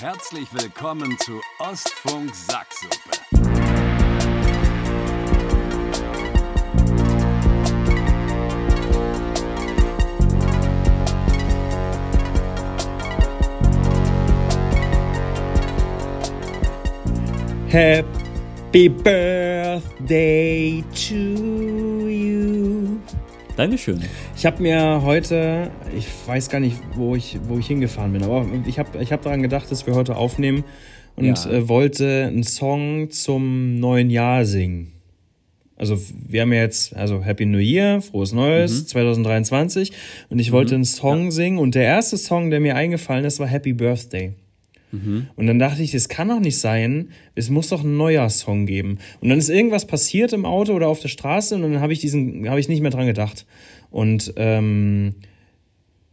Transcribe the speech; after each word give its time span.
Herzlich 0.00 0.46
willkommen 0.52 1.18
zu 1.18 1.40
Ostfunk 1.58 2.32
Sacksuppe. 2.32 2.94
Happy 17.66 18.88
Birthday 18.88 20.84
to. 20.94 21.77
Dankeschön. 23.58 24.00
Ich 24.36 24.46
habe 24.46 24.62
mir 24.62 25.02
heute, 25.02 25.72
ich 25.96 26.06
weiß 26.26 26.48
gar 26.48 26.60
nicht, 26.60 26.76
wo 26.94 27.16
ich, 27.16 27.40
wo 27.48 27.58
ich 27.58 27.66
hingefahren 27.66 28.12
bin, 28.12 28.22
aber 28.22 28.46
ich 28.68 28.78
habe 28.78 29.02
ich 29.02 29.10
hab 29.10 29.22
daran 29.22 29.42
gedacht, 29.42 29.68
dass 29.72 29.84
wir 29.84 29.96
heute 29.96 30.14
aufnehmen 30.14 30.62
und 31.16 31.24
Ja. 31.24 31.50
äh, 31.50 31.68
wollte 31.68 32.26
einen 32.28 32.44
Song 32.44 33.10
zum 33.10 33.80
neuen 33.80 34.10
Jahr 34.10 34.44
singen. 34.44 34.92
Also 35.74 36.00
wir 36.28 36.42
haben 36.42 36.52
ja 36.52 36.60
jetzt, 36.60 36.94
also 36.94 37.24
Happy 37.24 37.46
New 37.46 37.58
Year, 37.58 38.00
frohes 38.00 38.32
Neues, 38.32 38.86
2023 38.86 39.90
und 40.30 40.38
ich 40.38 40.52
wollte 40.52 40.76
einen 40.76 40.84
Song 40.84 41.32
singen 41.32 41.58
und 41.58 41.74
der 41.74 41.82
erste 41.82 42.16
Song, 42.16 42.50
der 42.50 42.60
mir 42.60 42.76
eingefallen 42.76 43.24
ist, 43.24 43.40
war 43.40 43.48
Happy 43.48 43.72
Birthday. 43.72 44.34
Und 45.36 45.46
dann 45.46 45.58
dachte 45.58 45.82
ich, 45.82 45.92
das 45.92 46.08
kann 46.08 46.28
doch 46.28 46.40
nicht 46.40 46.58
sein. 46.58 47.10
Es 47.34 47.50
muss 47.50 47.68
doch 47.68 47.84
ein 47.84 47.96
neuer 47.96 48.28
Song 48.30 48.64
geben. 48.66 48.98
Und 49.20 49.28
dann 49.28 49.38
ist 49.38 49.50
irgendwas 49.50 49.86
passiert 49.86 50.32
im 50.32 50.44
Auto 50.46 50.72
oder 50.72 50.88
auf 50.88 51.00
der 51.00 51.08
Straße 51.08 51.54
und 51.54 51.62
dann 51.62 51.80
habe 51.80 51.92
ich 51.92 51.98
diesen, 51.98 52.48
habe 52.48 52.58
ich 52.60 52.68
nicht 52.68 52.80
mehr 52.80 52.90
dran 52.90 53.06
gedacht. 53.06 53.44
Und 53.90 54.32
ähm, 54.36 55.14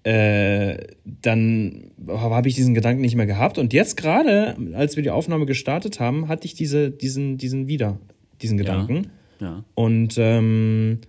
äh, 0.03 0.77
dann 1.21 1.91
habe 2.07 2.47
ich 2.47 2.55
diesen 2.55 2.73
Gedanken 2.73 3.01
nicht 3.01 3.15
mehr 3.15 3.25
gehabt. 3.25 3.57
Und 3.57 3.73
jetzt 3.73 3.97
gerade, 3.97 4.55
als 4.73 4.95
wir 4.95 5.03
die 5.03 5.09
Aufnahme 5.09 5.45
gestartet 5.45 5.99
haben, 5.99 6.27
hatte 6.27 6.45
ich 6.45 6.53
diese, 6.53 6.91
diesen, 6.91 7.37
diesen 7.37 7.67
wieder, 7.67 7.97
diesen 8.41 8.57
Gedanken. 8.57 9.07
Ja. 9.39 9.63
Und 9.73 10.15
ähm, 10.17 10.99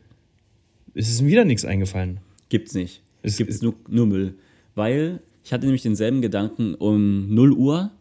es 0.94 1.10
ist 1.10 1.20
mir 1.20 1.28
wieder 1.28 1.44
nichts 1.44 1.64
eingefallen. 1.64 2.20
Gibt's 2.48 2.74
nicht. 2.74 3.02
Es- 3.22 3.32
Es 3.32 3.38
gibt 3.38 3.62
nur, 3.62 3.74
nur 3.88 4.06
Müll. 4.06 4.34
Weil 4.74 5.20
ich 5.46 5.52
hatte 5.52 5.64
nämlich 5.64 5.82
denselben 5.82 6.22
Gedanken 6.22 6.74
um 6.74 7.32
0 7.32 7.52
Uhr. 7.52 7.92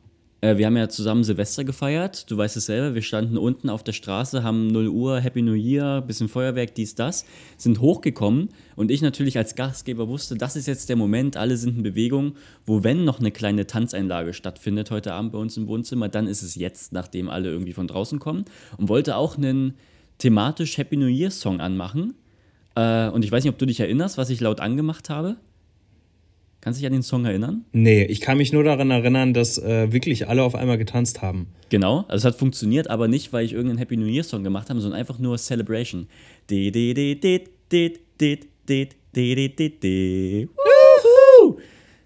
Äh, 0.42 0.58
wir 0.58 0.66
haben 0.66 0.78
ja 0.78 0.90
zusammen 0.90 1.24
Silvester 1.24 1.64
gefeiert. 1.64 2.32
Du 2.32 2.38
weißt 2.38 2.58
es 2.58 2.66
selber, 2.66 2.96
wir 2.96 3.04
standen 3.04 3.38
unten 3.38 3.70
auf 3.70 3.84
der 3.84 3.94
Straße, 3.94 4.42
haben 4.42 4.66
0 4.66 4.88
Uhr, 4.88 5.20
Happy 5.20 5.44
New 5.44 5.54
Year, 5.54 6.02
bisschen 6.02 6.28
Feuerwerk, 6.28 6.74
dies, 6.74 6.96
das, 6.96 7.24
sind 7.56 7.82
hochgekommen 7.82 8.50
und 8.76 8.90
ich 8.90 9.04
natürlich 9.04 9.38
als 9.38 9.54
Gastgeber 9.54 10.08
wusste, 10.08 10.34
das 10.34 10.56
ist 10.56 10.66
jetzt 10.66 10.90
der 10.90 10.96
Moment, 10.96 11.38
alle 11.38 11.56
sind 11.58 11.78
in 11.78 11.84
Bewegung, 11.84 12.34
wo 12.66 12.84
wenn 12.84 13.04
noch 13.04 13.20
eine 13.20 13.30
kleine 13.30 13.68
Tanzeinlage 13.68 14.34
stattfindet 14.34 14.90
heute 14.90 15.14
Abend 15.14 15.32
bei 15.32 15.38
uns 15.38 15.56
im 15.56 15.68
Wohnzimmer, 15.68 16.09
dann 16.09 16.26
ist 16.26 16.42
es 16.42 16.56
jetzt, 16.56 16.94
nachdem 16.94 17.30
alle 17.30 17.50
irgendwie 17.52 17.74
von 17.74 17.86
draußen 17.86 18.18
kommen 18.18 18.46
und 18.78 18.90
wollte 18.90 19.18
auch 19.18 19.38
einen 19.38 19.76
thematisch 20.18 20.80
Happy 20.80 20.98
New 20.98 21.06
Year 21.06 21.30
Song 21.30 21.62
anmachen. 21.62 22.16
Äh, 22.74 23.09
und 23.09 23.24
ich 23.24 23.32
weiß 23.32 23.44
nicht, 23.44 23.54
ob 23.54 23.59
du 23.59 23.68
dich 23.68 23.82
erinnerst, 23.82 24.18
was 24.18 24.32
ich 24.32 24.42
laut 24.42 24.62
angemacht 24.62 25.12
habe. 25.12 25.36
Kannst 26.66 26.80
du 26.80 26.82
dich 26.82 26.88
an 26.88 26.94
den 26.94 27.04
Song 27.04 27.26
erinnern? 27.26 27.64
Nee, 27.74 28.06
ich 28.06 28.22
kann 28.22 28.40
mich 28.40 28.52
nur 28.52 28.64
daran 28.64 28.90
erinnern, 28.90 29.36
dass 29.36 29.60
äh, 29.60 29.94
wirklich 29.94 30.28
alle 30.28 30.42
auf 30.42 30.56
einmal 30.56 30.80
getanzt 30.80 31.22
haben. 31.22 31.46
Genau, 31.70 32.06
also 32.08 32.28
es 32.28 32.34
hat 32.34 32.40
funktioniert, 32.40 32.90
aber 32.90 33.08
nicht, 33.08 33.32
weil 33.32 33.46
ich 33.46 33.54
irgendeinen 33.54 33.78
Happy 33.78 33.96
New 33.96 34.08
Year 34.08 34.24
Song 34.24 34.44
gemacht 34.44 34.72
habe, 34.72 34.82
sondern 34.82 35.00
einfach 35.00 35.20
nur 35.20 35.38
Celebration. 35.38 36.08
De, 36.50 36.72
de, 36.72 36.96
de, 36.96 37.14
de, 37.14 37.44
de, 37.72 37.94
de, 38.20 38.40
de, 38.68 38.90
de, 39.16 39.48
de, 39.48 39.70
de! 39.70 40.48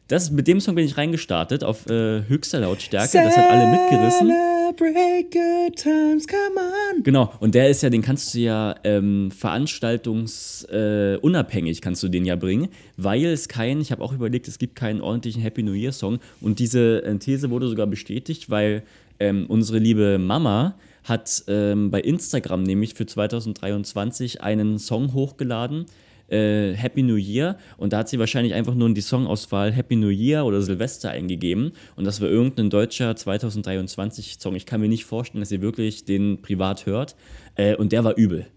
Das, 0.09 0.29
mit 0.29 0.45
dem 0.45 0.59
Song 0.59 0.75
bin 0.75 0.83
ich 0.83 0.97
reingestartet 0.97 1.63
auf 1.63 1.89
äh, 1.89 2.23
höchster 2.27 2.59
Lautstärke. 2.59 3.13
Das 3.13 3.37
hat 3.37 3.49
alle 3.49 3.71
mitgerissen. 3.71 4.29
Celebrate 4.69 5.31
good 5.31 5.75
times, 5.75 6.27
come 6.27 6.57
on. 6.57 7.01
Genau, 7.03 7.33
und 7.39 7.55
der 7.55 7.69
ist 7.69 7.81
ja, 7.81 7.89
den 7.89 8.03
kannst 8.03 8.35
du 8.35 8.39
ja 8.39 8.75
ähm, 8.83 9.31
veranstaltungsunabhängig 9.31 11.77
äh, 11.77 11.81
kannst 11.81 12.03
du 12.03 12.07
den 12.07 12.25
ja 12.25 12.35
bringen, 12.35 12.67
weil 12.95 13.25
es 13.25 13.47
kein, 13.47 13.81
ich 13.81 13.91
habe 13.91 14.03
auch 14.03 14.13
überlegt, 14.13 14.47
es 14.47 14.59
gibt 14.59 14.75
keinen 14.75 15.01
ordentlichen 15.01 15.41
Happy 15.41 15.63
New 15.63 15.73
Year 15.73 15.91
Song 15.91 16.19
und 16.39 16.59
diese 16.59 17.03
äh, 17.03 17.17
These 17.17 17.49
wurde 17.49 17.67
sogar 17.67 17.87
bestätigt, 17.87 18.51
weil 18.51 18.83
ähm, 19.19 19.47
unsere 19.47 19.79
liebe 19.79 20.19
Mama 20.19 20.75
hat 21.03 21.45
ähm, 21.47 21.89
bei 21.89 22.01
Instagram 22.01 22.61
nämlich 22.61 22.93
für 22.93 23.07
2023 23.07 24.41
einen 24.41 24.77
Song 24.77 25.13
hochgeladen, 25.13 25.87
äh, 26.31 26.73
Happy 26.73 27.03
New 27.03 27.15
Year 27.15 27.57
und 27.77 27.93
da 27.93 27.99
hat 27.99 28.09
sie 28.09 28.19
wahrscheinlich 28.19 28.53
einfach 28.53 28.75
nur 28.75 28.87
in 28.87 28.95
die 28.95 29.01
Songauswahl 29.01 29.71
Happy 29.71 29.95
New 29.95 30.09
Year 30.09 30.45
oder 30.45 30.61
Silvester 30.61 31.11
eingegeben 31.11 31.71
und 31.95 32.05
das 32.05 32.21
war 32.21 32.29
irgendein 32.29 32.69
deutscher 32.69 33.15
2023 33.15 34.37
Song. 34.39 34.55
Ich 34.55 34.65
kann 34.65 34.81
mir 34.81 34.89
nicht 34.89 35.05
vorstellen, 35.05 35.41
dass 35.41 35.51
ihr 35.51 35.61
wirklich 35.61 36.05
den 36.05 36.41
privat 36.41 36.85
hört 36.85 37.15
äh, 37.55 37.75
und 37.75 37.91
der 37.91 38.03
war 38.03 38.17
übel. 38.17 38.47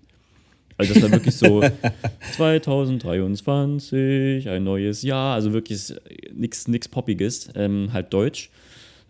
Also 0.79 0.95
das 0.95 1.03
war 1.03 1.13
wirklich 1.13 1.37
so 1.37 1.63
2023, 2.33 4.49
ein 4.49 4.65
neues 4.65 5.03
Jahr, 5.03 5.35
also 5.35 5.53
wirklich 5.53 5.95
nichts 6.35 6.67
nix 6.69 6.89
Poppiges, 6.89 7.51
ähm, 7.55 7.93
halt 7.93 8.13
Deutsch. 8.13 8.51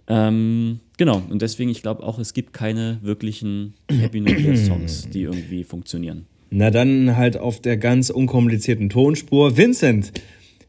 Ähm, 0.09 0.81
genau, 0.99 1.23
und 1.31 1.43
deswegen, 1.43 1.71
ich 1.71 1.83
glaube 1.83 2.03
auch, 2.03 2.19
es 2.19 2.35
gibt 2.35 2.53
keine 2.53 2.99
wirklichen 3.03 3.75
Happy 3.91 4.21
New 4.21 4.33
Year 4.33 4.57
Songs, 4.57 5.09
die 5.09 5.23
irgendwie 5.23 5.65
funktionieren. 5.65 6.27
Na 6.55 6.71
dann 6.71 7.17
halt 7.17 7.39
auf 7.39 7.61
der 7.61 7.79
ganz 7.79 8.11
unkomplizierten 8.11 8.91
Tonspur. 8.91 9.57
Vincent, 9.57 10.13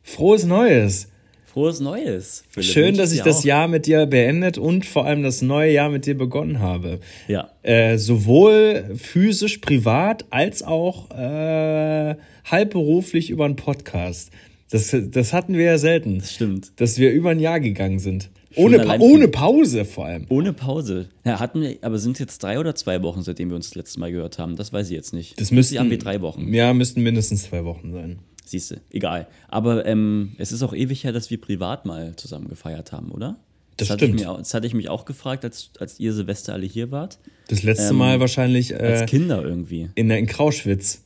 frohes 0.01 0.45
Neues. 0.45 1.09
Frohes 1.45 1.81
Neues. 1.81 2.45
Philipp. 2.49 2.69
Schön, 2.71 2.95
dass 2.95 3.11
ich 3.11 3.21
das 3.21 3.39
auch. 3.39 3.43
Jahr 3.43 3.67
mit 3.67 3.85
dir 3.85 4.05
beendet 4.05 4.57
und 4.57 4.85
vor 4.85 5.05
allem 5.05 5.23
das 5.23 5.41
neue 5.41 5.73
Jahr 5.73 5.89
mit 5.89 6.05
dir 6.05 6.17
begonnen 6.17 6.59
habe. 6.59 7.01
Ja. 7.27 7.49
Äh, 7.63 7.97
sowohl 7.97 8.95
physisch, 8.95 9.57
privat, 9.57 10.25
als 10.29 10.63
auch 10.63 11.11
äh, 11.11 12.15
halbberuflich 12.45 13.29
über 13.29 13.43
einen 13.43 13.57
Podcast. 13.57 14.31
Das, 14.71 14.95
das 15.11 15.33
hatten 15.33 15.57
wir 15.57 15.65
ja 15.65 15.77
selten. 15.77 16.19
Das 16.19 16.33
stimmt. 16.33 16.71
Dass 16.77 16.97
wir 16.97 17.11
über 17.11 17.31
ein 17.31 17.39
Jahr 17.39 17.59
gegangen 17.59 17.99
sind. 17.99 18.29
Ohne, 18.55 18.79
pa 18.79 18.97
ohne 18.99 19.27
Pause 19.27 19.85
vor 19.85 20.05
allem. 20.05 20.25
Ohne 20.29 20.53
Pause. 20.53 21.09
Ja, 21.25 21.39
hatten 21.39 21.61
wir, 21.61 21.77
aber 21.81 21.97
sind 21.99 22.13
es 22.13 22.19
jetzt 22.19 22.43
drei 22.43 22.59
oder 22.59 22.75
zwei 22.75 23.01
Wochen, 23.03 23.23
seitdem 23.23 23.49
wir 23.49 23.55
uns 23.55 23.69
das 23.69 23.75
letzte 23.75 23.99
Mal 23.99 24.11
gehört 24.11 24.37
haben? 24.39 24.55
Das 24.55 24.71
weiß 24.73 24.87
ich 24.87 24.93
jetzt 24.95 25.13
nicht. 25.13 25.39
Das 25.39 25.51
müssten, 25.51 25.79
haben 25.79 25.89
wir 25.89 25.97
drei 25.99 26.21
Wochen. 26.21 26.53
Ja, 26.53 26.73
müssten 26.73 27.01
mindestens 27.01 27.43
zwei 27.43 27.65
Wochen 27.65 27.91
sein. 27.91 28.19
Siehst 28.45 28.71
du, 28.71 28.75
egal. 28.91 29.27
Aber 29.47 29.85
ähm, 29.85 30.33
es 30.37 30.51
ist 30.51 30.61
auch 30.63 30.73
ewig 30.73 31.03
her, 31.03 31.11
dass 31.13 31.29
wir 31.29 31.39
privat 31.39 31.85
mal 31.85 32.15
zusammen 32.15 32.47
gefeiert 32.49 32.91
haben, 32.91 33.11
oder? 33.11 33.37
Das 33.77 33.89
hatte 33.89 34.05
stimmt. 34.05 34.19
Ich 34.21 34.27
mir, 34.27 34.37
das 34.37 34.53
hatte 34.53 34.67
ich 34.67 34.73
mich 34.75 34.89
auch 34.89 35.05
gefragt, 35.05 35.43
als, 35.45 35.71
als 35.79 35.99
ihr 35.99 36.13
Silvester 36.13 36.53
alle 36.53 36.65
hier 36.67 36.91
wart. 36.91 37.17
Das 37.47 37.63
letzte 37.63 37.89
Ähm, 37.89 37.95
Mal 37.97 38.19
wahrscheinlich 38.19 38.79
Als 38.79 39.01
äh, 39.01 39.05
Kinder 39.05 39.41
irgendwie. 39.43 39.89
in, 39.95 40.11
in 40.11 40.27
Krauschwitz. 40.27 41.01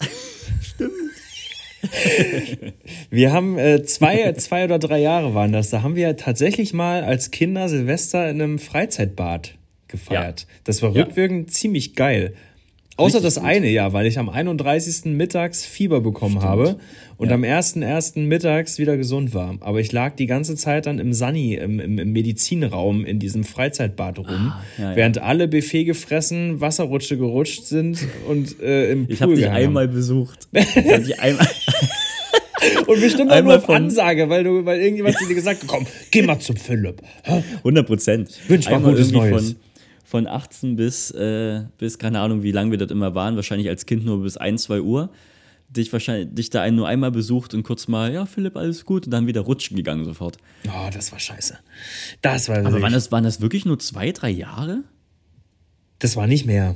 Wir 3.10 3.32
haben 3.32 3.58
äh, 3.58 3.82
zwei, 3.84 4.32
zwei 4.34 4.64
oder 4.64 4.78
drei 4.78 4.98
Jahre 5.00 5.34
waren 5.34 5.52
das. 5.52 5.70
Da 5.70 5.82
haben 5.82 5.96
wir 5.96 6.16
tatsächlich 6.16 6.72
mal 6.72 7.02
als 7.04 7.30
Kinder 7.30 7.68
Silvester 7.68 8.28
in 8.30 8.40
einem 8.40 8.58
Freizeitbad 8.58 9.54
gefeiert. 9.88 10.46
Das 10.64 10.82
war 10.82 10.92
Ja. 10.94 11.02
rückwirkend 11.04 11.52
ziemlich 11.52 11.94
geil. 11.94 12.34
Außer 13.00 13.16
Richtig 13.18 13.22
das 13.22 13.34
gut. 13.36 13.44
eine 13.44 13.68
Jahr, 13.68 13.92
weil 13.92 14.06
ich 14.06 14.18
am 14.18 14.28
31. 14.28 15.06
mittags 15.16 15.64
Fieber 15.64 16.00
bekommen 16.00 16.42
habe 16.42 16.76
und 17.16 17.28
Ja. 17.28 17.34
am 17.34 17.42
1.1. 17.44 18.26
mittags 18.26 18.78
wieder 18.78 18.96
gesund 18.96 19.34
war. 19.34 19.56
Aber 19.60 19.80
ich 19.80 19.90
lag 19.92 20.14
die 20.16 20.26
ganze 20.26 20.54
Zeit 20.56 20.86
dann 20.86 20.98
im 20.98 21.12
Sunny, 21.12 21.54
im, 21.54 21.80
im, 21.80 21.98
im 21.98 22.12
Medizinraum 22.12 23.04
in 23.04 23.18
diesem 23.18 23.44
Freizeitbad 23.44 24.18
rum, 24.20 24.26
Ah, 24.52 24.62
ja, 24.78 24.90
ja. 24.90 24.96
während 24.96 25.18
alle 25.18 25.48
Buffet 25.48 25.84
gefressen, 25.84 26.60
Wasserrutsche 26.60 27.16
gerutscht 27.18 27.64
sind 27.64 27.98
und 28.28 28.60
äh, 28.60 28.92
im 28.92 29.06
Pool 29.06 29.14
Ich 29.14 29.22
habe 29.22 29.34
dich 29.34 29.44
gehangen 29.44 29.56
einmal 29.66 29.88
besucht. 29.88 30.48
Ich 30.52 30.76
hab 30.76 31.04
dich 31.04 31.18
einmal, 31.20 31.46
Und 32.86 33.00
bestimmt 33.00 33.30
auch 33.32 33.42
nur 33.42 33.56
auf 33.56 33.64
von- 33.64 33.74
Ansage, 33.76 34.28
weil, 34.28 34.44
du, 34.44 34.64
weil 34.66 34.80
irgendjemand 34.80 35.16
zu 35.16 35.26
dir 35.26 35.34
gesagt 35.34 35.62
hat, 35.62 35.68
komm, 35.68 35.86
geh 36.10 36.20
mal 36.22 36.38
zum 36.40 36.56
Philipp. 36.56 37.00
Hä? 37.22 37.42
100 37.58 37.86
Prozent. 37.86 38.30
Wünsch 38.48 38.68
mal 38.68 38.80
Gutes 38.80 39.10
Neues. 39.12 39.46
Von, 39.52 39.56
von 40.10 40.26
18 40.26 40.74
bis, 40.74 41.12
äh, 41.12 41.62
bis, 41.78 41.98
keine 41.98 42.18
Ahnung, 42.18 42.42
wie 42.42 42.50
lange 42.50 42.72
wir 42.72 42.78
dort 42.78 42.90
immer 42.90 43.14
waren, 43.14 43.36
wahrscheinlich 43.36 43.68
als 43.68 43.86
Kind 43.86 44.04
nur 44.04 44.22
bis 44.22 44.36
1, 44.36 44.64
2 44.64 44.80
Uhr. 44.80 45.10
Dich 45.68 45.92
wahrscheinlich, 45.92 46.34
dich 46.34 46.50
da 46.50 46.62
ein, 46.62 46.74
nur 46.74 46.88
einmal 46.88 47.12
besucht 47.12 47.54
und 47.54 47.62
kurz 47.62 47.86
mal, 47.86 48.12
ja, 48.12 48.26
Philipp, 48.26 48.56
alles 48.56 48.84
gut, 48.84 49.04
und 49.04 49.12
dann 49.12 49.28
wieder 49.28 49.42
rutschen 49.42 49.76
gegangen 49.76 50.04
sofort. 50.04 50.38
Oh, 50.66 50.90
das 50.92 51.12
war 51.12 51.20
scheiße. 51.20 51.56
Das 52.22 52.48
war, 52.48 52.58
Aber 52.58 52.82
waren 52.82 52.92
das, 52.92 53.12
waren 53.12 53.22
das 53.22 53.40
wirklich 53.40 53.64
nur 53.64 53.78
zwei, 53.78 54.10
drei 54.10 54.30
Jahre? 54.30 54.82
das 56.00 56.16
war 56.16 56.26
nicht 56.26 56.44
mehr. 56.46 56.74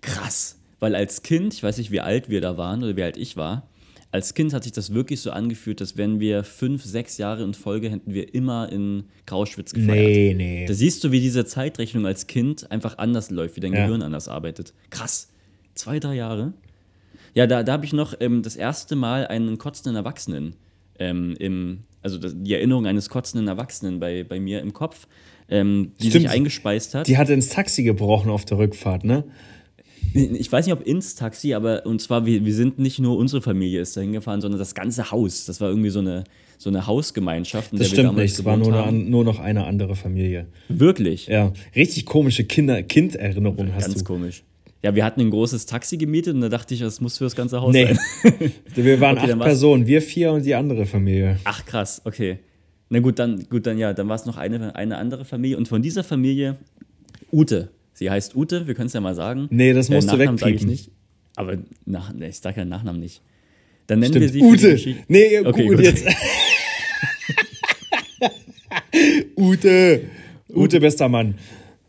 Krass. 0.00 0.60
Weil 0.78 0.94
als 0.94 1.22
Kind, 1.22 1.54
ich 1.54 1.62
weiß 1.64 1.78
nicht, 1.78 1.90
wie 1.90 2.00
alt 2.00 2.28
wir 2.28 2.40
da 2.40 2.56
waren 2.56 2.84
oder 2.84 2.94
wie 2.94 3.02
alt 3.02 3.16
ich 3.16 3.36
war, 3.36 3.68
als 4.16 4.32
Kind 4.32 4.54
hat 4.54 4.64
sich 4.64 4.72
das 4.72 4.94
wirklich 4.94 5.20
so 5.20 5.30
angefühlt, 5.30 5.78
dass 5.82 5.98
wenn 5.98 6.20
wir 6.20 6.42
fünf, 6.42 6.82
sechs 6.82 7.18
Jahre 7.18 7.44
in 7.44 7.52
Folge 7.52 7.90
hätten 7.90 8.14
wir 8.14 8.34
immer 8.34 8.72
in 8.72 9.04
Grauschwitz 9.26 9.74
gefeiert. 9.74 10.08
Nee, 10.08 10.34
nee. 10.34 10.64
Da 10.66 10.72
siehst 10.72 11.04
du, 11.04 11.12
wie 11.12 11.20
diese 11.20 11.44
Zeitrechnung 11.44 12.06
als 12.06 12.26
Kind 12.26 12.70
einfach 12.70 12.96
anders 12.96 13.30
läuft, 13.30 13.56
wie 13.56 13.60
dein 13.60 13.74
Ja. 13.74 13.84
Gehirn 13.84 14.00
anders 14.00 14.26
arbeitet. 14.26 14.72
Krass. 14.88 15.28
Zwei, 15.74 16.00
drei 16.00 16.14
Jahre. 16.14 16.54
Ja, 17.34 17.46
da, 17.46 17.62
da 17.62 17.72
habe 17.74 17.84
ich 17.84 17.92
noch 17.92 18.14
ähm, 18.20 18.42
das 18.42 18.56
erste 18.56 18.96
Mal 18.96 19.26
einen 19.26 19.58
kotzenden 19.58 19.96
Erwachsenen 19.96 20.56
ähm, 20.98 21.36
im 21.38 21.80
also 22.00 22.18
die 22.18 22.54
Erinnerung 22.54 22.86
eines 22.86 23.10
kotzenden 23.10 23.48
Erwachsenen 23.48 24.00
bei, 24.00 24.24
bei 24.24 24.40
mir 24.40 24.60
im 24.60 24.72
Kopf, 24.72 25.08
ähm, 25.50 25.92
die 26.00 26.08
Stimmt. 26.08 26.22
sich 26.22 26.30
eingespeist 26.30 26.94
hat. 26.94 27.06
Die 27.08 27.18
hat 27.18 27.28
ins 27.28 27.48
Taxi 27.50 27.82
gebrochen 27.82 28.30
auf 28.30 28.44
der 28.46 28.58
Rückfahrt, 28.58 29.04
ne? 29.04 29.24
Ich 30.14 30.50
weiß 30.50 30.66
nicht, 30.66 30.72
ob 30.72 30.86
ins 30.86 31.14
Taxi, 31.14 31.54
aber 31.54 31.84
und 31.86 32.00
zwar, 32.00 32.26
wir, 32.26 32.44
wir 32.44 32.54
sind 32.54 32.78
nicht 32.78 32.98
nur 32.98 33.16
unsere 33.16 33.42
Familie 33.42 33.80
ist 33.80 33.96
da 33.96 34.00
hingefahren, 34.00 34.40
sondern 34.40 34.58
das 34.58 34.74
ganze 34.74 35.10
Haus. 35.10 35.44
Das 35.46 35.60
war 35.60 35.68
irgendwie 35.68 35.90
so 35.90 35.98
eine, 36.00 36.24
so 36.58 36.70
eine 36.70 36.86
Hausgemeinschaft. 36.86 37.72
In 37.72 37.78
Das 37.78 37.88
stimmt 37.88 38.16
nicht. 38.16 38.32
Es 38.32 38.44
war 38.44 38.56
nur, 38.56 38.72
eine, 38.82 38.96
nur 38.98 39.24
noch 39.24 39.38
eine 39.38 39.66
andere 39.66 39.94
Familie. 39.96 40.46
Wirklich? 40.68 41.26
Ja, 41.26 41.52
richtig 41.74 42.06
komische 42.06 42.44
Kinder 42.44 42.82
Kinderinnerung 42.82 43.72
hast 43.74 43.86
Ganz 43.86 43.98
du. 43.98 44.04
komisch. 44.04 44.42
Ja, 44.82 44.94
wir 44.94 45.04
hatten 45.04 45.20
ein 45.20 45.30
großes 45.30 45.66
Taxi 45.66 45.96
gemietet 45.96 46.34
und 46.34 46.42
da 46.42 46.48
dachte 46.48 46.74
ich, 46.74 46.80
das 46.80 47.00
muss 47.00 47.18
für 47.18 47.24
das 47.24 47.34
ganze 47.34 47.60
Haus 47.60 47.72
Nee. 47.74 47.94
sein. 48.22 48.52
Wir 48.74 49.00
waren 49.00 49.18
Okay, 49.18 49.32
acht 49.32 49.40
Personen, 49.40 49.86
wir 49.86 50.00
vier 50.02 50.32
und 50.32 50.44
die 50.44 50.54
andere 50.54 50.86
Familie. 50.86 51.38
Ach 51.44 51.64
krass, 51.64 52.02
okay. 52.04 52.38
Na 52.88 53.00
gut, 53.00 53.18
dann, 53.18 53.48
gut, 53.48 53.66
dann 53.66 53.78
ja, 53.78 53.92
dann 53.94 54.08
war 54.08 54.14
es 54.14 54.26
noch 54.26 54.36
eine, 54.36 54.76
eine 54.76 54.96
andere 54.98 55.24
Familie 55.24 55.56
und 55.56 55.66
von 55.66 55.82
dieser 55.82 56.04
Familie 56.04 56.56
Ute. 57.32 57.70
Sie 57.98 58.10
heißt 58.10 58.36
Ute, 58.36 58.66
wir 58.66 58.74
können 58.74 58.88
es 58.88 58.92
ja 58.92 59.00
mal 59.00 59.14
sagen. 59.14 59.46
Nee, 59.50 59.72
das 59.72 59.88
musst 59.88 60.06
du 60.12 60.16
Nachnamen 60.16 60.36
sag 60.36 60.48
ich 60.48 60.52
wegpiepen. 60.56 60.70
nicht. 60.70 60.90
Aber 61.34 61.56
nach, 61.86 62.12
nee, 62.12 62.28
ich 62.28 62.36
sage 62.38 62.60
ja 62.60 62.64
Nachnamen 62.66 63.00
nicht. 63.00 63.22
Dann 63.86 64.00
nennen 64.00 64.12
wir 64.14 64.28
Stimmt. 64.28 64.32
sie 64.34 64.40
für 64.50 64.56
die 64.76 64.94
Ute. 64.94 65.04
Nee, 65.08 65.38
Okay, 65.40 65.66
gut, 65.66 65.76
gut. 65.76 65.84
jetzt. 65.86 66.04
Ute. 69.38 70.02
Ute, 70.54 70.80
bester 70.80 71.08
Mann. 71.08 71.34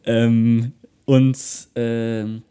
Ähm, 0.06 0.72
und 1.06 1.38
ähm, 1.76 2.42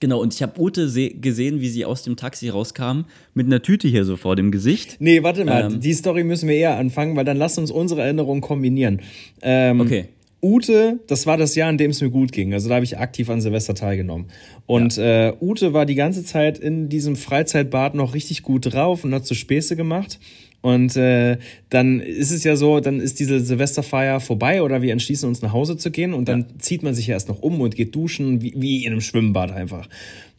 genau, 0.00 0.20
und 0.20 0.34
ich 0.34 0.42
habe 0.42 0.60
Ute 0.60 0.88
se- 0.88 1.10
gesehen, 1.10 1.60
wie 1.60 1.68
sie 1.68 1.84
aus 1.84 2.02
dem 2.02 2.16
Taxi 2.16 2.48
rauskam, 2.48 3.04
mit 3.34 3.46
einer 3.46 3.62
Tüte 3.62 3.88
hier 3.88 4.04
so 4.04 4.16
vor 4.16 4.36
dem 4.36 4.50
Gesicht. 4.50 4.96
Nee, 5.00 5.22
warte 5.22 5.44
mal, 5.44 5.72
Ähm. 5.72 5.80
die 5.80 5.92
Story 5.92 6.24
müssen 6.24 6.48
wir 6.48 6.56
eher 6.56 6.76
anfangen, 6.76 7.16
weil 7.16 7.24
dann 7.24 7.36
lass 7.36 7.58
uns 7.58 7.70
unsere 7.70 8.02
Erinnerungen 8.02 8.40
kombinieren. 8.40 9.00
Ähm, 9.42 9.80
Okay. 9.80 10.08
Ute, 10.44 11.00
das 11.06 11.26
war 11.26 11.38
das 11.38 11.54
Jahr, 11.54 11.70
in 11.70 11.78
dem 11.78 11.90
es 11.90 12.02
mir 12.02 12.10
gut 12.10 12.30
ging. 12.30 12.52
Also 12.52 12.68
da 12.68 12.74
habe 12.74 12.84
ich 12.84 12.98
aktiv 12.98 13.30
an 13.30 13.40
Silvester 13.40 13.74
teilgenommen. 13.74 14.26
Und 14.66 14.98
äh, 14.98 15.32
Ute 15.40 15.72
war 15.72 15.86
die 15.86 15.94
ganze 15.94 16.22
Zeit 16.22 16.58
in 16.58 16.90
diesem 16.90 17.16
Freizeitbad 17.16 17.94
noch 17.94 18.12
richtig 18.12 18.42
gut 18.42 18.72
drauf 18.72 19.04
und 19.04 19.14
hat 19.14 19.26
so 19.26 19.34
Späße 19.34 19.74
gemacht. 19.74 20.20
Und 20.60 20.96
äh, 20.96 21.38
dann 21.70 22.00
ist 22.00 22.30
es 22.30 22.44
ja 22.44 22.56
so, 22.56 22.80
dann 22.80 23.00
ist 23.00 23.20
diese 23.20 23.40
Silvesterfeier 23.40 24.20
vorbei 24.20 24.62
oder 24.62 24.82
wir 24.82 24.92
entschließen 24.92 25.26
uns 25.26 25.40
nach 25.40 25.52
Hause 25.52 25.78
zu 25.78 25.90
gehen 25.90 26.12
und 26.12 26.28
dann 26.28 26.46
zieht 26.58 26.82
man 26.82 26.94
sich 26.94 27.06
ja 27.06 27.14
erst 27.14 27.28
noch 27.28 27.40
um 27.40 27.60
und 27.62 27.74
geht 27.74 27.94
duschen, 27.94 28.42
wie, 28.42 28.52
wie 28.56 28.84
in 28.84 28.92
einem 28.92 29.00
Schwimmbad 29.00 29.50
einfach. 29.50 29.88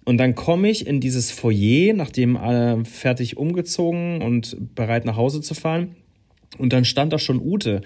Und 0.03 0.17
dann 0.17 0.35
komme 0.35 0.69
ich 0.69 0.85
in 0.85 0.99
dieses 0.99 1.31
Foyer, 1.31 1.93
nachdem 1.95 2.37
alle 2.37 2.85
fertig 2.85 3.37
umgezogen 3.37 4.21
und 4.21 4.55
bereit 4.75 5.05
nach 5.05 5.15
Hause 5.15 5.41
zu 5.41 5.55
fahren. 5.55 5.95
Und 6.59 6.73
dann 6.73 6.85
stand 6.85 7.11
da 7.11 7.19
schon 7.19 7.41
Ute. 7.41 7.81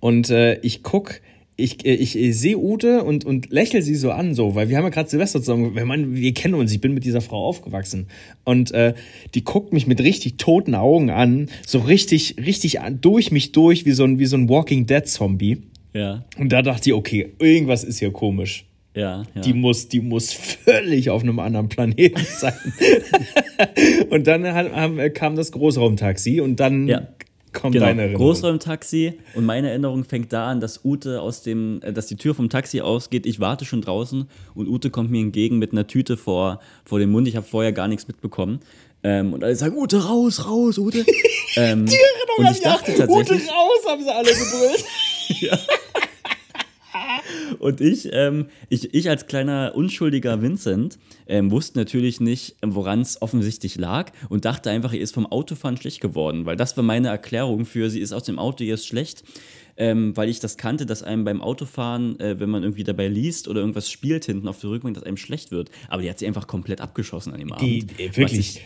Und 0.00 0.30
äh, 0.30 0.60
ich 0.60 0.82
guck, 0.84 1.20
ich, 1.56 1.84
äh, 1.86 1.94
ich, 1.94 2.16
ich 2.16 2.38
sehe 2.38 2.58
Ute 2.58 3.02
und, 3.02 3.24
und 3.24 3.50
lächel 3.50 3.82
sie 3.82 3.94
so 3.94 4.10
an, 4.10 4.34
so, 4.34 4.54
weil 4.54 4.68
wir 4.68 4.76
haben 4.76 4.84
ja 4.84 4.90
gerade 4.90 5.08
Silvester 5.08 5.40
zusammen, 5.40 5.74
wir, 5.74 5.84
meinen, 5.84 6.14
wir 6.14 6.34
kennen 6.34 6.54
uns, 6.54 6.72
ich 6.72 6.80
bin 6.80 6.92
mit 6.94 7.04
dieser 7.04 7.20
Frau 7.20 7.44
aufgewachsen. 7.46 8.08
Und 8.44 8.72
äh, 8.72 8.94
die 9.34 9.44
guckt 9.44 9.72
mich 9.72 9.86
mit 9.86 10.00
richtig 10.00 10.36
toten 10.36 10.74
Augen 10.74 11.10
an, 11.10 11.48
so 11.66 11.78
richtig, 11.78 12.36
richtig 12.44 12.80
an, 12.80 13.00
durch 13.00 13.30
mich 13.30 13.52
durch, 13.52 13.86
wie 13.86 13.92
so 13.92 14.04
ein, 14.04 14.18
wie 14.18 14.26
so 14.26 14.36
ein 14.36 14.48
Walking 14.48 14.86
Dead 14.86 15.06
Zombie. 15.06 15.62
Ja, 15.94 16.24
Und 16.36 16.52
da 16.52 16.60
dachte 16.60 16.90
ich, 16.90 16.94
okay, 16.94 17.32
irgendwas 17.38 17.82
ist 17.82 18.00
hier 18.00 18.10
komisch. 18.10 18.66
ja, 18.94 19.24
ja. 19.34 19.40
Die 19.40 19.54
muss, 19.54 19.88
die 19.88 20.00
muss 20.00 20.32
völlig 20.32 21.08
auf 21.08 21.22
einem 21.22 21.38
anderen 21.38 21.70
Planeten 21.70 22.20
sein. 22.38 22.52
und 24.10 24.26
dann 24.26 24.52
halt, 24.52 24.72
haben, 24.74 24.98
kam 25.14 25.36
das 25.36 25.52
Großraumtaxi 25.52 26.40
und 26.42 26.60
dann 26.60 26.86
Ja. 26.86 27.08
Kommt 27.60 27.72
Genau, 27.74 27.86
deine 27.86 28.02
Erinnerung. 28.02 28.26
Großräumtaxi 28.26 29.14
und 29.34 29.44
meine 29.44 29.70
Erinnerung 29.70 30.04
fängt 30.04 30.32
da 30.32 30.48
an, 30.48 30.60
dass 30.60 30.84
Ute 30.84 31.20
aus 31.20 31.42
dem, 31.42 31.80
äh, 31.82 31.92
dass 31.92 32.06
die 32.06 32.16
Tür 32.16 32.34
vom 32.34 32.48
Taxi 32.48 32.80
ausgeht. 32.80 33.26
Ich 33.26 33.40
warte 33.40 33.64
schon 33.64 33.80
draußen 33.80 34.28
und 34.54 34.68
Ute 34.68 34.90
kommt 34.90 35.10
mir 35.10 35.20
entgegen 35.20 35.58
mit 35.58 35.72
einer 35.72 35.86
Tüte 35.86 36.16
vor, 36.16 36.60
vor 36.84 36.98
dem 36.98 37.10
Mund. 37.10 37.26
Ich 37.28 37.36
habe 37.36 37.46
vorher 37.46 37.72
gar 37.72 37.88
nichts 37.88 38.06
mitbekommen. 38.08 38.60
Ähm, 39.02 39.32
und 39.32 39.44
alle 39.44 39.54
sagen, 39.54 39.76
Ute, 39.76 40.04
raus, 40.04 40.46
raus, 40.46 40.78
Ute. 40.78 41.04
ähm, 41.56 41.86
und 42.38 42.50
ich 42.50 42.60
dachte 42.60 42.94
tatsächlich, 42.94 43.42
Ute 43.42 43.50
raus, 43.50 43.80
haben 43.86 44.02
sie 44.02 44.14
alle 44.14 44.30
gebrüllt. 44.30 44.84
Und 47.58 47.80
ich, 47.80 48.08
ähm, 48.12 48.46
ich, 48.68 48.94
ich 48.94 49.08
als 49.08 49.26
kleiner 49.26 49.72
unschuldiger 49.74 50.42
Vincent 50.42 50.98
ähm, 51.26 51.50
wusste 51.50 51.78
natürlich 51.78 52.20
nicht, 52.20 52.56
woran 52.64 53.00
es 53.00 53.20
offensichtlich 53.22 53.76
lag 53.76 54.12
und 54.28 54.44
dachte 54.44 54.70
einfach, 54.70 54.92
ihr 54.92 55.00
ist 55.00 55.14
vom 55.14 55.26
Autofahren 55.26 55.76
schlecht 55.76 56.00
geworden, 56.00 56.46
weil 56.46 56.56
das 56.56 56.76
war 56.76 56.84
meine 56.84 57.08
Erklärung 57.08 57.64
für, 57.64 57.90
sie 57.90 58.00
ist 58.00 58.12
aus 58.12 58.24
dem 58.24 58.38
Auto, 58.38 58.64
ihr 58.64 58.74
ist 58.74 58.86
schlecht, 58.86 59.24
ähm, 59.76 60.16
weil 60.16 60.28
ich 60.28 60.40
das 60.40 60.56
kannte, 60.56 60.86
dass 60.86 61.02
einem 61.02 61.24
beim 61.24 61.40
Autofahren, 61.42 62.18
äh, 62.20 62.40
wenn 62.40 62.48
man 62.50 62.62
irgendwie 62.62 62.84
dabei 62.84 63.08
liest 63.08 63.48
oder 63.48 63.60
irgendwas 63.60 63.90
spielt 63.90 64.24
hinten 64.24 64.48
auf 64.48 64.60
der 64.60 64.70
Rückbank, 64.70 64.94
dass 64.94 65.04
einem 65.04 65.16
schlecht 65.16 65.50
wird. 65.50 65.70
Aber 65.88 66.02
die 66.02 66.10
hat 66.10 66.18
sie 66.18 66.26
einfach 66.26 66.46
komplett 66.46 66.80
abgeschossen 66.80 67.32
an 67.32 67.38
dem 67.38 67.52
Abend. 67.52 67.66
Die, 67.66 68.02
äh, 68.02 68.08
Was 68.08 68.16
wirklich 68.16 68.56
ich- 68.56 68.62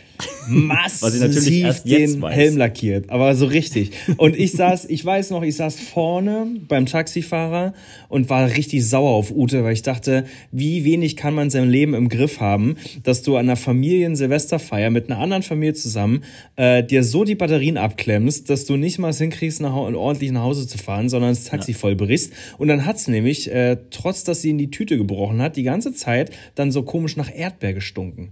massiv 0.47 1.01
was 1.01 1.13
ich 1.15 1.21
natürlich 1.21 1.59
erst 1.61 1.85
jetzt 1.85 2.15
den 2.15 2.21
weiß. 2.21 2.35
Helm 2.35 2.57
lackiert, 2.57 3.09
aber 3.09 3.35
so 3.35 3.45
richtig. 3.45 3.91
Und 4.17 4.37
ich 4.37 4.51
saß, 4.53 4.85
ich 4.85 5.03
weiß 5.03 5.31
noch, 5.31 5.43
ich 5.43 5.55
saß 5.55 5.79
vorne 5.79 6.47
beim 6.67 6.85
Taxifahrer 6.85 7.73
und 8.09 8.29
war 8.29 8.47
richtig 8.49 8.87
sauer 8.87 9.11
auf 9.11 9.31
Ute, 9.31 9.63
weil 9.63 9.73
ich 9.73 9.81
dachte, 9.81 10.25
wie 10.51 10.83
wenig 10.83 11.15
kann 11.15 11.33
man 11.33 11.49
sein 11.49 11.69
Leben 11.69 11.93
im 11.93 12.07
Griff 12.09 12.39
haben, 12.39 12.75
dass 13.03 13.21
du 13.23 13.35
an 13.35 13.45
einer 13.47 13.55
Familien-Silvesterfeier 13.57 14.89
mit 14.89 15.09
einer 15.09 15.19
anderen 15.19 15.43
Familie 15.43 15.73
zusammen 15.73 16.23
äh, 16.55 16.83
dir 16.83 17.03
so 17.03 17.23
die 17.23 17.35
Batterien 17.35 17.77
abklemmst, 17.77 18.49
dass 18.49 18.65
du 18.65 18.77
nicht 18.77 18.99
mal 18.99 19.09
es 19.09 19.17
hinkriegst, 19.19 19.61
nach, 19.61 19.73
ordentlich 19.73 20.31
nach 20.31 20.43
Hause 20.43 20.67
zu 20.67 20.77
fahren, 20.77 21.00
sondern 21.09 21.31
das 21.31 21.45
Taxi 21.45 21.73
voll 21.73 21.95
brichst. 21.95 22.33
Und 22.57 22.67
dann 22.67 22.85
hat's 22.85 23.07
nämlich, 23.07 23.51
äh, 23.51 23.77
trotz 23.89 24.23
dass 24.23 24.41
sie 24.41 24.49
in 24.49 24.57
die 24.57 24.71
Tüte 24.71 24.97
gebrochen 24.97 25.41
hat, 25.41 25.55
die 25.55 25.63
ganze 25.63 25.93
Zeit 25.93 26.31
dann 26.55 26.71
so 26.71 26.83
komisch 26.83 27.17
nach 27.17 27.33
Erdbeer 27.33 27.73
gestunken 27.73 28.31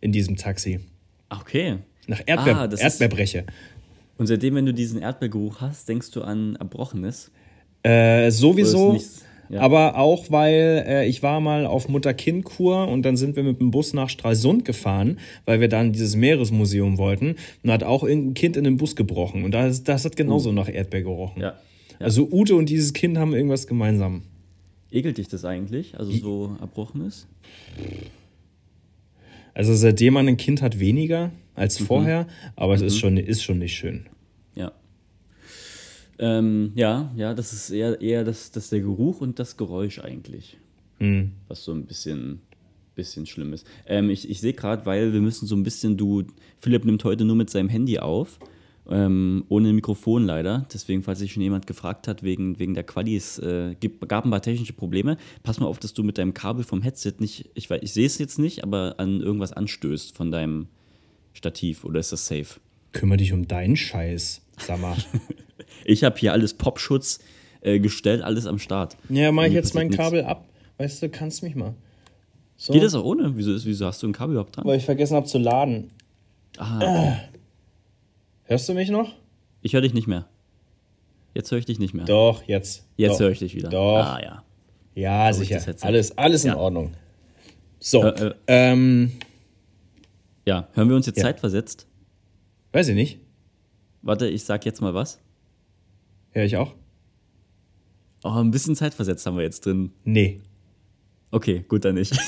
in 0.00 0.12
diesem 0.12 0.36
Taxi. 0.36 0.80
Okay. 1.30 1.78
Nach 2.06 2.22
Erdbeer, 2.24 2.56
Ah, 2.56 2.68
Erdbeerbreche. 2.76 3.44
Und 4.16 4.26
seitdem, 4.26 4.56
wenn 4.56 4.66
du 4.66 4.74
diesen 4.74 5.00
Erdbeergeruch 5.00 5.60
hast, 5.60 5.88
denkst 5.88 6.10
du 6.10 6.22
an 6.22 6.56
Erbrochenes. 6.56 7.30
Äh, 7.84 8.30
sowieso, 8.30 8.98
ja. 9.48 9.60
aber 9.60 9.96
auch, 9.96 10.30
weil 10.30 10.84
äh, 10.86 11.06
ich 11.06 11.22
war 11.22 11.40
mal 11.40 11.66
auf 11.66 11.88
Mutter-Kind-Kur 11.88 12.88
und 12.88 13.02
dann 13.02 13.16
sind 13.16 13.36
wir 13.36 13.44
mit 13.44 13.60
dem 13.60 13.70
Bus 13.70 13.94
nach 13.94 14.08
Stralsund 14.08 14.64
gefahren, 14.64 15.18
weil 15.44 15.60
wir 15.60 15.68
dann 15.68 15.92
dieses 15.92 16.16
Meeresmuseum 16.16 16.98
wollten. 16.98 17.30
Und 17.30 17.38
da 17.62 17.74
hat 17.74 17.84
auch 17.84 18.02
irgendein 18.02 18.34
Kind 18.34 18.56
in 18.56 18.64
den 18.64 18.76
Bus 18.76 18.96
gebrochen. 18.96 19.44
Und 19.44 19.52
das, 19.52 19.84
das 19.84 20.04
hat 20.04 20.16
genauso 20.16 20.50
nach 20.50 20.68
Erdbeer 20.68 21.02
gerochen. 21.02 21.40
Uh. 21.40 21.44
Ja. 21.44 21.54
Ja. 21.98 22.04
Also 22.04 22.28
Ute 22.30 22.54
und 22.56 22.68
dieses 22.68 22.92
Kind 22.92 23.18
haben 23.18 23.34
irgendwas 23.34 23.66
gemeinsam. 23.66 24.22
Ekelt 24.90 25.18
dich 25.18 25.28
das 25.28 25.44
eigentlich? 25.44 25.98
Also 25.98 26.12
so 26.12 26.56
Erbrochenes? 26.60 27.26
Also 29.54 29.74
seitdem 29.74 30.14
man 30.14 30.28
ein 30.28 30.36
Kind 30.36 30.62
hat, 30.62 30.78
weniger 30.78 31.28
Mhm. 31.28 31.32
als 31.54 31.78
vorher, 31.78 32.26
aber 32.56 32.74
es 32.74 32.82
ist, 32.82 32.98
schon, 32.98 33.16
ist 33.16 33.42
schon 33.42 33.58
nicht 33.58 33.74
schön. 33.74 34.06
Ja. 34.54 34.72
Ähm, 36.20 36.72
ja, 36.74 37.12
ja, 37.16 37.34
das 37.34 37.52
ist 37.52 37.70
eher, 37.70 38.00
eher 38.00 38.24
das, 38.24 38.50
das 38.50 38.70
der 38.70 38.80
Geruch 38.80 39.20
und 39.20 39.38
das 39.38 39.56
Geräusch 39.56 39.98
eigentlich. 39.98 40.56
Hm. 40.98 41.32
Was 41.48 41.64
so 41.64 41.72
ein 41.72 41.86
bisschen, 41.86 42.40
bisschen 42.94 43.26
schlimm 43.26 43.52
ist. 43.52 43.66
Ähm, 43.86 44.10
ich 44.10 44.28
ich 44.28 44.40
sehe 44.40 44.52
gerade, 44.52 44.84
weil 44.86 45.12
wir 45.12 45.20
müssen 45.20 45.46
so 45.46 45.54
ein 45.56 45.62
bisschen, 45.62 45.96
du, 45.96 46.24
Philipp 46.58 46.84
nimmt 46.84 47.04
heute 47.04 47.24
nur 47.24 47.36
mit 47.36 47.50
seinem 47.50 47.68
Handy 47.68 47.98
auf. 47.98 48.38
Ähm, 48.90 49.44
ohne 49.48 49.72
Mikrofon 49.74 50.24
leider. 50.24 50.66
Deswegen, 50.72 51.02
falls 51.02 51.18
sich 51.18 51.32
schon 51.32 51.42
jemand 51.42 51.66
gefragt 51.66 52.08
hat, 52.08 52.22
wegen, 52.22 52.58
wegen 52.58 52.72
der 52.74 52.84
Qualis, 52.84 53.38
äh, 53.38 53.74
gab 54.06 54.24
ein 54.24 54.30
paar 54.30 54.40
technische 54.40 54.72
Probleme. 54.72 55.18
Pass 55.42 55.60
mal 55.60 55.66
auf, 55.66 55.78
dass 55.78 55.92
du 55.92 56.02
mit 56.02 56.16
deinem 56.16 56.32
Kabel 56.32 56.64
vom 56.64 56.80
Headset 56.82 57.14
nicht, 57.18 57.50
ich, 57.54 57.66
weiß- 57.68 57.80
ich 57.82 57.92
sehe 57.92 58.06
es 58.06 58.16
jetzt 58.18 58.38
nicht, 58.38 58.64
aber 58.64 58.94
an 58.98 59.20
irgendwas 59.20 59.52
anstößt 59.52 60.16
von 60.16 60.30
deinem 60.30 60.68
Stativ. 61.34 61.84
Oder 61.84 62.00
ist 62.00 62.12
das 62.12 62.26
safe? 62.26 62.58
Kümmere 62.92 63.18
dich 63.18 63.32
um 63.34 63.46
deinen 63.46 63.76
Scheiß, 63.76 64.42
sag 64.58 64.80
mal. 64.80 64.96
Ich 65.84 66.02
habe 66.04 66.18
hier 66.18 66.32
alles 66.32 66.54
Popschutz 66.54 67.18
äh, 67.60 67.78
gestellt, 67.78 68.22
alles 68.22 68.46
am 68.46 68.58
Start. 68.58 68.96
ja, 69.10 69.30
mach 69.32 69.44
ich 69.44 69.52
jetzt 69.52 69.74
mein 69.74 69.88
passiert 69.88 70.04
Kabel 70.06 70.24
ab. 70.24 70.48
Weißt 70.78 71.02
du, 71.02 71.08
kannst 71.08 71.42
mich 71.42 71.54
mal. 71.54 71.74
So. 72.56 72.72
Geht 72.72 72.82
das 72.82 72.94
auch 72.94 73.04
ohne? 73.04 73.36
Wieso, 73.36 73.52
ist, 73.52 73.64
wieso 73.66 73.86
hast 73.86 74.02
du 74.02 74.06
ein 74.08 74.12
Kabel 74.12 74.32
überhaupt 74.34 74.56
dran? 74.56 74.64
Weil 74.64 74.78
ich 74.78 74.84
vergessen 74.84 75.14
habe 75.16 75.26
zu 75.26 75.38
laden. 75.38 75.90
Ah, 76.58 77.16
Hörst 78.48 78.68
du 78.68 78.74
mich 78.74 78.90
noch? 78.90 79.14
ich 79.60 79.72
höre 79.74 79.80
dich 79.82 79.92
nicht 79.94 80.06
mehr. 80.06 80.26
Jetzt 81.34 81.50
höre 81.50 81.58
ich 81.58 81.66
dich 81.66 81.78
nicht 81.78 81.92
mehr. 81.94 82.04
Doch, 82.06 82.42
jetzt. 82.44 82.86
Jetzt 82.96 83.20
höre 83.20 83.30
ich 83.30 83.38
dich 83.40 83.54
wieder. 83.54 83.68
Doch. 83.68 83.98
Ah, 83.98 84.20
ja. 84.22 84.42
Ja, 84.94 85.32
sicher. 85.32 85.56
das 85.56 85.66
Headset. 85.66 85.86
Alles, 85.86 86.16
alles 86.16 86.44
in 86.44 86.50
Ja. 86.52 86.56
Ordnung. 86.56 86.94
So, 87.78 88.02
Äh, 88.04 88.28
äh. 88.28 88.34
ähm, 88.46 89.12
Ja, 90.46 90.66
hören 90.72 90.88
wir 90.88 90.96
uns 90.96 91.06
jetzt 91.06 91.18
Ja. 91.18 91.24
zeitversetzt? 91.24 91.86
weiß 92.72 92.88
ich 92.88 92.94
nicht. 92.94 93.18
Warte, 94.02 94.26
ich 94.28 94.42
sag 94.44 94.64
jetzt 94.64 94.80
mal 94.80 94.94
was. 94.94 95.18
Hör 96.30 96.44
ich 96.44 96.56
auch? 96.56 96.74
Oh, 98.24 98.30
ein 98.30 98.50
bisschen 98.50 98.74
zeitversetzt 98.76 99.26
haben 99.26 99.36
wir 99.36 99.44
jetzt 99.44 99.66
drin. 99.66 99.92
Nee. 100.04 100.40
Okay, 101.30 101.64
gut, 101.68 101.84
dann 101.84 101.96
nicht. 101.96 102.16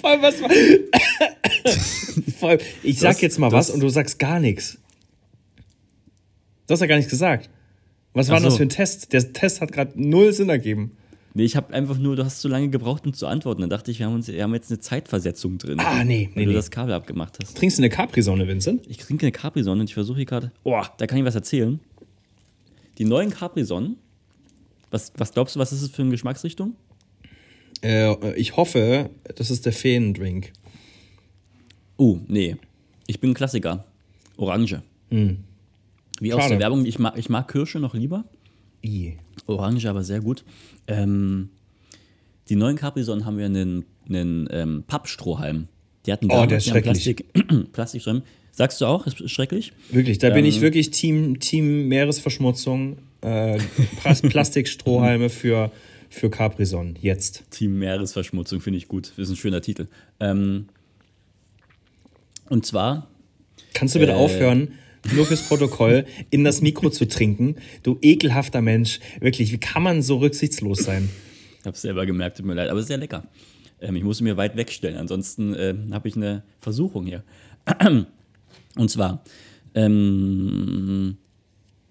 Vor 0.00 0.10
allem, 0.10 0.22
was 0.22 0.36
Vor 0.36 0.48
allem, 2.42 2.60
ich 2.82 2.98
sag 2.98 3.10
hast- 3.10 3.22
jetzt 3.22 3.38
mal 3.38 3.50
du 3.50 3.56
was 3.56 3.70
und 3.70 3.80
du 3.80 3.88
sagst 3.88 4.18
gar 4.18 4.40
nichts. 4.40 4.78
Du 6.66 6.72
hast 6.72 6.80
ja 6.80 6.86
gar 6.86 6.96
nichts 6.96 7.10
gesagt. 7.10 7.50
Was 8.14 8.28
war 8.28 8.36
denn 8.36 8.44
das 8.44 8.54
so. 8.54 8.58
für 8.58 8.64
ein 8.64 8.68
Test? 8.68 9.12
Der 9.12 9.32
Test 9.32 9.60
hat 9.60 9.72
gerade 9.72 9.92
null 10.00 10.32
Sinn 10.32 10.48
ergeben. 10.48 10.96
Nee, 11.32 11.44
ich 11.44 11.54
habe 11.54 11.72
einfach 11.72 11.96
nur, 11.96 12.16
du 12.16 12.24
hast 12.24 12.40
zu 12.40 12.48
lange 12.48 12.70
gebraucht, 12.70 13.06
um 13.06 13.14
zu 13.14 13.28
antworten. 13.28 13.60
Dann 13.60 13.70
dachte 13.70 13.92
ich, 13.92 14.00
wir 14.00 14.06
haben, 14.06 14.14
uns, 14.14 14.26
wir 14.26 14.42
haben 14.42 14.52
jetzt 14.54 14.70
eine 14.70 14.80
Zeitversetzung 14.80 15.58
drin. 15.58 15.78
Ah, 15.78 16.02
nee, 16.02 16.28
Weil 16.34 16.40
nee, 16.40 16.44
du 16.46 16.50
nee. 16.50 16.56
das 16.56 16.72
Kabel 16.72 16.92
abgemacht 16.92 17.38
hast. 17.40 17.56
Trinkst 17.56 17.78
du 17.78 17.82
eine 17.82 17.88
Capri-Sonne, 17.90 18.48
Vincent? 18.48 18.84
Ich 18.88 18.96
trinke 18.96 19.26
eine 19.26 19.32
Capri-Sonne 19.32 19.80
und 19.82 19.88
ich 19.88 19.94
versuche 19.94 20.16
hier 20.16 20.26
gerade. 20.26 20.50
Oh, 20.64 20.82
da 20.98 21.06
kann 21.06 21.18
ich 21.18 21.24
was 21.24 21.36
erzählen. 21.36 21.78
Die 22.98 23.04
neuen 23.04 23.30
Capri-Sonnen, 23.30 23.96
was, 24.90 25.12
was 25.16 25.32
glaubst 25.32 25.54
du, 25.54 25.60
was 25.60 25.72
ist 25.72 25.82
es 25.82 25.90
für 25.90 26.02
eine 26.02 26.10
Geschmacksrichtung? 26.10 26.74
Äh, 27.82 28.32
ich 28.34 28.56
hoffe, 28.56 29.10
das 29.36 29.50
ist 29.52 29.66
der 29.66 29.72
Feendrink. 29.72 30.52
Oh, 32.00 32.18
nee. 32.28 32.56
Ich 33.06 33.20
bin 33.20 33.32
ein 33.32 33.34
Klassiker. 33.34 33.84
Orange. 34.38 34.80
Wie 35.10 36.32
aus 36.32 36.48
der 36.48 36.58
Werbung. 36.58 36.86
Ich 36.86 36.98
mag, 36.98 37.18
ich 37.18 37.28
mag 37.28 37.46
Kirsche 37.46 37.78
noch 37.78 37.92
lieber. 37.94 38.24
I. 38.82 39.18
Orange 39.46 39.84
aber 39.86 40.02
sehr 40.02 40.20
gut. 40.20 40.42
Ähm, 40.86 41.50
die 42.48 42.56
neuen 42.56 42.76
Capri-Sonnen 42.76 43.26
haben 43.26 43.36
wir 43.36 43.44
einen, 43.44 43.84
einen 44.08 44.48
ähm, 44.50 44.84
Pappstrohhalm. 44.86 45.68
Die 46.06 46.12
hatten 46.12 46.30
Oh, 46.32 46.46
der 46.46 46.56
ist 46.58 46.68
schrecklich. 46.68 47.16
Plastik, 47.16 47.72
Plastikstreifen. 47.72 48.22
Sagst 48.52 48.80
du 48.80 48.86
auch, 48.86 49.06
ist 49.06 49.30
schrecklich? 49.30 49.72
Wirklich, 49.90 50.16
da 50.18 50.28
bin 50.30 50.38
Ähm. 50.38 50.46
ich 50.46 50.62
wirklich 50.62 50.90
Team, 50.90 51.38
Team 51.38 51.88
Meeresverschmutzung, 51.88 52.96
äh, 53.20 53.58
Plas- 54.00 54.22
Plastikstrohhalme 54.28 55.28
für, 55.28 55.70
für 56.08 56.30
Capri-Sonnen. 56.30 56.96
Jetzt. 57.02 57.44
Team 57.50 57.78
Meeresverschmutzung 57.78 58.60
finde 58.62 58.78
ich 58.78 58.88
gut. 58.88 59.10
Das 59.16 59.28
ist 59.28 59.30
ein 59.30 59.36
schöner 59.36 59.60
Titel. 59.60 59.86
Ähm, 60.18 60.68
und 62.50 62.66
zwar, 62.66 63.08
Kannst 63.72 63.94
du 63.94 64.00
bitte 64.00 64.12
Äh. 64.12 64.16
aufhören, 64.16 64.72
nur 65.14 65.24
fürs 65.24 65.48
Protokoll, 65.48 66.04
in 66.28 66.44
das 66.44 66.60
Mikro 66.60 66.90
zu 66.90 67.08
trinken? 67.08 67.56
Du 67.82 67.98
ekelhafter 68.02 68.60
Mensch. 68.60 69.00
Wirklich, 69.20 69.52
wie 69.52 69.58
kann 69.58 69.82
man 69.82 70.02
so 70.02 70.18
rücksichtslos 70.18 70.80
sein? 70.80 71.08
ich 71.60 71.66
habe 71.66 71.74
es 71.74 71.82
selber 71.82 72.04
gemerkt, 72.06 72.36
tut 72.38 72.46
mir 72.46 72.54
leid, 72.54 72.68
aber 72.68 72.78
es 72.78 72.84
ist 72.84 72.88
sehr 72.88 72.98
lecker. 72.98 73.24
Ähm, 73.80 73.96
ich 73.96 74.02
muss 74.04 74.20
mir 74.20 74.36
weit 74.36 74.56
wegstellen, 74.56 74.98
ansonsten 74.98 75.54
äh, 75.54 75.74
habe 75.92 76.08
ich 76.08 76.16
eine 76.16 76.42
Versuchung 76.58 77.06
hier. 77.06 77.22
Und 78.76 78.90
zwar, 78.90 79.22
ähm, 79.74 81.16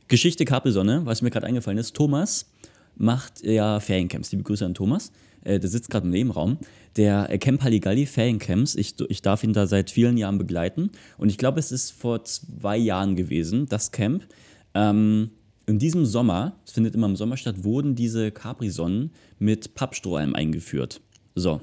Geschichte 0.08 0.44
Capri-Sonne, 0.46 1.02
was 1.06 1.22
mir 1.22 1.30
gerade 1.30 1.46
eingefallen 1.48 1.78
ist. 1.78 1.96
Thomas 1.96 2.52
macht 2.96 3.44
ja 3.44 3.80
Feriencamps. 3.80 4.32
Liebe 4.32 4.44
Grüße 4.44 4.66
an 4.66 4.74
Thomas. 4.74 5.12
Äh, 5.44 5.60
der 5.60 5.70
sitzt 5.70 5.90
gerade 5.90 6.06
im 6.06 6.12
Nebenraum. 6.12 6.58
Der 6.96 7.30
äh, 7.30 7.38
Camp 7.38 7.64
Halligalli 7.64 8.06
Feriencamps. 8.06 8.76
Ich, 8.76 8.96
ich 9.10 9.22
darf 9.22 9.44
ihn 9.44 9.54
da 9.54 9.68
seit 9.68 9.92
vielen 9.92 10.18
Jahren 10.18 10.38
begleiten. 10.38 10.92
Und 11.18 11.30
ich 11.30 11.38
glaube, 11.38 11.60
es 11.60 11.72
ist 11.72 11.92
vor 11.92 12.24
zwei 12.24 12.78
Jahren 12.78 13.16
gewesen, 13.16 13.68
das 13.68 13.92
Camp. 13.92 14.26
Ähm, 14.74 15.32
in 15.66 15.78
diesem 15.78 16.06
Sommer, 16.06 16.56
es 16.66 16.72
findet 16.72 16.96
immer 16.96 17.08
im 17.08 17.16
Sommer 17.16 17.38
statt, 17.38 17.64
wurden 17.64 17.96
diese 17.96 18.32
Capri-Sonnen 18.32 19.12
mit 19.38 19.76
Pappstrohhalm 19.76 20.34
eingeführt. 20.34 21.02
So. 21.36 21.62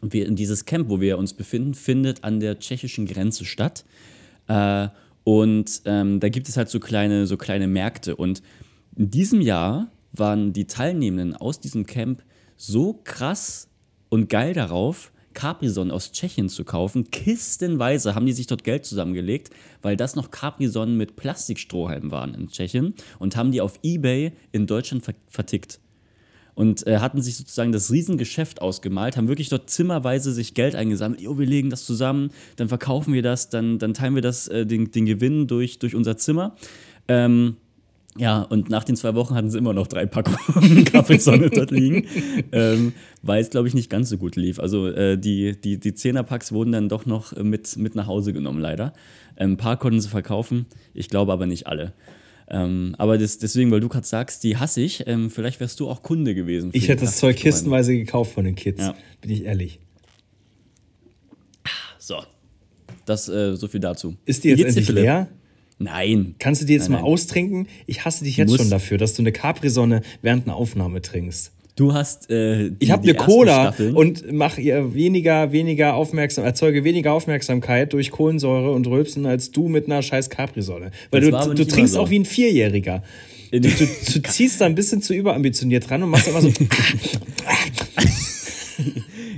Und 0.00 0.12
wir 0.12 0.30
dieses 0.30 0.64
Camp, 0.64 0.88
wo 0.88 1.00
wir 1.00 1.18
uns 1.18 1.32
befinden, 1.32 1.74
findet 1.74 2.24
an 2.24 2.40
der 2.40 2.58
tschechischen 2.58 3.06
Grenze 3.06 3.44
statt. 3.44 3.84
Äh, 4.48 4.88
und 5.24 5.82
ähm, 5.84 6.20
da 6.20 6.28
gibt 6.28 6.48
es 6.48 6.56
halt 6.56 6.68
so 6.68 6.80
kleine, 6.80 7.26
so 7.26 7.36
kleine 7.36 7.66
Märkte. 7.66 8.16
Und 8.16 8.42
in 8.96 9.10
diesem 9.10 9.40
Jahr 9.40 9.90
waren 10.12 10.52
die 10.52 10.66
Teilnehmenden 10.66 11.36
aus 11.36 11.60
diesem 11.60 11.86
Camp 11.86 12.22
so 12.62 13.00
krass 13.02 13.68
und 14.08 14.28
geil 14.28 14.54
darauf, 14.54 15.10
Capri-Sonnen 15.34 15.90
aus 15.90 16.12
Tschechien 16.12 16.48
zu 16.48 16.64
kaufen. 16.64 17.10
Kistenweise 17.10 18.14
haben 18.14 18.26
die 18.26 18.32
sich 18.32 18.46
dort 18.46 18.62
Geld 18.62 18.84
zusammengelegt, 18.84 19.50
weil 19.80 19.96
das 19.96 20.14
noch 20.14 20.30
Capri-Sonnen 20.30 20.96
mit 20.96 21.16
Plastikstrohhalmen 21.16 22.10
waren 22.10 22.34
in 22.34 22.48
Tschechien 22.48 22.94
und 23.18 23.36
haben 23.36 23.50
die 23.50 23.60
auf 23.60 23.80
Ebay 23.82 24.32
in 24.52 24.66
Deutschland 24.66 25.04
ver 25.04 25.14
vertickt 25.28 25.80
und 26.54 26.86
äh, 26.86 26.98
hatten 26.98 27.22
sich 27.22 27.36
sozusagen 27.36 27.72
das 27.72 27.90
Riesengeschäft 27.90 28.60
ausgemalt, 28.60 29.16
haben 29.16 29.26
wirklich 29.26 29.48
dort 29.48 29.70
zimmerweise 29.70 30.32
sich 30.32 30.54
Geld 30.54 30.76
eingesammelt. 30.76 31.20
Jo, 31.20 31.38
wir 31.38 31.46
legen 31.46 31.70
das 31.70 31.84
zusammen, 31.84 32.30
dann 32.56 32.68
verkaufen 32.68 33.14
wir 33.14 33.22
das, 33.22 33.48
dann, 33.48 33.78
dann 33.78 33.94
teilen 33.94 34.14
wir 34.14 34.22
das, 34.22 34.48
äh, 34.48 34.66
den, 34.66 34.90
den 34.90 35.06
Gewinn 35.06 35.46
durch, 35.46 35.78
durch 35.78 35.94
unser 35.94 36.16
Zimmer. 36.16 36.54
Ähm, 37.08 37.56
ja, 38.18 38.42
und 38.42 38.68
nach 38.68 38.84
den 38.84 38.94
zwei 38.96 39.14
Wochen 39.14 39.34
hatten 39.34 39.50
sie 39.50 39.56
immer 39.56 39.72
noch 39.72 39.86
drei 39.86 40.04
Packungen 40.04 40.84
Kaffeesonne 40.92 41.48
dort 41.48 41.70
liegen, 41.70 42.06
ähm, 42.52 42.92
weil 43.22 43.40
es, 43.40 43.48
glaube 43.48 43.68
ich, 43.68 43.74
nicht 43.74 43.88
ganz 43.88 44.10
so 44.10 44.18
gut 44.18 44.36
lief. 44.36 44.60
Also 44.60 44.88
äh, 44.88 45.16
die, 45.16 45.58
die, 45.58 45.80
die 45.80 45.94
Zehnerpacks 45.94 46.52
wurden 46.52 46.72
dann 46.72 46.88
doch 46.90 47.06
noch 47.06 47.34
mit, 47.36 47.76
mit 47.78 47.94
nach 47.94 48.06
Hause 48.06 48.32
genommen, 48.34 48.60
leider. 48.60 48.92
Ein 49.36 49.56
paar 49.56 49.78
konnten 49.78 50.00
sie 50.00 50.08
verkaufen, 50.08 50.66
ich 50.92 51.08
glaube 51.08 51.32
aber 51.32 51.46
nicht 51.46 51.66
alle. 51.66 51.94
Ähm, 52.48 52.94
aber 52.98 53.16
das, 53.16 53.38
deswegen, 53.38 53.70
weil 53.70 53.80
du 53.80 53.88
gerade 53.88 54.06
sagst, 54.06 54.44
die 54.44 54.58
hasse 54.58 54.82
ich, 54.82 55.06
ähm, 55.06 55.30
vielleicht 55.30 55.58
wärst 55.60 55.80
du 55.80 55.88
auch 55.88 56.02
Kunde 56.02 56.34
gewesen. 56.34 56.68
Ich 56.74 56.88
hätte 56.88 57.06
das 57.06 57.16
Zeug 57.16 57.36
kistenweise 57.36 57.96
gekauft 57.96 58.32
von 58.32 58.44
den 58.44 58.56
Kids. 58.56 58.82
Ja. 58.82 58.94
Bin 59.22 59.30
ich 59.30 59.44
ehrlich. 59.44 59.80
So, 61.98 62.16
das 63.06 63.28
äh, 63.28 63.56
so 63.56 63.68
viel 63.68 63.80
dazu. 63.80 64.16
Ist 64.26 64.44
die 64.44 64.50
jetzt 64.50 64.64
endlich 64.64 64.88
leer? 64.88 65.28
Nein. 65.82 66.34
Kannst 66.38 66.62
du 66.62 66.66
die 66.66 66.72
jetzt 66.74 66.84
Nein, 66.84 66.92
mal 66.92 66.98
nein. 67.02 67.12
austrinken? 67.12 67.66
Ich 67.86 68.04
hasse 68.04 68.24
dich 68.24 68.36
jetzt 68.36 68.56
schon 68.56 68.70
dafür, 68.70 68.98
dass 68.98 69.14
du 69.14 69.22
eine 69.22 69.32
Capri-Sonne 69.32 70.02
während 70.22 70.46
einer 70.46 70.56
Aufnahme 70.56 71.02
trinkst. 71.02 71.50
Du 71.74 71.94
hast. 71.94 72.28
Äh, 72.30 72.68
die, 72.70 72.76
Ich 72.80 72.90
habe 72.90 73.02
eine 73.02 73.14
Cola 73.14 73.62
Staffeln. 73.62 73.96
und 73.96 74.30
mache 74.30 74.60
ihr 74.60 74.94
weniger, 74.94 75.52
weniger 75.52 75.94
aufmerksam, 75.94 76.44
erzeuge 76.44 76.84
weniger 76.84 77.12
Aufmerksamkeit 77.14 77.92
durch 77.94 78.10
Kohlensäure 78.10 78.72
und 78.72 78.86
Rülpsen 78.86 79.24
als 79.24 79.52
du 79.52 79.68
mit 79.68 79.86
einer 79.86 80.02
scheiß 80.02 80.28
Capri-Sonne. 80.28 80.90
Weil 81.10 81.30
Das 81.30 81.46
du, 81.46 81.54
du 81.54 81.64
trinkst 81.66 81.94
so. 81.94 82.00
auch 82.00 82.10
wie 82.10 82.18
ein 82.18 82.24
Vierjähriger. 82.26 83.02
Du, 83.50 83.60
du, 83.60 83.68
du 83.68 84.22
ziehst 84.22 84.60
da 84.60 84.66
ein 84.66 84.74
bisschen 84.74 85.00
zu 85.02 85.14
überambitioniert 85.14 85.88
dran 85.88 86.02
und 86.02 86.10
machst 86.10 86.28
immer 86.28 86.42
so. 86.42 86.52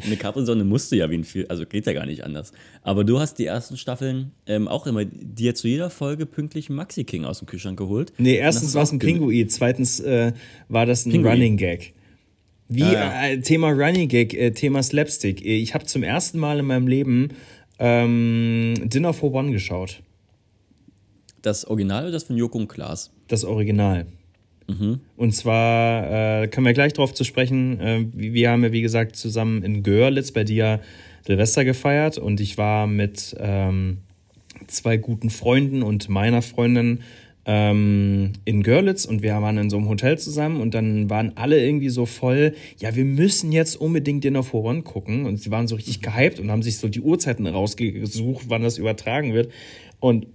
Eine 0.04 0.16
Capri-Sonne 0.16 0.64
musste 0.64 0.96
ja 0.96 1.08
wie 1.10 1.14
ein 1.18 1.24
viel, 1.24 1.46
also 1.48 1.64
geht 1.66 1.86
ja 1.86 1.92
gar 1.92 2.06
nicht 2.06 2.24
anders. 2.24 2.52
Aber 2.82 3.04
du 3.04 3.18
hast 3.20 3.38
die 3.38 3.46
ersten 3.46 3.76
Staffeln 3.76 4.32
ähm, 4.46 4.68
auch 4.68 4.86
immer 4.86 5.04
dir 5.04 5.54
zu 5.54 5.66
jeder 5.68 5.88
Folge 5.90 6.26
pünktlich 6.26 6.68
einen 6.68 6.76
Maxi 6.76 7.04
King 7.04 7.24
aus 7.24 7.38
dem 7.38 7.46
Kühlschrank 7.46 7.78
geholt. 7.78 8.12
Nee, 8.18 8.36
erstens 8.36 8.74
war 8.74 8.82
es 8.82 8.92
ein 8.92 8.98
Pinguin, 8.98 9.48
zweitens 9.48 10.00
äh, 10.00 10.32
war 10.68 10.84
das 10.86 11.06
ein 11.06 11.12
Pinguin. 11.12 11.30
Running 11.32 11.56
Gag. 11.56 11.94
Wie 12.68 12.82
Ah, 12.82 12.92
ja. 12.92 13.26
äh, 13.28 13.40
Thema 13.40 13.70
Running 13.70 14.08
Gag, 14.08 14.34
äh, 14.34 14.50
Thema 14.52 14.82
Slapstick. 14.82 15.44
Äh, 15.44 15.56
Ich 15.56 15.74
habe 15.74 15.84
zum 15.86 16.02
ersten 16.02 16.38
Mal 16.38 16.58
in 16.58 16.66
meinem 16.66 16.86
Leben 16.86 17.28
ähm, 17.78 18.74
Dinner 18.84 19.12
for 19.12 19.32
One 19.32 19.52
geschaut. 19.52 20.02
Das 21.42 21.66
Original 21.66 22.04
oder 22.04 22.12
das 22.12 22.24
von 22.24 22.36
Joko 22.36 22.58
und 22.58 22.68
Klaas? 22.68 23.10
Das 23.28 23.44
Original. 23.44 24.06
Mhm. 24.66 25.00
Und 25.16 25.32
zwar 25.32 26.42
äh, 26.42 26.48
können 26.48 26.66
wir 26.66 26.72
gleich 26.72 26.92
darauf 26.92 27.12
zu 27.12 27.24
sprechen. 27.24 27.80
Äh, 27.80 28.06
wir 28.12 28.50
haben 28.50 28.62
ja, 28.64 28.72
wie 28.72 28.82
gesagt, 28.82 29.16
zusammen 29.16 29.62
in 29.62 29.82
Görlitz 29.82 30.32
bei 30.32 30.44
dir 30.44 30.80
Silvester 31.26 31.64
gefeiert. 31.64 32.18
Und 32.18 32.40
ich 32.40 32.56
war 32.56 32.86
mit 32.86 33.34
ähm, 33.38 33.98
zwei 34.66 34.96
guten 34.96 35.30
Freunden 35.30 35.82
und 35.82 36.08
meiner 36.08 36.42
Freundin 36.42 37.00
ähm, 37.46 38.32
in 38.46 38.62
Görlitz. 38.62 39.04
Und 39.04 39.22
wir 39.22 39.34
waren 39.34 39.58
in 39.58 39.68
so 39.68 39.76
einem 39.76 39.88
Hotel 39.88 40.18
zusammen. 40.18 40.60
Und 40.60 40.74
dann 40.74 41.10
waren 41.10 41.32
alle 41.36 41.62
irgendwie 41.62 41.90
so 41.90 42.06
voll, 42.06 42.54
ja, 42.78 42.94
wir 42.96 43.04
müssen 43.04 43.52
jetzt 43.52 43.76
unbedingt 43.76 44.24
Dinner 44.24 44.42
for 44.42 44.64
One 44.64 44.82
gucken. 44.82 45.26
Und 45.26 45.40
sie 45.40 45.50
waren 45.50 45.68
so 45.68 45.76
richtig 45.76 46.00
gehypt 46.00 46.40
und 46.40 46.50
haben 46.50 46.62
sich 46.62 46.78
so 46.78 46.88
die 46.88 47.00
Uhrzeiten 47.00 47.46
rausgesucht, 47.46 48.46
wann 48.48 48.62
das 48.62 48.78
übertragen 48.78 49.34
wird. 49.34 49.52
Und 50.00 50.26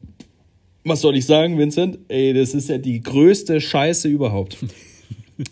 was 0.84 1.02
soll 1.02 1.16
ich 1.16 1.26
sagen, 1.26 1.58
Vincent? 1.58 2.00
Ey, 2.08 2.34
das 2.34 2.54
ist 2.54 2.70
ja 2.70 2.78
die 2.78 3.02
größte 3.02 3.62
Scheiße 3.62 4.08
überhaupt. 4.08 4.58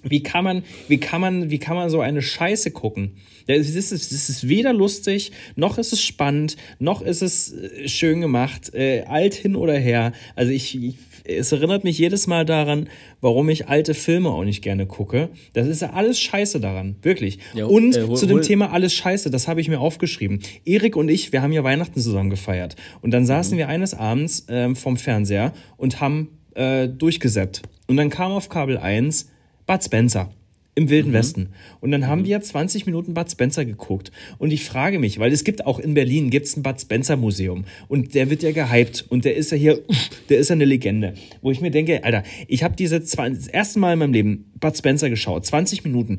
Wie 0.04 0.22
kann 0.22 0.44
man, 0.44 0.64
wie 0.88 0.98
kann 1.00 1.22
man, 1.22 1.50
wie 1.50 1.60
kann 1.60 1.76
man 1.76 1.90
so 1.90 2.02
eine 2.02 2.22
Scheiße 2.22 2.72
gucken? 2.72 3.14
Es 3.48 3.74
ist, 3.74 3.92
es 3.94 4.12
ist 4.30 4.48
weder 4.50 4.74
lustig, 4.74 5.32
noch 5.56 5.78
ist 5.78 5.94
es 5.94 6.02
spannend, 6.04 6.58
noch 6.80 7.02
ist 7.02 7.22
es 7.22 7.54
äh, 7.54 7.88
schön 7.88 8.20
gemacht, 8.20 8.74
äh, 8.74 9.04
alt 9.04 9.34
hin 9.34 9.56
oder 9.56 9.78
her. 9.78 10.12
Also 10.36 10.52
ich, 10.52 10.76
ich, 10.84 10.96
es 11.24 11.52
erinnert 11.54 11.84
mich 11.86 11.98
jedes 11.98 12.28
Mal 12.28 12.44
daran, 12.46 12.90
warum 13.22 13.48
ich 13.50 13.68
alte 13.70 13.94
Filme 13.94 14.30
auch 14.30 14.44
nicht 14.44 14.62
gerne 14.62 14.86
gucke. 14.86 15.30
Das 15.54 15.68
ist 15.68 15.82
ja 15.82 15.92
alles 15.92 16.20
Scheiße 16.20 16.60
daran, 16.60 16.98
wirklich. 17.02 17.40
Ja, 17.54 17.66
und 17.66 17.96
äh, 17.96 18.04
hol- 18.04 18.18
zu 18.18 18.26
dem 18.26 18.38
hol- 18.38 18.44
Thema 18.44 18.72
alles 18.74 18.94
Scheiße, 18.94 19.30
das 19.30 19.48
habe 19.48 19.62
ich 19.62 19.70
mir 19.70 19.80
aufgeschrieben. 19.80 20.42
Erik 20.66 20.98
und 20.98 21.08
ich, 21.10 21.32
wir 21.32 21.42
haben 21.42 21.54
ja 21.54 21.64
Weihnachten 21.64 22.00
zusammen 22.02 22.30
gefeiert. 22.30 22.76
Und 23.02 23.12
dann 23.12 23.26
saßen 23.26 23.54
Mhm. 23.54 23.58
wir 23.60 23.68
eines 23.70 23.94
Abends 23.94 24.46
ähm, 24.50 24.76
vom 24.76 24.98
Fernseher 24.98 25.54
und 25.78 26.02
haben 26.02 26.38
äh, 26.56 26.90
durchgesäppt. 26.90 27.62
Und 27.88 27.96
dann 27.96 28.10
kam 28.10 28.34
auf 28.34 28.50
Kabel 28.50 28.78
1 28.78 29.30
Bud 29.68 29.84
Spencer 29.84 30.32
im 30.78 30.86
Mhm. 30.86 30.90
Wilden 30.90 31.14
Westen. 31.14 31.50
Und 31.82 31.92
dann 31.92 32.08
haben 32.08 32.24
wir 32.24 32.40
20 32.40 32.86
Minuten 32.86 33.14
Bud 33.14 33.30
Spencer 33.30 33.66
geguckt. 33.66 34.12
Und 34.38 34.52
ich 34.52 34.64
frage 34.64 35.00
mich, 35.00 35.20
weil 35.20 35.34
es 35.34 35.44
gibt 35.44 35.66
auch 35.66 35.80
in 35.80 35.94
Berlin 35.94 36.30
gibt's 36.30 36.56
ein 36.56 36.64
Bud 36.64 36.80
Spencer 36.80 37.18
Museum. 37.18 37.66
Und 37.88 38.14
der 38.14 38.30
wird 38.30 38.44
ja 38.44 38.52
gehypt. 38.52 39.06
Und 39.10 39.26
der 39.26 39.36
ist 39.36 39.52
ja 39.52 39.58
hier, 39.58 39.82
der 40.30 40.38
ist 40.38 40.50
ja 40.50 40.54
eine 40.54 40.66
Legende. 40.66 41.16
Wo 41.42 41.52
ich 41.52 41.62
mir 41.62 41.72
denke, 41.72 42.04
Alter, 42.04 42.24
ich 42.48 42.64
habe 42.64 42.76
diese 42.76 43.04
zwei, 43.04 43.30
das 43.30 43.48
erste 43.48 43.80
Mal 43.80 43.94
in 43.94 44.00
meinem 44.00 44.14
Leben 44.14 44.52
Bud 44.60 44.78
Spencer 44.78 45.10
geschaut. 45.10 45.46
20 45.46 45.84
Minuten. 45.84 46.18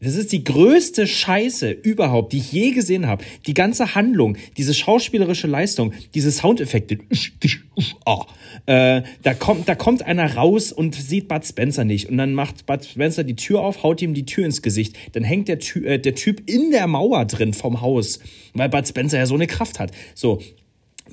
Das 0.00 0.14
ist 0.14 0.30
die 0.30 0.44
größte 0.44 1.08
Scheiße 1.08 1.70
überhaupt, 1.72 2.32
die 2.32 2.38
ich 2.38 2.52
je 2.52 2.70
gesehen 2.70 3.08
habe. 3.08 3.24
Die 3.48 3.54
ganze 3.54 3.96
Handlung, 3.96 4.36
diese 4.56 4.72
schauspielerische 4.72 5.48
Leistung, 5.48 5.92
diese 6.14 6.30
Soundeffekte. 6.30 6.98
Oh, 8.06 8.22
äh, 8.66 9.02
da, 9.22 9.34
kommt, 9.34 9.68
da 9.68 9.74
kommt 9.74 10.02
einer 10.02 10.36
raus 10.36 10.70
und 10.70 10.94
sieht 10.94 11.26
Bud 11.26 11.44
Spencer 11.44 11.84
nicht. 11.84 12.08
Und 12.08 12.16
dann 12.16 12.32
macht 12.34 12.66
Bud 12.66 12.84
Spencer 12.84 13.24
die 13.24 13.34
Tür 13.34 13.60
auf, 13.60 13.82
haut 13.82 14.00
ihm 14.00 14.14
die 14.14 14.24
Tür 14.24 14.44
ins 14.46 14.62
Gesicht. 14.62 14.96
Dann 15.12 15.24
hängt 15.24 15.48
der, 15.48 15.58
Ty 15.58 15.84
äh, 15.84 15.98
der 15.98 16.14
Typ 16.14 16.48
in 16.48 16.70
der 16.70 16.86
Mauer 16.86 17.24
drin 17.24 17.52
vom 17.52 17.80
Haus, 17.80 18.20
weil 18.54 18.68
Bud 18.68 18.86
Spencer 18.86 19.18
ja 19.18 19.26
so 19.26 19.34
eine 19.34 19.48
Kraft 19.48 19.80
hat. 19.80 19.90
So, 20.14 20.40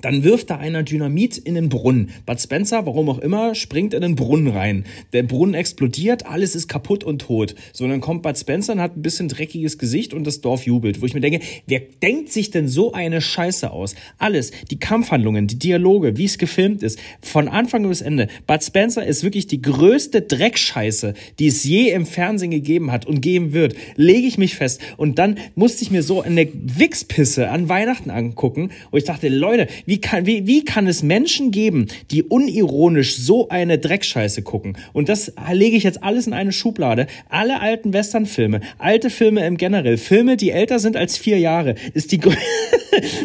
dann 0.06 0.24
wirft 0.24 0.52
da 0.52 0.58
einer 0.58 0.84
Dynamit 0.84 1.36
in 1.36 1.56
den 1.56 1.68
Brunnen. 1.68 2.12
Bud 2.28 2.40
Spencer, 2.40 2.86
warum 2.86 3.10
auch 3.10 3.18
immer, 3.18 3.56
springt 3.56 3.92
in 3.96 4.02
den 4.02 4.14
Brunnen 4.14 4.50
rein. 4.50 4.86
Der 5.14 5.24
Brunnen 5.24 5.56
explodiert, 5.56 6.28
alles 6.28 6.54
ist 6.54 6.68
kaputt 6.68 7.04
und 7.04 7.24
tot. 7.24 7.56
So, 7.74 7.88
dann 7.88 8.02
kommt 8.02 8.22
Bud 8.22 8.38
Spencer 8.38 8.74
und 8.74 8.82
hat 8.82 8.96
ein 8.96 9.02
bisschen 9.02 9.30
dreckiges 9.30 9.80
Gesicht 9.80 10.14
und 10.14 10.28
das 10.28 10.42
Dorf 10.42 10.68
jubelt. 10.68 11.02
Wo 11.02 11.08
ich 11.08 11.16
mir 11.16 11.22
denke, 11.22 11.40
wer 11.66 11.82
denkt 12.04 12.32
sich 12.32 12.52
denn 12.52 12.68
so 12.68 12.94
eine 12.94 13.20
Scheiße 13.20 13.72
aus? 13.72 13.96
Alles, 14.20 14.52
die 14.70 14.78
Kampfhandlungen, 14.78 15.48
die 15.48 15.58
Dialoge, 15.58 16.18
wie 16.18 16.26
es 16.26 16.38
gefilmt 16.38 16.84
ist, 16.84 17.00
von 17.20 17.48
Anfang 17.48 17.90
bis 17.90 18.02
Ende. 18.02 18.28
Bud 18.46 18.64
Spencer 18.64 19.04
ist 19.04 19.24
wirklich 19.24 19.48
die 19.48 19.64
größte 19.64 20.22
Dreckscheiße, 20.22 21.16
die 21.40 21.48
es 21.48 21.64
je 21.64 21.90
im 21.90 22.06
Fernsehen 22.06 22.52
gegeben 22.52 22.92
hat 22.92 23.08
und 23.08 23.22
geben 23.22 23.54
wird. 23.54 23.74
Lege 23.96 24.28
ich 24.28 24.38
mich 24.38 24.54
fest. 24.54 24.82
Und 24.98 25.18
dann 25.18 25.40
musste 25.56 25.82
ich 25.82 25.90
mir 25.90 26.04
so 26.04 26.22
eine 26.22 26.48
Wichspisse 26.54 27.50
an 27.50 27.70
Weihnachten 27.70 28.12
angucken, 28.12 28.70
wo 28.92 28.98
ich 28.98 29.04
dachte, 29.04 29.30
Leute, 29.30 29.66
wie 29.88 29.95
kann, 30.02 30.26
wie, 30.26 30.48
wie 30.48 30.64
kann 30.66 30.88
es 30.88 31.04
Menschen 31.04 31.52
geben, 31.52 31.88
die 32.12 32.24
unironisch 32.24 33.18
so 33.18 33.50
eine 33.50 33.78
Dreckscheiße 33.78 34.42
gucken? 34.42 34.78
Und 34.94 35.10
das 35.10 35.34
lege 35.52 35.76
ich 35.78 35.84
jetzt 35.84 36.04
alles 36.04 36.28
in 36.28 36.34
eine 36.34 36.52
Schublade. 36.52 37.08
Alle 37.30 37.60
alten 37.62 37.94
Westernfilme, 37.94 38.62
alte 38.78 39.10
Filme 39.10 39.46
im 39.46 39.58
Generell, 39.58 39.98
Filme, 39.98 40.38
die 40.38 40.52
älter 40.52 40.80
sind 40.80 40.96
als 40.98 41.18
vier 41.18 41.40
Jahre, 41.40 41.76
ist 41.94 42.12
die 42.12 42.20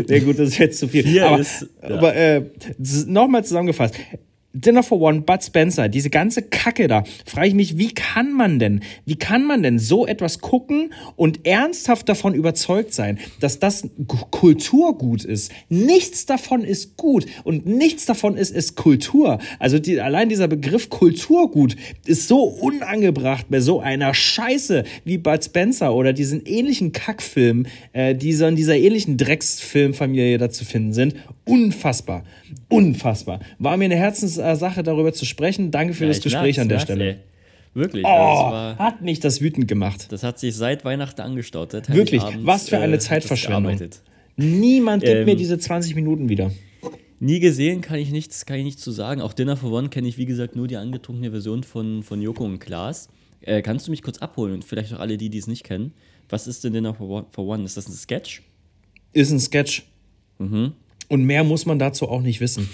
Ja 0.09 0.19
gut, 0.25 0.39
das 0.39 0.49
ist 0.49 0.59
jetzt 0.59 0.79
zu 0.79 0.89
viel. 0.89 1.03
Vier 1.03 1.27
aber 1.27 1.41
ist- 1.41 1.67
ja. 1.83 1.89
aber 1.97 2.15
äh, 2.17 2.43
nochmal 3.07 3.45
zusammengefasst. 3.45 3.95
Dinner 4.53 4.83
for 4.83 5.01
One, 5.01 5.21
Bud 5.21 5.45
Spencer, 5.45 5.89
diese 5.89 6.11
ganze 6.11 6.43
Kacke 6.43 6.89
da, 6.89 7.05
frage 7.25 7.49
ich 7.49 7.55
mich, 7.55 7.79
wie 7.79 7.95
kann 7.95 8.33
man 8.33 8.59
denn, 8.59 8.81
wie 9.07 9.17
kann 9.17 9.45
man 9.45 9.63
denn 9.63 9.79
so 9.79 10.07
etwas 10.07 10.41
gucken 10.41 10.93
und 11.15 11.47
ernsthaft 11.47 12.09
davon 12.09 12.35
überzeugt 12.35 12.93
sein, 12.93 13.19
dass 13.39 13.61
das 13.61 13.89
Kulturgut 14.31 15.25
ist? 15.25 15.53
Nichts 15.69 16.27
davon 16.27 16.65
ist 16.65 16.97
gut 16.97 17.27
und 17.45 17.67
nichts 17.67 18.07
davon 18.07 18.37
ist, 18.37 18.51
ist 18.51 18.75
Kultur. 18.75 19.39
Also 19.61 19.79
die, 19.79 20.01
allein 20.01 20.29
dieser 20.29 20.49
Begriff 20.49 20.91
Kulturgut 20.91 21.77
ist 22.07 22.27
so 22.27 22.43
unangebracht 22.43 23.47
bei 23.51 23.61
so 23.61 23.81
einer 23.81 24.15
Scheiße 24.15 24.83
wie 25.05 25.19
Bud 25.19 25.45
Spencer 25.45 25.95
oder 25.95 26.13
diesen 26.13 26.45
ähnlichen 26.45 26.91
Kackfilm, 26.91 27.67
äh, 27.93 28.17
die 28.17 28.33
so 28.33 28.47
in 28.47 28.57
dieser 28.57 28.77
ähnlichen 28.77 29.17
Drecksfilmfamilie 29.17 30.39
da 30.39 30.51
zu 30.51 30.65
finden 30.65 30.93
sind. 30.93 31.15
Unfassbar. 31.45 32.25
Unfassbar. 32.69 33.41
War 33.59 33.77
mir 33.77 33.87
eine 33.87 33.97
Herzenssache, 33.97 34.83
darüber 34.83 35.13
zu 35.13 35.25
sprechen. 35.25 35.71
Danke 35.71 35.95
für 35.95 36.05
Ja, 36.05 36.09
das 36.09 36.21
Gespräch 36.21 36.61
an 36.61 36.69
der 36.69 36.79
Stelle. 36.81 37.05
ey. 37.05 37.17
Wirklich. 37.73 38.05
Oh, 38.05 38.09
also 38.09 38.43
war, 38.53 38.79
hat 38.79 39.01
mich 39.03 39.21
das 39.21 39.41
wütend 39.41 39.69
gemacht. 39.69 40.07
das 40.11 40.23
hat 40.25 40.39
sich 40.41 40.57
seit 40.57 40.85
Weihnachten 40.85 41.21
angestaut. 41.21 41.73
Wirklich, 41.73 42.21
Heiligabend, 42.23 42.47
was 42.47 42.69
für 42.69 42.79
eine 42.79 42.97
äh, 42.97 42.99
Zeitverschwendung. 42.99 43.79
Niemand 44.37 45.05
gibt 45.05 45.15
Ähm, 45.15 45.25
mir 45.25 45.37
diese 45.37 45.59
20 45.59 45.95
Minuten 45.95 46.29
wieder. 46.29 46.51
Nie 47.21 47.39
gesehen, 47.39 47.81
kann 47.83 47.99
ich 47.99 48.11
nichts, 48.11 48.47
kann 48.47 48.57
ich 48.59 48.65
nichts 48.65 48.83
zu 48.83 48.91
sagen. 48.91 49.21
Auch 49.21 49.35
Dinner 49.35 49.57
for 49.57 49.71
One 49.73 49.89
kenne 49.91 50.09
ich, 50.09 50.17
wie 50.19 50.25
gesagt, 50.25 50.57
nur 50.57 50.67
die 50.67 50.77
angetrunkene 50.79 51.31
Version 51.31 51.63
von, 51.63 52.03
von 52.03 52.21
Joko 52.23 52.45
und 52.45 52.59
Klaas. 52.59 53.09
Äh, 53.43 53.63
kannst 53.63 53.87
du 53.87 53.91
mich 53.91 54.03
kurz 54.03 54.19
abholen 54.19 54.55
und 54.55 54.65
vielleicht 54.65 54.93
auch 54.95 55.01
alle 55.01 55.17
die, 55.19 55.29
die 55.29 55.39
es 55.39 55.47
nicht 55.47 55.63
kennen? 55.63 55.93
Was 56.29 56.47
ist 56.47 56.65
denn 56.65 56.73
Dinner? 56.73 56.95
For 56.95 57.27
One? 57.37 57.65
Ist 57.65 57.77
das 57.77 57.89
ein 57.89 57.93
Sketch? 57.93 58.43
Ist 59.13 59.31
ein 59.31 59.41
Sketch. 59.41 59.85
Mhm. 60.39 60.73
Und 61.11 61.25
mehr 61.25 61.45
muss 61.45 61.67
man 61.67 61.79
dazu 61.79 62.09
auch 62.09 62.23
nicht 62.23 62.41
wissen. 62.41 62.71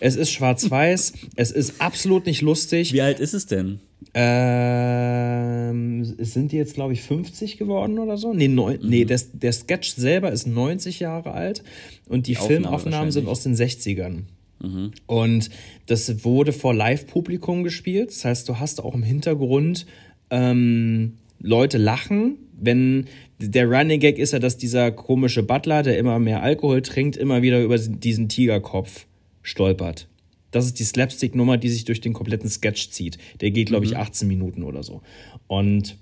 Es 0.00 0.16
ist 0.16 0.30
schwarz-weiß, 0.30 1.14
es 1.36 1.50
ist 1.52 1.80
absolut 1.80 2.26
nicht 2.26 2.42
lustig. 2.42 2.92
Wie 2.92 3.00
alt 3.00 3.18
ist 3.18 3.32
es 3.32 3.46
denn? 3.46 3.80
Ähm, 4.12 6.04
sind 6.18 6.52
die 6.52 6.56
jetzt, 6.56 6.74
glaube 6.74 6.92
ich, 6.92 7.00
50 7.02 7.56
geworden 7.56 7.98
oder 7.98 8.18
so? 8.18 8.34
Nee, 8.34 8.48
neun, 8.48 8.78
Mhm. 8.82 8.88
nee 8.88 9.04
der, 9.04 9.20
der 9.32 9.52
Sketch 9.52 9.94
selber 9.94 10.30
ist 10.32 10.46
90 10.46 11.00
Jahre 11.00 11.32
alt 11.32 11.62
und 12.08 12.26
die, 12.26 12.36
Aufnahme 12.36 12.62
Filmaufnahmen 12.64 13.10
sind 13.10 13.28
aus 13.28 13.42
den 13.42 13.54
60ern. 13.54 14.24
Mhm. 14.62 14.90
Und 15.06 15.48
das 15.86 16.24
wurde 16.24 16.52
vor 16.52 16.74
Live-Publikum 16.74 17.62
gespielt. 17.62 18.10
Das 18.10 18.24
heißt, 18.24 18.48
du 18.48 18.58
hast 18.58 18.82
auch 18.82 18.94
im 18.94 19.02
Hintergrund 19.02 19.86
ähm, 20.30 21.14
Leute 21.40 21.78
lachen. 21.78 22.36
Wenn 22.58 23.06
der 23.38 23.68
Running 23.68 24.00
Gag 24.00 24.18
ist 24.18 24.32
ja, 24.32 24.38
dass 24.38 24.56
dieser 24.56 24.90
komische 24.90 25.42
Butler, 25.42 25.82
der 25.82 25.98
immer 25.98 26.18
mehr 26.18 26.42
Alkohol 26.42 26.82
trinkt, 26.82 27.16
immer 27.16 27.42
wieder 27.42 27.62
über 27.62 27.78
diesen 27.78 28.28
Tigerkopf 28.28 29.06
stolpert. 29.42 30.08
Das 30.50 30.64
ist 30.64 30.78
die 30.78 30.84
Slapstick-Nummer, 30.84 31.58
die 31.58 31.68
sich 31.68 31.84
durch 31.84 32.00
den 32.00 32.12
kompletten 32.12 32.48
Sketch 32.48 32.90
zieht. 32.90 33.18
Der 33.40 33.50
geht, 33.50 33.66
glaube 33.66 33.84
ich, 33.84 33.96
18 33.96 34.26
Minuten 34.26 34.62
oder 34.62 34.82
so. 34.82 35.02
Und 35.48 35.98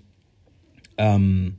ähm, 0.97 1.57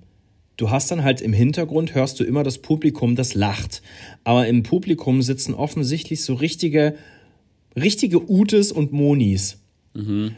du 0.58 0.70
hast 0.70 0.92
dann 0.92 1.04
halt 1.04 1.22
im 1.22 1.34
Hintergrund, 1.34 1.94
hörst 1.94 2.20
du 2.20 2.24
immer 2.24 2.44
das 2.44 2.60
Publikum, 2.60 3.16
das 3.16 3.34
lacht. 3.34 3.82
Aber 4.24 4.48
im 4.48 4.64
Publikum 4.64 5.22
sitzen 5.22 5.54
offensichtlich 5.54 6.24
so 6.24 6.36
richtige, 6.36 6.96
richtige 7.76 8.30
Utes 8.32 8.72
und 8.72 8.94
Monis. 8.94 9.62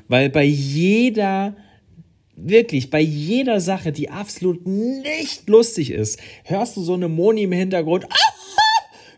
Weil 0.07 0.29
bei 0.29 0.43
jeder, 0.43 1.55
wirklich, 2.37 2.89
bei 2.89 3.01
jeder 3.01 3.59
Sache, 3.59 3.91
die 3.91 4.09
absolut 4.09 4.65
nicht 4.65 5.49
lustig 5.49 5.91
ist, 5.91 6.19
hörst 6.45 6.77
du 6.77 6.81
so 6.81 6.93
eine 6.93 7.09
Moni 7.09 7.43
im 7.43 7.51
Hintergrund. 7.51 8.05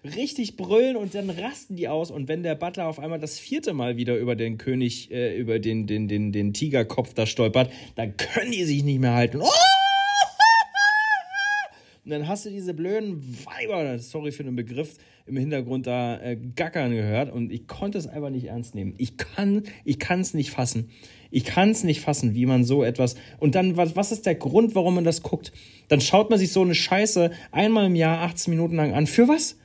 richtig 0.03 0.55
brüllen 0.55 0.95
und 0.95 1.13
dann 1.13 1.29
rasten 1.29 1.75
die 1.75 1.87
aus. 1.87 2.09
Und 2.09 2.27
wenn 2.27 2.41
der 2.43 2.55
Butler 2.55 2.87
auf 2.87 2.99
einmal 2.99 3.19
das 3.19 3.37
vierte 3.37 3.73
Mal 3.73 3.97
wieder 3.97 4.17
über 4.17 4.35
den 4.35 4.57
König, 4.57 5.11
äh, 5.11 5.37
über 5.37 5.59
den, 5.59 5.87
den, 5.87 6.07
den, 6.07 6.31
den 6.31 6.53
Tigerkopf 6.53 7.13
da 7.13 7.25
stolpert, 7.25 7.69
dann 7.95 8.15
können 8.15 8.51
die 8.51 8.63
sich 8.63 8.83
nicht 8.83 8.99
mehr 8.99 9.13
halten. 9.13 9.41
Und 12.05 12.11
dann 12.11 12.27
hast 12.27 12.45
du 12.45 12.49
diese 12.49 12.73
blöden 12.73 13.21
Weiber, 13.45 13.99
sorry 13.99 14.31
für 14.31 14.43
den 14.43 14.55
Begriff, 14.55 14.95
im 15.27 15.37
Hintergrund 15.37 15.85
da 15.85 16.19
äh, 16.19 16.37
gackern 16.55 16.91
gehört 16.91 17.31
und 17.31 17.51
ich 17.51 17.67
konnte 17.67 17.99
es 17.99 18.07
einfach 18.07 18.31
nicht 18.31 18.45
ernst 18.45 18.73
nehmen. 18.73 18.95
Ich 18.97 19.15
kann 19.17 19.61
ich 19.85 19.99
kann 19.99 20.21
es 20.21 20.33
nicht 20.33 20.49
fassen. 20.49 20.89
Ich 21.31 21.45
kann 21.45 21.69
es 21.69 21.83
nicht 21.83 22.01
fassen, 22.01 22.33
wie 22.33 22.45
man 22.45 22.63
so 22.63 22.83
etwas 22.83 23.15
und 23.39 23.55
dann 23.55 23.77
was 23.77 23.95
was 23.95 24.11
ist 24.11 24.25
der 24.25 24.35
Grund, 24.35 24.75
warum 24.75 24.95
man 24.95 25.03
das 25.03 25.21
guckt? 25.21 25.51
Dann 25.87 26.01
schaut 26.01 26.29
man 26.29 26.39
sich 26.39 26.51
so 26.51 26.61
eine 26.61 26.75
Scheiße 26.75 27.31
einmal 27.51 27.85
im 27.85 27.95
Jahr 27.95 28.21
18 28.21 28.51
Minuten 28.51 28.75
lang 28.75 28.93
an. 28.93 29.07
Für 29.07 29.27
was? 29.27 29.55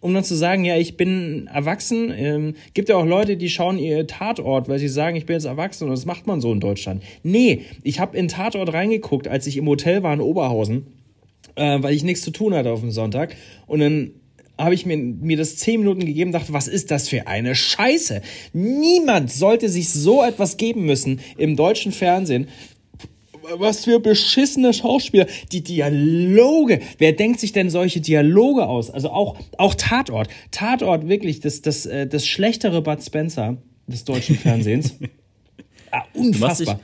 um 0.00 0.14
dann 0.14 0.24
zu 0.24 0.36
sagen, 0.36 0.64
ja, 0.64 0.76
ich 0.76 0.96
bin 0.96 1.48
erwachsen. 1.52 2.12
Ähm, 2.16 2.54
gibt 2.74 2.88
ja 2.88 2.96
auch 2.96 3.04
Leute, 3.04 3.36
die 3.36 3.48
schauen 3.48 3.78
ihr 3.78 4.06
Tatort, 4.06 4.68
weil 4.68 4.78
sie 4.78 4.88
sagen, 4.88 5.16
ich 5.16 5.26
bin 5.26 5.34
jetzt 5.34 5.46
erwachsen 5.46 5.84
und 5.84 5.90
das 5.90 6.06
macht 6.06 6.26
man 6.26 6.40
so 6.40 6.52
in 6.52 6.60
Deutschland. 6.60 7.02
Nee, 7.24 7.62
ich 7.82 7.98
habe 7.98 8.16
in 8.16 8.28
Tatort 8.28 8.72
reingeguckt, 8.72 9.26
als 9.26 9.46
ich 9.48 9.56
im 9.56 9.66
Hotel 9.66 10.02
war 10.02 10.14
in 10.14 10.20
Oberhausen, 10.20 10.86
äh, 11.56 11.82
weil 11.82 11.94
ich 11.94 12.04
nichts 12.04 12.22
zu 12.22 12.30
tun 12.30 12.54
hatte 12.54 12.70
auf 12.70 12.80
dem 12.80 12.92
Sonntag. 12.92 13.34
Und 13.66 13.80
dann 13.80 14.12
habe 14.58 14.74
ich 14.74 14.86
mir, 14.86 14.96
mir 14.96 15.36
das 15.36 15.56
zehn 15.56 15.80
Minuten 15.80 16.04
gegeben, 16.06 16.32
dachte, 16.32 16.52
was 16.52 16.68
ist 16.68 16.90
das 16.90 17.08
für 17.08 17.26
eine 17.26 17.54
Scheiße? 17.54 18.22
Niemand 18.52 19.30
sollte 19.30 19.68
sich 19.68 19.90
so 19.90 20.22
etwas 20.22 20.56
geben 20.56 20.86
müssen 20.86 21.20
im 21.36 21.56
deutschen 21.56 21.92
Fernsehen. 21.92 22.48
Was 23.58 23.84
für 23.84 24.00
beschissene 24.00 24.72
Schauspieler. 24.74 25.26
Die 25.52 25.62
Dialoge. 25.62 26.80
Wer 26.98 27.12
denkt 27.12 27.38
sich 27.38 27.52
denn 27.52 27.70
solche 27.70 28.00
Dialoge 28.00 28.66
aus? 28.66 28.90
Also 28.90 29.10
auch, 29.10 29.38
auch 29.56 29.74
Tatort. 29.74 30.28
Tatort 30.50 31.08
wirklich 31.08 31.38
das, 31.40 31.62
das, 31.62 31.86
äh, 31.86 32.06
das 32.08 32.26
schlechtere 32.26 32.82
Bud 32.82 33.02
Spencer 33.04 33.56
des 33.86 34.04
deutschen 34.04 34.36
Fernsehens. 34.36 34.94
ah, 35.92 36.02
Du 36.12 36.22
machst 36.38 36.60
dich, 36.60 36.66
unfassbar. 36.68 36.80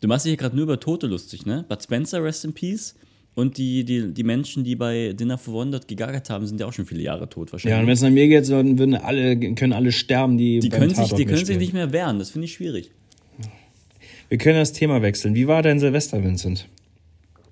du 0.00 0.08
machst 0.08 0.24
dich 0.24 0.30
hier 0.30 0.36
gerade 0.38 0.56
nur 0.56 0.62
über 0.62 0.80
Tote 0.80 1.06
lustig, 1.06 1.44
ne? 1.44 1.66
Bud 1.68 1.82
Spencer, 1.82 2.24
Rest 2.24 2.46
in 2.46 2.54
Peace. 2.54 2.94
Und 3.36 3.58
die, 3.58 3.84
die, 3.84 4.14
die 4.14 4.24
Menschen, 4.24 4.64
die 4.64 4.74
bei 4.76 5.12
Dinner 5.12 5.36
for 5.36 5.54
One 5.54 5.70
dort 5.70 5.86
gegagert 5.86 6.30
haben, 6.30 6.46
sind 6.46 6.58
ja 6.58 6.66
auch 6.66 6.72
schon 6.72 6.86
viele 6.86 7.02
Jahre 7.02 7.28
tot 7.28 7.48
Ja, 7.50 7.52
und 7.52 7.52
wahrscheinlich. 7.52 7.86
wenn 7.86 7.92
es 7.92 8.00
nach 8.00 8.10
mir 8.10 8.28
geht, 8.28 8.48
dann 8.48 8.78
würden 8.78 8.94
alle, 8.94 9.36
können 9.54 9.74
alle 9.74 9.92
sterben, 9.92 10.38
die, 10.38 10.58
die 10.60 10.70
können, 10.70 10.94
sich, 10.94 11.12
die 11.12 11.26
können 11.26 11.44
sich 11.44 11.58
nicht 11.58 11.74
mehr 11.74 11.92
wehren, 11.92 12.18
das 12.18 12.30
finde 12.30 12.46
ich 12.46 12.54
schwierig. 12.54 12.90
Wir 14.30 14.38
können 14.38 14.58
das 14.58 14.72
Thema 14.72 15.02
wechseln. 15.02 15.34
Wie 15.34 15.46
war 15.46 15.62
dein 15.62 15.78
Silvester, 15.78 16.24
Vincent? 16.24 16.66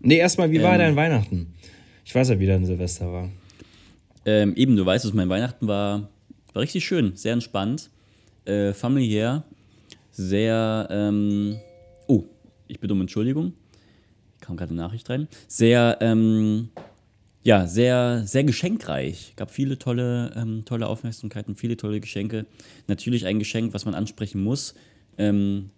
Nee, 0.01 0.17
erstmal, 0.17 0.51
wie 0.51 0.61
war 0.63 0.73
Ähm. 0.73 0.79
dein 0.79 0.97
Weihnachten? 0.97 1.49
Ich 2.05 2.15
weiß 2.15 2.31
ja, 2.31 2.41
wie 2.41 2.47
dein 2.47 2.65
Silvester 2.65 3.13
war. 3.13 3.31
Ähm, 4.27 4.57
eben, 4.57 4.75
du 4.77 4.85
weißt 4.87 5.05
es, 5.05 5.13
mein 5.13 5.29
Weihnachten 5.29 5.69
war, 5.69 6.09
war 6.55 6.63
richtig 6.63 6.85
schön, 6.87 7.13
sehr 7.15 7.35
entspannt, 7.35 7.91
äh, 8.47 8.73
familiär, 8.73 9.45
sehr, 10.13 10.89
ähm, 10.91 11.57
oh, 12.07 12.25
ich 12.69 12.81
bitte 12.81 12.95
um 12.95 13.03
Entschuldigung, 13.03 13.53
kam 14.45 14.57
gerade 14.57 14.71
eine 14.71 14.81
Nachricht 14.81 15.09
rein, 15.11 15.29
sehr, 15.49 15.99
ähm, 16.01 16.69
ja, 17.43 17.67
sehr, 17.67 18.23
sehr 18.27 18.45
geschenkreich. 18.45 19.35
Gab 19.37 19.51
viele 19.51 19.79
tolle, 19.79 20.33
ähm, 20.37 20.65
tolle 20.65 20.87
Aufmerksamkeiten, 20.87 21.57
viele 21.57 21.77
tolle 21.77 22.01
Geschenke. 22.01 22.47
Natürlich 22.87 23.27
ein 23.27 23.39
Geschenk, 23.39 23.75
was 23.75 23.85
man 23.85 23.95
ansprechen 23.95 24.43
muss. 24.43 24.75
Ähm, 25.19 25.71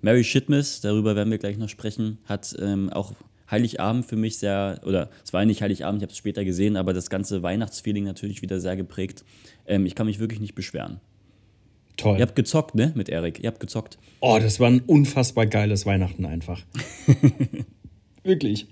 Mary 0.00 0.24
Shitmas, 0.24 0.80
darüber 0.80 1.14
werden 1.14 1.30
wir 1.30 1.38
gleich 1.38 1.58
noch 1.58 1.68
sprechen, 1.68 2.18
hat 2.24 2.56
ähm, 2.60 2.90
auch 2.90 3.12
Heiligabend 3.50 4.06
für 4.06 4.16
mich 4.16 4.38
sehr, 4.38 4.80
oder 4.84 5.10
es 5.24 5.32
war 5.32 5.44
nicht 5.44 5.62
Heiligabend, 5.62 6.00
ich 6.00 6.04
habe 6.04 6.12
es 6.12 6.18
später 6.18 6.44
gesehen, 6.44 6.76
aber 6.76 6.94
das 6.94 7.10
ganze 7.10 7.42
Weihnachtsfeeling 7.42 8.04
natürlich 8.04 8.42
wieder 8.42 8.58
sehr 8.58 8.76
geprägt. 8.76 9.24
Ähm, 9.66 9.86
ich 9.86 9.94
kann 9.94 10.06
mich 10.06 10.18
wirklich 10.18 10.40
nicht 10.40 10.54
beschweren. 10.54 11.00
Toll. 11.98 12.16
Ihr 12.16 12.22
habt 12.22 12.34
gezockt, 12.34 12.74
ne, 12.74 12.92
mit 12.94 13.10
Erik? 13.10 13.40
Ihr 13.40 13.48
habt 13.48 13.60
gezockt. 13.60 13.98
Oh, 14.20 14.38
das 14.40 14.58
war 14.58 14.68
ein 14.68 14.80
unfassbar 14.80 15.46
geiles 15.46 15.84
Weihnachten 15.84 16.24
einfach. 16.24 16.62
Wirklich. 18.24 18.66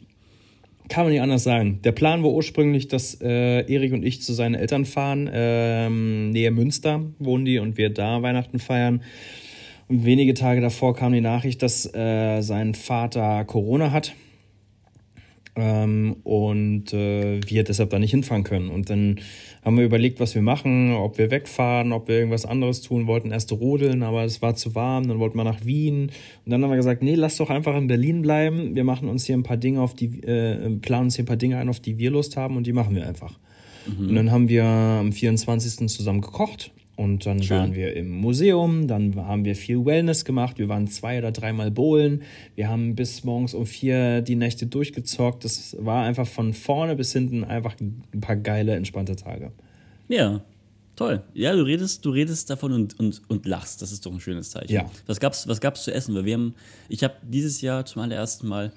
Kann 0.88 1.04
man 1.04 1.12
nicht 1.12 1.22
anders 1.22 1.44
sagen. 1.44 1.78
Der 1.84 1.92
Plan 1.92 2.24
war 2.24 2.30
ursprünglich, 2.30 2.88
dass 2.88 3.20
äh, 3.20 3.72
Erik 3.72 3.92
und 3.92 4.04
ich 4.04 4.22
zu 4.22 4.32
seinen 4.32 4.54
Eltern 4.54 4.84
fahren. 4.84 5.30
Ähm, 5.32 6.30
Nähe 6.30 6.50
Münster 6.50 7.02
wohnen 7.20 7.44
die 7.44 7.60
und 7.60 7.76
wir 7.78 7.90
da 7.90 8.22
Weihnachten 8.22 8.58
feiern. 8.58 9.02
Und 9.86 10.04
wenige 10.04 10.34
Tage 10.34 10.60
davor 10.60 10.96
kam 10.96 11.12
die 11.12 11.20
Nachricht, 11.20 11.62
dass 11.62 11.92
äh, 11.94 12.42
sein 12.42 12.74
Vater 12.74 13.44
Corona 13.44 13.92
hat. 13.92 14.14
Ähm, 15.54 16.16
und 16.24 16.92
äh, 16.92 17.40
wir 17.46 17.64
deshalb 17.64 17.90
da 17.90 17.98
nicht 17.98 18.10
hinfahren 18.10 18.44
können. 18.44 18.68
Und 18.68 18.90
dann 18.90 19.20
haben 19.62 19.76
wir 19.76 19.84
überlegt, 19.84 20.20
was 20.20 20.34
wir 20.34 20.42
machen, 20.42 20.92
ob 20.94 21.18
wir 21.18 21.30
wegfahren, 21.30 21.92
ob 21.92 22.08
wir 22.08 22.16
irgendwas 22.16 22.46
anderes 22.46 22.80
tun 22.80 23.06
wollten. 23.06 23.30
Erst 23.30 23.52
rodeln, 23.52 24.02
aber 24.02 24.24
es 24.24 24.40
war 24.40 24.54
zu 24.54 24.74
warm. 24.74 25.06
Dann 25.06 25.18
wollten 25.18 25.36
wir 25.36 25.44
nach 25.44 25.64
Wien. 25.64 26.10
Und 26.44 26.50
dann 26.50 26.62
haben 26.62 26.70
wir 26.70 26.76
gesagt, 26.76 27.02
nee, 27.02 27.14
lass 27.14 27.36
doch 27.36 27.50
einfach 27.50 27.76
in 27.76 27.86
Berlin 27.86 28.22
bleiben. 28.22 28.74
Wir 28.74 28.84
machen 28.84 29.08
uns 29.08 29.26
hier 29.26 29.36
ein 29.36 29.42
paar 29.42 29.58
Dinge 29.58 29.82
auf 29.82 29.94
die, 29.94 30.22
äh, 30.22 30.70
planen 30.76 31.04
uns 31.04 31.16
hier 31.16 31.24
ein 31.24 31.26
paar 31.26 31.36
Dinge 31.36 31.58
ein, 31.58 31.68
auf 31.68 31.80
die 31.80 31.98
wir 31.98 32.10
Lust 32.10 32.36
haben 32.36 32.56
und 32.56 32.66
die 32.66 32.72
machen 32.72 32.94
wir 32.94 33.06
einfach. 33.06 33.38
Mhm. 33.86 34.08
Und 34.08 34.14
dann 34.14 34.30
haben 34.30 34.48
wir 34.48 34.64
am 34.64 35.12
24. 35.12 35.88
zusammen 35.88 36.20
gekocht 36.20 36.72
und 37.00 37.24
dann 37.24 37.42
Schön. 37.42 37.56
waren 37.56 37.74
wir 37.74 37.96
im 37.96 38.10
Museum, 38.10 38.86
dann 38.86 39.16
haben 39.16 39.46
wir 39.46 39.56
viel 39.56 39.86
Wellness 39.86 40.26
gemacht. 40.26 40.58
Wir 40.58 40.68
waren 40.68 40.86
zwei 40.86 41.18
oder 41.18 41.32
dreimal 41.32 41.70
bowlen. 41.70 42.22
Wir 42.56 42.68
haben 42.68 42.94
bis 42.94 43.24
morgens 43.24 43.54
um 43.54 43.64
vier 43.64 44.20
die 44.20 44.36
Nächte 44.36 44.66
durchgezockt. 44.66 45.46
Das 45.46 45.74
war 45.80 46.04
einfach 46.04 46.26
von 46.26 46.52
vorne 46.52 46.96
bis 46.96 47.14
hinten 47.14 47.42
einfach 47.42 47.74
ein 47.80 48.20
paar 48.20 48.36
geile, 48.36 48.74
entspannte 48.74 49.16
Tage. 49.16 49.50
Ja, 50.08 50.42
toll. 50.94 51.22
Ja, 51.32 51.56
du 51.56 51.62
redest, 51.62 52.04
du 52.04 52.10
redest 52.10 52.50
davon 52.50 52.72
und, 52.72 53.00
und, 53.00 53.22
und 53.28 53.46
lachst. 53.46 53.80
Das 53.80 53.92
ist 53.92 54.04
doch 54.04 54.12
ein 54.12 54.20
schönes 54.20 54.50
Zeichen. 54.50 54.70
Ja. 54.70 54.90
Was 55.06 55.20
gab's, 55.20 55.48
was 55.48 55.62
gab's 55.62 55.84
zu 55.84 55.94
essen? 55.94 56.14
Weil 56.14 56.26
wir 56.26 56.34
haben, 56.34 56.54
ich 56.90 57.02
habe 57.02 57.14
dieses 57.22 57.62
Jahr 57.62 57.86
zum 57.86 58.02
allerersten 58.02 58.46
Mal 58.46 58.72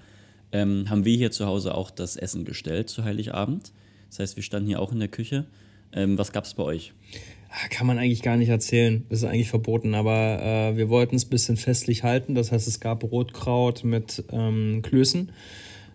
ähm, 0.54 0.90
haben 0.90 1.04
wir 1.04 1.18
hier 1.18 1.32
zu 1.32 1.46
Hause 1.46 1.76
auch 1.76 1.92
das 1.92 2.16
Essen 2.16 2.46
gestellt 2.46 2.88
zu 2.88 3.04
Heiligabend. 3.04 3.74
Das 4.14 4.20
heißt, 4.20 4.36
wir 4.36 4.44
standen 4.44 4.68
hier 4.68 4.80
auch 4.80 4.92
in 4.92 5.00
der 5.00 5.08
Küche. 5.08 5.46
Ähm, 5.92 6.20
was 6.20 6.32
gab's 6.32 6.54
bei 6.54 6.62
euch? 6.62 6.94
Kann 7.72 7.88
man 7.88 7.98
eigentlich 7.98 8.22
gar 8.22 8.38
nicht 8.38 8.50
erzählen. 8.50 9.06
Das 9.10 9.20
ist 9.20 9.26
eigentlich 9.26 9.50
verboten. 9.50 9.96
Aber 9.96 10.40
äh, 10.40 10.78
wir 10.78 10.90
wollten 10.90 11.16
es 11.16 11.26
ein 11.26 11.30
bisschen 11.32 11.58
festlich 11.58 12.04
halten. 12.04 12.36
Das 12.36 12.52
heißt, 12.52 12.68
es 12.68 12.80
gab 12.80 13.04
Rotkraut 13.04 13.84
mit 13.84 14.24
ähm, 14.32 14.84
Klößen 14.84 15.32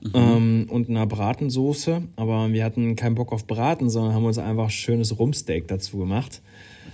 mhm. 0.00 0.10
ähm, 0.14 0.66
und 0.68 0.88
einer 0.88 1.06
Bratensoße. 1.06 2.02
Aber 2.16 2.52
wir 2.52 2.64
hatten 2.64 2.96
keinen 2.96 3.14
Bock 3.14 3.30
auf 3.30 3.46
Braten, 3.46 3.88
sondern 3.88 4.14
haben 4.14 4.24
uns 4.24 4.38
einfach 4.38 4.70
schönes 4.70 5.16
Rumsteak 5.16 5.68
dazu 5.68 5.98
gemacht. 5.98 6.42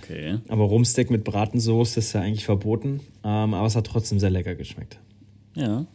Okay. 0.03 0.37
Aber 0.47 0.65
Rumsteak 0.65 1.09
mit 1.09 1.23
Bratensoße 1.23 2.01
ist 2.01 2.13
ja 2.13 2.21
eigentlich 2.21 2.45
verboten. 2.45 2.99
Ähm, 3.23 3.55
aber 3.55 3.65
es 3.65 3.75
hat 3.75 3.87
trotzdem 3.87 4.19
sehr 4.19 4.29
lecker 4.29 4.53
geschmeckt. 4.53 4.99
Ja, 5.55 5.87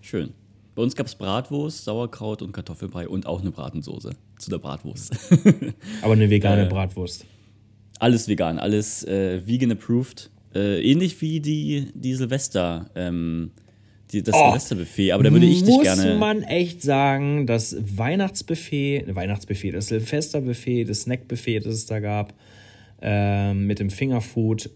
schön. 0.00 0.32
Bei 0.76 0.82
uns 0.82 0.94
gab 0.94 1.08
es 1.08 1.16
Bratwurst, 1.16 1.82
Sauerkraut 1.82 2.40
und 2.40 2.52
Kartoffelbrei 2.52 3.08
und 3.08 3.26
auch 3.26 3.40
eine 3.40 3.50
Bratensoße 3.50 4.10
zu 4.38 4.50
der 4.50 4.58
Bratwurst. 4.58 5.14
aber 6.02 6.12
eine 6.12 6.30
vegane 6.30 6.66
äh, 6.66 6.68
Bratwurst. 6.68 7.24
Alles 7.98 8.28
vegan, 8.28 8.58
alles 8.58 9.04
äh, 9.04 9.46
vegan 9.46 9.72
approved. 9.72 10.30
Äh, 10.54 10.82
ähnlich 10.82 11.20
wie 11.20 11.40
die, 11.40 11.88
die 11.94 12.14
Silvester, 12.14 12.90
ähm, 12.94 13.50
die, 14.12 14.22
das 14.22 14.34
oh, 14.34 14.46
Silvesterbuffet. 14.46 15.12
Aber 15.12 15.22
da 15.22 15.32
würde 15.32 15.46
ich 15.46 15.64
dich 15.64 15.80
gerne. 15.80 16.10
Muss 16.10 16.18
man 16.18 16.42
echt 16.42 16.82
sagen, 16.82 17.46
das 17.46 17.76
Weihnachtsbuffet, 17.78 19.04
Weihnachtsbuffet, 19.14 19.72
das 19.72 19.88
Silvesterbuffet, 19.88 20.84
das 20.84 21.02
Snackbuffet, 21.02 21.60
das 21.60 21.74
es 21.74 21.86
da 21.86 22.00
gab, 22.00 22.34
äh, 23.02 23.52
mit 23.52 23.78
dem 23.80 23.90
Fingerfood, 23.90 24.70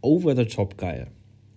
over 0.00 0.36
the 0.36 0.44
top 0.44 0.78
geil. 0.78 1.08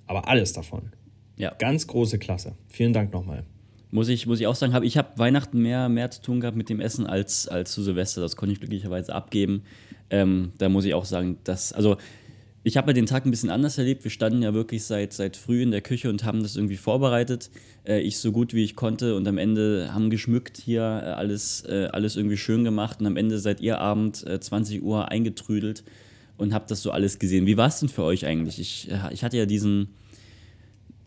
Aber 0.07 0.27
alles 0.27 0.53
davon. 0.53 0.91
Ja. 1.37 1.53
Ganz 1.57 1.87
große 1.87 2.19
Klasse. 2.19 2.55
Vielen 2.67 2.93
Dank 2.93 3.13
nochmal. 3.13 3.45
Muss 3.91 4.07
ich, 4.07 4.25
muss 4.25 4.39
ich 4.39 4.47
auch 4.47 4.55
sagen, 4.55 4.73
hab, 4.73 4.83
ich 4.83 4.97
habe 4.97 5.09
Weihnachten 5.17 5.61
mehr, 5.61 5.89
mehr 5.89 6.09
zu 6.11 6.21
tun 6.21 6.39
gehabt 6.39 6.57
mit 6.57 6.69
dem 6.69 6.79
Essen 6.79 7.05
als, 7.05 7.47
als 7.47 7.71
zu 7.73 7.83
Silvester. 7.83 8.21
Das 8.21 8.35
konnte 8.35 8.53
ich 8.53 8.59
glücklicherweise 8.59 9.13
abgeben. 9.13 9.63
Ähm, 10.09 10.53
da 10.57 10.69
muss 10.69 10.85
ich 10.85 10.93
auch 10.93 11.05
sagen, 11.05 11.37
dass, 11.43 11.73
also 11.73 11.97
ich 12.63 12.77
habe 12.77 12.93
den 12.93 13.07
Tag 13.07 13.25
ein 13.25 13.31
bisschen 13.31 13.49
anders 13.49 13.77
erlebt. 13.77 14.03
Wir 14.03 14.11
standen 14.11 14.43
ja 14.43 14.53
wirklich 14.53 14.83
seit, 14.83 15.13
seit 15.13 15.35
früh 15.35 15.63
in 15.63 15.71
der 15.71 15.81
Küche 15.81 16.09
und 16.09 16.23
haben 16.23 16.43
das 16.43 16.55
irgendwie 16.55 16.77
vorbereitet. 16.77 17.49
Äh, 17.85 18.01
ich 18.01 18.17
so 18.19 18.31
gut 18.31 18.53
wie 18.53 18.63
ich 18.63 18.75
konnte 18.75 19.15
und 19.15 19.27
am 19.27 19.37
Ende 19.37 19.89
haben 19.93 20.09
geschmückt 20.09 20.57
hier, 20.57 20.81
äh, 20.81 21.09
alles, 21.09 21.63
äh, 21.65 21.89
alles 21.91 22.15
irgendwie 22.15 22.37
schön 22.37 22.63
gemacht 22.63 22.99
und 22.99 23.07
am 23.07 23.17
Ende 23.17 23.39
seid 23.39 23.61
ihr 23.61 23.79
Abend 23.79 24.17
20 24.17 24.77
äh, 24.77 24.81
Uhr 24.81 25.09
eingetrüdelt 25.09 25.83
und 26.37 26.53
habt 26.53 26.69
das 26.69 26.83
so 26.83 26.91
alles 26.91 27.17
gesehen. 27.17 27.47
Wie 27.47 27.57
war 27.57 27.67
es 27.67 27.79
denn 27.79 27.89
für 27.89 28.03
euch 28.03 28.25
eigentlich? 28.25 28.59
Ich, 28.59 28.91
äh, 28.91 29.11
ich 29.11 29.23
hatte 29.23 29.37
ja 29.37 29.45
diesen, 29.45 29.89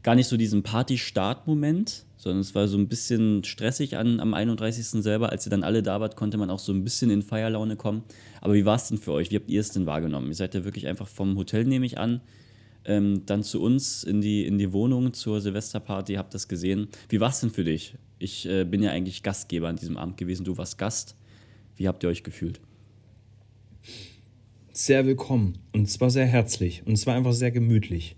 gar 0.03 0.17
nicht 0.17 0.27
so 0.27 0.37
diesen 0.37 0.65
Party-Start-Moment, 0.65 2.04
sondern 2.25 2.41
es 2.41 2.55
war 2.55 2.67
so 2.69 2.79
ein 2.79 2.89
bisschen 2.89 3.45
stressig 3.45 3.99
an, 3.99 4.19
am 4.19 4.33
31. 4.33 5.03
selber. 5.03 5.31
Als 5.31 5.47
ihr 5.47 5.51
dann 5.51 5.63
alle 5.63 5.83
da 5.83 6.01
wart, 6.01 6.17
konnte 6.17 6.39
man 6.39 6.49
auch 6.49 6.59
so 6.59 6.73
ein 6.73 6.83
bisschen 6.83 7.11
in 7.11 7.21
Feierlaune 7.21 7.77
kommen. 7.77 8.03
Aber 8.41 8.55
wie 8.55 8.65
war 8.65 8.77
es 8.77 8.89
denn 8.89 8.97
für 8.97 9.13
euch? 9.13 9.31
Wie 9.31 9.37
habt 9.37 9.51
ihr 9.51 9.61
es 9.61 9.73
denn 9.73 9.85
wahrgenommen? 9.85 10.29
Ihr 10.29 10.35
seid 10.35 10.55
ja 10.55 10.65
wirklich 10.65 10.87
einfach 10.87 11.07
vom 11.07 11.37
Hotel, 11.37 11.65
nehme 11.65 11.85
ich 11.85 11.99
an, 11.99 12.23
ähm, 12.87 13.27
dann 13.27 13.43
zu 13.43 13.61
uns 13.61 14.05
in 14.05 14.23
die, 14.23 14.47
in 14.47 14.57
die 14.57 14.73
Wohnung 14.73 15.13
zur 15.13 15.43
Silvesterparty, 15.43 16.15
habt 16.15 16.33
das 16.33 16.49
gesehen. 16.49 16.89
Wie 17.11 17.21
war 17.21 17.29
es 17.29 17.41
denn 17.41 17.51
für 17.51 17.65
dich? 17.65 17.95
Ich 18.19 18.49
äh, 18.49 18.65
bin 18.65 18.83
ja 18.83 18.91
eigentlich 18.91 19.23
Gastgeber 19.23 19.69
an 19.69 19.77
diesem 19.77 19.99
Abend 19.99 20.17
gewesen, 20.17 20.45
du 20.45 20.57
warst 20.57 20.79
Gast. 20.79 21.17
Wie 21.77 21.87
habt 21.87 22.03
ihr 22.05 22.09
euch 22.09 22.23
gefühlt? 22.23 22.59
Sehr 24.73 25.05
willkommen 25.05 25.59
und 25.73 25.91
zwar 25.91 26.09
sehr 26.09 26.27
herzlich 26.27 26.83
und 26.87 26.95
es 26.95 27.07
war 27.07 27.15
einfach 27.15 27.35
sehr 27.35 27.51
gemütlich. 27.51 28.17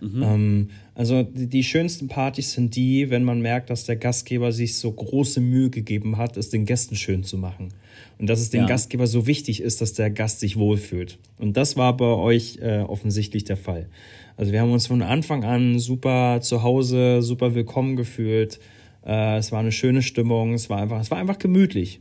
Mhm. 0.00 0.22
Ähm, 0.22 0.70
also 0.94 1.22
die, 1.22 1.64
schönsten 1.64 2.08
Partys 2.08 2.52
sind 2.52 2.76
die, 2.76 3.10
wenn 3.10 3.24
man 3.24 3.40
merkt, 3.40 3.70
dass 3.70 3.84
der 3.84 3.96
Gastgeber 3.96 4.52
sich 4.52 4.76
so 4.76 4.92
große 4.92 5.40
Mühe 5.40 5.70
gegeben 5.70 6.16
hat, 6.16 6.36
es 6.36 6.50
den 6.50 6.66
Gästen 6.66 6.96
schön 6.96 7.24
zu 7.24 7.36
machen. 7.36 7.68
Und 8.18 8.28
dass 8.28 8.40
es 8.40 8.50
dem 8.50 8.62
ja. 8.62 8.66
Gastgeber 8.66 9.06
so 9.06 9.26
wichtig 9.26 9.60
ist, 9.60 9.80
dass 9.80 9.92
der 9.92 10.10
Gast 10.10 10.40
sich 10.40 10.56
wohlfühlt. 10.56 11.18
Und 11.38 11.56
das 11.56 11.76
war 11.76 11.96
bei 11.96 12.04
euch 12.04 12.58
äh, 12.62 12.80
offensichtlich 12.80 13.44
der 13.44 13.56
Fall. 13.56 13.88
Also 14.36 14.52
wir 14.52 14.60
haben 14.60 14.72
uns 14.72 14.86
von 14.86 15.02
Anfang 15.02 15.44
an 15.44 15.78
super 15.78 16.40
zu 16.40 16.62
Hause, 16.62 17.22
super 17.22 17.54
willkommen 17.54 17.96
gefühlt. 17.96 18.60
Äh, 19.04 19.36
es 19.38 19.52
war 19.52 19.60
eine 19.60 19.72
schöne 19.72 20.02
Stimmung, 20.02 20.54
es 20.54 20.70
war 20.70 20.78
einfach, 20.78 21.00
es 21.00 21.10
war 21.10 21.18
einfach 21.18 21.38
gemütlich. 21.38 22.00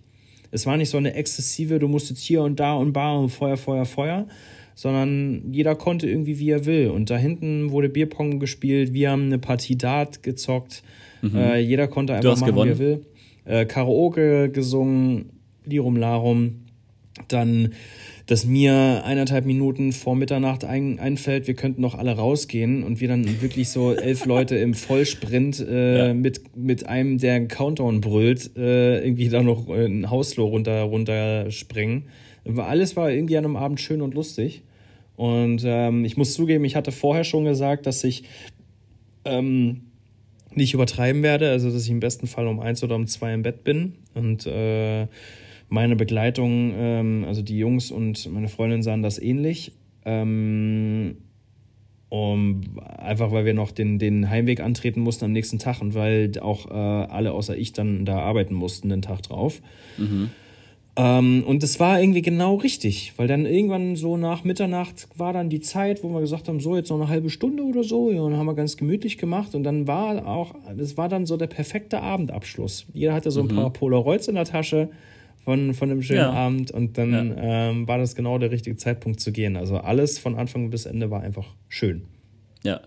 Es 0.52 0.66
war 0.68 0.78
nicht 0.78 0.90
so 0.90 0.98
eine 0.98 1.16
exzessive, 1.16 1.80
du 1.80 1.88
musst 1.88 2.12
jetzt 2.12 2.22
hier 2.22 2.44
und 2.44 2.60
da 2.60 2.74
und 2.74 2.94
bar 2.94 3.20
und 3.20 3.30
Feuer, 3.30 3.58
Feuer, 3.58 3.86
Feuer, 3.86 4.28
sondern 4.76 5.52
jeder 5.52 5.76
konnte 5.76 6.10
irgendwie, 6.10 6.40
wie 6.40 6.50
er 6.50 6.66
will. 6.66 6.90
Und 6.90 7.10
da 7.10 7.18
hinten 7.18 7.72
wurde 7.72 7.90
Bierpong 7.90 8.40
gespielt, 8.40 8.94
wir 8.94 9.12
haben 9.12 9.26
eine 9.26 9.40
Partie 9.40 9.78
Dart 9.78 10.24
gezockt, 10.24 10.84
mhm. 11.22 11.36
äh, 11.36 11.60
jeder 11.60 11.88
konnte 11.88 12.14
einfach 12.14 12.38
machen, 12.38 12.52
gewonnen. 12.52 12.70
wie 12.70 12.74
er 12.74 12.80
will. 12.80 13.06
Äh, 13.46 13.66
Karaoke 13.66 14.50
gesungen, 14.50 15.30
Lirum 15.66 15.98
Larum. 15.98 16.60
Dann, 17.28 17.74
dass 18.26 18.46
mir 18.46 19.04
eineinhalb 19.06 19.46
Minuten 19.46 19.92
vor 19.92 20.16
Mitternacht 20.16 20.66
ein, 20.66 20.98
einfällt, 20.98 21.46
wir 21.46 21.54
könnten 21.54 21.82
noch 21.82 21.94
alle 21.94 22.14
rausgehen 22.14 22.84
und 22.84 23.02
wir 23.02 23.08
dann 23.08 23.42
wirklich 23.42 23.70
so 23.70 23.94
elf 23.94 24.26
Leute 24.26 24.56
im 24.56 24.74
Vollsprint 24.74 25.60
äh, 25.60 26.08
ja. 26.08 26.14
mit, 26.16 26.58
mit 26.58 26.88
einem, 26.88 27.20
der 27.20 27.36
einen 27.36 27.50
Countdown 27.50 28.02
brüllt, 28.02 28.58
äh, 28.58 29.04
irgendwie 29.04 29.30
da 29.30 29.44
noch 29.44 29.70
ein 29.70 30.10
Hausflur 30.10 30.48
runter, 30.48 30.82
runter 30.82 31.52
springen. 31.52 32.06
Alles 32.58 32.96
war 32.96 33.12
irgendwie 33.12 33.38
an 33.38 33.46
einem 33.46 33.56
Abend 33.56 33.80
schön 33.80 34.02
und 34.02 34.14
lustig. 34.14 34.64
Und 35.16 35.64
ähm, 35.66 36.06
ich 36.06 36.18
muss 36.18 36.34
zugeben, 36.34 36.66
ich 36.66 36.76
hatte 36.76 36.92
vorher 36.92 37.24
schon 37.24 37.46
gesagt, 37.46 37.86
dass 37.86 38.04
ich 38.04 38.24
ähm, 39.26 39.82
nicht 40.54 40.74
übertreiben 40.74 41.24
werde, 41.24 41.50
also 41.50 41.72
dass 41.72 41.84
ich 41.84 41.90
im 41.90 42.00
besten 42.00 42.28
Fall 42.28 42.48
um 42.48 42.60
eins 42.60 42.84
oder 42.84 42.96
um 42.96 43.08
zwei 43.08 43.34
im 43.34 43.44
Bett 43.44 43.64
bin. 43.64 43.94
Und 44.14 44.46
äh, 44.46 45.08
meine 45.70 45.96
Begleitung, 45.96 46.74
ähm, 46.76 47.26
also 47.28 47.42
die 47.42 47.58
Jungs 47.58 47.92
und 47.92 48.32
meine 48.32 48.48
Freundin 48.48 48.84
sahen 48.84 49.04
das 49.04 49.20
ähnlich. 49.20 49.72
Ähm, 50.06 51.18
um, 52.10 52.62
einfach 52.98 53.32
weil 53.32 53.44
wir 53.44 53.56
noch 53.56 53.72
den, 53.72 53.98
den 53.98 54.30
Heimweg 54.30 54.60
antreten 54.60 55.02
mussten 55.02 55.26
am 55.26 55.32
nächsten 55.32 55.58
Tag 55.58 55.82
und 55.82 55.96
weil 55.96 56.32
auch 56.40 56.70
äh, 56.70 56.74
alle 56.74 57.32
außer 57.32 57.58
ich 57.58 57.74
dann 57.74 58.06
da 58.06 58.20
arbeiten 58.20 58.54
mussten 58.54 58.90
den 58.90 59.02
Tag 59.02 59.24
drauf. 59.24 59.64
Mhm. 59.98 60.30
Ähm, 60.96 61.44
und 61.48 61.64
es 61.64 61.80
war 61.80 62.00
irgendwie 62.00 62.22
genau 62.22 62.56
richtig, 62.56 63.14
weil 63.18 63.28
dann 63.28 63.48
irgendwann 63.48 63.96
so 63.96 64.16
nach 64.16 64.44
Mitternacht 64.44 65.08
war 65.16 65.34
dann 65.34 65.50
die 65.50 65.60
Zeit, 65.60 66.04
wo 66.04 66.10
wir 66.10 66.22
gesagt 66.22 66.48
haben, 66.48 66.60
so 66.60 66.76
jetzt 66.76 66.90
noch 66.90 66.98
eine 66.98 67.10
halbe 67.10 67.32
Stunde 67.32 67.64
oder 67.64 67.84
so, 67.84 68.12
ja, 68.12 68.22
und 68.22 68.32
dann 68.32 68.40
haben 68.40 68.46
wir 68.46 68.54
ganz 68.54 68.78
gemütlich 68.78 69.18
gemacht 69.18 69.56
und 69.56 69.64
dann 69.64 69.88
war 69.88 70.28
auch, 70.28 70.54
das 70.78 70.96
war 70.96 71.10
dann 71.10 71.26
so 71.26 71.36
der 71.36 71.48
perfekte 71.48 72.02
Abendabschluss. 72.02 72.86
Jeder 72.94 73.14
hatte 73.16 73.32
so 73.32 73.42
ein 73.42 73.48
mhm. 73.48 73.56
paar 73.56 73.70
Polaroids 73.74 74.28
in 74.28 74.36
der 74.36 74.46
Tasche 74.46 74.90
von, 75.44 75.74
von 75.74 75.90
einem 75.90 76.04
schönen 76.04 76.20
ja. 76.20 76.32
Abend 76.32 76.70
und 76.70 76.98
dann 76.98 77.12
ja. 77.12 77.70
ähm, 77.70 77.88
war 77.88 77.98
das 77.98 78.14
genau 78.16 78.38
der 78.38 78.52
richtige 78.52 78.78
Zeitpunkt 78.78 79.20
zu 79.20 79.32
gehen. 79.32 79.58
Also 79.58 79.78
alles 79.78 80.20
von 80.20 80.36
Anfang 80.36 80.70
bis 80.70 80.86
Ende 80.86 81.10
war 81.10 81.22
einfach 81.22 81.48
schön. 81.70 82.04
Ja. 82.64 82.82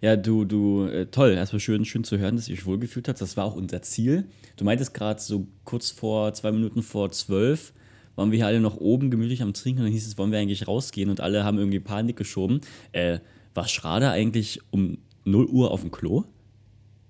Ja, 0.00 0.16
du, 0.16 0.44
du, 0.44 0.86
äh, 0.86 1.06
toll. 1.06 1.32
Erstmal 1.32 1.60
schön, 1.60 1.84
schön 1.84 2.04
zu 2.04 2.18
hören, 2.18 2.36
dass 2.36 2.48
ihr 2.48 2.54
euch 2.54 2.66
wohlgefühlt 2.66 3.08
habt. 3.08 3.20
Das 3.20 3.36
war 3.36 3.44
auch 3.44 3.56
unser 3.56 3.82
Ziel. 3.82 4.24
Du 4.56 4.64
meintest 4.64 4.94
gerade 4.94 5.20
so 5.20 5.46
kurz 5.64 5.90
vor, 5.90 6.32
zwei 6.34 6.52
Minuten 6.52 6.82
vor 6.82 7.10
zwölf, 7.10 7.72
waren 8.14 8.30
wir 8.30 8.36
hier 8.36 8.46
alle 8.46 8.60
noch 8.60 8.76
oben 8.76 9.10
gemütlich 9.10 9.42
am 9.42 9.54
Trinken 9.54 9.80
und 9.80 9.86
dann 9.86 9.92
hieß 9.92 10.06
es, 10.06 10.18
wollen 10.18 10.32
wir 10.32 10.38
eigentlich 10.38 10.66
rausgehen 10.66 11.10
und 11.10 11.20
alle 11.20 11.44
haben 11.44 11.58
irgendwie 11.58 11.80
Panik 11.80 12.16
geschoben. 12.16 12.60
Äh, 12.92 13.18
war 13.54 13.66
Schrader 13.66 14.10
eigentlich 14.12 14.60
um 14.70 14.98
0 15.24 15.46
Uhr 15.46 15.70
auf 15.70 15.80
dem 15.80 15.90
Klo? 15.90 16.24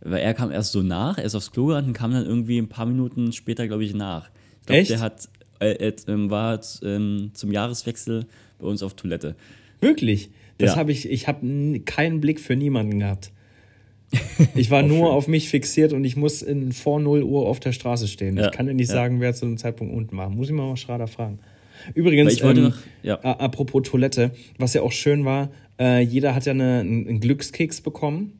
Weil 0.00 0.20
er 0.20 0.34
kam 0.34 0.50
erst 0.50 0.72
so 0.72 0.82
nach, 0.82 1.18
er 1.18 1.24
ist 1.24 1.34
aufs 1.34 1.50
Klo 1.50 1.66
gerannt 1.66 1.88
und 1.88 1.92
kam 1.92 2.12
dann 2.12 2.24
irgendwie 2.24 2.58
ein 2.58 2.68
paar 2.68 2.86
Minuten 2.86 3.32
später, 3.32 3.66
glaube 3.66 3.84
ich, 3.84 3.94
nach. 3.94 4.30
Ich 4.60 4.66
glaube, 4.66 4.80
Echt? 4.80 4.90
der 4.90 5.00
hat, 5.00 5.28
äh, 5.60 5.72
äh, 5.72 5.96
ähm, 6.06 6.30
war 6.30 6.60
ähm, 6.82 7.30
zum 7.34 7.52
Jahreswechsel 7.52 8.26
bei 8.58 8.66
uns 8.66 8.82
auf 8.82 8.94
Toilette. 8.94 9.34
Wirklich? 9.80 10.30
Das 10.58 10.72
Ja. 10.72 10.76
habe 10.76 10.92
ich, 10.92 11.08
ich 11.08 11.28
habe 11.28 11.80
keinen 11.84 12.20
Blick 12.20 12.40
für 12.40 12.56
niemanden 12.56 12.98
gehabt. 13.00 13.32
Ich 14.54 14.70
war 14.70 14.82
nur 14.82 15.12
auf 15.12 15.28
mich 15.28 15.48
fixiert 15.48 15.92
und 15.92 16.04
ich 16.04 16.16
muss 16.16 16.42
in 16.42 16.72
vor 16.72 16.98
0 17.00 17.22
Uhr 17.22 17.46
auf 17.46 17.60
der 17.60 17.72
Straße 17.72 18.08
stehen. 18.08 18.36
Ja, 18.36 18.46
Ich 18.46 18.52
kann 18.52 18.66
dir 18.66 18.74
nicht 18.74 18.88
ja. 18.88 18.94
sagen, 18.94 19.20
wer 19.20 19.34
zu 19.34 19.44
dem 19.46 19.58
Zeitpunkt 19.58 19.94
unten 19.94 20.16
war. 20.16 20.30
Muss 20.30 20.48
ich 20.48 20.54
mal 20.54 20.76
Schrader 20.76 21.06
fragen. 21.08 21.38
Übrigens, 21.94 22.32
ich 22.32 22.42
wollte 22.42 22.60
ähm, 22.60 22.66
noch- 22.68 22.76
ja. 23.02 23.20
apropos 23.20 23.82
Toilette, 23.84 24.30
was 24.58 24.74
ja 24.74 24.82
auch 24.82 24.92
schön 24.92 25.24
war, 25.24 25.50
äh, 25.78 26.00
jeder 26.02 26.34
hat 26.34 26.46
ja 26.46 26.52
eine, 26.52 26.80
einen 26.80 27.20
Glückskeks 27.20 27.80
bekommen. 27.82 28.32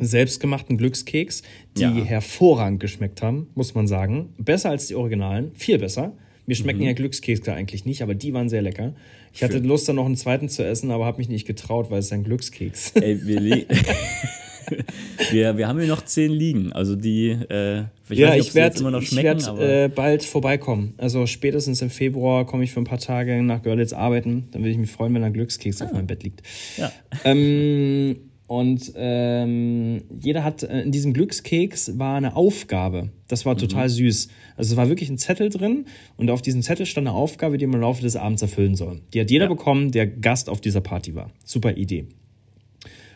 Selbstgemachten 0.00 0.76
Glückskeks, 0.76 1.42
die 1.78 1.86
Mhm. 1.86 2.04
Hervorragend 2.04 2.78
geschmeckt 2.80 3.22
haben, 3.22 3.48
muss 3.54 3.74
man 3.74 3.86
sagen. 3.86 4.28
Besser 4.38 4.68
als 4.70 4.86
die 4.88 4.94
Originalen, 4.94 5.50
viel 5.54 5.78
besser. 5.78 6.12
Mir 6.46 6.54
schmecken 6.56 6.80
Mhm. 6.80 6.86
ja 6.86 6.92
Glückskekse 6.92 7.54
eigentlich 7.54 7.84
nicht, 7.86 8.02
aber 8.02 8.14
die 8.14 8.34
waren 8.34 8.48
sehr 8.50 8.60
lecker. 8.62 8.92
Ich 9.34 9.42
hatte. 9.42 9.58
Lust, 9.58 9.88
dann 9.88 9.96
noch 9.96 10.06
einen 10.06 10.16
zweiten 10.16 10.48
zu 10.48 10.64
essen, 10.64 10.90
aber 10.90 11.06
habe 11.06 11.18
mich 11.18 11.28
nicht 11.28 11.46
getraut, 11.46 11.90
weil 11.90 11.98
es 12.00 12.06
ist 12.06 12.12
ein 12.12 12.24
Glückskeks. 12.24 12.92
Ey, 12.96 13.18
wir, 13.26 13.40
wir, 15.30 15.56
wir 15.58 15.68
haben 15.68 15.78
hier 15.78 15.88
noch 15.88 16.02
zehn 16.04 16.30
liegen. 16.30 16.72
Also 16.72 16.96
die, 16.96 17.30
äh, 17.30 17.84
ich 18.08 18.18
ja, 18.18 18.34
nicht, 18.34 18.48
ich 18.48 18.54
werde 18.54 18.78
immer 18.80 18.90
noch 18.90 19.02
ich 19.02 19.08
schmecken, 19.08 19.40
werd, 19.40 19.48
aber 19.48 19.62
äh, 19.84 19.88
bald 19.88 20.22
vorbeikommen. 20.24 20.94
Also 20.98 21.26
spätestens 21.26 21.82
im 21.82 21.90
Februar 21.90 22.46
komme 22.46 22.64
ich 22.64 22.72
für 22.72 22.80
ein 22.80 22.84
paar 22.84 22.98
Tage 22.98 23.42
nach 23.42 23.62
Görlitz 23.62 23.92
arbeiten. 23.92 24.48
Dann 24.52 24.62
würde 24.62 24.70
ich 24.72 24.78
mich 24.78 24.90
freuen, 24.90 25.14
wenn 25.14 25.24
ein 25.24 25.32
Glückskeks 25.32 25.80
Ah. 25.80 25.86
auf 25.86 25.92
meinem 25.92 26.06
Bett 26.06 26.22
liegt. 26.22 26.42
ja. 26.76 26.92
Ähm, 27.24 28.16
und 28.52 28.92
ähm, 28.96 30.02
jeder 30.20 30.44
hat 30.44 30.62
äh, 30.62 30.82
in 30.82 30.92
diesem 30.92 31.14
Glückskeks 31.14 31.98
war 31.98 32.16
eine 32.16 32.36
Aufgabe. 32.36 33.08
Das 33.28 33.44
Mhm. 33.44 33.48
war 33.48 33.56
total 33.56 33.88
süß. 33.88 34.28
Also 34.56 34.72
es 34.72 34.76
war 34.76 34.88
wirklich 34.90 35.08
ein 35.08 35.16
Zettel 35.16 35.48
drin 35.48 35.86
und 36.18 36.28
auf 36.28 36.42
diesem 36.42 36.60
Zettel 36.60 36.84
stand 36.84 37.08
eine 37.08 37.16
Aufgabe, 37.16 37.56
die 37.56 37.66
man 37.66 37.76
im 37.76 37.80
Laufe 37.80 38.02
des 38.02 38.14
Abends 38.16 38.42
erfüllen 38.42 38.74
soll. 38.74 39.00
Die 39.14 39.20
hat 39.20 39.30
jeder 39.30 39.46
Ja. 39.46 39.50
bekommen, 39.50 39.90
der 39.90 40.06
Gast 40.06 40.50
auf 40.50 40.60
dieser 40.60 40.82
Party 40.82 41.14
war. 41.14 41.30
Super 41.44 41.76
Idee. 41.78 42.04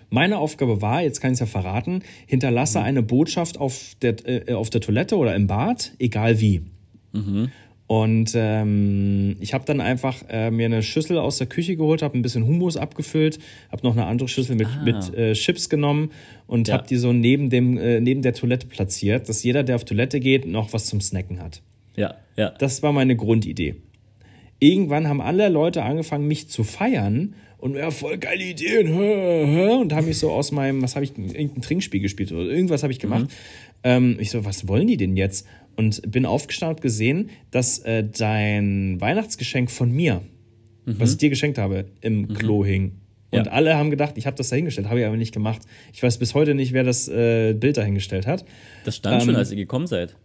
Meine 0.09 0.39
Aufgabe 0.39 0.81
war, 0.81 1.03
jetzt 1.03 1.21
kann 1.21 1.33
ich 1.33 1.37
es 1.37 1.41
ja 1.41 1.47
verraten, 1.47 2.01
hinterlasse 2.27 2.81
eine 2.81 3.03
Botschaft 3.03 3.59
auf 3.59 3.95
der, 4.01 4.15
äh, 4.49 4.55
auf 4.55 4.71
der 4.71 4.81
Toilette 4.81 5.17
oder 5.19 5.35
im 5.35 5.47
Bad, 5.49 5.93
egal 5.99 6.41
wie. 6.41 6.63
Und 7.89 8.33
ähm, 8.35 9.37
ich 9.39 9.55
habe 9.55 9.65
dann 9.65 9.81
einfach 9.81 10.25
äh, 10.29 10.51
mir 10.51 10.67
eine 10.67 10.83
Schüssel 10.83 11.19
aus 11.19 11.39
der 11.39 11.47
Küche 11.47 11.77
geholt, 11.77 12.03
habe 12.03 12.19
ein 12.19 12.23
bisschen 12.23 12.45
Hummus 12.45 12.77
abgefüllt, 12.77 13.39
habe 13.71 13.87
noch 13.87 13.93
eine 13.93 14.07
andere 14.07 14.29
Schüssel 14.29 14.57
mit, 14.57 14.67
mit 14.85 15.15
äh, 15.17 15.35
Chips 15.35 15.69
genommen 15.69 16.11
und 16.49 16.67
Ja. 16.67 16.75
habe 16.75 16.89
die 16.89 16.97
so 16.97 17.13
neben, 17.13 17.49
dem, 17.49 17.79
äh, 17.79 18.01
neben 18.01 18.23
der 18.23 18.33
Toilette 18.35 18.67
platziert, 18.67 19.29
dass 19.29 19.45
jeder, 19.45 19.63
der 19.63 19.77
auf 19.77 19.85
Toilette 19.85 20.19
geht, 20.19 20.47
noch 20.47 20.73
was 20.73 20.87
zum 20.87 21.01
Snacken 21.01 21.41
hat. 21.41 21.63
ja, 21.97 22.15
ja. 22.37 22.51
Das 22.59 22.83
war 22.83 22.93
meine 22.93 23.15
Grundidee. 23.15 23.77
Irgendwann 24.59 25.07
haben 25.07 25.21
alle 25.21 25.49
Leute 25.49 25.83
angefangen, 25.83 26.27
mich 26.27 26.49
zu 26.49 26.65
feiern 26.65 27.35
und 27.59 27.77
ja, 27.77 27.91
voll 27.91 28.19
geile 28.19 28.43
Ideen 28.45 28.87
hä, 28.89 29.45
hä, 29.47 29.69
und 29.81 29.93
haben 29.93 30.07
mich 30.07 30.19
so 30.19 30.31
aus 30.31 30.51
meinem, 30.51 30.83
was 30.83 30.97
habe 30.97 31.05
ich, 31.05 31.17
irgendein 31.17 31.63
Trinkspiel 31.63 32.01
gespielt 32.01 32.33
oder 32.33 32.45
irgendwas 32.51 32.83
habe 32.83 32.93
ich 32.93 32.99
gemacht. 32.99 33.27
Ähm, 33.85 34.17
ich 34.19 34.31
so, 34.31 34.45
was 34.45 34.67
wollen 34.67 34.87
die 34.87 34.97
denn 34.97 35.17
jetzt? 35.17 35.47
Und 35.77 36.01
bin 36.11 36.25
aufgestanden 36.25 36.77
und 36.77 36.83
gesehen, 36.83 37.31
dass 37.51 37.79
äh, 37.81 38.03
dein 38.05 38.99
Weihnachtsgeschenk 39.01 39.71
von 39.71 39.91
mir, 39.93 40.23
was 40.87 41.13
ich 41.13 41.19
dir 41.19 41.29
geschenkt 41.31 41.59
habe, 41.59 41.87
im 42.01 42.29
Klo 42.29 42.65
hing. 42.65 42.93
Und 43.31 43.47
Ja. 43.47 43.53
alle 43.53 43.77
haben 43.77 43.91
gedacht, 43.91 44.15
ich 44.17 44.27
habe 44.27 44.37
das 44.37 44.49
dahingestellt, 44.49 44.89
habe 44.89 45.01
ich 45.01 45.07
aber 45.07 45.17
nicht 45.17 45.35
gemacht. 45.35 45.63
Ich 45.93 46.03
weiß 46.03 46.17
bis 46.19 46.33
heute 46.35 46.55
nicht, 46.55 46.73
wer 46.73 46.85
das 46.85 47.09
äh, 47.09 47.53
Bild 47.55 47.77
dahingestellt 47.77 48.27
hat. 48.27 48.45
Das 48.85 48.97
stand 48.97 49.23
schon, 49.23 49.31
ähm, 49.35 49.37
als 49.37 49.51
ihr 49.51 49.57
gekommen 49.57 49.87
seid. 49.87 50.17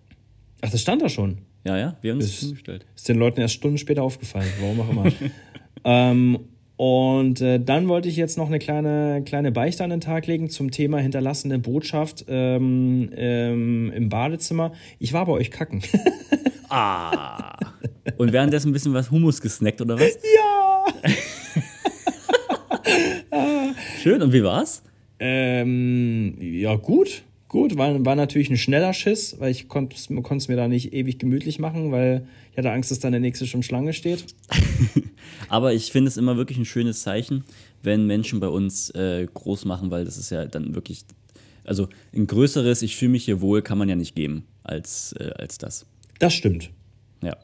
Ach, 0.61 0.69
das 0.69 0.79
stand 0.81 1.01
da 1.01 1.09
schon. 1.09 1.39
Ja, 1.65 1.77
ja, 1.77 1.97
wir 2.01 2.11
haben 2.13 2.19
ist- 2.19 2.39
hingestellt. 2.39 2.85
Ist 2.95 3.09
den 3.09 3.17
Leuten 3.17 3.41
erst 3.41 3.55
Stunden 3.55 3.77
später 3.77 4.03
aufgefallen, 4.03 4.47
warum 4.61 4.79
auch 4.81 4.89
immer. 4.89 5.11
ähm, 5.83 6.39
und 6.81 7.41
äh, 7.41 7.59
dann 7.59 7.87
wollte 7.89 8.09
ich 8.09 8.15
jetzt 8.15 8.39
noch 8.39 8.47
eine 8.47 8.57
kleine, 8.57 9.21
kleine 9.23 9.51
Beichte 9.51 9.83
an 9.83 9.91
den 9.91 10.01
Tag 10.01 10.25
legen 10.25 10.49
zum 10.49 10.71
Thema 10.71 10.97
hinterlassene 10.97 11.59
Botschaft 11.59 12.25
ähm, 12.27 13.11
ähm, 13.15 13.91
im 13.95 14.09
Badezimmer. 14.09 14.71
Ich 14.97 15.13
war 15.13 15.27
bei 15.27 15.33
euch 15.33 15.51
kacken. 15.51 15.83
Ah. 16.73 17.57
Und 18.17 18.31
währenddessen 18.31 18.69
ein 18.69 18.71
bisschen 18.73 18.93
was 18.93 19.11
Hummus 19.11 19.41
gesnackt, 19.41 19.81
oder 19.81 19.99
was? 19.99 20.17
ja! 23.31 23.75
Schön, 24.01 24.21
und 24.21 24.31
wie 24.31 24.41
war's? 24.41 24.81
Ähm, 25.19 26.37
ja, 26.39 26.73
gut. 26.77 27.23
Gut, 27.49 27.77
war, 27.77 28.05
war 28.05 28.15
natürlich 28.15 28.49
ein 28.49 28.57
schneller 28.57 28.93
Schiss, 28.93 29.35
weil 29.37 29.51
ich 29.51 29.67
konnte 29.67 29.97
es 29.97 30.47
mir 30.47 30.55
da 30.55 30.69
nicht 30.69 30.93
ewig 30.93 31.19
gemütlich 31.19 31.59
machen, 31.59 31.91
weil 31.91 32.25
ich 32.51 32.57
hatte 32.57 32.71
Angst, 32.71 32.91
dass 32.91 32.99
dann 32.99 33.11
der 33.11 33.21
nächste 33.21 33.47
schon 33.47 33.63
Schlange 33.63 33.93
steht. 33.93 34.25
Aber 35.49 35.73
ich 35.73 35.91
finde 35.91 36.09
es 36.09 36.17
immer 36.17 36.37
wirklich 36.37 36.57
ein 36.57 36.65
schönes 36.65 37.01
Zeichen, 37.01 37.43
wenn 37.81 38.07
Menschen 38.07 38.39
bei 38.39 38.47
uns 38.47 38.89
äh, 38.91 39.27
groß 39.33 39.65
machen, 39.65 39.89
weil 39.91 40.05
das 40.05 40.17
ist 40.17 40.29
ja 40.31 40.45
dann 40.45 40.75
wirklich, 40.75 41.03
also 41.63 41.87
ein 42.13 42.27
größeres, 42.27 42.81
ich 42.81 42.95
fühle 42.95 43.11
mich 43.11 43.25
hier 43.25 43.41
wohl, 43.41 43.61
kann 43.61 43.77
man 43.77 43.87
ja 43.89 43.95
nicht 43.95 44.15
geben 44.15 44.45
als, 44.63 45.13
äh, 45.19 45.31
als 45.37 45.57
das. 45.57 45.85
Das 46.19 46.33
stimmt. 46.33 46.71
Ja. 47.23 47.37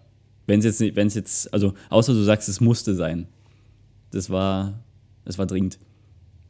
Wenn 0.45 0.59
es 0.59 0.65
jetzt, 0.65 0.95
wenn 0.95 1.07
es 1.07 1.15
jetzt, 1.15 1.53
also 1.53 1.73
außer 1.89 2.13
du 2.13 2.21
sagst, 2.23 2.47
es 2.49 2.59
musste 2.61 2.93
sein. 2.95 3.27
Das 4.11 4.29
war, 4.29 4.79
das 5.25 5.37
war 5.37 5.45
dringend. 5.45 5.77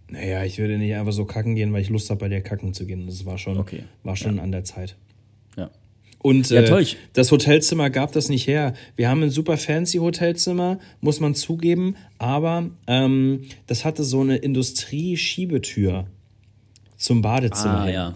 Naja, 0.09 0.43
ich 0.45 0.57
würde 0.57 0.77
nicht 0.77 0.95
einfach 0.95 1.11
so 1.11 1.25
kacken 1.25 1.55
gehen, 1.55 1.73
weil 1.73 1.81
ich 1.81 1.89
Lust 1.89 2.09
habe, 2.09 2.19
bei 2.21 2.29
dir 2.29 2.41
kacken 2.41 2.73
zu 2.73 2.85
gehen. 2.85 3.07
Das 3.07 3.25
war 3.25 3.37
schon, 3.37 3.57
Okay. 3.57 3.83
war 4.03 4.15
schon 4.15 4.39
an 4.39 4.51
der 4.51 4.63
Zeit. 4.63 4.95
Ja. 5.57 5.69
Und 6.27 6.49
Ja, 6.49 6.61
äh, 6.61 6.85
das 7.13 7.31
Hotelzimmer 7.31 7.89
gab 7.89 8.11
das 8.11 8.27
nicht 8.27 8.47
her. 8.47 8.73
Wir 8.97 9.07
haben 9.07 9.23
ein 9.23 9.29
super 9.29 9.55
fancy 9.55 9.99
Hotelzimmer, 9.99 10.77
muss 10.99 11.21
man 11.21 11.35
zugeben, 11.35 11.95
aber 12.17 12.69
ähm, 12.85 13.43
das 13.65 13.85
hatte 13.85 14.03
so 14.03 14.19
eine 14.19 14.35
Industrieschiebetür 14.35 16.07
zum 16.97 17.21
Badezimmer. 17.21 17.81
Ah, 17.83 17.89
ja. 17.89 18.15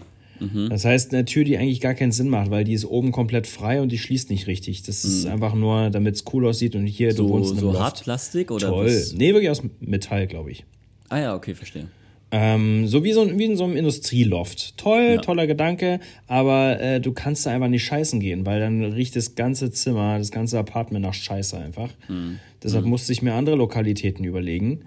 Das 0.68 0.84
heißt, 0.84 1.14
eine 1.14 1.24
Tür, 1.24 1.44
die 1.44 1.56
eigentlich 1.56 1.80
gar 1.80 1.94
keinen 1.94 2.10
Sinn 2.12 2.28
macht, 2.28 2.50
weil 2.50 2.64
die 2.64 2.72
ist 2.74 2.84
oben 2.84 3.12
komplett 3.12 3.46
frei 3.46 3.80
und 3.80 3.90
die 3.92 3.98
schließt 3.98 4.28
nicht 4.28 4.46
richtig. 4.48 4.82
Das 4.82 5.04
ist 5.04 5.24
einfach 5.24 5.54
nur, 5.54 5.88
damit 5.88 6.16
es 6.16 6.24
cool 6.34 6.46
aussieht 6.46 6.74
und 6.74 6.84
hier, 6.86 7.14
du 7.14 7.22
Mhm. 7.22 7.28
So, 7.28 7.32
wohnst 7.32 7.50
in 7.52 7.58
einem 7.58 7.66
so 7.66 7.72
Loft. 7.72 7.80
Hartplastik 7.84 8.50
oder 8.50 8.68
Toll. 8.68 8.86
was? 8.86 9.14
Nee, 9.14 9.32
wirklich 9.32 9.50
aus 9.50 9.62
Metall, 9.80 10.26
glaube 10.26 10.50
ich. 10.50 10.64
Ah 11.08 11.18
ja, 11.20 11.34
okay, 11.36 11.54
verstehe. 11.54 11.86
Ähm, 12.34 12.86
so 12.88 13.04
wie, 13.04 13.12
so 13.12 13.38
wie 13.38 13.44
in 13.44 13.56
so 13.58 13.64
einem 13.64 13.76
Industrieloft. 13.76 14.78
Toll, 14.78 15.12
Ja. 15.16 15.20
toller 15.20 15.46
Gedanke, 15.46 16.00
aber 16.26 16.80
äh, 16.80 16.98
du 17.00 17.12
kannst 17.12 17.44
da 17.44 17.50
einfach 17.50 17.68
nicht 17.68 17.84
scheißen 17.84 18.20
gehen, 18.20 18.46
weil 18.46 18.58
dann 18.58 18.82
riecht 18.82 19.14
das 19.16 19.34
ganze 19.34 19.70
Zimmer, 19.70 20.16
das 20.18 20.30
ganze 20.30 20.58
Apartment 20.58 21.04
nach 21.04 21.12
Scheiße 21.12 21.58
einfach. 21.58 21.90
Mhm. 22.08 22.38
Deshalb 22.62 22.86
musste 22.86 23.12
ich 23.12 23.20
mir 23.20 23.34
andere 23.34 23.56
Lokalitäten 23.56 24.24
überlegen. 24.24 24.86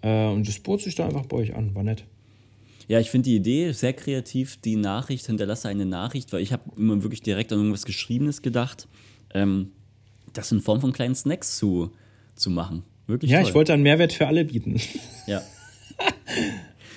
Äh, 0.00 0.26
und 0.28 0.48
das 0.48 0.58
bot 0.58 0.80
sich 0.80 0.94
da 0.94 1.04
einfach 1.06 1.26
bei 1.26 1.36
euch 1.36 1.54
an, 1.54 1.74
war 1.74 1.82
nett. 1.82 2.04
Ja, 2.88 2.98
ich 3.00 3.10
finde 3.10 3.28
die 3.28 3.36
Idee 3.36 3.72
sehr 3.72 3.92
kreativ, 3.92 4.56
die 4.64 4.76
Nachricht, 4.76 5.26
hinterlasse 5.26 5.68
eine 5.68 5.84
Nachricht, 5.84 6.32
weil 6.32 6.40
ich 6.40 6.52
habe 6.52 6.62
immer 6.78 7.02
wirklich 7.02 7.20
direkt 7.20 7.52
an 7.52 7.58
irgendwas 7.58 7.84
Geschriebenes 7.84 8.40
gedacht, 8.40 8.88
ähm, 9.34 9.72
das 10.32 10.50
in 10.52 10.60
Form 10.60 10.80
von 10.80 10.92
kleinen 10.92 11.14
Snacks 11.14 11.58
zu, 11.58 11.90
zu 12.36 12.48
machen. 12.48 12.84
Wirklich 13.06 13.30
Ja, 13.32 13.40
toll. 13.40 13.48
ich 13.50 13.54
wollte 13.54 13.72
einen 13.74 13.82
Mehrwert 13.82 14.12
für 14.14 14.26
alle 14.28 14.46
bieten. 14.46 14.76
Ja. 15.26 15.42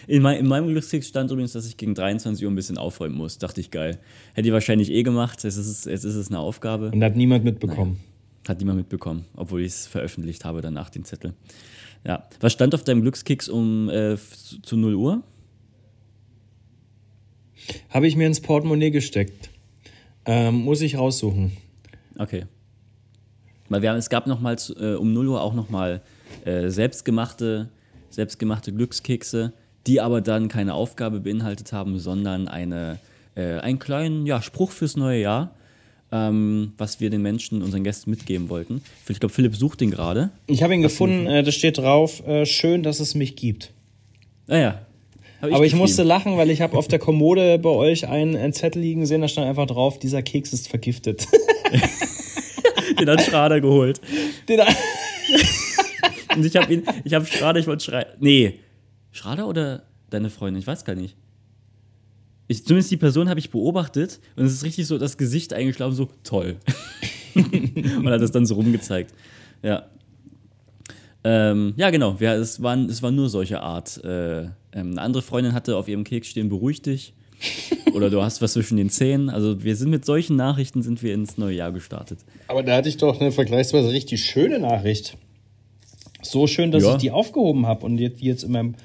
In, 0.09 0.23
mein, 0.23 0.39
in 0.39 0.47
meinem 0.47 0.67
Glückstext 0.69 1.07
stand 1.09 1.29
übrigens, 1.29 1.51
dass 1.53 1.67
ich 1.67 1.77
gegen 1.77 1.93
23 1.93 2.43
Uhr 2.43 2.51
ein 2.51 2.55
bisschen 2.55 2.79
aufräumen 2.79 3.15
muss. 3.15 3.37
Dachte 3.37 3.61
ich 3.61 3.69
geil. 3.69 3.99
Hätte 4.33 4.47
ich 4.47 4.53
wahrscheinlich 4.53 4.89
eh 4.91 5.03
gemacht. 5.03 5.43
Jetzt 5.43 5.57
ist 5.57 5.67
es, 5.67 5.85
jetzt 5.85 6.03
ist 6.03 6.15
es 6.15 6.29
eine 6.29 6.39
Aufgabe. 6.39 6.89
Und 6.91 7.03
hat 7.03 7.15
niemand 7.15 7.43
mitbekommen. 7.43 7.99
Hat 8.47 8.57
niemand 8.57 8.79
mitbekommen, 8.79 9.25
obwohl 9.35 9.61
ich 9.61 9.67
es 9.67 9.85
veröffentlicht 9.85 10.45
habe 10.45 10.61
danach, 10.61 10.89
den 10.89 11.05
Zettel. 11.05 11.35
Ja. 12.03 12.27
Was 12.39 12.53
stand 12.53 12.73
auf 12.73 12.83
deinem 12.83 13.01
Glückskeks 13.01 13.49
um 13.49 13.87
äh, 13.89 14.17
zu, 14.17 14.59
zu 14.63 14.77
0 14.77 14.95
Uhr? 14.95 15.23
Habe 17.89 18.07
ich 18.07 18.15
mir 18.15 18.25
ins 18.25 18.39
Portemonnaie 18.41 18.89
gesteckt. 18.89 19.51
Ähm, 20.25 20.55
muss 20.55 20.81
ich 20.81 20.97
raussuchen. 20.97 21.51
Okay. 22.17 22.45
Weil 23.67 23.83
wir 23.83 23.91
haben, 23.91 23.97
es 23.97 24.09
gab 24.09 24.25
noch 24.25 24.39
mal 24.39 24.57
zu- 24.57 24.75
äh, 24.75 24.95
um 24.95 25.13
0 25.13 25.27
Uhr 25.27 25.41
auch 25.41 25.53
noch 25.53 25.69
mal 25.69 26.01
äh, 26.45 26.69
selbstgemachte, 26.69 27.69
selbstgemachte 28.09 28.73
Glückskekse, 28.73 29.53
die 29.89 29.99
aber 29.99 30.21
dann 30.21 30.49
keine 30.49 30.75
Aufgabe 30.75 31.19
beinhaltet 31.19 31.73
haben, 31.73 31.97
sondern 31.97 32.47
eine, 32.47 32.99
äh, 33.35 33.57
einen 33.57 33.79
kleinen 33.79 34.27
ja, 34.27 34.39
Spruch 34.39 34.71
fürs 34.71 34.95
neue 34.95 35.19
Jahr, 35.19 35.55
ähm, 36.11 36.73
was 36.77 36.99
wir 36.99 37.09
den 37.09 37.23
Menschen, 37.23 37.63
unseren 37.63 37.83
Gästen 37.83 38.11
mitgeben 38.11 38.49
wollten. 38.49 38.83
Ich 39.07 39.19
glaube, 39.19 39.33
Philipp 39.33 39.55
sucht 39.55 39.81
den 39.81 39.89
gerade. 39.89 40.29
Ich 40.45 40.61
habe 40.61 40.75
ihn 40.75 40.83
gefunden, 40.83 41.25
äh, 41.25 41.41
da 41.41 41.51
steht 41.51 41.79
drauf, 41.79 42.25
äh, 42.27 42.45
schön, 42.45 42.83
dass 42.83 42.99
es 42.99 43.15
mich 43.15 43.35
gibt. 43.35 43.71
Ah 44.47 44.57
ja, 44.57 44.81
Hab 45.41 45.53
Aber 45.53 45.65
ich 45.65 45.73
musste 45.73 46.03
lachen, 46.03 46.37
weil 46.37 46.51
ich 46.51 46.61
habe 46.61 46.77
auf 46.77 46.87
der 46.87 46.99
Kommode 46.99 47.57
bei 47.57 47.69
euch 47.69 48.07
einen, 48.07 48.35
einen 48.35 48.53
Zettel 48.53 48.83
liegen 48.83 49.07
sehen, 49.07 49.21
da 49.21 49.27
stand 49.27 49.47
einfach 49.47 49.65
drauf, 49.65 49.97
dieser 49.97 50.21
Keks 50.21 50.53
ist 50.53 50.67
vergiftet. 50.67 51.27
Den 52.99 53.09
hat 53.09 53.23
Schrader 53.23 53.59
geholt. 53.59 54.01
Den, 54.47 54.59
Und 56.35 56.45
ich 56.45 56.55
habe 56.55 56.71
ihn, 56.71 56.83
ich 57.03 57.13
habe 57.15 57.25
Schrader, 57.25 57.59
ich 57.59 57.65
wollte 57.65 57.85
schreien. 57.85 58.05
Nee. 58.19 58.59
Schrader 59.11 59.47
oder 59.47 59.83
deine 60.09 60.29
Freundin? 60.29 60.59
Ich 60.59 60.67
weiß 60.67 60.85
gar 60.85 60.95
nicht. 60.95 61.15
Ich, 62.47 62.65
zumindest 62.65 62.89
die 62.91 62.97
Person 62.97 63.29
habe 63.29 63.39
ich 63.39 63.51
beobachtet 63.51 64.19
und 64.35 64.45
es 64.45 64.53
ist 64.53 64.63
richtig 64.63 64.87
so 64.87 64.97
das 64.97 65.17
Gesicht 65.17 65.53
eingeschlafen, 65.53 65.93
so 65.95 66.09
toll. 66.23 66.57
und 67.35 68.09
hat 68.09 68.21
das 68.21 68.31
dann 68.31 68.45
so 68.45 68.55
rumgezeigt. 68.55 69.13
Ja. 69.61 69.85
Ähm, 71.23 71.73
ja, 71.75 71.89
genau. 71.89 72.17
Ja, 72.19 72.33
es, 72.35 72.61
waren, 72.63 72.89
es 72.89 73.03
war 73.03 73.11
nur 73.11 73.29
solche 73.29 73.61
Art. 73.61 74.03
Äh, 74.03 74.41
ähm, 74.43 74.51
eine 74.73 75.01
andere 75.01 75.21
Freundin 75.21 75.53
hatte 75.53 75.75
auf 75.75 75.87
ihrem 75.87 76.03
Keks 76.03 76.27
stehen, 76.27 76.49
beruhig 76.49 76.81
dich. 76.81 77.13
Oder 77.93 78.09
du 78.09 78.21
hast 78.21 78.41
was 78.41 78.53
zwischen 78.53 78.77
den 78.77 78.89
Zähnen. 78.89 79.29
Also 79.29 79.63
wir 79.63 79.75
sind 79.75 79.89
mit 79.89 80.05
solchen 80.05 80.35
Nachrichten 80.35 80.81
sind 80.81 81.01
wir 81.03 81.13
ins 81.13 81.37
neue 81.37 81.55
Jahr 81.55 81.71
gestartet. 81.71 82.19
Aber 82.47 82.63
da 82.63 82.75
hatte 82.77 82.89
ich 82.89 82.97
doch 82.97 83.19
eine 83.19 83.31
vergleichsweise 83.31 83.89
richtig 83.91 84.23
schöne 84.23 84.59
Nachricht. 84.59 85.17
So 86.21 86.47
schön, 86.47 86.71
dass 86.71 86.83
Ja. 86.83 86.91
ich 86.93 86.97
die 86.97 87.11
aufgehoben 87.11 87.65
habe 87.65 87.85
und 87.85 87.97
jetzt, 87.97 88.21
die 88.21 88.25
jetzt 88.25 88.43
in 88.43 88.51
meinem 88.51 88.75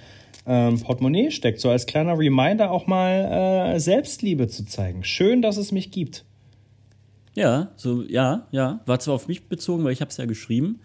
ähm, 0.47 0.79
Portemonnaie 0.81 1.31
steckt. 1.31 1.61
So 1.61 1.71
als 1.71 1.87
kleiner 1.87 2.19
Reminder 2.19 2.71
auch 2.71 2.87
mal 2.87 3.75
äh, 3.75 3.81
Selbstliebe 3.81 4.49
zu 4.49 4.65
zeigen. 4.67 5.05
Schön, 5.05 5.43
dass 5.43 5.57
es 5.57 5.73
mich 5.73 5.91
gibt. 5.91 6.25
Ja, 7.35 7.73
so, 7.77 8.03
ja, 8.03 8.47
ja. 8.53 8.81
War 8.87 8.99
zwar 9.01 9.15
auf 9.15 9.27
mich 9.29 9.49
bezogen, 9.49 9.83
weil 9.85 9.93
ich 9.93 10.01
habe 10.01 10.11
es 10.11 10.17
ja 10.19 10.25
geschrieben, 10.25 10.81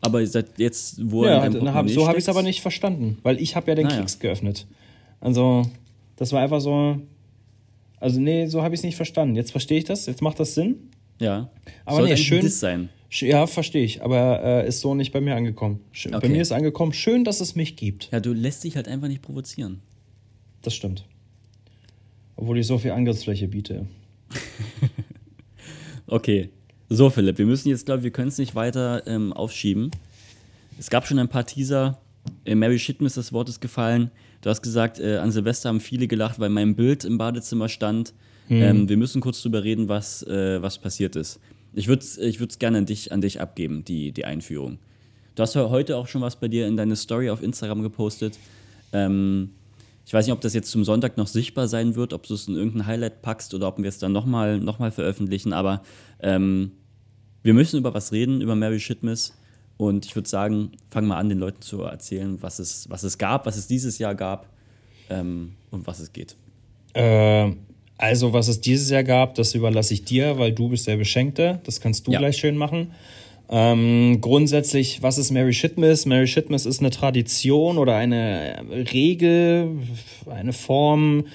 aber 0.00 0.26
seit 0.26 0.58
jetzt, 0.58 0.98
wo 1.10 1.24
er 1.24 1.36
Ja, 1.36 1.44
in 1.46 1.52
deinem 1.52 1.74
hab, 1.74 1.88
so 1.88 2.08
habe 2.08 2.18
ich 2.18 2.24
es 2.24 2.28
aber 2.28 2.42
nicht 2.42 2.60
verstanden, 2.60 3.18
weil 3.22 3.40
ich 3.40 3.54
habe 3.54 3.70
ja 3.70 3.74
den 3.76 3.86
Ah, 3.86 3.90
ja. 3.90 3.96
Keks 3.98 4.18
geöffnet. 4.18 4.66
Also, 5.20 5.62
das 6.16 6.32
war 6.32 6.40
einfach 6.42 6.60
so. 6.60 6.98
Also, 8.00 8.20
nee, 8.20 8.46
so 8.46 8.62
habe 8.64 8.74
ich 8.74 8.80
es 8.80 8.84
nicht 8.84 8.96
verstanden. 8.96 9.36
Jetzt 9.36 9.52
verstehe 9.52 9.78
ich 9.78 9.84
das, 9.84 10.06
jetzt 10.06 10.22
macht 10.22 10.40
das 10.40 10.54
Sinn. 10.54 10.90
Ja. 11.20 11.50
Aber 11.84 11.98
Sollte 11.98 12.14
nee, 12.14 12.16
schön- 12.16 12.38
ein 12.38 12.42
Diss 12.44 12.58
sein. 12.58 12.88
Sch- 13.12 13.26
Ja, 13.26 13.46
verstehe 13.46 13.84
ich, 13.84 14.02
aber 14.02 14.42
äh, 14.42 14.66
ist 14.68 14.80
so 14.80 14.94
nicht 14.94 15.12
bei 15.12 15.20
mir 15.20 15.36
angekommen. 15.36 15.80
Bei 16.10 16.16
Okay. 16.16 16.28
mir 16.30 16.40
ist 16.40 16.50
angekommen, 16.52 16.92
schön, 16.94 17.24
dass 17.24 17.40
es 17.42 17.54
mich 17.54 17.76
gibt. 17.76 18.08
Ja, 18.10 18.20
du 18.20 18.32
lässt 18.32 18.64
dich 18.64 18.74
halt 18.76 18.88
einfach 18.88 19.08
nicht 19.08 19.20
provozieren. 19.22 19.80
Das 20.62 20.74
stimmt. 20.74 21.04
Obwohl 22.36 22.58
ich 22.58 22.66
so 22.66 22.78
viel 22.78 22.92
Angriffsfläche 22.92 23.48
biete. 23.48 23.86
Okay. 26.06 26.50
So, 26.88 27.08
Philipp, 27.08 27.38
wir 27.38 27.46
müssen 27.46 27.70
jetzt, 27.70 27.86
glaube 27.86 28.00
ich, 28.00 28.04
wir 28.04 28.10
können 28.10 28.28
es 28.28 28.36
nicht 28.38 28.54
weiter 28.54 29.06
ähm, 29.06 29.32
aufschieben. 29.32 29.90
Es 30.78 30.90
gab 30.90 31.06
schon 31.06 31.18
ein 31.18 31.28
paar 31.28 31.46
Teaser. 31.46 31.98
Äh, 32.44 32.54
Mary 32.54 32.78
Shitman 32.78 33.06
ist 33.06 33.16
das 33.16 33.32
Wort 33.32 33.48
ist 33.48 33.60
gefallen. 33.60 34.10
Du 34.42 34.50
hast 34.50 34.60
gesagt, 34.62 34.98
äh, 35.00 35.16
an 35.16 35.30
Silvester 35.32 35.70
haben 35.70 35.80
viele 35.80 36.06
gelacht, 36.08 36.38
weil 36.38 36.50
mein 36.50 36.74
Bild 36.76 37.04
im 37.04 37.16
Badezimmer 37.16 37.68
stand. 37.68 38.12
Ähm, 38.50 38.88
wir 38.90 38.98
müssen 38.98 39.22
kurz 39.22 39.40
drüber 39.40 39.64
reden, 39.64 39.88
was, 39.88 40.22
äh, 40.24 40.60
was 40.60 40.78
passiert 40.78 41.16
ist. 41.16 41.40
Ich 41.74 41.88
würde 41.88 42.02
es 42.02 42.18
ich 42.18 42.38
gerne 42.58 42.78
an 42.78 42.86
dich, 42.86 43.12
an 43.12 43.20
dich 43.20 43.40
abgeben, 43.40 43.84
die, 43.84 44.12
die 44.12 44.24
Einführung. 44.24 44.78
Du 45.34 45.42
hast 45.42 45.56
heute 45.56 45.96
auch 45.96 46.06
schon 46.06 46.20
was 46.20 46.36
bei 46.36 46.48
dir 46.48 46.66
in 46.66 46.76
deine 46.76 46.96
Story 46.96 47.30
auf 47.30 47.42
Instagram 47.42 47.82
gepostet. 47.82 48.38
Ähm, 48.92 49.50
ich 50.04 50.12
weiß 50.12 50.26
nicht, 50.26 50.32
ob 50.32 50.40
das 50.40 50.52
jetzt 50.52 50.70
zum 50.70 50.84
Sonntag 50.84 51.16
noch 51.16 51.26
sichtbar 51.26 51.68
sein 51.68 51.94
wird, 51.94 52.12
ob 52.12 52.26
du 52.26 52.34
es 52.34 52.48
in 52.48 52.56
irgendein 52.56 52.86
Highlight 52.86 53.22
packst 53.22 53.54
oder 53.54 53.68
ob 53.68 53.78
wir 53.78 53.88
es 53.88 53.98
dann 53.98 54.12
nochmal 54.12 54.58
noch 54.58 54.78
mal 54.78 54.90
veröffentlichen. 54.90 55.52
Aber 55.52 55.82
ähm, 56.20 56.72
wir 57.42 57.54
müssen 57.54 57.78
über 57.78 57.94
was 57.94 58.12
reden, 58.12 58.40
über 58.40 58.54
Mary 58.54 58.80
Shitmiss. 58.80 59.34
Und 59.78 60.04
ich 60.04 60.14
würde 60.14 60.28
sagen, 60.28 60.72
fang 60.90 61.06
mal 61.06 61.16
an, 61.16 61.28
den 61.28 61.38
Leuten 61.38 61.62
zu 61.62 61.82
erzählen, 61.82 62.40
was 62.42 62.58
es, 62.58 62.90
was 62.90 63.02
es 63.04 63.16
gab, 63.16 63.46
was 63.46 63.56
es 63.56 63.66
dieses 63.66 63.98
Jahr 63.98 64.14
gab 64.14 64.48
ähm, 65.08 65.52
und 65.70 65.86
was 65.86 65.98
es 65.98 66.12
geht. 66.12 66.36
Äh, 66.94 67.52
also, 68.02 68.32
was 68.32 68.48
es 68.48 68.60
dieses 68.60 68.90
Jahr 68.90 69.04
gab, 69.04 69.36
das 69.36 69.54
überlasse 69.54 69.94
ich 69.94 70.04
dir, 70.04 70.36
weil 70.36 70.50
du 70.50 70.68
bist 70.68 70.88
der 70.88 70.96
Beschenkte. 70.96 71.60
Das 71.62 71.80
kannst 71.80 72.06
du 72.06 72.10
Ja. 72.12 72.18
gleich 72.18 72.36
schön 72.36 72.56
machen. 72.56 72.90
Ähm, 73.48 74.18
grundsätzlich, 74.20 75.02
was 75.02 75.18
ist 75.18 75.30
Mary 75.30 75.52
Shitmiss? 75.52 76.04
Mary 76.06 76.26
Shitmiss 76.26 76.66
ist 76.66 76.80
eine 76.80 76.90
Tradition 76.90 77.78
oder 77.78 77.94
eine 77.94 78.64
Regel, 78.92 79.68
eine 80.28 80.52
Form 80.52 81.26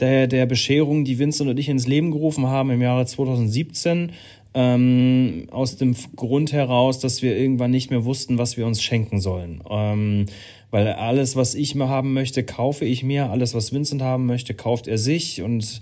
der, 0.00 0.26
der 0.26 0.44
Bescherung, 0.44 1.04
die 1.04 1.18
Vincent 1.18 1.48
und 1.48 1.58
ich 1.58 1.70
ins 1.70 1.86
Leben 1.86 2.10
gerufen 2.10 2.46
haben 2.48 2.70
im 2.70 2.82
Jahre 2.82 3.06
2017. 3.06 4.12
Ähm, 4.52 5.46
aus 5.50 5.76
dem 5.76 5.94
Grund 6.16 6.52
heraus, 6.52 6.98
dass 6.98 7.22
wir 7.22 7.34
irgendwann 7.34 7.70
nicht 7.70 7.90
mehr 7.90 8.04
wussten, 8.04 8.36
was 8.36 8.58
wir 8.58 8.66
uns 8.66 8.82
schenken 8.82 9.20
sollen. 9.20 9.62
Ähm, 9.70 10.26
weil 10.70 10.86
alles, 10.88 11.34
was 11.36 11.54
ich 11.54 11.74
mir 11.76 11.88
haben 11.88 12.12
möchte, 12.12 12.42
kaufe 12.42 12.84
ich 12.84 13.02
mir. 13.04 13.30
Alles, 13.30 13.54
was 13.54 13.72
Vincent 13.72 14.02
haben 14.02 14.26
möchte, 14.26 14.52
kauft 14.52 14.86
er 14.86 14.98
sich. 14.98 15.40
Und 15.40 15.80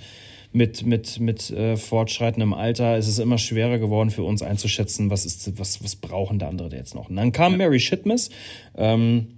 mit, 0.52 0.86
mit, 0.86 1.20
mit 1.20 1.50
äh, 1.50 1.76
fortschreitendem 1.76 2.54
Alter 2.54 2.96
ist 2.96 3.08
es 3.08 3.18
immer 3.18 3.38
schwerer 3.38 3.78
geworden 3.78 4.10
für 4.10 4.22
uns 4.22 4.42
einzuschätzen, 4.42 5.10
was, 5.10 5.26
ist, 5.26 5.58
was, 5.58 5.82
was 5.84 5.96
brauchen 5.96 6.38
der 6.38 6.48
andere 6.48 6.74
jetzt 6.74 6.94
noch. 6.94 7.10
Und 7.10 7.16
dann 7.16 7.32
kam 7.32 7.56
Mary 7.56 7.80
Shitmiss. 7.80 8.30
Ähm, 8.76 9.28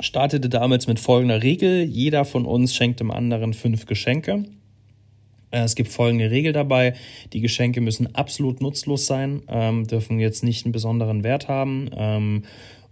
startete 0.00 0.48
damals 0.48 0.86
mit 0.86 1.00
folgender 1.00 1.42
Regel. 1.42 1.84
Jeder 1.84 2.24
von 2.24 2.46
uns 2.46 2.74
schenkt 2.74 3.00
dem 3.00 3.10
anderen 3.10 3.54
fünf 3.54 3.86
Geschenke. 3.86 4.44
Äh, 5.50 5.60
Es 5.60 5.74
gibt 5.74 5.90
folgende 5.90 6.30
Regel 6.30 6.52
dabei. 6.52 6.94
Die 7.32 7.40
Geschenke 7.40 7.80
müssen 7.80 8.14
absolut 8.14 8.60
nutzlos 8.60 9.06
sein, 9.06 9.42
ähm, 9.48 9.86
dürfen 9.86 10.18
jetzt 10.18 10.42
nicht 10.42 10.64
einen 10.64 10.72
besonderen 10.72 11.24
Wert 11.24 11.48
haben. 11.48 11.90
Ähm, 11.96 12.42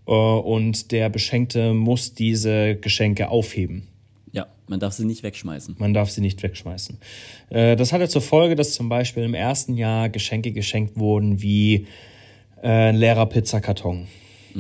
äh, 0.07 0.13
und 0.13 0.93
der 0.93 1.09
Beschenkte 1.09 1.75
muss 1.75 2.15
diese 2.15 2.77
Geschenke 2.77 3.29
aufheben. 3.29 3.89
Ja, 4.35 4.49
man 4.67 4.81
darf 4.81 4.95
sie 4.95 5.05
nicht 5.05 5.23
wegschmeißen. 5.23 5.77
Man 5.79 5.95
darf 5.95 6.11
sie 6.11 6.21
nicht 6.21 6.43
wegschmeißen. 6.43 6.99
Äh, 7.51 7.77
das 7.77 7.93
hatte 7.93 8.09
zur 8.09 8.21
Folge, 8.21 8.57
dass 8.57 8.73
zum 8.73 8.89
Beispiel 8.89 9.23
im 9.23 9.35
ersten 9.35 9.77
Jahr 9.77 10.09
Geschenke 10.09 10.51
geschenkt 10.51 10.99
wurden 10.99 11.41
wie 11.41 11.87
äh, 12.61 12.89
ein 12.89 12.97
leerer 12.97 13.27
Pizzakarton 13.27 14.09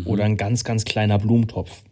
oder 0.06 0.24
ein 0.24 0.36
ganz, 0.36 0.64
ganz 0.64 0.84
kleiner 0.84 1.18
Blumentopf, 1.18 1.82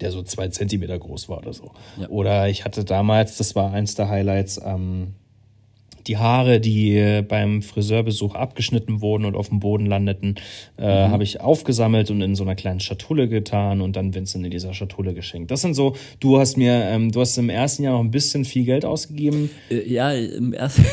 der 0.00 0.10
so 0.10 0.22
zwei 0.22 0.48
Zentimeter 0.48 0.98
groß 0.98 1.28
war 1.30 1.38
oder 1.38 1.52
so. 1.54 1.72
Ja. 1.98 2.08
Oder 2.08 2.48
ich 2.48 2.64
hatte 2.64 2.84
damals, 2.84 3.38
das 3.38 3.54
war 3.54 3.72
eins 3.72 3.94
der 3.94 4.08
Highlights, 4.08 4.60
ähm, 4.62 5.14
die 6.06 6.16
Haare, 6.18 6.60
die 6.60 6.96
äh, 6.96 7.22
beim 7.22 7.62
Friseurbesuch 7.62 8.34
abgeschnitten 8.34 9.00
wurden 9.00 9.24
und 9.24 9.34
auf 9.36 9.48
dem 9.48 9.60
Boden 9.60 9.86
landeten, 9.86 10.36
äh, 10.76 10.84
habe 10.86 11.22
ich 11.24 11.40
aufgesammelt 11.40 12.10
und 12.10 12.20
in 12.22 12.34
so 12.34 12.44
einer 12.44 12.54
kleinen 12.54 12.80
Schatulle 12.80 13.28
getan 13.28 13.80
und 13.80 13.96
dann 13.96 14.14
Vincent 14.14 14.44
in 14.44 14.50
dieser 14.50 14.74
Schatulle 14.74 15.14
geschenkt. 15.14 15.50
Das 15.50 15.62
sind 15.62 15.74
so, 15.74 15.96
du 16.20 16.38
hast 16.38 16.56
mir, 16.56 16.72
ähm, 16.86 17.12
du 17.12 17.20
hast 17.20 17.36
im 17.38 17.50
ersten 17.50 17.82
Jahr 17.82 17.94
noch 17.94 18.00
ein 18.00 18.10
bisschen 18.10 18.44
viel 18.44 18.64
Geld 18.64 18.84
ausgegeben. 18.84 19.50
Äh, 19.70 19.88
ja, 19.88 20.12
im 20.12 20.52
ersten. 20.52 20.84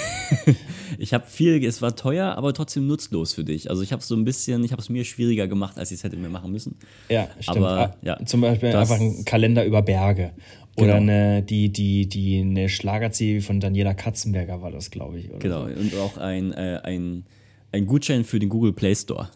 ich 0.98 1.14
habe 1.14 1.26
viel, 1.28 1.64
es 1.64 1.82
war 1.82 1.96
teuer, 1.96 2.36
aber 2.36 2.54
trotzdem 2.54 2.88
nutzlos 2.88 3.34
für 3.34 3.44
dich. 3.44 3.70
Also 3.70 3.82
ich 3.84 3.92
habe 3.92 4.02
so 4.04 4.16
ein 4.16 4.26
bisschen, 4.26 4.64
ich 4.64 4.72
habe 4.72 4.82
es 4.82 4.90
mir 4.90 5.04
schwieriger 5.04 5.48
gemacht, 5.48 5.78
als 5.78 5.92
ich 5.92 5.98
es 5.98 6.04
hätte 6.04 6.18
mir 6.18 6.30
machen 6.30 6.52
müssen. 6.52 6.78
Ja, 7.10 7.28
stimmt. 7.40 7.58
Aber, 7.58 7.74
Ah, 7.74 7.96
ja, 8.02 8.26
Zum 8.26 8.42
Beispiel 8.42 8.70
einfach 8.76 9.00
ein 9.00 9.26
Kalender 9.26 9.66
über 9.66 9.82
Berge. 9.82 10.32
Oder 10.78 11.00
Genau. 11.00 11.12
eine, 11.14 11.44
die, 11.44 11.70
die, 11.70 12.08
die, 12.08 12.40
eine 12.42 12.68
Schlager-CD 12.70 13.42
von 13.42 13.60
Daniela 13.60 13.94
Katzenberger 13.94 14.62
war 14.62 14.72
das, 14.72 14.90
glaube 14.92 15.20
ich. 15.20 15.30
Oder 15.30 15.40
Genau. 15.40 15.64
Und 15.66 15.96
auch 15.98 16.18
ein, 16.18 16.52
äh, 16.54 16.80
ein, 16.84 17.26
ein 17.72 17.86
Gutschein 17.86 18.24
für 18.24 18.40
den 18.40 18.50
Google 18.50 18.74
Play 18.74 18.96
Store. 18.96 19.30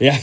Ja, 0.00 0.14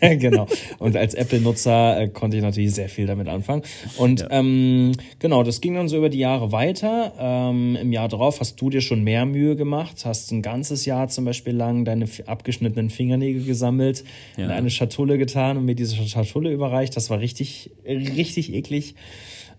genau. 0.00 0.46
Und 0.78 0.96
als 0.96 1.12
Apple-Nutzer 1.12 2.00
äh, 2.00 2.08
konnte 2.08 2.38
ich 2.38 2.42
natürlich 2.42 2.72
sehr 2.72 2.88
viel 2.88 3.04
damit 3.06 3.28
anfangen. 3.28 3.62
Und 3.98 4.20
Ja. 4.20 4.28
ähm, 4.30 4.92
genau, 5.18 5.42
das 5.42 5.60
ging 5.60 5.74
dann 5.74 5.88
so 5.88 5.98
über 5.98 6.08
die 6.08 6.20
Jahre 6.20 6.52
weiter. 6.52 7.12
Ähm, 7.18 7.76
Im 7.78 7.92
Jahr 7.92 8.08
drauf 8.08 8.40
hast 8.40 8.58
du 8.58 8.70
dir 8.70 8.80
schon 8.80 9.04
mehr 9.04 9.26
Mühe 9.26 9.56
gemacht, 9.56 10.06
hast 10.06 10.30
ein 10.32 10.40
ganzes 10.40 10.86
Jahr 10.86 11.08
zum 11.08 11.26
Beispiel 11.26 11.52
lang 11.54 11.84
deine 11.84 12.06
abgeschnittenen 12.24 12.88
Fingernägel 12.88 13.44
gesammelt, 13.44 14.04
in 14.38 14.44
Ja. 14.44 14.48
eine 14.56 14.70
Schatulle 14.70 15.18
getan 15.18 15.58
und 15.58 15.66
mir 15.66 15.74
diese 15.74 15.96
Schatulle 15.96 16.50
überreicht. 16.50 16.96
Das 16.96 17.10
war 17.10 17.20
richtig, 17.20 17.72
richtig 17.84 18.54
eklig. 18.54 18.94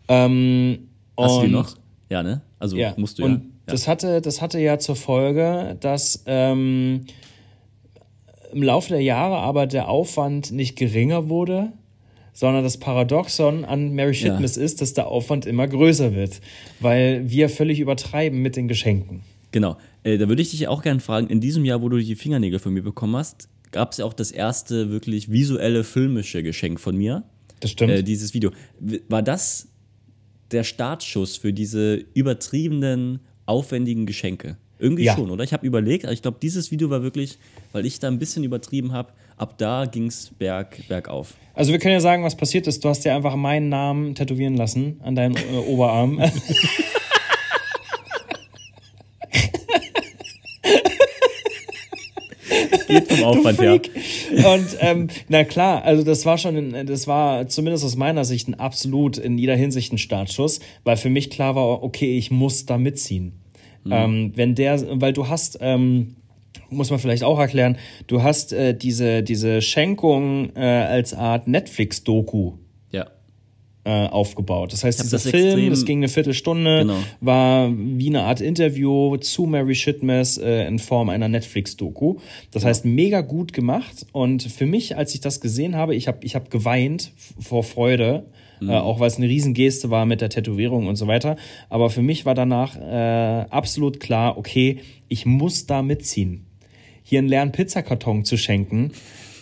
Ähm, 0.07 0.89
Hast 1.17 1.37
du 1.37 1.45
die 1.45 1.51
noch? 1.51 1.75
Ja, 2.09 2.23
ne? 2.23 2.41
Also 2.59 2.77
ja, 2.77 2.93
musst 2.97 3.19
du 3.19 3.25
und 3.25 3.31
ja. 3.31 3.37
ja. 3.37 3.43
Das, 3.65 3.87
hatte, 3.87 4.21
das 4.21 4.41
hatte 4.41 4.59
ja 4.59 4.79
zur 4.79 4.95
Folge, 4.95 5.77
dass 5.79 6.23
ähm, 6.25 7.05
im 8.53 8.63
Laufe 8.63 8.89
der 8.89 9.01
Jahre 9.01 9.37
aber 9.37 9.67
der 9.67 9.89
Aufwand 9.89 10.51
nicht 10.51 10.77
geringer 10.77 11.29
wurde, 11.29 11.73
sondern 12.33 12.63
das 12.63 12.77
Paradoxon 12.77 13.65
an 13.65 13.93
Mary 13.93 14.13
Shitmiss 14.13 14.57
ist, 14.57 14.81
dass 14.81 14.93
der 14.93 15.07
Aufwand 15.07 15.45
immer 15.45 15.67
größer 15.67 16.13
wird, 16.13 16.39
weil 16.79 17.29
wir 17.29 17.49
völlig 17.49 17.79
übertreiben 17.79 18.41
mit 18.41 18.55
den 18.55 18.67
Geschenken. 18.67 19.21
Genau. 19.51 19.77
Äh, 20.03 20.17
da 20.17 20.27
würde 20.29 20.41
ich 20.41 20.51
dich 20.51 20.67
auch 20.67 20.83
gerne 20.83 20.99
fragen, 20.99 21.27
in 21.29 21.41
diesem 21.41 21.65
Jahr, 21.65 21.81
wo 21.81 21.89
du 21.89 21.97
die 21.97 22.15
Fingernägel 22.15 22.59
von 22.59 22.73
mir 22.73 22.83
bekommen 22.83 23.15
hast, 23.15 23.49
gab 23.71 23.91
es 23.91 23.97
ja 23.97 24.05
auch 24.05 24.13
das 24.13 24.31
erste 24.31 24.91
wirklich 24.91 25.31
visuelle, 25.31 25.83
filmische 25.83 26.43
Geschenk 26.43 26.79
von 26.79 26.95
mir. 26.95 27.23
Das 27.59 27.71
stimmt. 27.71 27.91
Äh, 27.91 28.03
dieses 28.03 28.33
Video. 28.33 28.51
War 29.09 29.23
das 29.23 29.66
der 30.51 30.63
Startschuss 30.63 31.37
für 31.37 31.53
diese 31.53 32.03
übertriebenen, 32.13 33.19
aufwendigen 33.45 34.05
Geschenke? 34.05 34.57
Irgendwie 34.79 35.05
Ja. 35.05 35.15
schon, 35.15 35.31
oder? 35.31 35.43
Ich 35.43 35.53
habe 35.53 35.65
überlegt, 35.65 36.05
aber 36.05 36.13
ich 36.13 36.21
glaube, 36.21 36.37
dieses 36.41 36.69
Video 36.71 36.89
war 36.89 37.01
wirklich, 37.01 37.37
weil 37.71 37.85
ich 37.85 37.99
da 37.99 38.07
ein 38.07 38.19
bisschen 38.19 38.43
übertrieben 38.43 38.91
habe, 38.93 39.11
ab 39.37 39.57
da 39.57 39.85
ging 39.85 40.05
es 40.07 40.29
berg, 40.37 40.77
bergauf. 40.87 41.33
Also 41.55 41.71
wir 41.71 41.79
können 41.79 41.93
ja 41.93 41.99
sagen, 41.99 42.23
was 42.23 42.35
passiert 42.37 42.67
ist. 42.67 42.83
Du 42.83 42.89
hast 42.89 43.03
dir 43.03 43.15
einfach 43.15 43.35
meinen 43.35 43.69
Namen 43.69 44.13
tätowieren 44.13 44.55
lassen 44.55 44.99
an 45.03 45.15
deinen 45.15 45.35
äh, 45.35 45.57
Oberarm. 45.67 46.19
Geht 52.87 53.11
vom 53.11 53.23
Aufwand 53.23 53.59
her. 53.59 53.73
Und 53.73 54.67
ähm, 54.79 55.07
na 55.27 55.43
klar, 55.43 55.83
also 55.83 56.03
das 56.03 56.25
war 56.25 56.37
schon, 56.37 56.55
ein, 56.55 56.87
das 56.87 57.07
war 57.07 57.47
zumindest 57.47 57.85
aus 57.85 57.95
meiner 57.95 58.25
Sicht 58.25 58.47
ein 58.47 58.55
absolut 58.55 59.17
in 59.17 59.37
jeder 59.37 59.55
Hinsicht 59.55 59.93
ein 59.93 59.97
Startschuss, 59.97 60.59
weil 60.83 60.97
für 60.97 61.09
mich 61.09 61.29
klar 61.29 61.55
war, 61.55 61.83
okay, 61.83 62.17
ich 62.17 62.31
muss 62.31 62.65
da 62.65 62.77
mitziehen. 62.77 63.33
Ähm, 63.89 64.33
wenn 64.35 64.53
der, 64.55 65.01
weil 65.01 65.13
du 65.13 65.29
hast, 65.29 65.59
ähm, 65.61 66.17
muss 66.69 66.89
man 66.89 66.99
vielleicht 66.99 67.23
auch 67.23 67.39
erklären, 67.39 67.77
du 68.07 68.21
hast 68.21 68.51
äh, 68.51 68.75
diese, 68.75 69.23
diese 69.23 69.61
Schenkung 69.61 70.51
äh, 70.55 70.59
als 70.59 71.13
Art 71.13 71.47
Netflix-Doku 71.47 72.53
aufgebaut. 73.89 74.73
Das 74.73 74.83
heißt, 74.83 75.01
dieser 75.03 75.17
das 75.17 75.27
Film, 75.27 75.69
das 75.69 75.85
ging 75.85 75.99
eine 75.99 76.09
Viertelstunde, 76.09 76.79
Genau. 76.81 76.97
war 77.21 77.71
wie 77.75 78.07
eine 78.07 78.23
Art 78.23 78.41
Interview 78.41 79.17
zu 79.17 79.45
Mary 79.45 79.75
Shitmess 79.75 80.37
äh, 80.37 80.67
in 80.67 80.79
Form 80.79 81.09
einer 81.09 81.27
Netflix-Doku. 81.27 82.17
Das 82.51 82.65
heißt, 82.65 82.85
mega 82.85 83.21
gut 83.21 83.53
gemacht. 83.53 84.05
Und 84.11 84.43
für 84.43 84.65
mich, 84.65 84.97
als 84.97 85.13
ich 85.13 85.21
das 85.21 85.41
gesehen 85.41 85.75
habe, 85.75 85.95
ich 85.95 86.07
habe 86.07 86.19
ich 86.21 86.35
hab 86.35 86.49
geweint 86.49 87.11
vor 87.39 87.63
Freude. 87.63 88.25
Mhm. 88.59 88.69
Äh, 88.69 88.73
auch 88.73 88.99
weil 88.99 89.07
es 89.07 89.17
eine 89.17 89.27
Riesengeste 89.27 89.89
war 89.89 90.05
mit 90.05 90.21
der 90.21 90.29
Tätowierung 90.29 90.87
und 90.87 90.95
so 90.95 91.07
weiter. 91.07 91.35
Aber 91.69 91.89
für 91.89 92.01
mich 92.01 92.25
war 92.25 92.35
danach 92.35 92.75
äh, 92.75 93.45
absolut 93.49 93.99
klar, 93.99 94.37
okay, 94.37 94.79
ich 95.07 95.25
muss 95.25 95.65
da 95.67 95.81
mitziehen. 95.81 96.45
Hier 97.03 97.19
einen 97.19 97.29
leeren 97.29 97.51
Pizzakarton 97.51 98.25
zu 98.25 98.35
schenken 98.35 98.91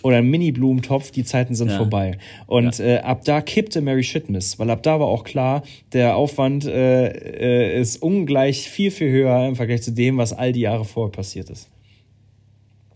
oder 0.02 0.16
einen 0.18 0.30
Mini-Blumentopf, 0.30 1.10
die 1.10 1.24
Zeiten 1.24 1.54
sind 1.54 1.70
Ja. 1.70 1.76
vorbei. 1.76 2.18
Und 2.46 2.80
äh, 2.80 2.98
ab 2.98 3.24
da 3.24 3.40
kippte 3.40 3.80
Mary 3.80 4.02
Shitmiss, 4.02 4.58
weil 4.58 4.70
ab 4.70 4.82
da 4.82 5.00
war 5.00 5.06
auch 5.06 5.24
klar, 5.24 5.62
der 5.92 6.16
Aufwand 6.16 6.64
äh, 6.66 7.06
äh, 7.08 7.80
ist 7.80 8.02
ungleich 8.02 8.68
viel, 8.68 8.90
viel 8.90 9.10
höher 9.10 9.46
im 9.46 9.56
Vergleich 9.56 9.82
zu 9.82 9.92
dem, 9.92 10.16
was 10.16 10.32
all 10.32 10.52
die 10.52 10.60
Jahre 10.60 10.84
vorher 10.84 11.12
passiert 11.12 11.50
ist. 11.50 11.68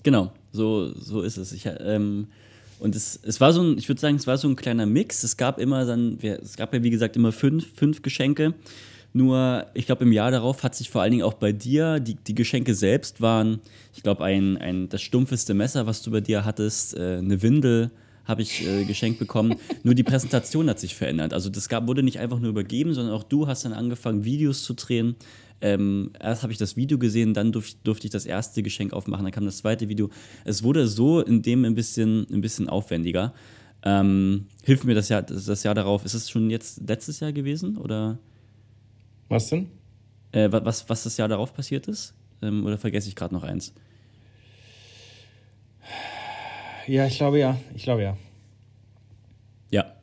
Genau, 0.03 0.33
so, 0.53 0.93
so 0.95 1.21
ist 1.23 1.37
es. 1.37 1.53
Ich, 1.53 1.67
ähm, 1.81 2.29
und 2.79 2.97
es, 2.97 3.21
es 3.23 3.41
war 3.41 3.53
so 3.53 3.63
ein, 3.63 3.77
ich 3.77 3.89
würde 3.89 4.01
sagen, 4.01 4.17
es 4.17 4.27
war 4.27 4.39
so 4.39 4.49
ein 4.49 4.57
kleiner 4.57 4.87
Mix. 4.87 5.23
Es 5.23 5.37
gab 5.37 5.59
immer 5.59 5.85
dann, 5.85 6.19
es 6.23 6.57
gab 6.57 6.73
ja 6.73 6.83
wie 6.83 6.91
gesagt 6.91 7.17
immer 7.17 7.33
fünf, 7.33 7.75
fünf 7.75 8.01
Geschenke. 8.03 8.55
Nur, 9.13 9.67
ich 9.75 9.87
glaube, 9.87 10.05
im 10.05 10.13
Jahr 10.13 10.31
darauf 10.31 10.63
hat 10.63 10.75
sich 10.75 10.91
vor 10.91 11.03
allen 11.03 11.11
Dingen 11.11 11.25
auch 11.25 11.35
bei 11.35 11.53
dir, 11.53 11.99
die, 11.99 12.15
die 12.15 12.35
Geschenke 12.35 12.75
selbst 12.75 13.21
waren, 13.21 13.61
ich 13.95 14.03
glaube, 14.03 14.25
ein, 14.25 14.57
ein, 14.57 14.89
das 14.89 15.03
stumpfeste 15.03 15.53
Messer, 15.55 15.87
was 15.87 16.03
du 16.03 16.11
bei 16.11 16.21
dir 16.21 16.45
hattest, 16.45 16.97
äh, 16.97 17.19
eine 17.19 17.43
Windel 17.43 17.91
habe 18.25 18.43
ich 18.43 18.65
äh, 18.65 18.85
geschenkt 18.85 19.19
bekommen. 19.19 19.57
Nur 19.83 19.95
die 19.95 20.05
Präsentation 20.05 20.69
hat 20.69 20.79
sich 20.79 20.95
verändert. 20.95 21.35
Also 21.35 21.51
das 21.51 21.69
gab, 21.69 21.89
wurde 21.89 22.03
nicht 22.03 22.21
einfach 22.21 22.39
nur 22.39 22.51
übergeben, 22.51 22.95
sondern 22.95 23.15
auch 23.15 23.25
du 23.25 23.49
hast 23.49 23.65
dann 23.65 23.73
angefangen, 23.73 24.25
Videos 24.25 24.63
zu 24.63 24.75
drehen. 24.75 25.17
Ähm, 25.61 26.13
erst 26.21 26.43
habe 26.43 26.53
ich 26.53 26.59
das 26.59 26.77
Video 26.77 26.97
gesehen, 26.97 27.35
dann 27.35 27.53
durf, 27.53 27.75
durfte 27.83 28.07
ich 28.07 28.13
das 28.13 28.25
erste 28.25 28.63
Geschenk 28.63 28.93
aufmachen, 28.93 29.25
dann 29.25 29.33
kam 29.33 29.45
das 29.45 29.59
zweite 29.59 29.89
Video. 29.89 30.09
Es 30.45 30.63
wurde 30.63 30.87
so 30.87 31.21
in 31.21 31.43
dem 31.43 31.65
ein 31.65 31.75
bisschen, 31.75 32.27
ein 32.33 32.41
bisschen 32.41 32.69
aufwendiger. 32.69 33.35
Ähm, 33.83 34.47
hilft 34.63 34.85
mir 34.85 34.95
das 34.95 35.09
Jahr, 35.09 35.23
das, 35.23 35.47
das 35.47 35.63
Jahr 35.63 35.75
darauf. 35.75 36.05
Ist 36.05 36.15
es 36.15 36.31
schon 36.31 36.51
jetzt 36.51 36.87
letztes 36.87 37.21
Jahr 37.21 37.33
gewesen? 37.33 37.77
Oder 37.77 38.19
Was 39.31 39.49
denn? 39.49 39.69
äh, 40.33 40.51
wa- 40.53 40.65
was, 40.65 40.89
was 40.89 41.05
das 41.05 41.17
Jahr 41.17 41.29
darauf 41.29 41.55
passiert 41.55 41.89
ist? 41.89 42.15
Ähm, 42.43 42.65
oder 42.67 42.77
vergesse 42.79 43.09
ich 43.09 43.17
gerade 43.17 43.35
noch 43.35 43.43
eins? 43.45 43.73
Ja, 46.87 47.07
ich 47.07 47.17
glaube 47.17 47.39
ja. 47.39 47.57
Ich 47.75 47.85
glaube 47.85 48.03
ja. 48.03 48.17
Ja, 49.71 49.95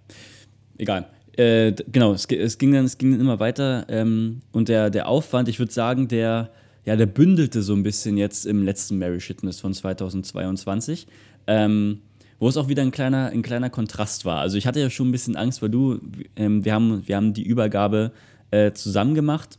egal. 0.77 1.07
Äh, 1.33 1.73
genau, 1.91 2.13
es, 2.13 2.25
es, 2.25 2.57
ging 2.57 2.71
dann, 2.71 2.85
es 2.85 2.97
ging 2.97 3.11
dann 3.11 3.19
immer 3.21 3.39
weiter 3.39 3.85
ähm, 3.89 4.41
und 4.51 4.69
der, 4.69 4.89
der 4.89 5.07
Aufwand, 5.07 5.49
ich 5.49 5.59
würde 5.59 5.71
sagen, 5.71 6.07
der, 6.07 6.49
ja, 6.85 6.95
der 6.95 7.05
bündelte 7.05 7.61
so 7.61 7.73
ein 7.75 7.83
bisschen 7.83 8.17
jetzt 8.17 8.45
im 8.45 8.63
letzten 8.63 8.97
Mary 8.97 9.19
Shitness 9.19 9.59
von 9.59 9.73
2022, 9.73 11.05
ähm, 11.47 12.01
wo 12.39 12.47
es 12.47 12.57
auch 12.57 12.69
wieder 12.69 12.81
ein 12.81 12.91
kleiner, 12.91 13.27
ein 13.29 13.41
kleiner 13.43 13.69
Kontrast 13.69 14.25
war. 14.25 14.39
Also 14.39 14.57
ich 14.57 14.65
hatte 14.65 14.79
ja 14.79 14.89
schon 14.89 15.09
ein 15.09 15.11
bisschen 15.11 15.35
Angst, 15.35 15.61
weil 15.61 15.69
du, 15.69 15.99
ähm, 16.37 16.63
wir, 16.65 16.73
haben, 16.73 17.07
wir 17.07 17.15
haben 17.15 17.33
die 17.33 17.43
Übergabe 17.43 18.11
äh, 18.51 18.71
zusammen 18.73 19.13
gemacht 19.15 19.57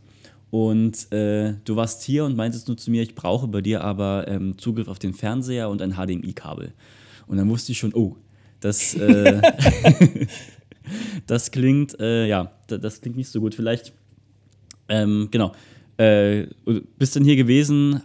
und 0.51 1.13
äh, 1.13 1.55
du 1.65 1.77
warst 1.77 2.03
hier 2.03 2.25
und 2.25 2.37
meintest 2.37 2.69
nur 2.69 2.77
zu 2.77 2.91
mir, 2.91 3.03
ich 3.03 3.15
brauche 3.15 3.47
bei 3.49 3.61
dir 3.61 3.83
aber 3.83 4.27
ähm, 4.29 4.57
Zugriff 4.59 4.89
auf 4.89 4.99
den 4.99 5.13
Fernseher 5.15 5.69
und 5.69 5.83
ein 5.83 5.93
HDMI-Kabel. 5.95 6.73
Und 7.27 7.37
dann 7.37 7.49
wusste 7.51 7.73
ich 7.73 7.79
schon, 7.79 7.93
oh, 7.95 8.17
das, 8.61 8.95
äh, 8.95 9.41
das 11.27 11.51
klingt, 11.51 11.99
äh, 12.01 12.27
ja, 12.27 12.51
da- 12.67 12.79
das 12.79 13.01
klingt 13.01 13.17
nicht 13.17 13.29
so 13.29 13.41
gut. 13.41 13.55
Vielleicht, 13.55 13.93
ähm, 14.89 15.29
genau, 15.31 15.53
äh, 15.99 16.47
du 16.65 16.81
bist 16.99 17.17
dann 17.17 17.25
hier 17.25 17.37
gewesen. 17.37 18.03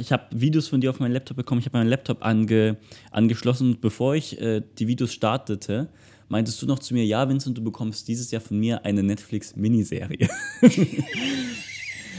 Ich 0.00 0.10
habe 0.10 0.24
Videos 0.30 0.66
von 0.68 0.80
dir 0.80 0.90
auf 0.90 0.98
meinen 0.98 1.12
Laptop 1.12 1.36
bekommen. 1.36 1.60
Ich 1.60 1.66
habe 1.66 1.78
meinen 1.78 1.88
Laptop 1.90 2.24
ange, 2.24 2.76
angeschlossen. 3.12 3.72
Und 3.72 3.80
bevor 3.80 4.16
ich 4.16 4.40
äh, 4.40 4.62
die 4.78 4.88
Videos 4.88 5.12
startete, 5.12 5.88
meintest 6.28 6.60
du 6.62 6.66
noch 6.66 6.78
zu 6.78 6.94
mir, 6.94 7.04
ja, 7.04 7.28
Vincent, 7.28 7.56
du 7.56 7.62
bekommst 7.62 8.08
dieses 8.08 8.30
Jahr 8.30 8.40
von 8.40 8.58
mir 8.58 8.84
eine 8.84 9.02
Netflix-Miniserie. 9.02 10.28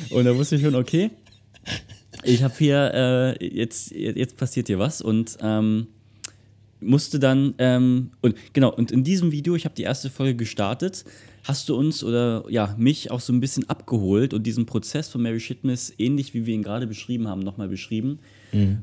Und 0.09 0.25
da 0.25 0.35
wusste 0.35 0.55
ich 0.55 0.61
schon, 0.61 0.75
okay, 0.75 1.11
ich 2.23 2.43
habe 2.43 2.53
hier, 2.57 2.91
äh, 2.93 3.45
jetzt, 3.45 3.91
jetzt 3.91 4.37
passiert 4.37 4.67
hier 4.67 4.79
was. 4.79 5.01
Und 5.01 5.37
ähm, 5.41 5.87
musste 6.79 7.19
dann, 7.19 7.55
ähm, 7.57 8.11
und 8.21 8.35
genau, 8.53 8.73
und 8.73 8.91
in 8.91 9.03
diesem 9.03 9.31
Video, 9.31 9.55
ich 9.55 9.65
habe 9.65 9.75
die 9.75 9.83
erste 9.83 10.09
Folge 10.09 10.35
gestartet, 10.35 11.05
hast 11.43 11.69
du 11.69 11.75
uns 11.75 12.03
oder 12.03 12.45
ja, 12.49 12.75
mich 12.77 13.09
auch 13.09 13.19
so 13.19 13.33
ein 13.33 13.39
bisschen 13.39 13.69
abgeholt 13.69 14.33
und 14.33 14.43
diesen 14.43 14.65
Prozess 14.65 15.09
von 15.09 15.21
Mary 15.21 15.39
Shitness, 15.39 15.93
ähnlich 15.97 16.33
wie 16.33 16.45
wir 16.45 16.53
ihn 16.53 16.63
gerade 16.63 16.87
beschrieben 16.87 17.27
haben, 17.27 17.39
nochmal 17.39 17.69
beschrieben. 17.69 18.19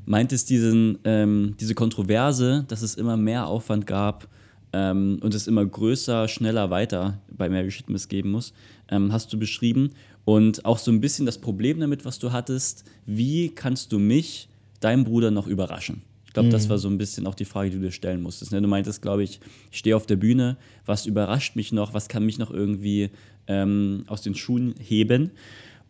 Meintest 0.07 0.51
diesen, 0.51 0.99
ähm, 1.05 1.55
diese 1.61 1.75
Kontroverse, 1.75 2.65
dass 2.69 2.83
es 2.83 2.95
immer 2.95 3.17
mehr 3.17 3.47
Aufwand 3.47 3.87
gab 3.87 4.29
ähm, 4.75 5.19
und 5.23 5.35
es 5.35 5.47
immer 5.47 5.65
größer, 5.65 6.27
schneller 6.27 6.69
weiter 6.69 7.21
bei 7.31 7.49
Mary 7.49 7.71
Shitness 7.71 8.09
geben 8.09 8.33
muss, 8.33 8.53
ähm, 8.91 9.13
hast 9.13 9.33
du 9.33 9.39
beschrieben. 9.39 9.93
Und 10.25 10.65
auch 10.65 10.79
so 10.79 10.91
ein 10.91 11.01
bisschen 11.01 11.27
das 11.27 11.39
Problem 11.39 11.79
damit, 11.79 12.05
was 12.05 12.19
du 12.19 12.33
hattest, 12.33 12.85
wie 13.07 13.51
kannst 13.51 13.93
du 13.93 14.01
mich, 14.01 14.49
deinem 14.81 15.05
Bruder, 15.05 15.31
noch 15.31 15.47
überraschen? 15.47 16.03
Ich 16.27 16.33
glaube, 16.35 16.49
das 16.49 16.69
war 16.69 16.79
so 16.79 16.89
ein 16.89 16.99
bisschen 16.99 17.29
auch 17.29 17.37
die 17.37 17.45
Frage, 17.45 17.71
die 17.71 17.77
du 17.77 17.83
dir 17.83 17.93
stellen 17.93 18.21
musstest. 18.21 18.51
Ne? 18.51 18.61
Du 18.61 18.67
meintest, 18.67 19.01
glaube 19.03 19.23
ich, 19.23 19.39
ich 19.71 19.79
stehe 19.79 19.95
auf 19.95 20.07
der 20.07 20.17
Bühne, 20.17 20.57
was 20.85 21.07
überrascht 21.07 21.55
mich 21.55 21.71
noch, 21.71 21.95
was 21.95 22.09
kann 22.09 22.27
mich 22.27 22.39
noch 22.39 22.51
irgendwie 22.51 23.11
ähm, 23.47 24.03
aus 24.09 24.23
den 24.23 24.35
Schuhen 24.35 24.75
heben? 24.81 25.31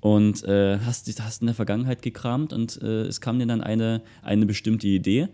Und 0.01 0.45
äh, 0.45 0.81
hast, 0.81 1.09
hast 1.23 1.41
in 1.41 1.47
der 1.47 1.55
Vergangenheit 1.55 2.03
gekramt 2.03 2.53
und 2.53 2.83
äh, 2.83 3.05
es 3.05 3.23
kam 3.23 3.39
dir 3.39 3.47
dann 3.47 3.63
eine, 3.63 4.03
eine 4.21 4.45
bestimmte 4.45 4.87
Idee, 4.87 5.29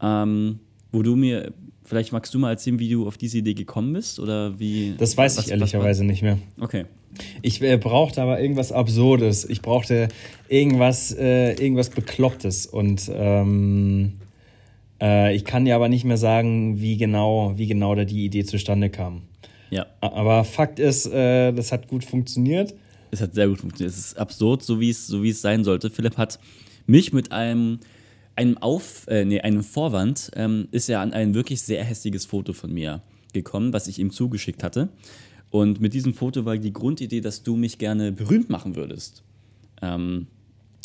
ähm, 0.00 0.60
wo 0.90 1.02
du 1.02 1.16
mir, 1.16 1.52
vielleicht 1.86 2.12
magst 2.12 2.34
du 2.34 2.38
mal 2.38 2.50
erzählen, 2.50 2.78
wie 2.78 2.90
du 2.90 3.06
auf 3.06 3.16
diese 3.16 3.38
Idee 3.38 3.54
gekommen 3.54 3.92
bist 3.94 4.20
oder 4.20 4.58
wie. 4.58 4.94
Das 4.98 5.16
weiß 5.16 5.38
was- 5.38 5.46
ich 5.46 5.50
ehrlicherweise 5.50 6.04
nicht 6.04 6.22
mehr. 6.22 6.38
Okay. 6.60 6.84
Ich 7.40 7.62
äh, 7.62 7.78
brauchte 7.78 8.20
aber 8.20 8.40
irgendwas 8.40 8.72
Absurdes. 8.72 9.46
Ich 9.48 9.62
brauchte 9.62 10.08
irgendwas, 10.48 11.12
äh, 11.16 11.52
irgendwas 11.54 11.88
Beklopptes. 11.88 12.66
Und 12.66 13.10
ähm, 13.14 14.14
äh, 15.00 15.34
ich 15.34 15.44
kann 15.46 15.64
dir 15.64 15.76
aber 15.76 15.88
nicht 15.88 16.04
mehr 16.04 16.18
sagen, 16.18 16.78
wie 16.80 16.98
genau, 16.98 17.54
wie 17.56 17.66
genau 17.66 17.94
da 17.94 18.04
die 18.04 18.26
Idee 18.26 18.44
zustande 18.44 18.90
kam. 18.90 19.22
Ja. 19.70 19.86
Aber 20.02 20.44
Fakt 20.44 20.78
ist, 20.78 21.06
äh, 21.06 21.52
das 21.52 21.72
hat 21.72 21.88
gut 21.88 22.04
funktioniert. 22.04 22.74
Es 23.10 23.20
hat 23.22 23.34
sehr 23.34 23.48
gut 23.48 23.60
funktioniert. 23.60 23.94
Es 23.96 23.98
ist 23.98 24.18
absurd, 24.18 24.62
so 24.62 24.78
wie 24.80 24.90
es, 24.90 25.06
so 25.06 25.22
wie 25.22 25.30
es 25.30 25.40
sein 25.40 25.64
sollte. 25.64 25.88
Philipp 25.88 26.18
hat 26.18 26.38
mich 26.86 27.12
mit 27.14 27.32
einem, 27.32 27.78
einem 28.36 28.58
Auf, 28.58 29.06
äh, 29.08 29.24
nee, 29.24 29.40
einem 29.40 29.64
Vorwand, 29.64 30.30
ähm, 30.36 30.68
ist 30.70 30.88
er 30.88 31.00
an 31.00 31.12
ein 31.12 31.34
wirklich 31.34 31.62
sehr 31.62 31.82
hässliches 31.82 32.26
Foto 32.26 32.52
von 32.52 32.72
mir 32.72 33.02
gekommen, 33.32 33.72
was 33.72 33.88
ich 33.88 33.98
ihm 33.98 34.10
zugeschickt 34.10 34.62
hatte. 34.62 34.88
Und 35.50 35.80
mit 35.80 35.94
diesem 35.94 36.14
Foto 36.14 36.44
war 36.44 36.56
die 36.56 36.72
Grundidee, 36.72 37.20
dass 37.20 37.42
du 37.42 37.56
mich 37.56 37.78
gerne 37.78 38.12
berühmt 38.12 38.50
machen 38.50 38.76
würdest. 38.76 39.22
Ähm, 39.82 40.26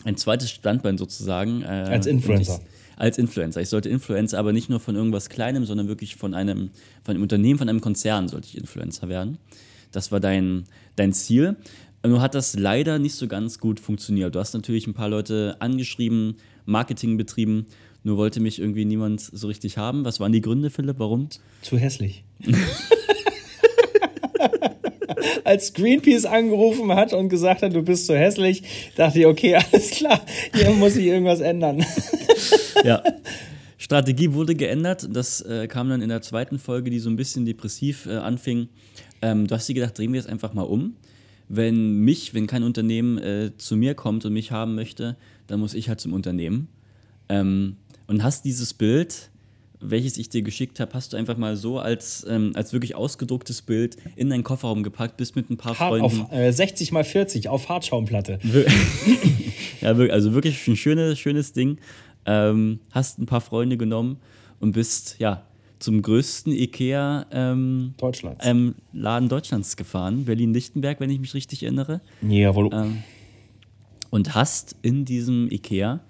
ein 0.03 0.17
zweites 0.17 0.49
Standbein 0.49 0.97
sozusagen. 0.97 1.61
Äh, 1.61 1.65
Als 1.65 2.05
Influencer. 2.05 2.59
Ich, 2.63 2.99
als 3.01 3.17
Influencer. 3.17 3.61
Ich 3.61 3.69
sollte 3.69 3.89
Influencer, 3.89 4.37
aber 4.37 4.53
nicht 4.53 4.69
nur 4.69 4.79
von 4.79 4.95
irgendwas 4.95 5.29
Kleinem, 5.29 5.65
sondern 5.65 5.87
wirklich 5.87 6.15
von 6.15 6.33
einem, 6.33 6.69
von 7.03 7.15
einem 7.15 7.23
Unternehmen, 7.23 7.57
von 7.57 7.67
einem 7.67 7.81
Konzern 7.81 8.27
sollte 8.27 8.47
ich 8.47 8.57
Influencer 8.57 9.09
werden. 9.09 9.39
Das 9.91 10.11
war 10.11 10.19
dein, 10.19 10.65
dein 10.95 11.11
Ziel. 11.11 11.55
Nur 12.03 12.21
hat 12.21 12.33
das 12.33 12.57
leider 12.57 12.97
nicht 12.99 13.15
so 13.15 13.27
ganz 13.27 13.59
gut 13.59 13.79
funktioniert. 13.79 14.33
Du 14.33 14.39
hast 14.39 14.53
natürlich 14.53 14.87
ein 14.87 14.93
paar 14.93 15.09
Leute 15.09 15.55
angeschrieben, 15.59 16.37
Marketing 16.65 17.17
betrieben, 17.17 17.67
nur 18.03 18.17
wollte 18.17 18.39
mich 18.39 18.59
irgendwie 18.59 18.85
niemand 18.85 19.21
so 19.21 19.47
richtig 19.47 19.77
haben. 19.77 20.03
Was 20.05 20.19
waren 20.19 20.31
die 20.31 20.41
Gründe, 20.41 20.71
Philipp? 20.71 20.97
Warum? 20.97 21.29
Zu 21.61 21.77
hässlich. 21.77 22.23
als 25.43 25.73
Greenpeace 25.73 26.25
angerufen 26.25 26.93
hat 26.93 27.13
und 27.13 27.29
gesagt 27.29 27.61
hat, 27.61 27.73
du 27.73 27.81
bist 27.81 28.07
so 28.07 28.15
hässlich, 28.15 28.63
dachte 28.95 29.19
ich, 29.19 29.25
okay, 29.25 29.55
alles 29.71 29.91
klar, 29.91 30.21
hier 30.53 30.71
muss 30.71 30.95
ich 30.95 31.05
irgendwas 31.05 31.39
ändern. 31.39 31.85
Ja. 32.83 33.03
Strategie 33.77 34.33
wurde 34.33 34.55
geändert. 34.55 35.07
Das 35.11 35.41
äh, 35.41 35.67
kam 35.67 35.87
dann 35.87 36.01
in 36.01 36.09
der 36.09 36.23
zweiten 36.23 36.57
Folge, 36.57 36.89
die 36.89 36.97
so 36.97 37.11
ein 37.11 37.15
bisschen 37.15 37.45
depressiv 37.45 38.07
äh, 38.07 38.15
anfing. 38.15 38.69
Ähm, 39.21 39.45
du 39.45 39.53
hast 39.53 39.69
dir 39.69 39.75
gedacht, 39.75 39.99
drehen 39.99 40.13
wir 40.13 40.19
es 40.19 40.25
einfach 40.25 40.55
mal 40.55 40.63
um. 40.63 40.95
Wenn 41.53 41.97
mich, 41.97 42.33
wenn 42.33 42.47
kein 42.47 42.63
Unternehmen 42.63 43.17
äh, 43.17 43.51
zu 43.57 43.75
mir 43.75 43.93
kommt 43.93 44.23
und 44.23 44.31
mich 44.31 44.51
haben 44.51 44.73
möchte, 44.73 45.17
dann 45.47 45.59
muss 45.59 45.73
ich 45.73 45.89
halt 45.89 45.99
zum 45.99 46.13
Unternehmen. 46.13 46.69
Ähm, 47.27 47.75
und 48.07 48.23
hast 48.23 48.45
dieses 48.45 48.73
Bild, 48.73 49.31
welches 49.81 50.17
ich 50.17 50.29
dir 50.29 50.43
geschickt 50.43 50.79
habe, 50.79 50.93
hast 50.93 51.11
du 51.11 51.17
einfach 51.17 51.35
mal 51.35 51.57
so 51.57 51.79
als, 51.79 52.25
ähm, 52.29 52.51
als 52.55 52.71
wirklich 52.71 52.95
ausgedrucktes 52.95 53.63
Bild 53.63 53.97
in 54.15 54.29
deinen 54.29 54.43
Kofferraum 54.43 54.81
gepackt, 54.81 55.17
bist 55.17 55.35
mit 55.35 55.49
ein 55.49 55.57
paar 55.57 55.77
Hart 55.77 55.89
Freunden. 55.89 56.21
auf 56.21 56.31
äh, 56.31 56.51
60 56.51 56.93
mal 56.93 57.03
40 57.03 57.49
auf 57.49 57.67
Hartschaumplatte. 57.67 58.39
ja, 59.81 59.89
also 59.91 60.33
wirklich 60.33 60.65
ein 60.67 60.77
schönes, 60.77 61.19
schönes 61.19 61.51
Ding. 61.51 61.79
Ähm, 62.25 62.79
hast 62.91 63.19
ein 63.19 63.25
paar 63.25 63.41
Freunde 63.41 63.75
genommen 63.75 64.17
und 64.59 64.71
bist 64.73 65.15
ja 65.19 65.43
zum 65.81 66.01
größten 66.01 66.53
IKEA 66.53 67.25
ähm, 67.31 67.93
Deutschlands. 67.97 68.45
ähm, 68.45 68.75
Laden 68.93 69.29
Deutschlands 69.29 69.75
gefahren, 69.75 70.25
Berlin-Lichtenberg, 70.25 70.99
wenn 70.99 71.09
ich 71.09 71.19
mich 71.19 71.33
richtig 71.33 71.63
erinnere. 71.63 72.01
Jawohl. 72.21 72.69
Ähm, 72.71 73.03
und 74.09 74.35
hast 74.35 74.75
in 74.81 75.05
diesem 75.05 75.49
IKEA 75.51 76.01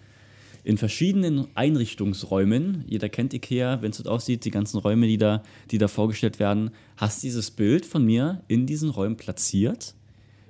in 0.63 0.77
verschiedenen 0.77 1.47
Einrichtungsräumen, 1.55 2.83
jeder 2.87 3.09
kennt 3.09 3.33
IKEA, 3.33 3.81
wenn 3.81 3.91
es 3.91 3.97
dort 3.97 4.09
aussieht, 4.09 4.45
die 4.45 4.51
ganzen 4.51 4.77
Räume, 4.77 5.07
die 5.07 5.17
da, 5.17 5.41
die 5.71 5.77
da 5.77 5.87
vorgestellt 5.87 6.39
werden, 6.39 6.71
hast 6.97 7.23
dieses 7.23 7.49
Bild 7.49 7.85
von 7.85 8.05
mir 8.05 8.43
in 8.47 8.67
diesen 8.67 8.89
Räumen 8.89 9.17
platziert 9.17 9.95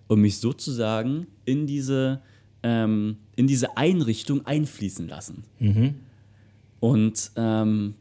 und 0.08 0.20
mich 0.20 0.40
sozusagen 0.40 1.28
in 1.46 1.68
diese, 1.68 2.22
ähm, 2.64 3.18
in 3.36 3.48
diese 3.48 3.78
Einrichtung 3.78 4.46
einfließen 4.46 5.08
lassen. 5.08 5.44
Und 6.82 7.32
ähm, 7.38 7.94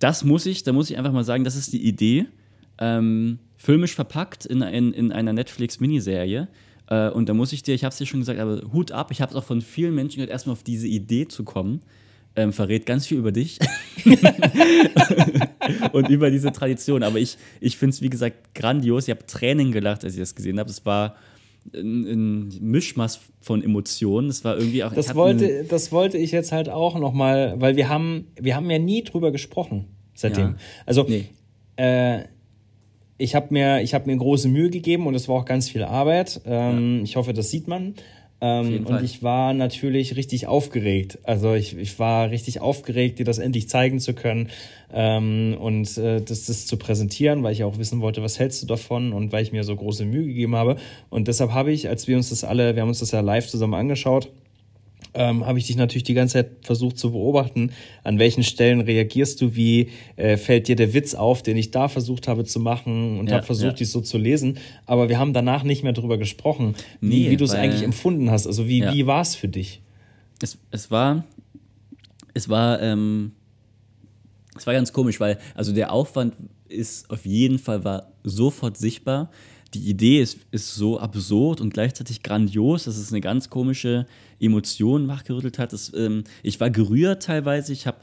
das 0.00 0.24
muss 0.24 0.46
ich, 0.46 0.64
da 0.64 0.72
muss 0.72 0.90
ich 0.90 0.98
einfach 0.98 1.12
mal 1.12 1.24
sagen, 1.24 1.44
das 1.44 1.54
ist 1.54 1.72
die 1.72 1.86
Idee. 1.86 2.26
Ähm, 2.78 3.38
filmisch 3.56 3.94
verpackt 3.94 4.46
in, 4.46 4.62
in, 4.62 4.92
in 4.92 5.12
einer 5.12 5.32
Netflix-Miniserie. 5.32 6.48
Äh, 6.88 7.10
und 7.10 7.28
da 7.28 7.34
muss 7.34 7.52
ich 7.52 7.62
dir, 7.62 7.74
ich 7.74 7.84
habe 7.84 7.92
es 7.92 7.98
dir 7.98 8.06
schon 8.06 8.20
gesagt, 8.20 8.40
aber 8.40 8.62
Hut 8.72 8.90
ab, 8.90 9.10
ich 9.10 9.20
habe 9.20 9.30
es 9.30 9.36
auch 9.36 9.44
von 9.44 9.60
vielen 9.60 9.94
Menschen 9.94 10.16
gehört, 10.16 10.30
erstmal 10.30 10.54
auf 10.54 10.62
diese 10.62 10.88
Idee 10.88 11.28
zu 11.28 11.44
kommen. 11.44 11.82
Ähm, 12.36 12.52
verrät 12.52 12.86
ganz 12.86 13.06
viel 13.06 13.18
über 13.18 13.32
dich 13.32 13.58
und 15.92 16.08
über 16.08 16.30
diese 16.30 16.52
Tradition. 16.52 17.02
Aber 17.02 17.18
ich, 17.18 17.36
ich 17.60 17.76
finde 17.76 17.94
es, 17.94 18.02
wie 18.02 18.08
gesagt, 18.08 18.54
grandios. 18.54 19.08
Ich 19.08 19.10
habe 19.10 19.26
Tränen 19.26 19.72
gelacht, 19.72 20.04
als 20.04 20.14
ich 20.14 20.20
das 20.20 20.34
gesehen 20.34 20.58
habe. 20.58 20.70
Es 20.70 20.86
war 20.86 21.16
ein, 21.74 22.48
Mischmasch 22.60 23.18
von 23.40 23.62
Emotionen. 23.62 24.28
Es 24.28 24.44
war 24.44 24.56
irgendwie 24.56 24.84
auch. 24.84 24.92
Das 24.92 25.14
wollte, 25.14 25.64
das 25.64 25.92
wollte 25.92 26.18
ich 26.18 26.30
jetzt 26.32 26.52
halt 26.52 26.68
auch 26.68 26.98
nochmal, 26.98 27.54
weil 27.58 27.76
wir 27.76 27.88
haben, 27.88 28.26
wir 28.40 28.56
haben 28.56 28.70
ja 28.70 28.78
nie 28.78 29.02
drüber 29.04 29.30
gesprochen 29.30 29.86
seitdem. 30.14 30.48
Ja. 30.48 30.56
Also 30.86 31.04
Nee. 31.08 31.26
äh, 31.76 32.24
ich 33.18 33.34
habe 33.34 33.48
mir, 33.50 33.82
ich 33.82 33.92
mir 34.06 34.16
große 34.16 34.48
Mühe 34.48 34.70
gegeben 34.70 35.06
und 35.06 35.14
es 35.14 35.28
war 35.28 35.36
auch 35.36 35.44
ganz 35.44 35.68
viel 35.68 35.82
Arbeit. 35.84 36.40
Ähm, 36.46 37.02
Ich 37.04 37.16
hoffe, 37.16 37.34
das 37.34 37.50
sieht 37.50 37.68
man. 37.68 37.94
Ähm, 38.40 38.78
und 38.80 38.88
Fall. 38.88 39.04
ich 39.04 39.22
war 39.22 39.52
natürlich 39.52 40.16
richtig 40.16 40.46
aufgeregt. 40.46 41.18
Also 41.24 41.54
ich, 41.54 41.76
ich 41.76 41.98
war 41.98 42.30
richtig 42.30 42.60
aufgeregt, 42.60 43.18
dir 43.18 43.24
das 43.24 43.38
endlich 43.38 43.68
zeigen 43.68 44.00
zu 44.00 44.14
können 44.14 44.48
ähm, 44.92 45.56
und 45.60 45.96
äh, 45.98 46.22
das, 46.22 46.46
das 46.46 46.66
zu 46.66 46.76
präsentieren, 46.76 47.42
weil 47.42 47.52
ich 47.52 47.64
auch 47.64 47.78
wissen 47.78 48.00
wollte, 48.00 48.22
was 48.22 48.38
hältst 48.38 48.62
du 48.62 48.66
davon 48.66 49.12
und 49.12 49.32
weil 49.32 49.42
ich 49.42 49.52
mir 49.52 49.64
so 49.64 49.76
große 49.76 50.04
Mühe 50.04 50.26
gegeben 50.26 50.56
habe. 50.56 50.76
Und 51.10 51.28
deshalb 51.28 51.52
habe 51.52 51.70
ich, 51.72 51.88
als 51.88 52.08
wir 52.08 52.16
uns 52.16 52.30
das 52.30 52.44
alle, 52.44 52.74
wir 52.74 52.82
haben 52.82 52.88
uns 52.88 53.00
das 53.00 53.10
ja 53.10 53.20
live 53.20 53.46
zusammen 53.46 53.74
angeschaut, 53.74 54.30
ähm, 55.14 55.44
habe 55.46 55.58
ich 55.58 55.66
dich 55.66 55.76
natürlich 55.76 56.04
die 56.04 56.14
ganze 56.14 56.34
Zeit 56.34 56.50
versucht 56.62 56.98
zu 56.98 57.10
beobachten. 57.12 57.72
An 58.04 58.18
welchen 58.18 58.42
Stellen 58.42 58.80
reagierst 58.80 59.40
du 59.40 59.56
wie? 59.56 59.88
Äh, 60.16 60.36
fällt 60.36 60.68
dir 60.68 60.76
der 60.76 60.94
Witz 60.94 61.14
auf, 61.14 61.42
den 61.42 61.56
ich 61.56 61.70
da 61.70 61.88
versucht 61.88 62.28
habe 62.28 62.44
zu 62.44 62.60
machen 62.60 63.18
und 63.18 63.28
Ja, 63.28 63.36
habe 63.36 63.46
versucht, 63.46 63.66
ja. 63.66 63.72
dich 63.72 63.90
so 63.90 64.00
zu 64.00 64.18
lesen. 64.18 64.58
Aber 64.86 65.08
wir 65.08 65.18
haben 65.18 65.32
danach 65.32 65.62
nicht 65.64 65.82
mehr 65.82 65.92
drüber 65.92 66.16
gesprochen, 66.18 66.74
wie, 67.00 67.24
Nee, 67.24 67.30
wie 67.30 67.36
du 67.36 67.44
es 67.44 67.52
eigentlich 67.52 67.82
empfunden 67.82 68.30
hast. 68.30 68.46
Also 68.46 68.68
wie, 68.68 68.80
Ja. 68.80 68.94
wie 68.94 69.06
war 69.06 69.22
es 69.22 69.34
für 69.34 69.48
dich? 69.48 69.82
es, 70.42 70.56
es 70.70 70.90
war, 70.90 71.24
es 72.32 72.48
war, 72.48 72.80
ähm, 72.80 73.32
es 74.56 74.66
war 74.66 74.74
ganz 74.74 74.92
komisch, 74.92 75.20
weil 75.20 75.38
also 75.54 75.72
der 75.72 75.92
Aufwand 75.92 76.34
ist 76.68 77.10
auf 77.10 77.26
jeden 77.26 77.58
Fall 77.58 77.84
war 77.84 78.12
sofort 78.24 78.76
sichtbar. 78.76 79.30
Die 79.74 79.88
Idee 79.88 80.20
ist, 80.20 80.38
ist 80.50 80.74
so 80.74 80.98
absurd 80.98 81.60
und 81.60 81.72
gleichzeitig 81.72 82.22
grandios, 82.22 82.84
dass 82.84 82.96
es 82.96 83.12
eine 83.12 83.20
ganz 83.20 83.50
komische 83.50 84.06
Emotion 84.40 85.06
wachgerüttelt 85.06 85.58
hat. 85.58 85.72
Es, 85.72 85.92
ähm, 85.94 86.24
ich 86.42 86.58
war 86.58 86.70
gerührt 86.70 87.22
teilweise. 87.22 87.72
Ich 87.72 87.86
habe 87.86 87.98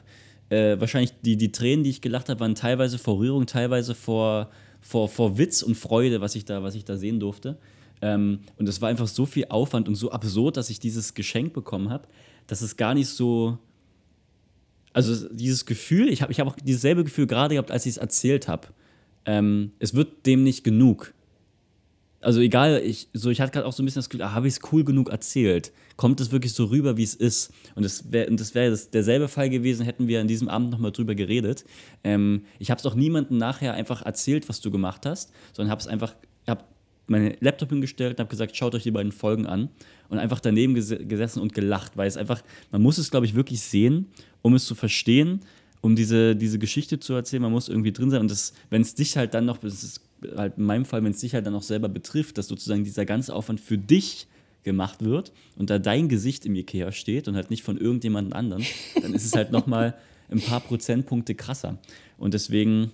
äh, 0.49 0.79
wahrscheinlich 0.79 1.11
die, 1.23 1.35
die 1.35 1.51
Tränen, 1.51 1.83
die 1.83 1.89
ich 1.89 2.01
gelacht 2.01 2.29
habe, 2.29 2.39
waren 2.39 2.55
teilweise 2.55 2.97
vor 2.97 3.19
Rührung, 3.19 3.45
teilweise 3.47 3.95
vor, 3.95 4.49
vor, 4.79 5.09
vor 5.09 5.37
Witz 5.37 5.61
und 5.61 5.75
Freude, 5.75 6.21
was 6.21 6.35
ich 6.35 6.45
da, 6.45 6.63
was 6.63 6.75
ich 6.75 6.85
da 6.85 6.95
sehen 6.95 7.19
durfte. 7.19 7.57
Ähm, 8.01 8.39
und 8.57 8.69
es 8.69 8.81
war 8.81 8.89
einfach 8.89 9.07
so 9.07 9.25
viel 9.25 9.45
Aufwand 9.49 9.87
und 9.87 9.95
so 9.95 10.11
absurd, 10.11 10.57
dass 10.57 10.69
ich 10.69 10.79
dieses 10.79 11.13
Geschenk 11.13 11.53
bekommen 11.53 11.89
habe, 11.89 12.07
dass 12.47 12.61
es 12.61 12.77
gar 12.77 12.93
nicht 12.93 13.09
so. 13.09 13.57
Also 14.93 15.27
dieses 15.29 15.65
Gefühl, 15.65 16.09
ich 16.09 16.21
habe 16.21 16.31
ich 16.31 16.39
hab 16.39 16.47
auch 16.47 16.55
dieses 16.55 16.81
selbe 16.81 17.03
Gefühl 17.03 17.27
gerade 17.27 17.55
gehabt, 17.55 17.69
als 17.71 17.85
ich 17.85 17.91
es 17.91 17.97
erzählt 17.97 18.47
habe. 18.47 18.69
Ähm, 19.25 19.71
es 19.79 19.93
wird 19.93 20.25
dem 20.25 20.43
nicht 20.43 20.63
genug. 20.63 21.13
Also 22.19 22.41
egal, 22.41 22.81
ich, 22.83 23.09
so, 23.13 23.29
ich 23.29 23.39
hatte 23.39 23.51
gerade 23.51 23.67
auch 23.67 23.73
so 23.73 23.83
ein 23.83 23.85
bisschen 23.85 23.99
das 23.99 24.09
Gefühl, 24.09 24.25
ah, 24.25 24.33
habe 24.33 24.47
ich 24.47 24.55
es 24.55 24.59
cool 24.71 24.83
genug 24.83 25.09
erzählt? 25.09 25.71
Kommt 25.97 26.19
es 26.19 26.31
wirklich 26.31 26.53
so 26.53 26.65
rüber, 26.65 26.97
wie 26.97 27.03
es 27.03 27.13
ist? 27.13 27.53
Und 27.75 27.83
das 27.83 28.11
wäre 28.11 28.33
das 28.35 28.55
wär 28.55 28.71
das, 28.71 28.89
derselbe 28.89 29.27
Fall 29.27 29.49
gewesen, 29.49 29.85
hätten 29.85 30.07
wir 30.07 30.19
an 30.19 30.27
diesem 30.27 30.49
Abend 30.49 30.71
nochmal 30.71 30.91
drüber 30.91 31.13
geredet. 31.13 31.63
Ähm, 32.03 32.43
ich 32.57 32.71
habe 32.71 32.79
es 32.79 32.85
auch 32.85 32.95
niemandem 32.95 33.37
nachher 33.37 33.75
einfach 33.75 34.03
erzählt, 34.03 34.49
was 34.49 34.61
du 34.61 34.71
gemacht 34.71 35.05
hast, 35.05 35.31
sondern 35.53 35.69
habe 35.69 35.79
es 35.79 35.87
einfach, 35.87 36.15
habe 36.47 36.63
meinen 37.05 37.35
Laptop 37.39 37.69
hingestellt 37.69 38.13
und 38.13 38.19
habe 38.19 38.29
gesagt, 38.29 38.55
schaut 38.57 38.73
euch 38.73 38.83
die 38.83 38.91
beiden 38.91 39.11
Folgen 39.11 39.45
an 39.45 39.69
und 40.09 40.17
einfach 40.17 40.39
daneben 40.39 40.73
ges 40.73 40.89
gesessen 40.89 41.39
und 41.39 41.53
gelacht, 41.53 41.97
weil 41.97 42.07
es 42.07 42.17
einfach, 42.17 42.41
man 42.71 42.81
muss 42.81 42.97
es, 42.97 43.11
glaube 43.11 43.25
ich, 43.25 43.35
wirklich 43.35 43.61
sehen, 43.61 44.07
um 44.41 44.55
es 44.55 44.65
zu 44.65 44.75
verstehen, 44.75 45.41
um 45.81 45.95
diese, 45.95 46.35
diese 46.35 46.59
Geschichte 46.59 46.99
zu 46.99 47.13
erzählen, 47.13 47.43
man 47.43 47.51
muss 47.51 47.69
irgendwie 47.69 47.91
drin 47.91 48.09
sein 48.09 48.21
und 48.21 48.53
wenn 48.69 48.81
es 48.81 48.95
dich 48.95 49.15
halt 49.17 49.33
dann 49.33 49.45
noch, 49.45 49.57
das 49.57 49.83
ist 49.83 50.01
halt 50.35 50.57
in 50.57 50.63
meinem 50.63 50.85
Fall, 50.85 51.03
wenn 51.03 51.11
es 51.11 51.19
dich 51.19 51.33
halt 51.33 51.45
dann 51.45 51.55
auch 51.55 51.63
selber 51.63 51.89
betrifft, 51.89 52.37
dass 52.37 52.47
sozusagen 52.47 52.83
dieser 52.83 53.05
ganze 53.05 53.33
Aufwand 53.33 53.59
für 53.59 53.77
dich 53.77 54.27
gemacht 54.63 55.03
wird 55.03 55.31
und 55.55 55.69
da 55.69 55.79
dein 55.79 56.09
Gesicht 56.09 56.45
im 56.45 56.55
Ikea 56.55 56.91
steht 56.91 57.27
und 57.27 57.35
halt 57.35 57.49
nicht 57.49 57.63
von 57.63 57.77
irgendjemand 57.77 58.33
anderen, 58.33 58.65
dann 59.01 59.13
ist 59.13 59.25
es 59.25 59.33
halt 59.33 59.51
nochmal 59.51 59.95
ein 60.29 60.41
paar 60.41 60.59
Prozentpunkte 60.59 61.35
krasser. 61.35 61.77
Und 62.17 62.33
deswegen, 62.33 62.91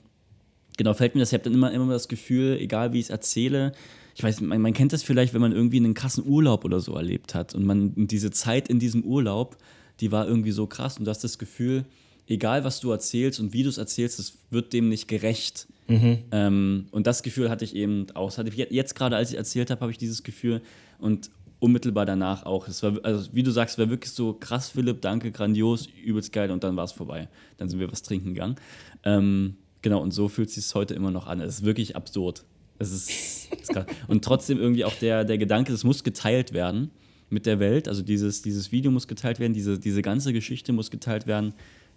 genau, 0.77 0.93
fällt 0.93 1.15
mir 1.15 1.21
das, 1.21 1.29
ich 1.29 1.33
habe 1.33 1.43
dann 1.43 1.53
immer, 1.53 1.71
immer 1.71 1.91
das 1.91 2.07
Gefühl, 2.07 2.57
egal 2.59 2.93
wie 2.93 2.99
ich 2.99 3.05
es 3.05 3.09
erzähle, 3.09 3.71
ich 4.15 4.23
weiß, 4.23 4.41
man, 4.41 4.61
man 4.61 4.73
kennt 4.73 4.93
das 4.93 5.01
vielleicht, 5.01 5.33
wenn 5.33 5.41
man 5.41 5.51
irgendwie 5.51 5.77
einen 5.77 5.95
krassen 5.95 6.25
Urlaub 6.25 6.65
oder 6.65 6.79
so 6.79 6.93
erlebt 6.93 7.33
hat 7.33 7.55
und 7.55 7.65
man 7.65 7.93
diese 7.95 8.29
Zeit 8.31 8.67
in 8.67 8.79
diesem 8.79 9.03
Urlaub, 9.03 9.57
die 9.99 10.11
war 10.11 10.27
irgendwie 10.27 10.51
so 10.51 10.67
krass 10.67 10.97
und 10.97 11.05
du 11.05 11.09
hast 11.09 11.23
das 11.23 11.39
Gefühl, 11.39 11.85
egal 12.27 12.63
was 12.63 12.79
du 12.79 12.91
erzählst 12.91 13.39
und 13.39 13.53
wie 13.53 13.63
du 13.63 13.69
es 13.69 13.77
erzählst, 13.77 14.19
es 14.19 14.37
wird 14.51 14.73
dem 14.73 14.89
nicht 14.89 15.07
gerecht. 15.07 15.67
Ähm, 15.87 16.87
und 16.91 17.07
das 17.07 17.23
Gefühl 17.23 17.49
hatte 17.49 17.65
ich 17.65 17.75
eben 17.75 18.07
auch. 18.13 18.37
Hatte 18.37 18.51
jetzt, 18.55 18.95
gerade, 18.95 19.15
als 19.15 19.31
ich 19.31 19.37
erzählt 19.37 19.69
habe, 19.69 19.81
habe 19.81 19.91
ich 19.91 19.97
dieses 19.97 20.23
Gefühl 20.23 20.61
und 20.99 21.29
unmittelbar 21.59 22.05
danach 22.05 22.45
auch. 22.45 22.67
Es 22.67 22.83
war, 22.83 22.99
also 23.03 23.29
wie 23.33 23.41
du 23.41 23.51
sagst, 23.51 23.77
war 23.77 23.89
wirklich 23.89 24.11
so 24.11 24.33
krass, 24.33 24.69
Philipp, 24.69 25.01
danke, 25.01 25.31
grandios, 25.31 25.87
übelst 26.03 26.33
geil 26.33 26.51
und 26.51 26.63
dann 26.63 26.75
war 26.75 26.83
es 26.83 26.91
vorbei. 26.91 27.29
Dann 27.57 27.69
sind 27.69 27.79
wir 27.79 27.89
was 27.91 28.01
trinken 28.01 28.33
gegangen. 28.33 28.55
Ähm, 29.03 29.55
genau, 29.81 30.01
und 30.01 30.11
so 30.11 30.27
fühlt 30.27 30.49
es 30.49 30.55
sich 30.55 30.75
heute 30.75 30.93
immer 30.93 31.11
noch 31.11 31.25
an. 31.25 31.39
Es 31.39 31.59
ist 31.59 31.65
wirklich 31.65 31.95
absurd. 31.95 32.43
Es 32.79 32.91
ist, 32.91 33.53
ist 33.53 33.69
krass. 33.71 33.85
Und 34.07 34.25
trotzdem 34.25 34.59
irgendwie 34.59 34.83
auch 34.83 34.95
der, 34.95 35.23
der 35.23 35.37
Gedanke, 35.37 35.71
es 35.71 35.85
muss 35.85 36.03
geteilt 36.03 36.51
werden 36.51 36.91
mit 37.29 37.45
der 37.45 37.59
Welt. 37.59 37.87
Also 37.87 38.01
dieses, 38.01 38.41
dieses 38.41 38.73
Video 38.73 38.91
muss 38.91 39.07
geteilt 39.07 39.39
werden, 39.39 39.53
diese, 39.53 39.79
diese 39.79 40.01
ganze 40.01 40.33
Geschichte 40.33 40.73
muss 40.73 40.91
geteilt 40.91 41.27
werden, 41.27 41.53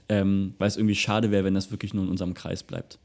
ähm, 0.09 0.55
weil 0.59 0.69
es 0.69 0.77
irgendwie 0.77 0.95
schade 0.95 1.33
wäre, 1.33 1.45
wenn 1.45 1.55
das 1.55 1.73
wirklich 1.73 1.93
nur 1.93 2.05
in 2.05 2.11
unserem 2.11 2.35
Kreis 2.35 2.63
bleibt. 2.63 3.01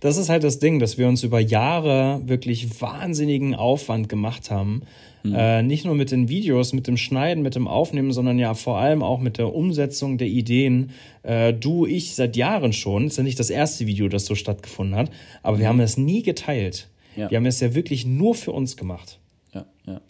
Das 0.00 0.16
ist 0.16 0.28
halt 0.28 0.44
das 0.44 0.58
Ding, 0.58 0.78
dass 0.78 0.98
wir 0.98 1.08
uns 1.08 1.22
über 1.22 1.40
Jahre 1.40 2.20
wirklich 2.24 2.80
wahnsinnigen 2.80 3.54
Aufwand 3.54 4.08
gemacht 4.08 4.50
haben. 4.50 4.82
Äh, 5.24 5.62
nicht 5.62 5.84
nur 5.84 5.94
mit 5.94 6.10
den 6.10 6.28
Videos, 6.28 6.72
mit 6.72 6.86
dem 6.86 6.96
Schneiden, 6.96 7.42
mit 7.42 7.54
dem 7.54 7.68
Aufnehmen, 7.68 8.12
sondern 8.12 8.38
ja 8.38 8.54
vor 8.54 8.78
allem 8.78 9.02
auch 9.02 9.20
mit 9.20 9.38
der 9.38 9.54
Umsetzung 9.54 10.18
der 10.18 10.28
Ideen. 10.28 10.90
Äh, 11.22 11.52
du, 11.52 11.86
ich 11.86 12.14
seit 12.14 12.36
Jahren 12.36 12.72
schon. 12.72 13.04
Das 13.04 13.14
ist 13.14 13.16
ja 13.18 13.24
nicht 13.24 13.38
das 13.38 13.50
erste 13.50 13.86
Video, 13.86 14.08
das 14.08 14.26
so 14.26 14.34
stattgefunden 14.34 14.96
hat, 14.96 15.10
aber 15.42 15.58
wir 15.58 15.68
haben 15.68 15.80
es 15.80 15.96
nie 15.96 16.22
geteilt. 16.22 16.88
Ja. 17.16 17.30
Wir 17.30 17.38
haben 17.38 17.46
es 17.46 17.60
ja 17.60 17.74
wirklich 17.74 18.06
nur 18.06 18.34
für 18.34 18.52
uns 18.52 18.76
gemacht. 18.76 19.18
Ja, 19.52 19.66
ja. 19.86 20.00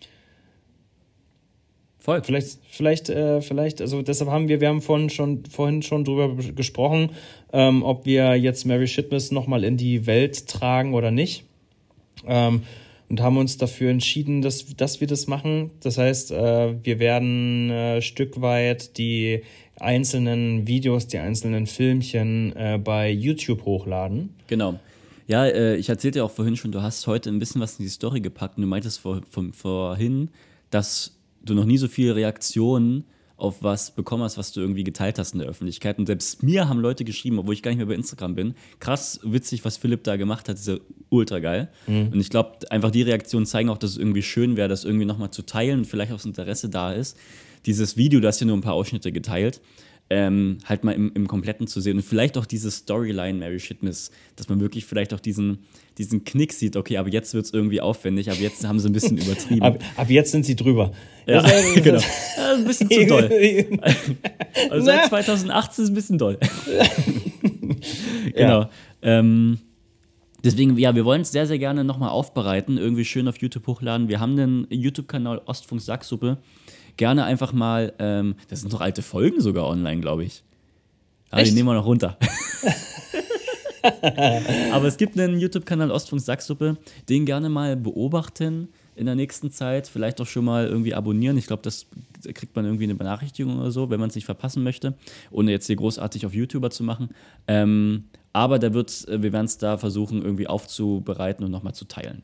Voll. 2.08 2.22
Vielleicht, 2.22 2.60
vielleicht, 2.70 3.10
äh, 3.10 3.42
vielleicht, 3.42 3.82
also 3.82 4.00
deshalb 4.00 4.30
haben 4.30 4.48
wir, 4.48 4.62
wir 4.62 4.68
haben 4.68 4.80
vorhin 4.80 5.10
schon, 5.10 5.44
vorhin 5.44 5.82
schon 5.82 6.06
drüber 6.06 6.34
gesprochen, 6.36 7.10
ähm, 7.52 7.82
ob 7.82 8.06
wir 8.06 8.34
jetzt 8.34 8.64
Mary 8.64 8.88
Shitmas 8.88 9.30
nochmal 9.30 9.62
in 9.62 9.76
die 9.76 10.06
Welt 10.06 10.46
tragen 10.46 10.94
oder 10.94 11.10
nicht. 11.10 11.44
Ähm, 12.26 12.62
und 13.10 13.20
haben 13.20 13.36
uns 13.36 13.58
dafür 13.58 13.90
entschieden, 13.90 14.40
dass, 14.40 14.74
dass 14.74 15.02
wir 15.02 15.06
das 15.06 15.26
machen. 15.26 15.70
Das 15.80 15.98
heißt, 15.98 16.30
äh, 16.30 16.76
wir 16.82 16.98
werden 16.98 17.68
äh, 17.68 18.00
Stück 18.00 18.40
weit 18.40 18.96
die 18.96 19.42
einzelnen 19.78 20.66
Videos, 20.66 21.08
die 21.08 21.18
einzelnen 21.18 21.66
Filmchen 21.66 22.56
äh, 22.56 22.80
bei 22.82 23.10
YouTube 23.10 23.66
hochladen. 23.66 24.30
Genau. 24.46 24.80
Ja, 25.26 25.44
äh, 25.44 25.76
ich 25.76 25.90
erzählte 25.90 26.20
ja 26.20 26.24
auch 26.24 26.30
vorhin 26.30 26.56
schon, 26.56 26.72
du 26.72 26.80
hast 26.80 27.06
heute 27.06 27.28
ein 27.28 27.38
bisschen 27.38 27.60
was 27.60 27.78
in 27.78 27.84
die 27.84 27.90
Story 27.90 28.22
gepackt 28.22 28.56
und 28.56 28.62
du 28.62 28.66
meintest 28.66 28.98
vor, 28.98 29.20
vor, 29.28 29.44
vorhin, 29.52 30.30
dass 30.70 31.17
du 31.42 31.54
noch 31.54 31.64
nie 31.64 31.78
so 31.78 31.88
viele 31.88 32.14
Reaktionen 32.14 33.04
auf 33.36 33.62
was 33.62 33.92
bekommen 33.92 34.24
hast, 34.24 34.36
was 34.36 34.50
du 34.50 34.60
irgendwie 34.60 34.82
geteilt 34.82 35.18
hast 35.18 35.32
in 35.32 35.38
der 35.38 35.48
Öffentlichkeit. 35.48 35.98
Und 35.98 36.06
selbst 36.06 36.42
mir 36.42 36.68
haben 36.68 36.80
Leute 36.80 37.04
geschrieben, 37.04 37.38
obwohl 37.38 37.54
ich 37.54 37.62
gar 37.62 37.70
nicht 37.70 37.78
mehr 37.78 37.86
bei 37.86 37.94
Instagram 37.94 38.34
bin. 38.34 38.54
Krass 38.80 39.20
witzig, 39.22 39.64
was 39.64 39.76
Philipp 39.76 40.02
da 40.02 40.16
gemacht 40.16 40.48
hat, 40.48 40.56
ist 40.56 40.66
ja 40.66 40.76
ultra 41.08 41.38
geil. 41.38 41.68
Mhm. 41.86 42.08
Und 42.12 42.20
ich 42.20 42.30
glaube, 42.30 42.58
einfach 42.70 42.90
die 42.90 43.02
Reaktionen 43.02 43.46
zeigen 43.46 43.68
auch, 43.68 43.78
dass 43.78 43.92
es 43.92 43.96
irgendwie 43.96 44.22
schön 44.22 44.56
wäre, 44.56 44.68
das 44.68 44.84
irgendwie 44.84 45.06
nochmal 45.06 45.30
zu 45.30 45.42
teilen 45.42 45.80
und 45.80 45.84
vielleicht 45.84 46.10
auch 46.10 46.16
das 46.16 46.26
Interesse 46.26 46.68
da 46.68 46.92
ist. 46.92 47.16
Dieses 47.64 47.96
Video, 47.96 48.18
du 48.18 48.26
hast 48.26 48.40
ja 48.40 48.46
nur 48.46 48.56
ein 48.56 48.60
paar 48.60 48.74
Ausschnitte 48.74 49.12
geteilt 49.12 49.60
ähm, 50.10 50.58
halt 50.64 50.84
mal 50.84 50.92
im, 50.92 51.12
im 51.14 51.28
Kompletten 51.28 51.66
zu 51.66 51.80
sehen. 51.80 51.96
Und 51.96 52.02
vielleicht 52.02 52.38
auch 52.38 52.46
diese 52.46 52.70
Storyline 52.70 53.38
Mary 53.38 53.60
Shitness, 53.60 54.10
dass 54.36 54.48
man 54.48 54.60
wirklich 54.60 54.86
vielleicht 54.86 55.12
auch 55.12 55.20
diesen, 55.20 55.58
diesen 55.98 56.24
Knick 56.24 56.52
sieht, 56.52 56.76
okay, 56.76 56.96
aber 56.96 57.10
jetzt 57.10 57.34
wird 57.34 57.44
es 57.44 57.52
irgendwie 57.52 57.80
aufwendig, 57.80 58.30
aber 58.30 58.40
jetzt 58.40 58.66
haben 58.66 58.78
sie 58.78 58.88
ein 58.88 58.92
bisschen 58.92 59.18
übertrieben. 59.18 59.62
ab, 59.62 59.78
ab 59.96 60.10
jetzt 60.10 60.30
sind 60.32 60.46
sie 60.46 60.56
drüber. 60.56 60.92
Ja, 61.26 61.42
genau. 61.74 62.00
Ja, 62.36 62.54
ein 62.54 62.64
bisschen 62.64 62.90
zu 62.90 63.06
doll. 63.06 63.30
also 64.70 64.86
seit 64.86 65.06
2018 65.06 65.72
ist 65.72 65.78
es 65.78 65.90
ein 65.90 65.94
bisschen 65.94 66.18
doll. 66.18 66.38
genau. 68.34 68.62
Ja. 68.62 68.70
Ähm, 69.02 69.58
Deswegen, 70.44 70.76
ja, 70.78 70.94
wir 70.94 71.04
wollen 71.04 71.22
es 71.22 71.32
sehr, 71.32 71.46
sehr 71.46 71.58
gerne 71.58 71.84
nochmal 71.84 72.10
aufbereiten, 72.10 72.78
irgendwie 72.78 73.04
schön 73.04 73.26
auf 73.26 73.38
YouTube 73.38 73.66
hochladen. 73.66 74.08
Wir 74.08 74.20
haben 74.20 74.36
den 74.36 74.66
YouTube-Kanal 74.70 75.42
Ostfunk 75.46 75.80
Sacksuppe 75.80 76.38
gerne 76.96 77.24
einfach 77.24 77.52
mal, 77.52 77.92
ähm, 77.98 78.34
das 78.48 78.60
sind 78.60 78.72
noch 78.72 78.80
alte 78.80 79.02
Folgen 79.02 79.40
sogar 79.40 79.66
online, 79.66 80.00
glaube 80.00 80.24
ich. 80.24 80.42
Aber 81.30 81.42
die 81.42 81.52
nehmen 81.52 81.68
wir 81.68 81.74
noch 81.74 81.86
runter. 81.86 82.18
Aber 84.72 84.86
es 84.86 84.96
gibt 84.96 85.18
einen 85.18 85.38
YouTube-Kanal 85.38 85.90
Ostfunk 85.90 86.22
Sacksuppe, 86.22 86.76
den 87.08 87.24
gerne 87.24 87.48
mal 87.48 87.76
beobachten 87.76 88.68
in 88.96 89.06
der 89.06 89.14
nächsten 89.14 89.50
Zeit. 89.50 89.88
Vielleicht 89.88 90.20
auch 90.20 90.26
schon 90.26 90.44
mal 90.44 90.66
irgendwie 90.66 90.94
abonnieren. 90.94 91.36
Ich 91.38 91.46
glaube, 91.46 91.62
das 91.62 91.86
kriegt 92.34 92.56
man 92.56 92.64
irgendwie 92.64 92.84
eine 92.84 92.94
Benachrichtigung 92.94 93.58
oder 93.58 93.70
so, 93.70 93.90
wenn 93.90 94.00
man 94.00 94.08
es 94.08 94.14
nicht 94.14 94.24
verpassen 94.24 94.62
möchte, 94.62 94.94
ohne 95.30 95.50
jetzt 95.50 95.66
hier 95.66 95.76
großartig 95.76 96.26
auf 96.26 96.34
YouTuber 96.34 96.70
zu 96.70 96.82
machen. 96.82 97.10
Ähm, 97.46 98.04
aber 98.32 98.58
da 98.58 98.74
wird, 98.74 99.06
wir 99.08 99.32
werden 99.32 99.46
es 99.46 99.58
da 99.58 99.78
versuchen, 99.78 100.22
irgendwie 100.22 100.46
aufzubereiten 100.46 101.44
und 101.44 101.50
nochmal 101.50 101.74
zu 101.74 101.86
teilen 101.86 102.22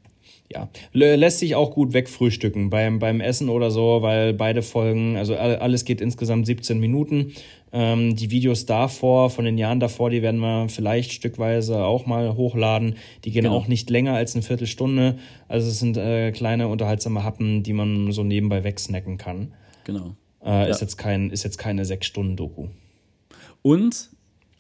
ja, 0.52 0.68
lässt 0.92 1.38
sich 1.38 1.54
auch 1.54 1.70
gut 1.70 1.92
wegfrühstücken 1.94 2.70
beim, 2.70 2.98
beim 2.98 3.20
Essen 3.20 3.48
oder 3.48 3.70
so, 3.70 4.02
weil 4.02 4.34
beide 4.34 4.62
Folgen, 4.62 5.16
also 5.16 5.36
alles 5.36 5.84
geht 5.84 6.00
insgesamt 6.00 6.46
17 6.46 6.78
Minuten. 6.78 7.32
Ähm, 7.72 8.14
die 8.14 8.30
Videos 8.30 8.66
davor, 8.66 9.30
von 9.30 9.44
den 9.44 9.58
Jahren 9.58 9.80
davor, 9.80 10.10
die 10.10 10.22
werden 10.22 10.40
wir 10.40 10.68
vielleicht 10.68 11.12
stückweise 11.12 11.84
auch 11.84 12.06
mal 12.06 12.36
hochladen. 12.36 12.96
Die 13.24 13.30
gehen 13.30 13.44
genau. 13.44 13.56
auch 13.56 13.68
nicht 13.68 13.90
länger 13.90 14.14
als 14.14 14.34
eine 14.34 14.42
Viertelstunde. 14.42 15.16
Also 15.48 15.68
es 15.68 15.80
sind 15.80 15.96
äh, 15.96 16.30
kleine 16.30 16.68
unterhaltsame 16.68 17.24
Happen, 17.24 17.62
die 17.62 17.72
man 17.72 18.12
so 18.12 18.22
nebenbei 18.22 18.62
wegsnacken 18.62 19.18
kann. 19.18 19.54
Genau. 19.84 20.14
Äh, 20.44 20.50
ja. 20.50 20.64
ist, 20.64 20.82
jetzt 20.82 20.98
kein, 20.98 21.30
ist 21.30 21.42
jetzt 21.42 21.58
keine 21.58 21.84
sechs 21.84 22.06
Stunden 22.06 22.36
Doku. 22.36 22.68
Und 23.62 24.10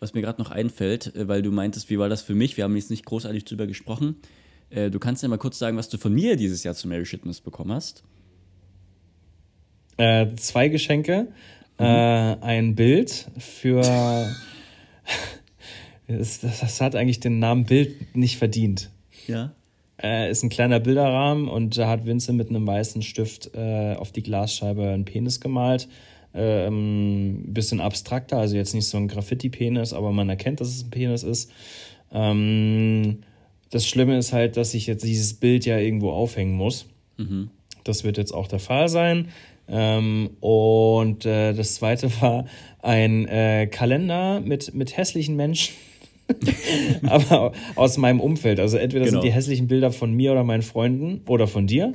was 0.04 0.14
mir 0.14 0.20
gerade 0.20 0.40
noch 0.40 0.50
einfällt, 0.50 1.14
äh, 1.16 1.26
weil 1.26 1.42
du 1.42 1.50
meintest, 1.50 1.90
wie 1.90 1.98
war 1.98 2.08
das 2.08 2.22
für 2.22 2.34
mich? 2.34 2.56
Wir 2.56 2.64
haben 2.64 2.76
jetzt 2.76 2.90
nicht 2.90 3.04
großartig 3.04 3.44
drüber 3.44 3.66
gesprochen. 3.66 4.16
Äh, 4.70 4.90
du 4.90 4.98
kannst 4.98 5.22
ja 5.22 5.28
mal 5.28 5.38
kurz 5.38 5.58
sagen, 5.58 5.76
was 5.76 5.88
du 5.88 5.98
von 5.98 6.12
mir 6.12 6.36
dieses 6.36 6.62
Jahr 6.62 6.74
zu 6.74 6.86
Mary 6.86 7.06
Shitness 7.06 7.40
bekommen 7.40 7.72
hast. 7.72 8.04
Äh, 9.96 10.34
zwei 10.36 10.68
Geschenke. 10.68 11.28
Mhm. 11.78 11.84
Äh, 11.84 12.36
ein 12.40 12.74
Bild 12.74 13.30
für. 13.38 13.80
das, 16.06 16.40
das, 16.40 16.80
hat 16.80 16.94
eigentlich 16.94 17.20
den 17.20 17.38
Namen 17.38 17.64
Bild 17.64 18.14
nicht 18.14 18.36
verdient. 18.36 18.90
Ja. 19.26 19.52
Äh, 20.02 20.30
ist 20.30 20.42
ein 20.42 20.50
kleiner 20.50 20.80
Bilderrahmen 20.80 21.48
und 21.48 21.78
da 21.78 21.88
hat 21.88 22.04
Vincent 22.04 22.36
mit 22.36 22.50
einem 22.50 22.66
weißen 22.66 23.02
Stift 23.02 23.52
äh, 23.54 23.94
auf 23.94 24.12
die 24.12 24.22
Glasscheibe 24.22 24.88
einen 24.88 25.04
Penis 25.04 25.40
gemalt. 25.40 25.88
Ähm, 26.34 27.44
bisschen 27.46 27.80
abstrakter, 27.80 28.38
also 28.38 28.56
jetzt 28.56 28.74
nicht 28.74 28.86
so 28.86 28.96
ein 28.96 29.06
Graffiti-Penis, 29.06 29.92
aber 29.92 30.10
man 30.10 30.28
erkennt, 30.28 30.60
dass 30.60 30.68
es 30.68 30.82
ein 30.82 30.90
Penis 30.90 31.22
ist. 31.22 31.50
Ähm, 32.12 33.18
das 33.70 33.86
Schlimme 33.86 34.18
ist 34.18 34.32
halt, 34.32 34.56
dass 34.56 34.74
ich 34.74 34.86
jetzt 34.86 35.04
dieses 35.04 35.34
Bild 35.34 35.64
ja 35.64 35.78
irgendwo 35.78 36.10
aufhängen 36.10 36.54
muss. 36.54 36.86
Mhm. 37.16 37.50
Das 37.84 38.04
wird 38.04 38.18
jetzt 38.18 38.32
auch 38.32 38.48
der 38.48 38.58
Fall 38.58 38.88
sein. 38.88 39.28
Ähm, 39.68 40.30
und 40.40 41.24
äh, 41.26 41.52
das 41.52 41.76
zweite 41.76 42.10
war 42.20 42.46
ein 42.82 43.26
äh, 43.26 43.66
Kalender 43.66 44.40
mit, 44.40 44.74
mit 44.74 44.96
hässlichen 44.96 45.36
Menschen. 45.36 45.74
aber 47.06 47.52
aus 47.74 47.98
meinem 47.98 48.20
Umfeld. 48.20 48.58
Also 48.58 48.78
entweder 48.78 49.04
genau. 49.04 49.20
sind 49.20 49.24
die 49.24 49.32
hässlichen 49.32 49.68
Bilder 49.68 49.92
von 49.92 50.12
mir 50.12 50.32
oder 50.32 50.42
meinen 50.42 50.62
Freunden 50.62 51.20
oder 51.28 51.46
von 51.46 51.66
dir. 51.66 51.92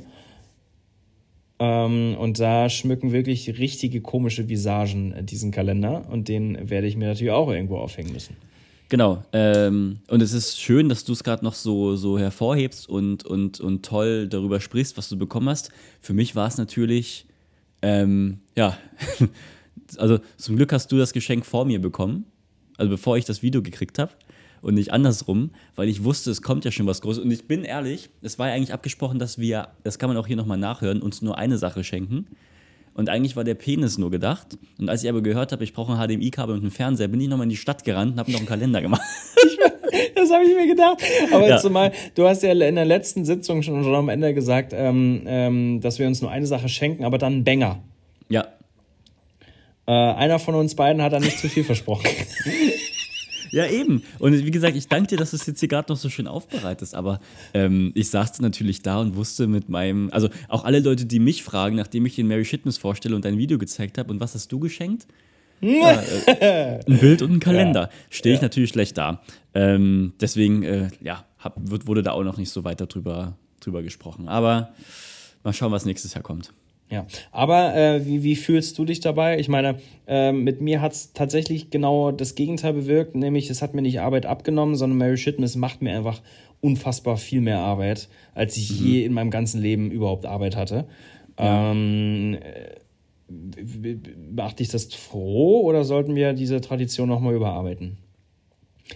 Ähm, 1.60 2.16
und 2.18 2.40
da 2.40 2.70
schmücken 2.70 3.12
wirklich 3.12 3.58
richtige 3.58 4.00
komische 4.00 4.48
Visagen 4.48 5.12
äh, 5.12 5.22
diesen 5.22 5.50
Kalender. 5.50 6.08
Und 6.10 6.28
den 6.28 6.70
werde 6.70 6.86
ich 6.86 6.96
mir 6.96 7.08
natürlich 7.08 7.32
auch 7.32 7.50
irgendwo 7.50 7.76
aufhängen 7.76 8.12
müssen. 8.12 8.34
Genau. 8.88 9.22
Ähm, 9.34 9.98
und 10.08 10.22
es 10.22 10.32
ist 10.32 10.58
schön, 10.58 10.88
dass 10.88 11.04
du 11.04 11.12
es 11.12 11.22
gerade 11.22 11.44
noch 11.44 11.54
so, 11.54 11.96
so 11.96 12.18
hervorhebst 12.18 12.88
und, 12.88 13.24
und, 13.26 13.60
und 13.60 13.84
toll 13.84 14.26
darüber 14.26 14.58
sprichst, 14.58 14.96
was 14.96 15.10
du 15.10 15.18
bekommen 15.18 15.50
hast. 15.50 15.70
Für 16.00 16.14
mich 16.14 16.34
war 16.34 16.48
es 16.48 16.56
natürlich, 16.56 17.26
ähm, 17.82 18.38
ja, 18.56 18.78
also 19.98 20.18
zum 20.38 20.56
Glück 20.56 20.72
hast 20.72 20.90
du 20.90 20.98
das 20.98 21.12
Geschenk 21.12 21.44
vor 21.44 21.66
mir 21.66 21.80
bekommen, 21.80 22.24
also 22.78 22.90
bevor 22.90 23.16
ich 23.16 23.26
das 23.26 23.42
Video 23.42 23.62
gekriegt 23.62 23.98
habe 23.98 24.12
und 24.62 24.74
nicht 24.74 24.92
andersrum, 24.92 25.50
weil 25.76 25.88
ich 25.88 26.04
wusste, 26.04 26.30
es 26.30 26.42
kommt 26.42 26.64
ja 26.64 26.70
schon 26.70 26.86
was 26.86 27.00
Großes. 27.00 27.22
Und 27.22 27.30
ich 27.30 27.46
bin 27.46 27.64
ehrlich, 27.64 28.10
es 28.22 28.38
war 28.38 28.48
ja 28.48 28.54
eigentlich 28.54 28.72
abgesprochen, 28.72 29.18
dass 29.18 29.38
wir, 29.38 29.68
das 29.82 29.98
kann 29.98 30.08
man 30.08 30.16
auch 30.16 30.26
hier 30.26 30.36
nochmal 30.36 30.58
nachhören, 30.58 31.02
uns 31.02 31.22
nur 31.22 31.38
eine 31.38 31.58
Sache 31.58 31.84
schenken. 31.84 32.26
Und 32.94 33.08
eigentlich 33.08 33.36
war 33.36 33.44
der 33.44 33.54
Penis 33.54 33.98
nur 33.98 34.10
gedacht. 34.10 34.58
Und 34.78 34.90
als 34.90 35.02
ich 35.02 35.08
aber 35.08 35.22
gehört 35.22 35.52
habe, 35.52 35.64
ich 35.64 35.72
brauche 35.72 35.92
ein 35.92 35.98
HDMI-Kabel 35.98 36.54
und 36.54 36.62
einen 36.62 36.70
Fernseher, 36.70 37.08
bin 37.08 37.20
ich 37.20 37.28
nochmal 37.28 37.44
in 37.44 37.50
die 37.50 37.56
Stadt 37.56 37.84
gerannt 37.84 38.12
und 38.12 38.18
habe 38.18 38.30
noch 38.32 38.40
einen 38.40 38.48
Kalender 38.48 38.82
gemacht. 38.82 39.00
das 40.14 40.30
habe 40.30 40.44
ich 40.44 40.54
mir 40.54 40.66
gedacht. 40.66 40.98
Aber 41.32 41.48
ja. 41.48 41.58
zumal, 41.58 41.92
du 42.14 42.26
hast 42.26 42.42
ja 42.42 42.52
in 42.52 42.74
der 42.74 42.84
letzten 42.84 43.24
Sitzung 43.24 43.62
schon, 43.62 43.82
schon 43.84 43.94
am 43.94 44.08
Ende 44.08 44.34
gesagt, 44.34 44.72
ähm, 44.74 45.22
ähm, 45.26 45.80
dass 45.80 45.98
wir 45.98 46.06
uns 46.06 46.20
nur 46.20 46.30
eine 46.30 46.46
Sache 46.46 46.68
schenken, 46.68 47.04
aber 47.04 47.18
dann 47.18 47.34
einen 47.34 47.44
Banger. 47.44 47.82
Ja. 48.28 48.48
Äh, 49.86 49.92
einer 49.92 50.38
von 50.38 50.54
uns 50.54 50.74
beiden 50.74 51.00
hat 51.00 51.12
da 51.12 51.20
nicht 51.20 51.38
zu 51.38 51.48
viel 51.48 51.64
versprochen. 51.64 52.04
Ja, 53.50 53.66
eben. 53.66 54.02
Und 54.18 54.32
wie 54.44 54.50
gesagt, 54.50 54.76
ich 54.76 54.88
danke 54.88 55.08
dir, 55.08 55.18
dass 55.18 55.30
du 55.30 55.36
es 55.36 55.46
jetzt 55.46 55.60
hier 55.60 55.68
gerade 55.68 55.92
noch 55.92 55.98
so 55.98 56.08
schön 56.08 56.26
aufbereitest. 56.26 56.94
Aber 56.94 57.20
ähm, 57.54 57.92
ich 57.94 58.10
saß 58.10 58.40
natürlich 58.40 58.82
da 58.82 59.00
und 59.00 59.16
wusste 59.16 59.46
mit 59.46 59.68
meinem, 59.68 60.08
also 60.12 60.28
auch 60.48 60.64
alle 60.64 60.80
Leute, 60.80 61.06
die 61.06 61.18
mich 61.18 61.42
fragen, 61.42 61.76
nachdem 61.76 62.06
ich 62.06 62.16
den 62.16 62.28
Mary 62.28 62.44
Shitness 62.44 62.78
vorstelle 62.78 63.16
und 63.16 63.24
dein 63.24 63.38
Video 63.38 63.58
gezeigt 63.58 63.98
habe, 63.98 64.12
und 64.12 64.20
was 64.20 64.34
hast 64.34 64.50
du 64.52 64.58
geschenkt? 64.58 65.06
ja, 65.60 66.02
äh, 66.26 66.80
ein 66.86 66.98
Bild 66.98 67.22
und 67.22 67.32
ein 67.32 67.40
Kalender. 67.40 67.82
Ja. 67.82 67.90
Stehe 68.08 68.34
ich 68.34 68.40
ja. 68.40 68.46
natürlich 68.46 68.70
schlecht 68.70 68.96
da. 68.96 69.22
Ähm, 69.54 70.14
deswegen, 70.20 70.62
äh, 70.62 70.88
ja, 71.00 71.24
hab, 71.38 71.56
wurde 71.58 72.02
da 72.02 72.12
auch 72.12 72.24
noch 72.24 72.38
nicht 72.38 72.50
so 72.50 72.64
weiter 72.64 72.86
drüber, 72.86 73.36
drüber 73.60 73.82
gesprochen. 73.82 74.28
Aber 74.28 74.72
mal 75.42 75.52
schauen, 75.52 75.72
was 75.72 75.84
nächstes 75.84 76.14
Jahr 76.14 76.22
kommt. 76.22 76.52
Ja, 76.90 77.06
aber 77.30 77.76
äh, 77.76 78.04
wie, 78.04 78.24
wie 78.24 78.34
fühlst 78.34 78.76
du 78.76 78.84
dich 78.84 78.98
dabei? 78.98 79.38
Ich 79.38 79.48
meine, 79.48 79.76
äh, 80.08 80.32
mit 80.32 80.60
mir 80.60 80.80
hat 80.80 80.92
es 80.92 81.12
tatsächlich 81.12 81.70
genau 81.70 82.10
das 82.10 82.34
Gegenteil 82.34 82.72
bewirkt, 82.72 83.14
nämlich 83.14 83.48
es 83.48 83.62
hat 83.62 83.74
mir 83.74 83.82
nicht 83.82 84.00
Arbeit 84.00 84.26
abgenommen, 84.26 84.74
sondern 84.74 84.98
Mary 84.98 85.16
Shitness 85.16 85.54
macht 85.54 85.82
mir 85.82 85.96
einfach 85.96 86.20
unfassbar 86.60 87.16
viel 87.16 87.40
mehr 87.40 87.60
Arbeit, 87.60 88.08
als 88.34 88.56
ich 88.56 88.80
mhm. 88.80 88.86
je 88.86 89.04
in 89.04 89.12
meinem 89.12 89.30
ganzen 89.30 89.60
Leben 89.60 89.92
überhaupt 89.92 90.26
Arbeit 90.26 90.56
hatte. 90.56 90.86
Ja. 91.38 91.70
Ähm, 91.70 92.38
äh, 92.40 93.96
macht 94.34 94.58
dich 94.58 94.68
das 94.68 94.92
froh 94.92 95.62
oder 95.62 95.84
sollten 95.84 96.16
wir 96.16 96.32
diese 96.32 96.60
Tradition 96.60 97.08
nochmal 97.08 97.34
überarbeiten? 97.34 97.98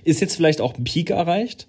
Ist 0.03 0.21
jetzt 0.21 0.35
vielleicht 0.35 0.61
auch 0.61 0.75
ein 0.77 0.83
Peak 0.83 1.11
erreicht? 1.11 1.69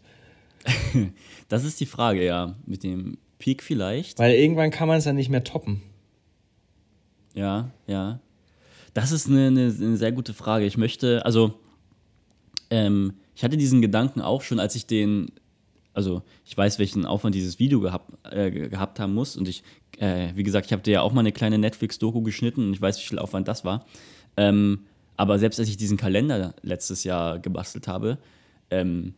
das 1.49 1.63
ist 1.63 1.80
die 1.80 1.86
Frage, 1.86 2.26
ja. 2.26 2.55
Mit 2.65 2.84
dem 2.84 3.19
Peak 3.38 3.61
vielleicht. 3.61 4.17
Weil 4.17 4.34
irgendwann 4.34 4.71
kann 4.71 4.88
man 4.88 4.97
es 4.97 5.05
ja 5.05 5.13
nicht 5.13 5.30
mehr 5.30 5.43
toppen. 5.43 5.84
Ja, 7.36 7.69
ja. 7.86 8.19
Das 8.93 9.11
ist 9.11 9.27
eine, 9.27 9.47
eine, 9.47 9.75
eine 9.79 9.97
sehr 9.97 10.13
gute 10.13 10.33
Frage. 10.33 10.65
Ich 10.65 10.77
möchte, 10.77 11.23
also, 11.25 11.59
ähm, 12.69 13.13
ich 13.36 13.43
hatte 13.43 13.57
diesen 13.57 13.81
Gedanken 13.81 14.21
auch 14.21 14.41
schon, 14.41 14.59
als 14.59 14.75
ich 14.75 14.88
den, 14.88 15.31
also 15.93 16.23
ich 16.45 16.57
weiß, 16.57 16.79
welchen 16.79 17.05
Aufwand 17.05 17.36
dieses 17.36 17.59
Video 17.59 17.81
gehabt, 17.81 18.11
äh, 18.33 18.49
gehabt 18.69 18.99
haben 18.99 19.13
muss. 19.13 19.36
Und 19.36 19.49
ich, 19.49 19.63
äh, 19.99 20.29
wie 20.36 20.43
gesagt, 20.43 20.67
ich 20.67 20.71
habe 20.71 20.81
dir 20.81 20.91
ja 20.91 21.01
auch 21.01 21.11
mal 21.11 21.19
eine 21.19 21.33
kleine 21.33 21.57
Netflix-Doku 21.57 22.21
geschnitten 22.21 22.67
und 22.67 22.73
ich 22.73 22.81
weiß, 22.81 22.97
wie 22.99 23.07
viel 23.07 23.19
Aufwand 23.19 23.49
das 23.49 23.65
war. 23.65 23.86
Ähm, 24.38 24.86
aber 25.17 25.39
selbst 25.39 25.59
als 25.59 25.69
ich 25.69 25.77
diesen 25.77 25.97
Kalender 25.97 26.55
letztes 26.61 27.03
Jahr 27.03 27.39
gebastelt 27.39 27.88
habe, 27.88 28.17
ähm, 28.69 29.13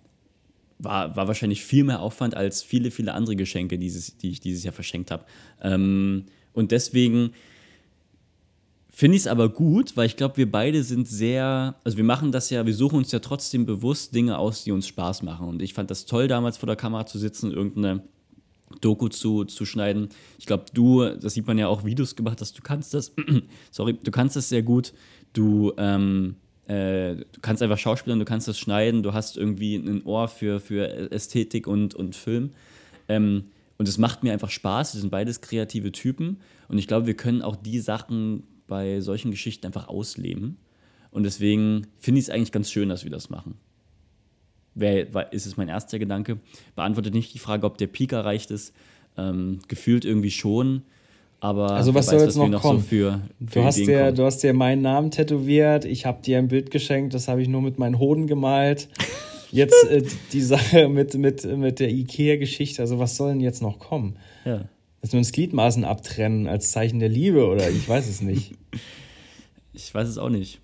war, 0.79 1.15
war 1.15 1.27
wahrscheinlich 1.27 1.63
viel 1.63 1.83
mehr 1.83 2.01
Aufwand 2.01 2.35
als 2.35 2.63
viele, 2.63 2.91
viele 2.91 3.13
andere 3.13 3.35
Geschenke, 3.35 3.77
dieses, 3.77 4.17
die 4.17 4.31
ich 4.31 4.39
dieses 4.39 4.63
Jahr 4.63 4.73
verschenkt 4.73 5.11
habe. 5.11 5.25
Ähm, 5.61 6.25
und 6.53 6.71
deswegen 6.71 7.31
finde 8.97 9.15
ich 9.15 9.21
es 9.21 9.27
aber 9.27 9.49
gut, 9.49 9.95
weil 9.95 10.07
ich 10.07 10.15
glaube, 10.15 10.37
wir 10.37 10.51
beide 10.51 10.81
sind 10.81 11.07
sehr, 11.07 11.75
also 11.83 11.97
wir 11.97 12.03
machen 12.03 12.31
das 12.31 12.49
ja, 12.49 12.65
wir 12.65 12.73
suchen 12.73 12.97
uns 12.97 13.11
ja 13.11 13.19
trotzdem 13.19 13.67
bewusst 13.67 14.15
Dinge 14.15 14.39
aus, 14.39 14.63
die 14.63 14.71
uns 14.71 14.87
Spaß 14.87 15.21
machen. 15.21 15.47
Und 15.47 15.61
ich 15.61 15.75
fand 15.75 15.91
das 15.91 16.07
toll, 16.07 16.27
damals 16.27 16.57
vor 16.57 16.65
der 16.65 16.77
Kamera 16.77 17.05
zu 17.05 17.19
sitzen, 17.19 17.51
irgendeine 17.51 18.01
Doku 18.81 19.07
zu, 19.09 19.45
zu 19.45 19.65
schneiden. 19.65 20.09
Ich 20.39 20.47
glaube, 20.47 20.65
du, 20.73 21.07
das 21.11 21.35
sieht 21.35 21.45
man 21.45 21.59
ja 21.59 21.67
auch 21.67 21.85
Videos 21.85 22.15
gemacht, 22.15 22.41
dass 22.41 22.53
du 22.53 22.63
kannst 22.63 22.95
das, 22.95 23.13
sorry, 23.71 23.99
du 24.03 24.09
kannst 24.09 24.35
das 24.35 24.49
sehr 24.49 24.63
gut. 24.63 24.93
Du, 25.31 25.73
ähm, 25.77 26.37
äh, 26.65 27.17
du 27.17 27.39
kannst 27.43 27.61
einfach 27.61 27.77
schauspielern, 27.77 28.17
du 28.17 28.25
kannst 28.25 28.47
das 28.47 28.57
schneiden, 28.57 29.03
du 29.03 29.13
hast 29.13 29.37
irgendwie 29.37 29.75
ein 29.75 30.05
Ohr 30.05 30.27
für, 30.27 30.59
für 30.59 31.11
Ästhetik 31.11 31.67
und, 31.67 31.93
und 31.93 32.15
Film. 32.15 32.49
Ähm, 33.07 33.43
und 33.77 33.87
es 33.87 33.99
macht 33.99 34.23
mir 34.23 34.33
einfach 34.33 34.49
Spaß. 34.49 34.95
Wir 34.95 35.01
sind 35.01 35.11
beides 35.11 35.41
kreative 35.41 35.91
Typen. 35.91 36.39
Und 36.67 36.79
ich 36.79 36.87
glaube, 36.87 37.05
wir 37.05 37.13
können 37.13 37.43
auch 37.43 37.55
die 37.55 37.79
Sachen 37.79 38.41
bei 38.67 38.99
solchen 39.01 39.31
Geschichten 39.31 39.65
einfach 39.65 39.87
ausleben. 39.87 40.57
Und 41.11 41.23
deswegen 41.23 41.87
finde 41.99 42.19
ich 42.19 42.25
es 42.25 42.29
eigentlich 42.29 42.51
ganz 42.51 42.71
schön, 42.71 42.89
dass 42.89 43.03
wir 43.03 43.11
das 43.11 43.29
machen. 43.29 43.55
Wär, 44.75 45.33
ist 45.33 45.45
es 45.45 45.57
mein 45.57 45.69
erster 45.69 45.97
Gedanke. 45.97 46.39
Beantwortet 46.75 47.13
nicht 47.13 47.33
die 47.33 47.39
Frage, 47.39 47.65
ob 47.65 47.77
der 47.77 47.87
Peak 47.87 48.11
erreicht 48.11 48.51
ist. 48.51 48.73
Ähm, 49.17 49.59
gefühlt 49.67 50.05
irgendwie 50.05 50.29
schon. 50.29 50.83
Aber 51.39 51.71
also 51.71 51.93
was 51.93 52.07
soll 52.07 52.19
jetzt 52.19 52.35
noch 52.35 52.47
noch 52.47 52.61
kommen? 52.61 52.79
So 52.79 52.85
für, 52.85 53.21
für 53.45 53.59
Du 53.59 53.63
hast, 53.63 53.77
dir, 53.77 53.99
kommen. 53.99 54.15
du 54.15 54.23
hast 54.23 54.43
dir 54.43 54.53
meinen 54.53 54.81
Namen 54.81 55.11
tätowiert, 55.11 55.85
ich 55.85 56.05
habe 56.05 56.21
dir 56.21 56.39
ein 56.39 56.47
Bild 56.47 56.71
geschenkt, 56.71 57.13
das 57.13 57.27
habe 57.27 57.41
ich 57.41 57.47
nur 57.47 57.61
mit 57.61 57.77
meinen 57.77 57.99
Hoden 57.99 58.27
gemalt. 58.27 58.89
Jetzt 59.51 59.85
äh, 59.89 60.03
die 60.33 60.41
Sache 60.41 60.89
mit, 60.89 61.13
mit, 61.13 61.45
mit 61.45 61.79
der 61.79 61.89
Ikea-Geschichte, 61.89 62.81
also 62.81 62.99
was 62.99 63.15
soll 63.15 63.29
denn 63.29 63.39
jetzt 63.39 63.61
noch 63.61 63.79
kommen? 63.79 64.17
Ja. 64.43 64.65
Dass 65.01 65.11
wir 65.11 65.19
uns 65.19 65.31
Gliedmaßen 65.31 65.83
abtrennen 65.85 66.47
als 66.47 66.71
Zeichen 66.71 66.99
der 66.99 67.09
Liebe 67.09 67.47
oder 67.47 67.69
ich 67.69 67.87
weiß 67.87 68.07
es 68.07 68.21
nicht. 68.21 68.55
Ich 69.73 69.93
weiß 69.93 70.07
es 70.07 70.17
auch 70.17 70.29
nicht. 70.29 70.59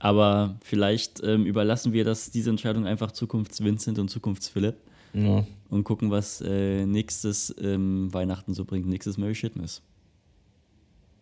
Aber 0.00 0.58
vielleicht 0.64 1.22
ähm, 1.22 1.46
überlassen 1.46 1.92
wir 1.92 2.02
das, 2.04 2.32
diese 2.32 2.50
Entscheidung 2.50 2.86
einfach 2.86 3.12
Zukunfts-Vincent 3.12 4.00
und 4.00 4.08
Zukunfts-Philipp 4.08 4.74
Ja. 5.14 5.46
und 5.70 5.84
gucken, 5.84 6.10
was 6.10 6.40
äh, 6.40 6.84
nächstes 6.84 7.54
ähm, 7.62 8.12
Weihnachten 8.12 8.54
so 8.54 8.64
bringt. 8.64 8.88
Nächstes 8.88 9.16
Merry 9.16 9.36
Shitness. 9.36 9.80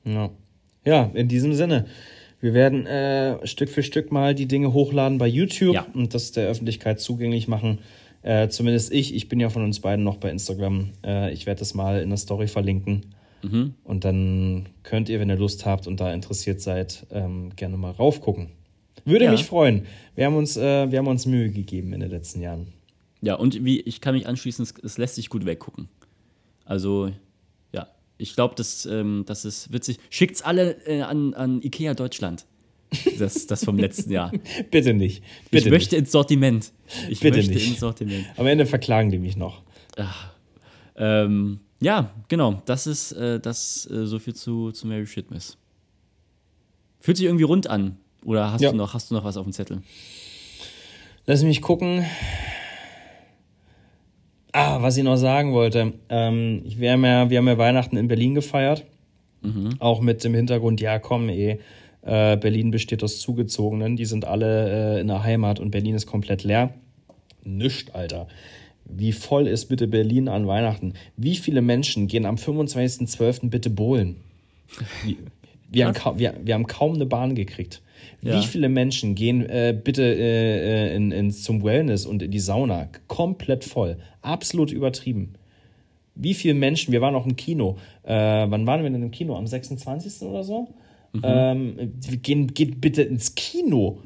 Ja. 0.04 0.30
ja, 0.86 1.10
in 1.14 1.28
diesem 1.28 1.52
Sinne. 1.52 1.86
Wir 2.40 2.54
werden 2.54 2.86
äh, 2.86 3.46
Stück 3.46 3.68
für 3.68 3.82
Stück 3.82 4.12
mal 4.12 4.34
die 4.34 4.46
Dinge 4.46 4.72
hochladen 4.72 5.18
bei 5.18 5.26
YouTube 5.26 5.74
Ja. 5.74 5.86
und 5.94 6.14
das 6.14 6.32
der 6.32 6.48
Öffentlichkeit 6.48 7.00
zugänglich 7.00 7.48
machen. 7.48 7.80
Äh, 8.26 8.48
zumindest 8.48 8.92
ich. 8.92 9.14
Ich 9.14 9.28
bin 9.28 9.38
ja 9.38 9.48
von 9.50 9.62
uns 9.62 9.78
beiden 9.80 10.04
noch 10.04 10.16
bei 10.16 10.30
Instagram. 10.30 10.90
Äh, 11.04 11.32
ich 11.32 11.46
werde 11.46 11.60
das 11.60 11.74
mal 11.74 12.00
in 12.02 12.08
der 12.08 12.18
Story 12.18 12.48
verlinken. 12.48 13.14
Und 13.84 14.04
dann 14.04 14.68
könnt 14.82 15.08
ihr, 15.08 15.20
wenn 15.20 15.30
ihr 15.30 15.36
Lust 15.36 15.64
habt 15.66 15.86
und 15.86 16.00
da 16.00 16.12
interessiert 16.12 16.60
seid, 16.60 17.06
ähm, 17.12 17.54
gerne 17.54 17.76
mal 17.76 17.92
raufgucken. 17.92 18.48
Würde 19.04 19.26
Ja. 19.26 19.30
mich 19.30 19.44
freuen. 19.44 19.82
Wir 20.16 20.26
haben, 20.26 20.34
uns, 20.34 20.56
äh, 20.56 20.90
wir 20.90 20.98
haben 20.98 21.06
uns 21.06 21.26
Mühe 21.26 21.50
gegeben 21.50 21.92
in 21.92 22.00
den 22.00 22.10
letzten 22.10 22.40
Jahren. 22.42 22.72
Ja, 23.22 23.34
und 23.36 23.64
wie 23.64 23.78
ich 23.82 24.00
kann 24.00 24.16
mich 24.16 24.26
anschließen, 24.26 24.64
es, 24.64 24.74
es 24.82 24.98
lässt 24.98 25.14
sich 25.14 25.28
gut 25.30 25.46
weggucken. 25.46 25.88
Also, 26.64 27.12
ja, 27.72 27.86
ich 28.18 28.34
glaube, 28.34 28.56
das, 28.56 28.84
ähm, 28.86 29.22
das 29.28 29.44
ist 29.44 29.72
witzig. 29.72 29.98
Schickt's 30.10 30.42
alle 30.42 30.72
äh, 30.88 31.02
an, 31.02 31.32
an 31.34 31.62
IKEA 31.62 31.94
Deutschland. 31.94 32.46
Das, 33.18 33.46
das 33.46 33.64
vom 33.64 33.78
letzten 33.78 34.12
Jahr. 34.12 34.32
Bitte 34.70 34.94
nicht. 34.94 35.22
Ich 35.44 35.50
Bitte 35.50 35.70
möchte 35.70 35.94
nicht. 35.96 36.02
ins 36.02 36.12
Sortiment. 36.12 36.72
Ich 37.10 37.20
Bitte 37.20 37.38
möchte 37.38 37.52
nicht. 37.54 37.68
ins 37.68 37.80
Sortiment. 37.80 38.26
Am 38.36 38.46
Ende 38.46 38.64
verklagen 38.66 39.10
die 39.10 39.18
mich 39.18 39.36
noch. 39.36 39.62
Ähm, 40.96 41.60
ja, 41.80 42.10
genau. 42.28 42.62
Das 42.66 42.86
ist 42.86 43.12
äh, 43.12 43.40
das 43.40 43.88
äh, 43.90 44.06
so 44.06 44.18
viel 44.18 44.34
zu, 44.34 44.70
zu 44.72 44.86
Mary 44.86 45.06
Shitmas. 45.06 45.58
Fühlt 47.00 47.16
sich 47.16 47.26
irgendwie 47.26 47.44
rund 47.44 47.68
an. 47.68 47.96
Oder 48.24 48.52
hast, 48.52 48.60
Ja. 48.60 48.70
du 48.70 48.76
noch, 48.76 48.94
hast 48.94 49.10
du 49.10 49.14
noch 49.14 49.24
was 49.24 49.36
auf 49.36 49.44
dem 49.44 49.52
Zettel? 49.52 49.82
Lass 51.26 51.42
mich 51.42 51.60
gucken. 51.62 52.04
Ah, 54.52 54.80
was 54.80 54.96
ich 54.96 55.04
noch 55.04 55.16
sagen 55.16 55.52
wollte. 55.52 55.92
Ähm, 56.08 56.62
ich- 56.64 56.78
wir, 56.78 56.92
haben 56.92 57.04
ja, 57.04 57.28
wir 57.30 57.38
haben 57.38 57.48
ja 57.48 57.58
Weihnachten 57.58 57.96
in 57.96 58.08
Berlin 58.08 58.34
gefeiert. 58.34 58.84
Auch 59.78 60.00
mit 60.00 60.24
dem 60.24 60.34
Hintergrund, 60.34 60.80
ja 60.80 60.98
komm, 60.98 61.28
eh, 61.28 61.60
äh, 62.06 62.36
Berlin 62.36 62.70
besteht 62.70 63.02
aus 63.04 63.20
Zugezogenen. 63.20 63.96
Die 63.96 64.04
sind 64.06 64.24
alle 64.24 64.96
äh, 64.96 65.00
in 65.00 65.08
der 65.08 65.22
Heimat 65.22 65.60
und 65.60 65.70
Berlin 65.70 65.94
ist 65.94 66.06
komplett 66.06 66.44
leer. 66.44 66.72
Nischt, 67.44 67.90
Alter. 67.92 68.26
Wie 68.84 69.12
voll 69.12 69.46
ist 69.48 69.66
bitte 69.66 69.86
Berlin 69.88 70.28
an 70.28 70.46
Weihnachten? 70.46 70.94
Wie 71.16 71.34
viele 71.36 71.60
Menschen 71.60 72.06
gehen 72.06 72.24
am 72.24 72.36
25.12. 72.36 73.50
bitte 73.50 73.68
bowlen? 73.70 74.16
Wie- 75.04 75.18
Wir 75.70 75.86
haben, 75.86 75.94
kaum, 75.94 76.18
wir, 76.18 76.34
wir 76.44 76.54
haben 76.54 76.66
kaum 76.68 76.94
eine 76.94 77.06
Bahn 77.06 77.34
gekriegt. 77.34 77.82
Ja. 78.22 78.38
Wie 78.40 78.46
viele 78.46 78.68
Menschen 78.68 79.14
gehen 79.16 79.44
äh, 79.46 79.76
bitte 79.76 80.02
äh, 80.04 80.94
in, 80.94 81.10
in, 81.10 81.30
zum 81.32 81.64
Wellness 81.64 82.06
und 82.06 82.22
in 82.22 82.30
die 82.30 82.38
Sauna? 82.38 82.88
Komplett 83.08 83.64
voll. 83.64 83.96
Absolut 84.22 84.70
übertrieben. 84.70 85.34
Wie 86.14 86.34
viele 86.34 86.54
Menschen, 86.54 86.92
wir 86.92 87.00
waren 87.00 87.14
auch 87.16 87.26
im 87.26 87.34
Kino. 87.36 87.76
Äh, 88.04 88.12
wann 88.14 88.66
waren 88.66 88.82
wir 88.84 88.90
denn 88.90 89.02
im 89.02 89.10
Kino? 89.10 89.36
Am 89.36 89.46
26. 89.46 90.22
oder 90.22 90.44
so? 90.44 90.68
Ähm, 91.22 91.92
wir 92.00 92.16
gehen, 92.18 92.54
geht 92.54 92.80
bitte 92.80 93.02
ins 93.02 93.34
Kino. 93.34 93.98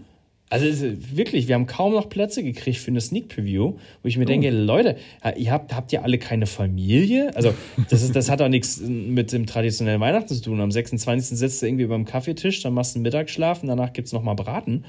Also 0.50 0.66
es 0.66 0.82
wirklich, 1.16 1.46
wir 1.46 1.54
haben 1.54 1.66
kaum 1.66 1.92
noch 1.92 2.08
Plätze 2.08 2.42
gekriegt 2.42 2.78
für 2.78 2.90
eine 2.90 3.00
Sneak 3.00 3.28
Preview, 3.28 3.74
wo 4.02 4.08
ich 4.08 4.18
mir 4.18 4.24
denke, 4.24 4.50
Leute, 4.50 4.96
ihr 5.36 5.52
habt, 5.52 5.72
habt 5.72 5.92
ihr 5.92 6.02
alle 6.02 6.18
keine 6.18 6.46
Familie? 6.46 7.30
Also 7.36 7.54
das, 7.88 8.02
ist, 8.02 8.16
das 8.16 8.28
hat 8.28 8.42
auch 8.42 8.48
nichts 8.48 8.80
mit 8.80 9.30
dem 9.30 9.46
traditionellen 9.46 10.00
Weihnachten 10.00 10.34
zu 10.34 10.42
tun. 10.42 10.60
Am 10.60 10.72
26. 10.72 11.38
sitzt 11.38 11.62
du 11.62 11.66
irgendwie 11.66 11.86
beim 11.86 12.04
Kaffeetisch, 12.04 12.62
dann 12.62 12.74
machst 12.74 12.94
du 12.94 12.98
einen 12.98 13.04
Mittagsschlaf 13.04 13.62
und 13.62 13.68
danach 13.68 13.92
gibt's 13.92 14.12
noch 14.12 14.24
mal 14.24 14.34
Braten. 14.34 14.84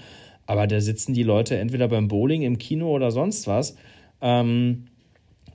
Aber 0.48 0.66
da 0.66 0.82
sitzen 0.82 1.14
die 1.14 1.22
Leute 1.22 1.60
entweder 1.60 1.88
beim 1.88 2.08
Bowling, 2.08 2.42
im 2.42 2.58
Kino 2.58 2.90
oder 2.90 3.12
sonst 3.12 3.46
was. 3.46 3.76
Ähm, 4.20 4.86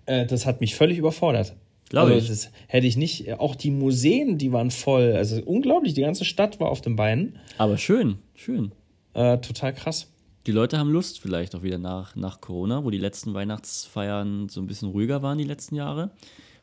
äh, 0.07 0.25
das 0.25 0.47
hat 0.47 0.61
mich 0.61 0.77
völlig 0.77 0.99
überfordert. 0.99 1.57
Glaube 1.89 2.13
also, 2.13 2.25
ich. 2.25 2.29
Das 2.29 2.51
hätte 2.67 2.87
ich 2.87 2.97
nicht. 2.97 3.33
Auch 3.39 3.55
die 3.55 3.71
Museen, 3.71 4.39
die 4.39 4.53
waren 4.53 4.71
voll. 4.71 5.13
Also 5.13 5.41
unglaublich, 5.43 5.95
die 5.95 6.01
ganze 6.01 6.25
Stadt 6.25 6.59
war 6.61 6.71
auf 6.71 6.81
den 6.81 6.97
Beinen. 6.97 7.39
Aber 7.59 7.79
schön, 7.79 8.19
schön. 8.35 8.73
Äh, 9.15 9.39
total 9.39 9.73
krass. 9.73 10.11
Die 10.47 10.53
Leute 10.53 10.79
haben 10.79 10.91
Lust 10.91 11.21
vielleicht 11.21 11.55
auch 11.57 11.63
wieder 11.63 11.79
nach, 11.79 12.15
nach 12.15 12.41
Corona, 12.41 12.85
wo 12.85 12.91
die 12.91 12.99
letzten 12.99 13.35
Weihnachtsfeiern 13.35 14.49
so 14.49 14.61
ein 14.61 14.67
bisschen 14.67 14.91
ruhiger 14.91 15.23
waren 15.23 15.39
die 15.39 15.45
letzten 15.45 15.75
Jahre. 15.75 16.11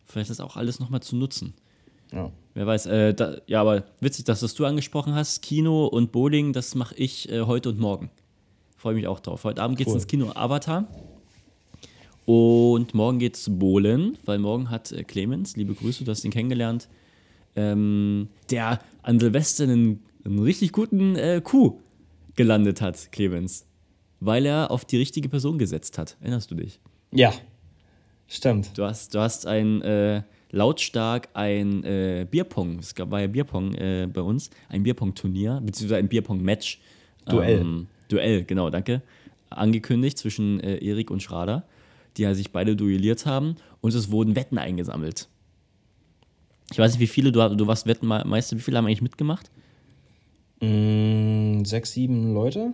Vielleicht 0.06 0.30
das 0.30 0.40
auch 0.40 0.56
alles 0.56 0.80
nochmal 0.80 1.02
zu 1.02 1.16
nutzen. 1.16 1.54
Ja. 2.12 2.32
Wer 2.54 2.68
weiß. 2.68 2.86
Äh, 2.86 3.14
da, 3.14 3.38
ja, 3.48 3.62
aber 3.62 3.84
witzig, 4.00 4.26
dass 4.26 4.42
das 4.42 4.54
du 4.54 4.66
angesprochen 4.66 5.16
hast. 5.16 5.42
Kino 5.42 5.86
und 5.88 6.12
Bowling, 6.12 6.54
das 6.54 6.76
mache 6.76 6.96
ich 6.96 7.30
äh, 7.30 7.42
heute 7.42 7.70
und 7.70 7.80
morgen. 7.80 8.12
Freue 8.78 8.96
mich 8.96 9.08
auch 9.08 9.20
drauf. 9.20 9.44
Heute 9.44 9.62
Abend 9.62 9.78
geht 9.78 9.88
es 9.88 9.94
Cool. 9.94 10.00
ins 10.00 10.08
Kino 10.08 10.32
Avatar. 10.36 10.88
Und 12.26 12.94
morgen 12.94 13.20
geht's 13.20 13.50
bowlen, 13.50 14.18
weil 14.26 14.40
morgen 14.40 14.70
hat 14.70 14.92
äh, 14.92 15.04
Clemens, 15.04 15.58
liebe 15.58 15.74
Grüße, 15.74 16.04
du 16.06 16.12
hast 16.12 16.24
ihn 16.24 16.32
kennengelernt, 16.32 16.88
ähm, 17.56 18.30
der 18.50 18.80
an 19.02 19.20
Silvester 19.20 19.66
einen, 19.66 20.04
einen 20.24 20.40
richtig 20.40 20.72
guten 20.72 21.16
äh, 21.16 21.42
Coup 21.44 21.82
gelandet 22.36 22.82
hat, 22.82 23.12
Clemens. 23.12 23.66
Weil 24.20 24.46
er 24.46 24.72
auf 24.72 24.86
die 24.86 24.98
richtige 24.98 25.28
Person 25.28 25.58
gesetzt 25.58 25.98
hat. 25.98 26.16
Erinnerst 26.22 26.50
du 26.50 26.56
dich? 26.56 26.80
Ja, 27.12 27.34
stimmt. 28.28 28.78
Du 28.78 28.84
hast, 28.84 29.14
du 29.14 29.20
hast 29.20 29.46
ein 29.46 29.82
äh, 29.82 30.24
lautstark 30.54 31.30
ein 31.34 31.84
äh, 31.84 32.26
Bierpong, 32.30 32.80
es 32.80 32.96
gab, 32.96 33.12
war 33.12 33.20
ja 33.20 33.28
Bierpong 33.28 33.74
äh, 33.74 34.08
bei 34.12 34.22
uns, 34.22 34.50
ein 34.70 34.84
Bierpong-Turnier, 34.84 35.62
beziehungsweise 35.62 36.00
ein 36.00 36.08
Bierpong-Match. 36.08 36.80
Duell. 37.26 37.60
Ähm, 37.60 37.88
Duell, 38.08 38.44
genau, 38.44 38.70
danke. 38.70 39.02
Angekündigt 39.50 40.18
zwischen 40.18 40.60
äh, 40.60 40.78
Erik 40.78 41.10
und 41.12 41.22
Schrader, 41.22 41.66
die 42.18 42.24
ja 42.24 42.34
sich 42.34 42.51
beide 42.51 42.76
duelliert 42.76 43.26
haben 43.26 43.55
und 43.82 43.93
es 43.93 44.11
wurden 44.11 44.36
Wetten 44.36 44.57
eingesammelt. 44.57 45.28
Ich 46.72 46.80
weiß 46.80 46.91
nicht, 46.93 46.99
wie 47.01 47.07
viele, 47.07 47.32
du, 47.32 47.55
du 47.55 47.68
warst 47.68 47.86
Wettenmeister, 47.86 48.57
wie 48.57 48.61
viele 48.61 48.78
haben 48.78 48.86
eigentlich 48.86 49.01
mitgemacht? 49.01 49.51
Mm, 50.61 51.64
sechs, 51.66 51.91
sieben 51.91 52.34
Leute? 52.34 52.74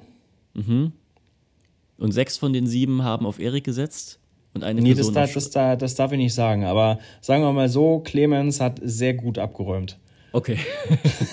Und 1.97 2.11
sechs 2.11 2.37
von 2.37 2.53
den 2.53 2.67
sieben 2.67 3.03
haben 3.03 3.25
auf 3.25 3.39
Erik 3.39 3.63
gesetzt 3.63 4.19
und 4.53 4.63
eine 4.63 4.81
Nee, 4.81 4.89
das, 4.89 4.97
Person 5.07 5.13
da, 5.15 5.23
auf 5.23 5.33
das, 5.33 5.49
da, 5.51 5.75
das 5.75 5.95
darf 5.95 6.11
ich 6.11 6.17
nicht 6.17 6.33
sagen. 6.33 6.65
Aber 6.65 6.99
sagen 7.21 7.43
wir 7.43 7.51
mal 7.53 7.69
so, 7.69 7.99
Clemens 7.99 8.59
hat 8.59 8.79
sehr 8.83 9.13
gut 9.13 9.37
abgeräumt. 9.37 9.97
Okay. 10.31 10.57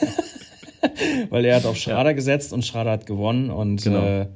Weil 1.30 1.44
er 1.44 1.56
hat 1.56 1.66
auf 1.66 1.76
Schrader 1.80 2.14
gesetzt 2.14 2.52
und 2.52 2.64
Schrader 2.64 2.92
hat 2.92 3.06
gewonnen. 3.06 3.50
Und 3.50 3.82
Genau. 3.82 4.04
äh, 4.04 4.26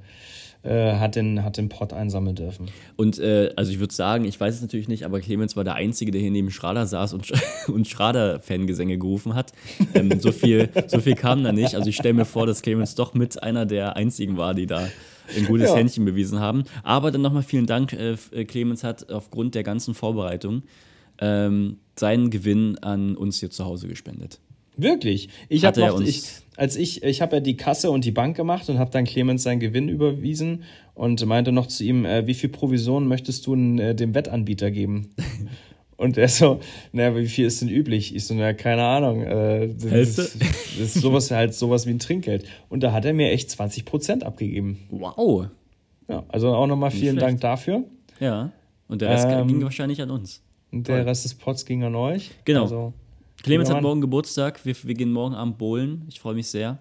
äh, 0.62 0.94
hat, 0.96 1.16
den, 1.16 1.42
hat 1.42 1.56
den 1.56 1.68
Pott 1.68 1.92
einsammeln 1.92 2.36
dürfen. 2.36 2.66
Und 2.96 3.18
äh, 3.18 3.50
also 3.56 3.72
ich 3.72 3.78
würde 3.80 3.94
sagen, 3.94 4.24
ich 4.24 4.38
weiß 4.38 4.56
es 4.56 4.60
natürlich 4.62 4.88
nicht, 4.88 5.04
aber 5.04 5.20
Clemens 5.20 5.56
war 5.56 5.64
der 5.64 5.74
Einzige, 5.74 6.10
der 6.12 6.20
hier 6.20 6.30
neben 6.30 6.50
Schrader 6.50 6.86
saß 6.86 7.14
und, 7.14 7.32
und 7.68 7.88
Schrader-Fangesänge 7.88 8.98
gerufen 8.98 9.34
hat. 9.34 9.52
Ähm, 9.94 10.20
so, 10.20 10.32
viel, 10.32 10.68
so 10.88 11.00
viel 11.00 11.14
kam 11.14 11.42
da 11.44 11.52
nicht. 11.52 11.74
Also 11.74 11.88
ich 11.88 11.96
stelle 11.96 12.14
mir 12.14 12.24
vor, 12.26 12.46
dass 12.46 12.62
Clemens 12.62 12.94
doch 12.94 13.14
mit 13.14 13.42
einer 13.42 13.64
der 13.66 13.96
einzigen 13.96 14.36
war, 14.36 14.54
die 14.54 14.66
da 14.66 14.88
ein 15.36 15.46
gutes 15.46 15.70
Ja. 15.70 15.76
Händchen 15.76 16.04
bewiesen 16.04 16.40
haben. 16.40 16.64
Aber 16.82 17.10
dann 17.10 17.22
nochmal 17.22 17.42
vielen 17.42 17.66
Dank, 17.66 17.92
äh, 17.92 18.16
äh, 18.32 18.44
Clemens 18.44 18.84
hat 18.84 19.10
aufgrund 19.10 19.54
der 19.54 19.62
ganzen 19.62 19.94
Vorbereitung 19.94 20.62
ähm, 21.20 21.78
seinen 21.96 22.30
Gewinn 22.30 22.78
an 22.78 23.16
uns 23.16 23.40
hier 23.40 23.50
zu 23.50 23.64
Hause 23.64 23.88
gespendet. 23.88 24.40
Wirklich. 24.76 25.28
Ich 25.48 25.64
habe 25.64 25.80
er 25.82 25.88
noch, 25.88 25.96
uns- 25.96 26.08
ich, 26.08 26.22
als 26.60 26.76
ich, 26.76 27.02
ich 27.02 27.22
habe 27.22 27.36
ja 27.36 27.40
die 27.40 27.56
Kasse 27.56 27.90
und 27.90 28.04
die 28.04 28.10
Bank 28.10 28.36
gemacht 28.36 28.68
und 28.68 28.78
habe 28.78 28.90
dann 28.90 29.06
Clemens 29.06 29.44
seinen 29.44 29.60
Gewinn 29.60 29.88
überwiesen 29.88 30.64
und 30.92 31.24
meinte 31.24 31.52
noch 31.52 31.66
zu 31.66 31.84
ihm, 31.84 32.04
äh, 32.04 32.26
wie 32.26 32.34
viel 32.34 32.50
Provision 32.50 33.08
möchtest 33.08 33.46
du 33.46 33.54
äh, 33.54 33.94
dem 33.94 34.14
Wettanbieter 34.14 34.70
geben? 34.70 35.08
Und 35.96 36.16
er 36.16 36.28
so, 36.28 36.60
naja, 36.92 37.14
wie 37.14 37.28
viel 37.28 37.44
ist 37.44 37.60
denn 37.60 37.68
üblich? 37.68 38.16
Ich 38.16 38.24
so, 38.24 38.32
na, 38.32 38.54
keine 38.54 38.82
Ahnung. 38.84 39.22
Äh, 39.22 39.68
das, 39.68 40.16
das 40.16 40.34
ist 40.78 40.94
sowas 40.94 41.30
halt 41.30 41.52
sowas 41.52 41.86
wie 41.86 41.90
ein 41.90 41.98
Trinkgeld. 41.98 42.46
Und 42.70 42.82
da 42.82 42.92
hat 42.92 43.04
er 43.04 43.12
mir 43.12 43.30
echt 43.30 43.50
20 43.50 43.84
Prozent 43.84 44.24
abgegeben. 44.24 44.78
Wow. 44.88 45.48
Ja, 46.08 46.24
also 46.28 46.54
auch 46.54 46.66
nochmal 46.66 46.90
vielen. 46.90 47.16
Dank 47.16 47.42
dafür. 47.42 47.84
Ja. 48.18 48.50
Und 48.88 49.02
der 49.02 49.10
Rest 49.10 49.26
Ähm, 49.28 49.48
ging 49.48 49.62
wahrscheinlich 49.62 50.00
an 50.00 50.10
uns. 50.10 50.40
Und 50.72 50.88
der 50.88 51.04
Rest 51.04 51.26
des 51.26 51.34
Pots 51.34 51.66
ging 51.66 51.84
an 51.84 51.94
euch. 51.94 52.30
Genau. 52.46 52.62
Also, 52.62 52.94
Clemens 53.42 53.70
hat 53.70 53.82
morgen 53.82 54.00
Geburtstag. 54.00 54.64
Wir, 54.64 54.74
wir 54.82 54.94
gehen 54.94 55.12
morgen 55.12 55.34
Abend 55.34 55.58
bowlen. 55.58 56.04
Ich 56.08 56.20
freue 56.20 56.34
mich 56.34 56.48
sehr. 56.48 56.78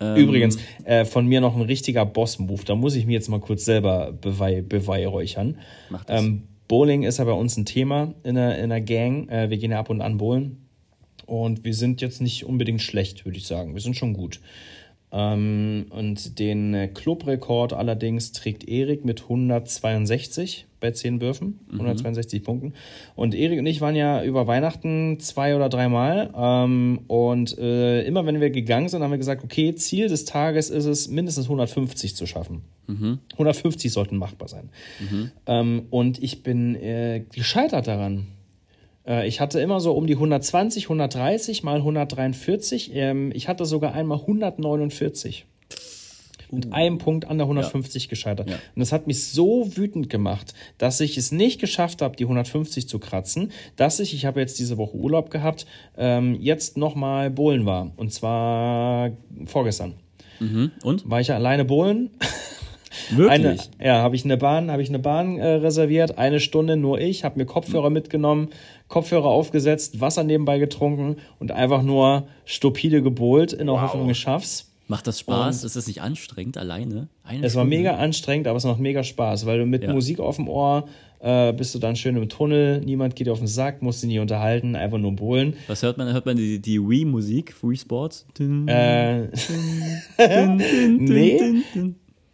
Ähm, 0.00 0.16
Übrigens, 0.16 0.58
äh, 0.84 1.04
von 1.04 1.26
mir 1.26 1.40
noch 1.40 1.56
ein 1.56 1.62
richtiger 1.62 2.04
Boss-Move. 2.04 2.64
Da 2.64 2.74
muss 2.74 2.94
ich 2.96 3.06
mir 3.06 3.12
jetzt 3.12 3.28
mal 3.28 3.40
kurz 3.40 3.64
selber 3.64 4.12
bewei 4.12 4.60
beweihräuchern. 4.60 5.58
Mach 5.90 6.04
das. 6.04 6.22
Ähm, 6.22 6.42
Bowling 6.68 7.04
ist 7.04 7.18
ja 7.18 7.24
bei 7.24 7.32
uns 7.32 7.56
ein 7.56 7.64
Thema 7.64 8.14
in 8.24 8.34
der, 8.34 8.58
in 8.58 8.70
der 8.70 8.80
Gang. 8.80 9.28
Äh, 9.30 9.50
wir 9.50 9.56
gehen 9.56 9.70
ja 9.70 9.78
ab 9.78 9.88
und 9.88 10.00
an 10.00 10.18
bowlen. 10.18 10.66
Und 11.24 11.64
wir 11.64 11.74
sind 11.74 12.00
jetzt 12.00 12.20
nicht 12.20 12.44
unbedingt 12.44 12.82
schlecht, 12.82 13.24
würde 13.24 13.38
ich 13.38 13.46
sagen. 13.46 13.74
Wir 13.74 13.80
sind 13.80 13.96
schon 13.96 14.12
gut. 14.12 14.40
Ähm, 15.12 15.86
und 15.90 16.38
den 16.38 16.74
äh, 16.74 16.88
Clubrekord 16.88 17.72
allerdings 17.72 18.32
trägt 18.32 18.68
Erik 18.68 19.04
mit 19.04 19.22
162 19.22 20.66
bei 20.80 20.90
10 20.90 21.20
Würfen, 21.20 21.60
162 21.72 22.42
Punkten. 22.42 22.74
Und 23.14 23.34
Erik 23.34 23.58
und 23.58 23.66
ich 23.66 23.80
waren 23.80 23.96
ja 23.96 24.22
über 24.22 24.46
Weihnachten 24.46 25.18
zwei 25.20 25.56
oder 25.56 25.68
dreimal. 25.68 26.30
Ähm, 26.36 27.00
und 27.06 27.56
äh, 27.58 28.02
immer 28.02 28.26
wenn 28.26 28.40
wir 28.40 28.50
gegangen 28.50 28.88
sind, 28.88 29.02
haben 29.02 29.10
wir 29.10 29.18
gesagt, 29.18 29.42
okay, 29.44 29.74
Ziel 29.74 30.08
des 30.08 30.24
Tages 30.24 30.70
ist 30.70 30.84
es, 30.84 31.08
mindestens 31.08 31.46
150 31.46 32.14
zu 32.14 32.26
schaffen. 32.26 32.62
150 33.32 33.92
sollten 33.92 34.16
machbar 34.16 34.48
sein. 34.48 34.70
Ähm, 35.46 35.86
und 35.90 36.22
ich 36.22 36.42
bin 36.42 36.74
äh, 36.76 37.24
gescheitert 37.32 37.86
daran. 37.86 38.26
Äh, 39.06 39.26
Ich 39.28 39.40
hatte 39.40 39.60
immer 39.60 39.80
so 39.80 39.92
um 39.92 40.06
die 40.06 40.14
120, 40.14 40.84
130 40.84 41.62
mal 41.62 41.76
143. 41.76 42.94
Ähm, 42.94 43.32
Ich 43.34 43.48
hatte 43.48 43.64
sogar 43.64 43.94
einmal 43.94 44.18
149. 44.18 45.46
Mit 46.52 46.72
einem 46.72 46.98
Punkt 46.98 47.26
an 47.26 47.38
der 47.38 47.46
150 47.46 48.08
gescheitert. 48.08 48.48
Ja. 48.48 48.54
Und 48.54 48.80
das 48.80 48.92
hat 48.92 49.08
mich 49.08 49.24
so 49.24 49.76
wütend 49.76 50.08
gemacht, 50.08 50.54
dass 50.78 51.00
ich 51.00 51.16
es 51.16 51.32
nicht 51.32 51.60
geschafft 51.60 52.02
habe, 52.02 52.14
die 52.14 52.22
150 52.24 52.88
zu 52.88 53.00
kratzen, 53.00 53.50
dass 53.74 53.98
ich, 53.98 54.14
ich 54.14 54.26
habe 54.26 54.38
jetzt 54.38 54.58
diese 54.60 54.78
Woche 54.78 54.96
Urlaub 54.96 55.30
gehabt, 55.30 55.66
ähm, 55.96 56.36
jetzt 56.40 56.76
nochmal 56.76 57.30
bowlen 57.30 57.66
war. 57.66 57.90
Und 57.96 58.12
zwar 58.12 59.10
vorgestern. 59.46 59.94
Mhm. 60.38 60.70
Und? 60.84 61.10
War 61.10 61.20
ich 61.20 61.28
ja 61.28 61.34
alleine 61.34 61.64
bowlen. 61.64 62.10
Wirklich? 63.10 63.30
Eine, 63.30 63.56
ja, 63.82 63.98
habe 64.02 64.16
ich 64.16 64.24
eine 64.24 64.36
Bahn, 64.36 64.70
habe 64.70 64.82
ich 64.82 64.88
eine 64.88 64.98
Bahn 64.98 65.38
äh, 65.38 65.46
reserviert, 65.46 66.18
eine 66.18 66.40
Stunde 66.40 66.76
nur 66.76 67.00
ich, 67.00 67.24
habe 67.24 67.38
mir 67.38 67.46
Kopfhörer 67.46 67.90
mitgenommen, 67.90 68.48
Kopfhörer 68.88 69.26
aufgesetzt, 69.26 70.00
Wasser 70.00 70.24
nebenbei 70.24 70.58
getrunken 70.58 71.16
und 71.38 71.52
einfach 71.52 71.82
nur 71.82 72.26
stupide 72.44 73.02
gebohlt 73.02 73.52
in 73.52 73.66
der 73.66 73.74
Wow. 73.76 73.82
Hoffnung, 73.82 74.10
ich 74.10 74.18
schaff's. 74.18 74.70
Macht 74.88 75.08
das 75.08 75.18
Spaß? 75.18 75.64
ist 75.64 75.74
das 75.74 75.88
nicht 75.88 76.00
anstrengend 76.00 76.56
alleine? 76.58 77.08
Eine 77.24 77.44
Es 77.44 77.56
war 77.56 77.62
Stunde? 77.62 77.76
mega 77.76 77.96
anstrengend, 77.96 78.46
aber 78.46 78.56
es 78.58 78.64
macht 78.64 78.78
mega 78.78 79.02
Spaß, 79.02 79.44
weil 79.44 79.58
du 79.58 79.66
mit 79.66 79.82
Ja. 79.82 79.92
Musik 79.92 80.20
auf 80.20 80.36
dem 80.36 80.48
Ohr 80.48 80.86
äh, 81.18 81.52
bist 81.52 81.74
du 81.74 81.80
dann 81.80 81.96
schön 81.96 82.16
im 82.16 82.28
Tunnel, 82.28 82.80
niemand 82.82 83.16
geht 83.16 83.26
dir 83.26 83.32
auf 83.32 83.38
den 83.40 83.48
Sack, 83.48 83.82
musst 83.82 84.02
dich 84.02 84.08
nicht 84.08 84.20
unterhalten, 84.20 84.76
einfach 84.76 84.98
nur 84.98 85.10
bowlen. 85.10 85.54
Was 85.66 85.82
hört 85.82 85.98
man? 85.98 86.12
Hört 86.12 86.24
man 86.24 86.36
die, 86.36 86.60
die 86.60 86.78
Wii-Musik? 86.78 87.54
Wii 87.64 87.76
Sports? 87.76 88.26
Dün, 88.38 88.68
Äh, 88.68 89.26
dün, 90.18 90.58
dün, 90.98 91.04
nee. 91.04 91.64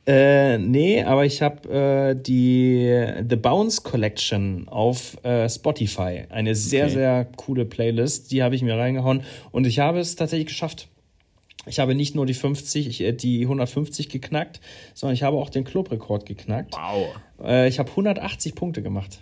Äh, 0.05 0.59
nee, 0.59 1.05
aber 1.05 1.25
ich 1.25 1.43
habe 1.43 1.69
äh, 1.71 2.15
die 2.21 3.23
The 3.29 3.37
Bounce 3.37 3.83
Collection 3.83 4.67
auf 4.69 5.23
äh, 5.25 5.49
Spotify. 5.49 6.25
Eine 6.29 6.55
sehr, 6.57 6.87
Okay. 6.87 6.95
sehr 6.95 7.25
coole 7.37 7.65
Playlist. 7.65 8.33
Die 8.33 8.43
habe 8.43 8.57
ich 8.57 8.63
mir 8.63 8.77
reingehauen 8.77 9.23
und 9.53 9.65
ich 9.67 9.79
habe 9.79 10.01
es 10.01 10.17
tatsächlich 10.17 10.49
geschafft. 10.49 10.89
Ich 11.67 11.79
habe 11.79 11.95
nicht 11.95 12.17
nur 12.17 12.27
die 12.27 12.35
50, 12.35 12.89
ich, 12.89 13.01
äh, 13.03 13.13
die 13.13 13.43
150 13.43 14.09
geknackt, 14.09 14.61
sondern 14.95 15.15
ich 15.15 15.23
habe 15.23 15.37
auch 15.37 15.51
den 15.51 15.63
Clubrekord 15.63 16.27
geknackt. 16.27 16.75
Wow. 16.75 17.15
Äh, 17.45 17.69
ich 17.69 17.79
habe 17.79 17.89
180 17.91 18.57
Punkte 18.57 18.83
gemacht. 18.83 19.21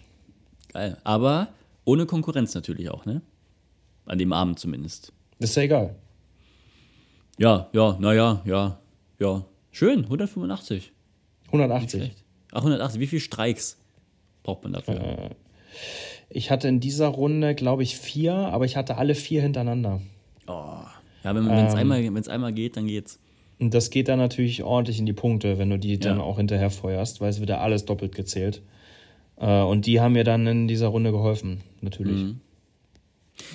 Geil. 0.73 0.97
Aber 1.05 1.49
ohne 1.85 2.07
Konkurrenz 2.07 2.55
natürlich 2.55 2.89
auch, 2.91 3.05
ne? 3.05 3.21
An 4.07 4.17
dem 4.19 4.33
Abend 4.33 4.59
zumindest. 4.59 5.13
Das 5.39 5.51
ist 5.51 5.57
ja 5.57 5.63
egal. 5.65 5.95
Ja, 7.37 7.69
ja, 7.75 7.97
naja, 8.01 8.41
ja, 8.47 8.79
ja. 9.19 9.45
Schön, 9.73 10.05
185. 10.05 10.93
180. 11.47 12.01
Schlecht. 12.03 12.25
Ach, 12.53 12.59
180. 12.59 13.01
Wie 13.01 13.07
viele 13.07 13.21
Streiks 13.21 13.79
braucht 14.43 14.63
man 14.65 14.73
dafür? 14.73 14.95
Äh, 15.01 15.31
Ich 16.33 16.51
hatte 16.51 16.69
in 16.69 16.79
dieser 16.81 17.09
Runde, 17.09 17.55
glaube 17.55 17.83
ich, 17.83 17.97
vier, 17.97 18.33
aber 18.35 18.65
ich 18.65 18.77
hatte 18.77 18.97
alle 18.97 19.15
vier 19.15 19.43
hintereinander. 19.43 20.01
Oh. 20.47 20.53
Ja, 21.25 21.35
wenn 21.35 21.49
es 21.51 21.73
Ähm. 21.75 21.79
einmal, 21.79 22.15
wenn's 22.15 22.29
einmal 22.29 22.53
geht, 22.53 22.77
dann 22.77 22.87
geht's. 22.87 23.19
Und 23.59 23.75
das 23.75 23.91
geht 23.91 24.09
dann 24.09 24.19
natürlich 24.19 24.63
ordentlich 24.63 24.99
in 24.99 25.07
die 25.07 25.13
Punkte, 25.13 25.59
wenn 25.59 25.69
du 25.71 25.79
die 25.79 25.99
dann 25.99 26.19
Ja. 26.19 26.23
auch 26.23 26.37
hinterher 26.39 26.71
feuerst, 26.71 27.21
weil 27.21 27.31
es 27.31 27.41
wird 27.41 27.51
ja 27.51 27.59
alles 27.59 27.85
doppelt 27.85 28.15
gezählt. 28.15 28.63
Äh, 29.37 29.63
Und 29.63 29.87
die 29.87 30.01
haben 30.01 30.13
mir 30.13 30.25
dann 30.25 30.47
in 30.47 30.67
dieser 30.69 30.89
Runde 30.89 31.13
geholfen, 31.13 31.61
natürlich. 31.81 32.23
Mhm. 32.23 32.41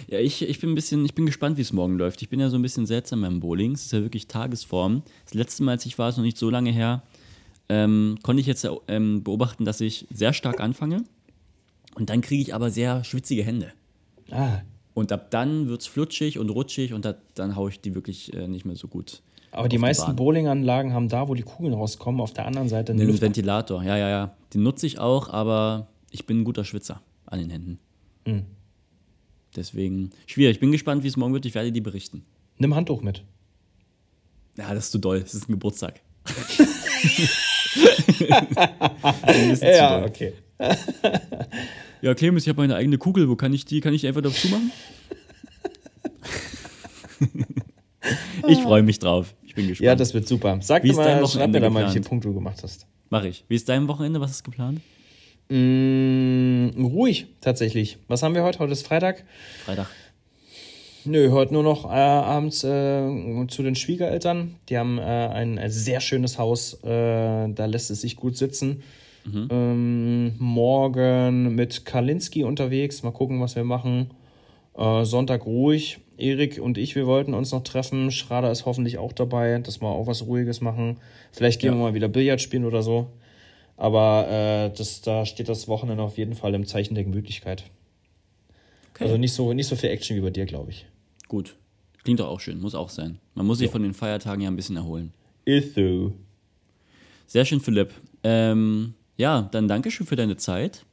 Ja, 0.07 0.19
ich, 0.19 0.41
ich 0.41 0.59
bin 0.59 0.71
ein 0.71 0.75
bisschen, 0.75 1.03
ich 1.05 1.15
bin 1.15 1.25
gespannt, 1.25 1.57
wie 1.57 1.61
es 1.61 1.73
morgen 1.73 1.97
läuft. 1.97 2.21
Ich 2.21 2.29
bin 2.29 2.39
ja 2.39 2.49
so 2.49 2.57
ein 2.57 2.61
bisschen 2.61 2.85
seltsam 2.85 3.21
beim 3.21 3.39
Bowling. 3.39 3.73
Es 3.73 3.85
ist 3.85 3.91
ja 3.93 4.01
wirklich 4.01 4.27
Tagesform. 4.27 5.03
Das 5.25 5.33
letzte 5.33 5.63
Mal, 5.63 5.71
als 5.73 5.85
ich 5.85 5.97
war, 5.97 6.09
ist 6.09 6.17
noch 6.17 6.23
nicht 6.23 6.37
so 6.37 6.49
lange 6.49 6.71
her, 6.71 7.01
ähm, 7.69 8.17
konnte 8.23 8.41
ich 8.41 8.47
jetzt 8.47 8.67
ähm, 8.87 9.23
beobachten, 9.23 9.65
dass 9.65 9.81
ich 9.81 10.05
sehr 10.11 10.33
stark 10.33 10.59
anfange. 10.59 11.03
Und 11.95 12.09
dann 12.09 12.21
kriege 12.21 12.41
ich 12.41 12.53
aber 12.53 12.69
sehr 12.71 13.03
schwitzige 13.03 13.43
Hände. 13.43 13.71
Ah, 14.31 14.59
Und 14.93 15.11
ab 15.11 15.31
dann 15.31 15.67
wird 15.67 15.81
es 15.81 15.87
flutschig 15.87 16.39
und 16.39 16.49
rutschig 16.49 16.93
und 16.93 17.05
da, 17.05 17.15
dann 17.35 17.55
haue 17.55 17.69
ich 17.69 17.79
die 17.79 17.95
wirklich 17.95 18.33
äh, 18.33 18.47
nicht 18.47 18.65
mehr 18.65 18.75
so 18.75 18.87
gut. 18.87 19.21
aber 19.51 19.69
die 19.69 19.77
meisten 19.77 20.07
Bahn. 20.07 20.15
Bowlinganlagen 20.15 20.93
haben 20.93 21.09
da, 21.09 21.27
wo 21.27 21.33
die 21.35 21.43
Kugeln 21.43 21.73
rauskommen, 21.73 22.19
auf 22.21 22.33
der 22.33 22.45
anderen 22.45 22.69
Seite 22.69 22.91
eine 22.91 23.01
Den 23.01 23.09
Luft. 23.09 23.21
Ventilator, 23.21 23.83
ja, 23.83 23.95
ja, 23.97 24.09
ja. 24.09 24.35
Den 24.53 24.63
nutze 24.63 24.85
ich 24.87 24.99
auch, 24.99 25.29
aber 25.29 25.87
ich 26.11 26.25
bin 26.25 26.41
ein 26.41 26.43
guter 26.43 26.65
Schwitzer 26.65 27.01
an 27.27 27.39
den 27.39 27.49
Händen. 27.49 27.79
Mhm. 28.25 28.45
Deswegen 29.55 30.11
schwierig. 30.27 30.55
Ich 30.55 30.59
bin 30.59 30.71
gespannt, 30.71 31.03
wie 31.03 31.07
es 31.07 31.17
morgen 31.17 31.33
wird. 31.33 31.45
Ich 31.45 31.55
werde 31.55 31.71
dir 31.71 31.83
berichten. 31.83 32.25
Nimm 32.57 32.75
Handtuch 32.75 33.01
mit. 33.01 33.23
Ja, 34.57 34.73
das 34.73 34.85
ist 34.85 34.91
zu 34.91 34.99
doll. 34.99 35.21
Das 35.21 35.33
ist 35.33 35.49
ein 35.49 35.53
Geburtstag. 35.53 36.01
Ein 39.21 39.59
doll. 39.59 40.03
okay. 40.07 40.33
Ja, 42.01 42.13
Clemens, 42.13 42.43
ich 42.43 42.49
habe 42.49 42.61
meine 42.61 42.75
eigene 42.75 42.97
Kugel. 42.97 43.29
Wo 43.29 43.35
kann 43.35 43.53
ich 43.53 43.65
die? 43.65 43.81
Kann 43.81 43.93
ich 43.93 44.01
die 44.01 44.07
einfach 44.07 44.21
dazu 44.21 44.47
machen? 44.47 44.71
ich 48.47 48.59
freue 48.59 48.83
mich 48.83 48.99
drauf. 48.99 49.35
Ich 49.43 49.55
bin 49.55 49.67
gespannt. 49.67 49.85
Ja, 49.85 49.95
das 49.95 50.13
wird 50.13 50.27
super. 50.27 50.59
Sag 50.61 50.83
Wie 50.83 50.87
mir 50.87 50.93
ist 50.93 50.97
dein 50.99 51.21
mal, 51.21 51.27
schreib 51.27 51.41
Wochenende 51.41 51.59
mir 51.59 51.65
da 51.65 51.69
mal, 51.69 51.83
welche 51.85 52.01
Punkte 52.01 52.27
du 52.27 52.33
gemacht 52.33 52.61
hast. 52.63 52.87
Mache 53.09 53.27
ich. 53.27 53.43
Wie 53.47 53.55
ist 53.55 53.67
dein 53.69 53.87
Wochenende? 53.87 54.21
Was 54.21 54.31
ist 54.31 54.43
geplant? 54.43 54.81
Mm, 55.49 56.69
ruhig, 56.85 57.27
tatsächlich. 57.41 57.97
Was 58.07 58.23
haben 58.23 58.33
wir 58.35 58.43
heute? 58.43 58.59
Heute 58.59 58.71
ist 58.73 58.85
Freitag. 58.85 59.23
Freitag. 59.63 59.87
Nö, 61.07 61.29
heute 61.31 61.53
nur 61.53 61.61
noch 61.61 61.85
äh, 61.85 61.93
abends 61.93 62.63
äh, 62.63 63.47
zu 63.47 63.61
den 63.61 63.75
Schwiegereltern. 63.75 64.55
Die 64.69 64.77
haben 64.77 64.97
äh, 64.97 65.01
ein, 65.03 65.59
ein 65.59 65.69
sehr 65.69 66.01
schönes 66.01 66.39
Haus. 66.39 66.73
Äh, 66.83 66.87
da 67.53 67.65
lässt 67.67 67.91
es 67.91 68.01
sich 68.01 68.15
gut 68.15 68.37
sitzen. 68.37 68.81
Ähm, 69.27 70.33
morgen 70.37 71.55
mit 71.55 71.83
Kalinski 71.85 72.43
unterwegs. 72.43 73.01
Mal 73.01 73.11
gucken, 73.11 73.41
was 73.41 73.55
wir 73.55 73.63
machen. 73.63 74.11
Äh, 74.77 75.03
Sonntag 75.03 75.45
ruhig. 75.45 75.99
Erik 76.17 76.59
und 76.61 76.77
ich, 76.77 76.95
wir 76.95 77.07
wollten 77.07 77.33
uns 77.33 77.51
noch 77.51 77.63
treffen. 77.63 78.09
Schrader 78.11 78.51
ist 78.51 78.65
hoffentlich 78.65 78.97
auch 78.99 79.11
dabei, 79.13 79.59
dass 79.59 79.81
wir 79.81 79.87
auch 79.87 80.07
was 80.07 80.25
Ruhiges 80.25 80.61
machen. 80.61 80.97
Vielleicht 81.31 81.59
gehen 81.59 81.73
Ja. 81.73 81.77
wir 81.77 81.83
mal 81.85 81.93
wieder 81.93 82.07
Billard 82.07 82.39
spielen 82.41 82.65
oder 82.65 82.81
so. 82.83 83.07
Aber 83.77 84.27
äh, 84.29 84.77
das, 84.77 85.01
da 85.01 85.25
steht 85.25 85.49
das 85.49 85.67
Wochenende 85.67 86.03
auf 86.03 86.17
jeden 86.17 86.33
Fall 86.35 86.53
im 86.53 86.65
Zeichen 86.65 86.95
der 86.95 87.03
Gemütlichkeit. 87.03 87.65
Okay. 88.93 89.03
Also 89.03 89.17
nicht 89.17 89.33
so, 89.33 89.51
nicht 89.53 89.67
so 89.67 89.75
viel 89.75 89.89
Action 89.89 90.15
wie 90.15 90.21
bei 90.21 90.29
dir, 90.29 90.45
glaube 90.45 90.71
ich. 90.71 90.85
Gut. 91.27 91.55
Klingt 92.03 92.19
doch 92.19 92.27
auch 92.27 92.39
schön. 92.39 92.61
Muss 92.61 92.75
auch 92.75 92.89
sein. 92.89 93.19
Man 93.33 93.45
muss 93.45 93.57
sich 93.57 93.69
von 93.69 93.83
den 93.83 93.93
Feiertagen 93.93 94.41
ja 94.41 94.49
ein 94.49 94.55
bisschen 94.55 94.77
erholen. 94.77 95.11
Ist 95.43 95.75
so. 95.75 96.13
Sehr 97.27 97.43
schön, 97.45 97.59
Philipp. 97.59 97.93
Ähm, 98.23 98.93
ja, 99.17 99.49
dann 99.51 99.67
danke 99.67 99.91
schön 99.91 100.07
für 100.07 100.15
deine 100.15 100.37
Zeit. 100.37 100.85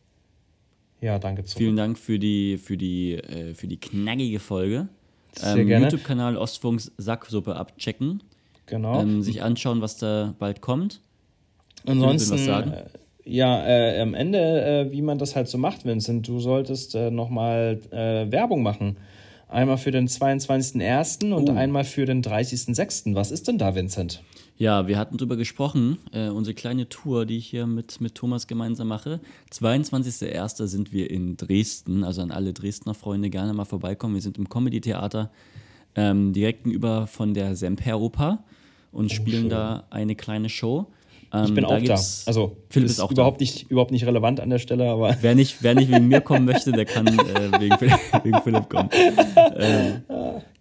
Ja, 1.01 1.19
danke 1.19 1.45
zurück. 1.45 1.59
Vielen 1.59 1.77
Dank 1.77 1.99
für 1.99 2.19
die, 2.19 2.59
für 2.59 2.77
die, 2.77 3.15
äh, 3.15 3.55
für 3.55 3.67
die 3.67 3.77
knackige 3.77 4.41
Folge. 4.41 4.89
Sehr 5.35 5.57
Ähm, 5.57 5.67
gerne. 5.67 5.87
YouTube-Kanal 5.87 6.37
Ostfunks 6.37 6.93
Sacksuppe 6.97 7.57
abchecken. 7.57 8.23
Genau. 8.67 9.01
Ähm, 9.01 9.23
sich 9.23 9.43
anschauen, 9.43 9.81
was 9.81 9.99
da 9.99 10.35
bald 10.39 10.61
kommt. 10.61 11.01
Ansonsten, 11.87 12.35
was 12.35 12.45
sagen? 12.45 12.73
äh, 12.73 12.85
ja, 13.25 13.65
äh, 13.67 14.01
am 14.01 14.15
Ende, 14.15 14.39
äh, 14.89 14.93
wie 14.93 15.03
man 15.03 15.19
das 15.19 15.37
halt 15.37 15.49
so 15.49 15.59
macht, 15.59 15.85
Vincent, 15.85 16.27
du 16.27 16.41
solltest 16.41 16.95
äh, 16.95 17.11
nochmal 17.11 17.79
äh, 17.91 18.31
Werbung 18.31 18.63
machen. 18.63 18.97
Einmal 19.49 19.77
für 19.77 19.91
den 19.91 20.09
22.01. 20.09 21.33
und 21.33 21.51
Oh. 21.51 21.53
einmal 21.55 21.85
für 21.85 22.07
den 22.07 22.23
30.06. 22.23 23.15
Was 23.15 23.31
ist 23.31 23.49
denn 23.49 23.59
da, 23.59 23.75
Vincent? 23.75 24.23
Ja, 24.57 24.87
wir 24.87 24.97
hatten 24.99 25.19
drüber 25.19 25.37
gesprochen, 25.37 25.99
äh, 26.13 26.29
unsere 26.29 26.55
kleine 26.55 26.89
Tour, 26.89 27.27
die 27.27 27.37
ich 27.37 27.47
hier 27.49 27.67
mit, 27.67 28.01
mit 28.01 28.15
Thomas 28.15 28.47
gemeinsam 28.47 28.89
mache. 28.89 29.21
22.01. 29.51 30.67
sind 30.67 30.93
wir 30.93 31.11
in 31.11 31.37
Dresden, 31.37 32.05
also 32.05 32.23
an 32.23 32.31
alle 32.31 32.53
Dresdner 32.53 32.95
Freunde 32.95 33.31
gerne 33.31 33.53
mal 33.53 33.65
vorbeikommen. 33.65 34.15
Wir 34.15 34.23
sind 34.23 34.39
im 34.39 34.49
Comedy-Theater 34.49 35.31
ähm, 35.97 36.33
direkt 36.33 36.65
gegenüber 36.65 37.07
von 37.07 37.35
der 37.35 37.55
Semperoper 37.57 38.43
und 38.91 39.13
spielen 39.13 39.37
Oh, 39.39 39.41
schön. 39.43 39.51
da 39.51 39.85
eine 39.91 40.15
kleine 40.15 40.49
Show. 40.49 40.87
Ähm, 41.33 41.45
Ich 41.47 41.55
bin 41.55 41.65
auch 41.65 41.83
da. 41.83 41.95
Also, 41.95 42.57
Philipp 42.69 42.87
ist, 42.87 42.93
ist 42.93 43.01
auch 43.01 43.11
überhaupt, 43.11 43.41
da. 43.41 43.43
Nicht, 43.43 43.71
überhaupt 43.71 43.91
nicht 43.91 44.07
relevant 44.07 44.41
an 44.41 44.51
der 44.51 44.59
Stelle, 44.59 44.91
aber 44.91 45.17
Wer 45.21 45.35
nicht, 45.35 45.63
wer 45.63 45.75
nicht 45.75 45.91
wegen 45.91 46.09
mir 46.09 46.21
kommen 46.21 46.45
möchte, 46.45 46.73
der 46.73 46.85
kann 46.85 47.07
äh, 47.07 47.61
wegen, 47.61 47.79
Philipp, 47.79 48.01
wegen 48.25 48.43
Philipp 48.43 48.69
kommen. 48.69 48.91
Ähm, 49.57 50.03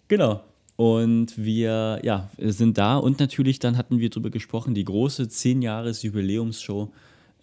genau. 0.08 0.40
Und 0.76 1.36
wir 1.36 2.00
ja, 2.02 2.30
sind 2.38 2.78
da 2.78 2.96
und 2.96 3.20
natürlich 3.20 3.58
dann 3.58 3.76
hatten 3.76 3.98
wir 3.98 4.08
darüber 4.08 4.30
gesprochen, 4.30 4.74
die 4.74 4.84
große 4.84 5.24
10-Jahres-Jubiläumsshow. 5.24 6.88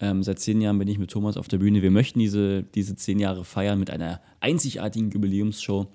Ähm, 0.02 0.24
seit 0.24 0.40
zehn 0.40 0.62
Jahren 0.62 0.80
bin 0.80 0.88
ich 0.88 0.98
mit 0.98 1.12
Thomas 1.12 1.38
auf 1.38 1.48
der 1.48 1.58
Bühne. 1.58 1.82
Wir 1.82 1.92
möchten 1.92 2.20
diese, 2.20 2.64
diese 2.64 2.96
zehn 2.96 3.20
Jahre 3.20 3.44
feiern 3.44 3.80
mit 3.80 3.90
einer 3.92 4.22
einzigartigen 4.40 5.12
Jubiläumsshow. 5.12 5.88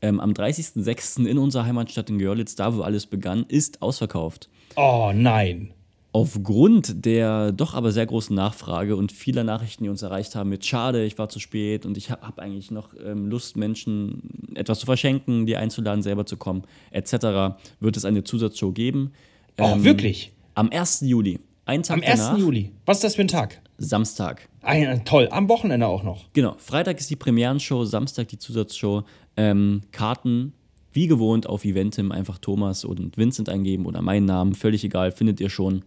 Ähm, 0.00 0.20
am 0.20 0.32
30.06. 0.32 1.26
in 1.26 1.38
unserer 1.38 1.64
Heimatstadt 1.64 2.10
in 2.10 2.18
Görlitz, 2.18 2.56
da 2.56 2.76
wo 2.76 2.82
alles 2.82 3.06
begann, 3.06 3.44
ist 3.48 3.80
ausverkauft. 3.82 4.48
oh 4.76 5.12
nein. 5.14 5.72
Aufgrund 6.14 7.06
der 7.06 7.52
doch 7.52 7.72
aber 7.72 7.90
sehr 7.90 8.04
großen 8.04 8.36
Nachfrage 8.36 8.96
und 8.96 9.12
vieler 9.12 9.44
Nachrichten, 9.44 9.84
die 9.84 9.88
uns 9.88 10.02
erreicht 10.02 10.34
haben, 10.34 10.50
mit 10.50 10.64
Schade, 10.64 11.04
ich 11.04 11.16
war 11.16 11.30
zu 11.30 11.38
spät 11.38 11.86
und 11.86 11.96
ich 11.96 12.10
habe 12.10 12.26
hab 12.26 12.38
eigentlich 12.38 12.70
noch 12.70 12.90
ähm, 13.02 13.28
Lust, 13.28 13.56
Menschen 13.56 14.52
etwas 14.54 14.80
zu 14.80 14.86
verschenken, 14.86 15.46
die 15.46 15.56
einzuladen, 15.56 16.02
selber 16.02 16.26
zu 16.26 16.36
kommen, 16.36 16.64
etc., 16.90 17.56
wird 17.80 17.96
es 17.96 18.04
eine 18.04 18.24
Zusatzshow 18.24 18.72
geben. 18.72 19.12
Oh, 19.58 19.64
Ähm, 19.64 19.84
wirklich? 19.84 20.32
Am 20.54 20.68
1. 20.70 21.00
Juli. 21.00 21.40
Ein 21.64 21.82
Tag 21.82 21.96
Am 21.96 22.02
1. 22.02 22.20
danach, 22.20 22.38
Juli. 22.38 22.72
Was 22.84 22.98
ist 22.98 23.04
das 23.04 23.14
für 23.14 23.22
ein 23.22 23.28
Tag? 23.28 23.62
Samstag. 23.78 24.48
Ein, 24.60 25.04
toll, 25.06 25.28
am 25.30 25.48
Wochenende 25.48 25.86
auch 25.86 26.02
noch. 26.02 26.26
Genau, 26.34 26.56
Freitag 26.58 26.98
ist 27.00 27.08
die 27.08 27.16
Premierenshow, 27.16 27.84
Samstag 27.84 28.28
die 28.28 28.38
Zusatzshow. 28.38 29.04
Ähm, 29.36 29.80
Karten, 29.92 30.52
wie 30.92 31.06
gewohnt, 31.06 31.46
auf 31.46 31.64
Eventim 31.64 32.12
einfach 32.12 32.38
Thomas 32.38 32.84
und 32.84 33.16
Vincent 33.16 33.48
eingeben 33.48 33.86
oder 33.86 34.02
meinen 34.02 34.26
Namen, 34.26 34.54
völlig 34.54 34.84
egal, 34.84 35.10
findet 35.10 35.40
ihr 35.40 35.48
schon. 35.48 35.84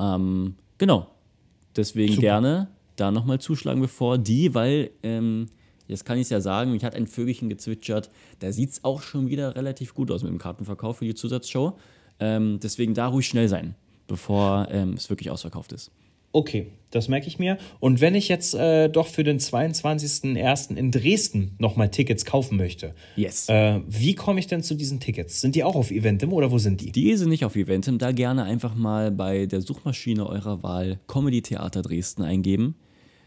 Ähm, 0.00 0.54
genau, 0.78 1.06
deswegen 1.76 2.14
Super. 2.14 2.22
gerne 2.22 2.68
da 2.96 3.10
nochmal 3.10 3.40
zuschlagen, 3.40 3.80
bevor 3.80 4.18
die, 4.18 4.54
weil, 4.54 4.90
ähm, 5.02 5.46
jetzt 5.88 6.04
kann 6.04 6.16
ich 6.16 6.22
es 6.22 6.30
ja 6.30 6.40
sagen, 6.40 6.72
mich 6.72 6.84
hat 6.84 6.94
ein 6.94 7.06
Vögelchen 7.06 7.48
gezwitschert, 7.48 8.10
da 8.40 8.50
sieht 8.52 8.70
es 8.70 8.84
auch 8.84 9.02
schon 9.02 9.28
wieder 9.28 9.54
relativ 9.56 9.94
gut 9.94 10.10
aus 10.10 10.22
mit 10.22 10.32
dem 10.32 10.38
Kartenverkauf 10.38 10.98
für 10.98 11.04
die 11.04 11.14
Zusatzshow. 11.14 11.78
Ähm, 12.18 12.58
deswegen 12.62 12.94
da 12.94 13.06
ruhig 13.06 13.26
schnell 13.26 13.48
sein, 13.48 13.74
bevor 14.06 14.68
ähm, 14.70 14.94
es 14.94 15.08
wirklich 15.10 15.30
ausverkauft 15.30 15.72
ist. 15.72 15.90
Okay, 16.32 16.68
das 16.90 17.08
merke 17.08 17.26
ich 17.26 17.38
mir. 17.38 17.58
Und 17.80 18.00
wenn 18.00 18.14
ich 18.14 18.28
jetzt 18.28 18.54
äh, 18.54 18.88
doch 18.88 19.06
für 19.08 19.24
den 19.24 19.38
22.01. 19.38 20.76
in 20.76 20.90
Dresden 20.90 21.54
nochmal 21.58 21.90
Tickets 21.90 22.24
kaufen 22.24 22.56
möchte, 22.56 22.94
Yes. 23.16 23.48
äh, 23.48 23.80
wie 23.88 24.14
komme 24.14 24.38
ich 24.40 24.46
denn 24.46 24.62
zu 24.62 24.74
diesen 24.74 25.00
Tickets? 25.00 25.40
Sind 25.40 25.54
die 25.54 25.64
auch 25.64 25.74
auf 25.74 25.90
Eventim 25.90 26.32
oder 26.32 26.50
wo 26.50 26.58
sind 26.58 26.80
die? 26.80 26.92
Die 26.92 27.16
sind 27.16 27.28
nicht 27.30 27.44
auf 27.44 27.56
Eventim, 27.56 27.98
da 27.98 28.12
gerne 28.12 28.44
einfach 28.44 28.74
mal 28.74 29.10
bei 29.10 29.46
der 29.46 29.60
Suchmaschine 29.60 30.26
eurer 30.26 30.62
Wahl 30.62 31.00
Comedy 31.08 31.42
Theater 31.42 31.82
Dresden 31.82 32.22
eingeben. 32.22 32.74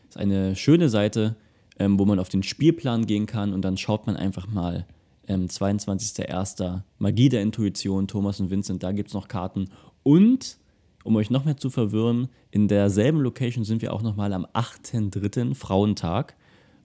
ist 0.09 0.17
eine 0.17 0.55
schöne 0.55 0.89
Seite, 0.89 1.35
ähm, 1.79 1.97
wo 1.99 2.05
man 2.05 2.19
auf 2.19 2.29
den 2.29 2.43
Spielplan 2.43 3.05
gehen 3.05 3.25
kann 3.25 3.51
und 3.53 3.63
dann 3.63 3.77
schaut 3.77 4.05
man 4.07 4.15
einfach 4.15 4.47
mal 4.47 4.85
ähm, 5.27 5.47
22.01. 5.47 6.81
Magie 6.99 7.29
der 7.29 7.41
Intuition, 7.41 8.07
Thomas 8.07 8.39
und 8.39 8.49
Vincent, 8.49 8.83
da 8.83 8.91
gibt 8.91 9.09
es 9.09 9.13
noch 9.13 9.27
Karten. 9.27 9.69
Und, 10.03 10.57
um 11.03 11.15
euch 11.15 11.29
noch 11.29 11.45
mehr 11.45 11.57
zu 11.57 11.69
verwirren, 11.69 12.29
in 12.51 12.67
derselben 12.67 13.19
Location 13.19 13.63
sind 13.63 13.81
wir 13.81 13.93
auch 13.93 14.01
nochmal 14.01 14.33
am 14.33 14.45
8.3. 14.45 15.55
Frauentag 15.55 16.35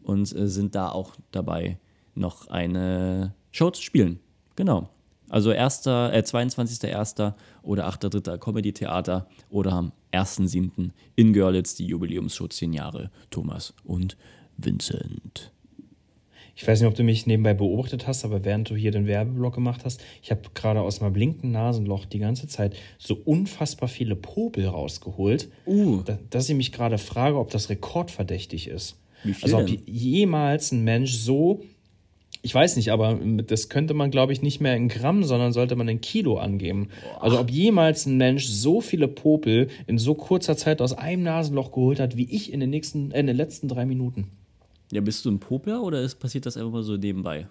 und 0.03 0.35
äh, 0.35 0.49
sind 0.49 0.75
da 0.75 0.91
auch 0.91 1.15
dabei, 1.31 1.79
noch 2.15 2.49
eine 2.49 3.35
Show 3.53 3.71
zu 3.71 3.83
spielen. 3.83 4.21
Genau. 4.57 4.89
Also 5.29 5.51
1., 5.51 5.87
äh, 5.87 6.23
22.01. 6.23 7.35
oder 7.63 7.89
8.3. 7.89 8.39
Comedy 8.39 8.73
Theater 8.73 9.29
oder 9.51 9.73
am 9.73 9.93
1.7. 10.13 10.91
in 11.17 11.33
Görlitz 11.33 11.75
die 11.75 11.87
Jubiläumsshow 11.87 12.49
10 12.49 12.73
Jahre 12.73 13.11
Thomas 13.31 13.75
und 13.85 14.17
Vincent. 14.57 15.53
Ich 16.61 16.67
weiß 16.67 16.81
nicht, 16.81 16.89
ob 16.89 16.97
du 16.97 17.05
mich 17.05 17.25
nebenbei 17.25 17.55
beobachtet 17.55 18.09
hast, 18.09 18.25
aber 18.25 18.45
während 18.45 18.69
du 18.69 18.75
hier 18.75 18.91
den 18.91 19.07
Werbeblock 19.07 19.55
gemacht 19.55 19.83
hast, 19.85 20.03
ich 20.25 20.33
habe 20.33 20.41
gerade 20.55 20.81
aus 20.81 21.01
meinem 21.01 21.13
blinkenden 21.13 21.53
Nasenloch 21.53 22.05
die 22.05 22.19
ganze 22.19 22.49
Zeit 22.49 22.75
so 22.99 23.17
unfassbar 23.25 23.89
viele 23.89 24.17
Popel 24.17 24.67
rausgeholt, 24.67 25.51
Uh. 25.69 26.03
da, 26.05 26.19
dass 26.31 26.49
ich 26.49 26.57
mich 26.57 26.73
gerade 26.73 26.99
frage, 26.99 27.39
ob 27.39 27.51
das 27.51 27.71
rekordverdächtig 27.71 28.67
ist. 28.67 28.99
Wie 29.23 29.35
viel 29.35 29.45
also 29.45 29.59
ob 29.59 29.67
denn? 29.69 29.81
jemals 29.87 30.73
ein 30.73 30.83
Mensch 30.83 31.13
so, 31.13 31.61
ich 32.43 32.57
weiß 32.57 32.75
nicht, 32.75 32.91
aber 32.91 33.21
das 33.47 33.69
könnte 33.69 33.95
man, 33.95 34.11
glaube 34.11 34.33
ich, 34.33 34.43
nicht 34.43 34.61
mehr 34.61 34.75
in 34.75 34.89
Gramm, 34.89 35.23
sondern 35.23 35.53
sollte 35.53 35.77
man 35.77 35.87
in 35.87 36.01
Kilo 36.01 36.39
angeben. 36.39 36.89
Also 37.21 37.39
ob 37.39 37.53
jemals 37.53 38.05
ein 38.05 38.17
Mensch 38.17 38.47
so 38.47 38.81
viele 38.81 39.07
Popel 39.07 39.69
in 39.87 39.97
so 39.97 40.15
kurzer 40.15 40.57
Zeit 40.57 40.83
aus 40.83 40.93
einem 40.93 41.23
Nasenloch 41.23 41.71
geholt 41.71 42.01
hat, 42.01 42.17
wie 42.17 42.29
ich 42.29 42.53
in 42.53 42.59
den 42.59 42.71
nächsten, 42.71 43.13
äh, 43.13 43.21
in 43.21 43.29
den 43.29 43.37
letzten 43.37 43.69
drei 43.69 43.87
Minuten. 43.87 44.33
Ja, 44.93 45.01
bist 45.01 45.25
du 45.25 45.31
ein 45.31 45.39
Popler 45.41 45.83
oder 45.83 46.01
ist, 46.01 46.17
passiert 46.17 46.47
das 46.47 46.57
einfach 46.57 46.71
mal 46.73 46.83
so 46.83 46.97
nebenbei, 46.97 47.47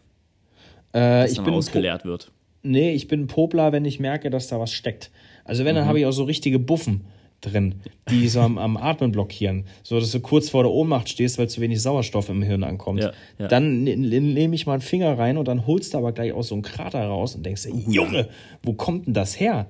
Äh, 0.94 1.22
dass 1.22 1.32
ich 1.32 1.36
dann 1.38 1.46
bin 1.46 1.54
ausgeleert 1.54 2.06
wird? 2.06 2.32
Nee, 2.64 2.94
ich 2.94 3.08
bin 3.08 3.22
ein 3.22 3.28
Popler, 3.28 3.72
wenn 3.72 3.86
ich 3.86 4.00
merke, 4.00 4.30
dass 4.30 4.48
da 4.48 4.60
was 4.60 4.72
steckt. 4.72 5.12
Also 5.46 5.64
wenn, 5.64 5.76
dann 5.76 5.86
Mhm. 5.86 5.90
habe 5.90 6.00
ich 6.00 6.06
auch 6.06 6.12
so 6.12 6.24
richtige 6.24 6.60
Buffen 6.60 7.02
drin, 7.40 7.76
die 8.10 8.28
so 8.28 8.42
am, 8.42 8.58
am 8.58 8.78
Atmen 8.78 9.12
blockieren. 9.12 9.66
So, 9.84 10.00
dass 10.00 10.12
du 10.12 10.20
kurz 10.20 10.50
vor 10.50 10.64
der 10.64 10.72
Ohnmacht 10.72 11.08
stehst, 11.08 11.38
weil 11.38 11.48
zu 11.48 11.62
wenig 11.62 11.80
Sauerstoff 11.82 12.30
im 12.30 12.42
Hirn 12.42 12.64
ankommt. 12.64 13.02
Ja, 13.04 13.12
ja. 13.38 13.48
Dann 13.48 13.84
ne- 13.84 13.96
ne- 13.96 14.20
nehme 14.20 14.56
ich 14.56 14.66
mal 14.66 14.74
einen 14.74 14.82
Finger 14.82 15.18
rein 15.20 15.38
und 15.38 15.48
dann 15.48 15.68
holst 15.68 15.94
du 15.94 16.00
aber 16.00 16.12
gleich 16.14 16.34
aus 16.34 16.48
so 16.48 16.56
einem 16.56 16.64
Krater 16.64 17.06
raus 17.06 17.36
und 17.36 17.46
denkst, 17.46 17.64
dir, 17.64 17.74
Junge, 17.76 18.28
wo 18.64 18.74
kommt 18.74 19.06
denn 19.06 19.14
das 19.14 19.40
her? 19.40 19.68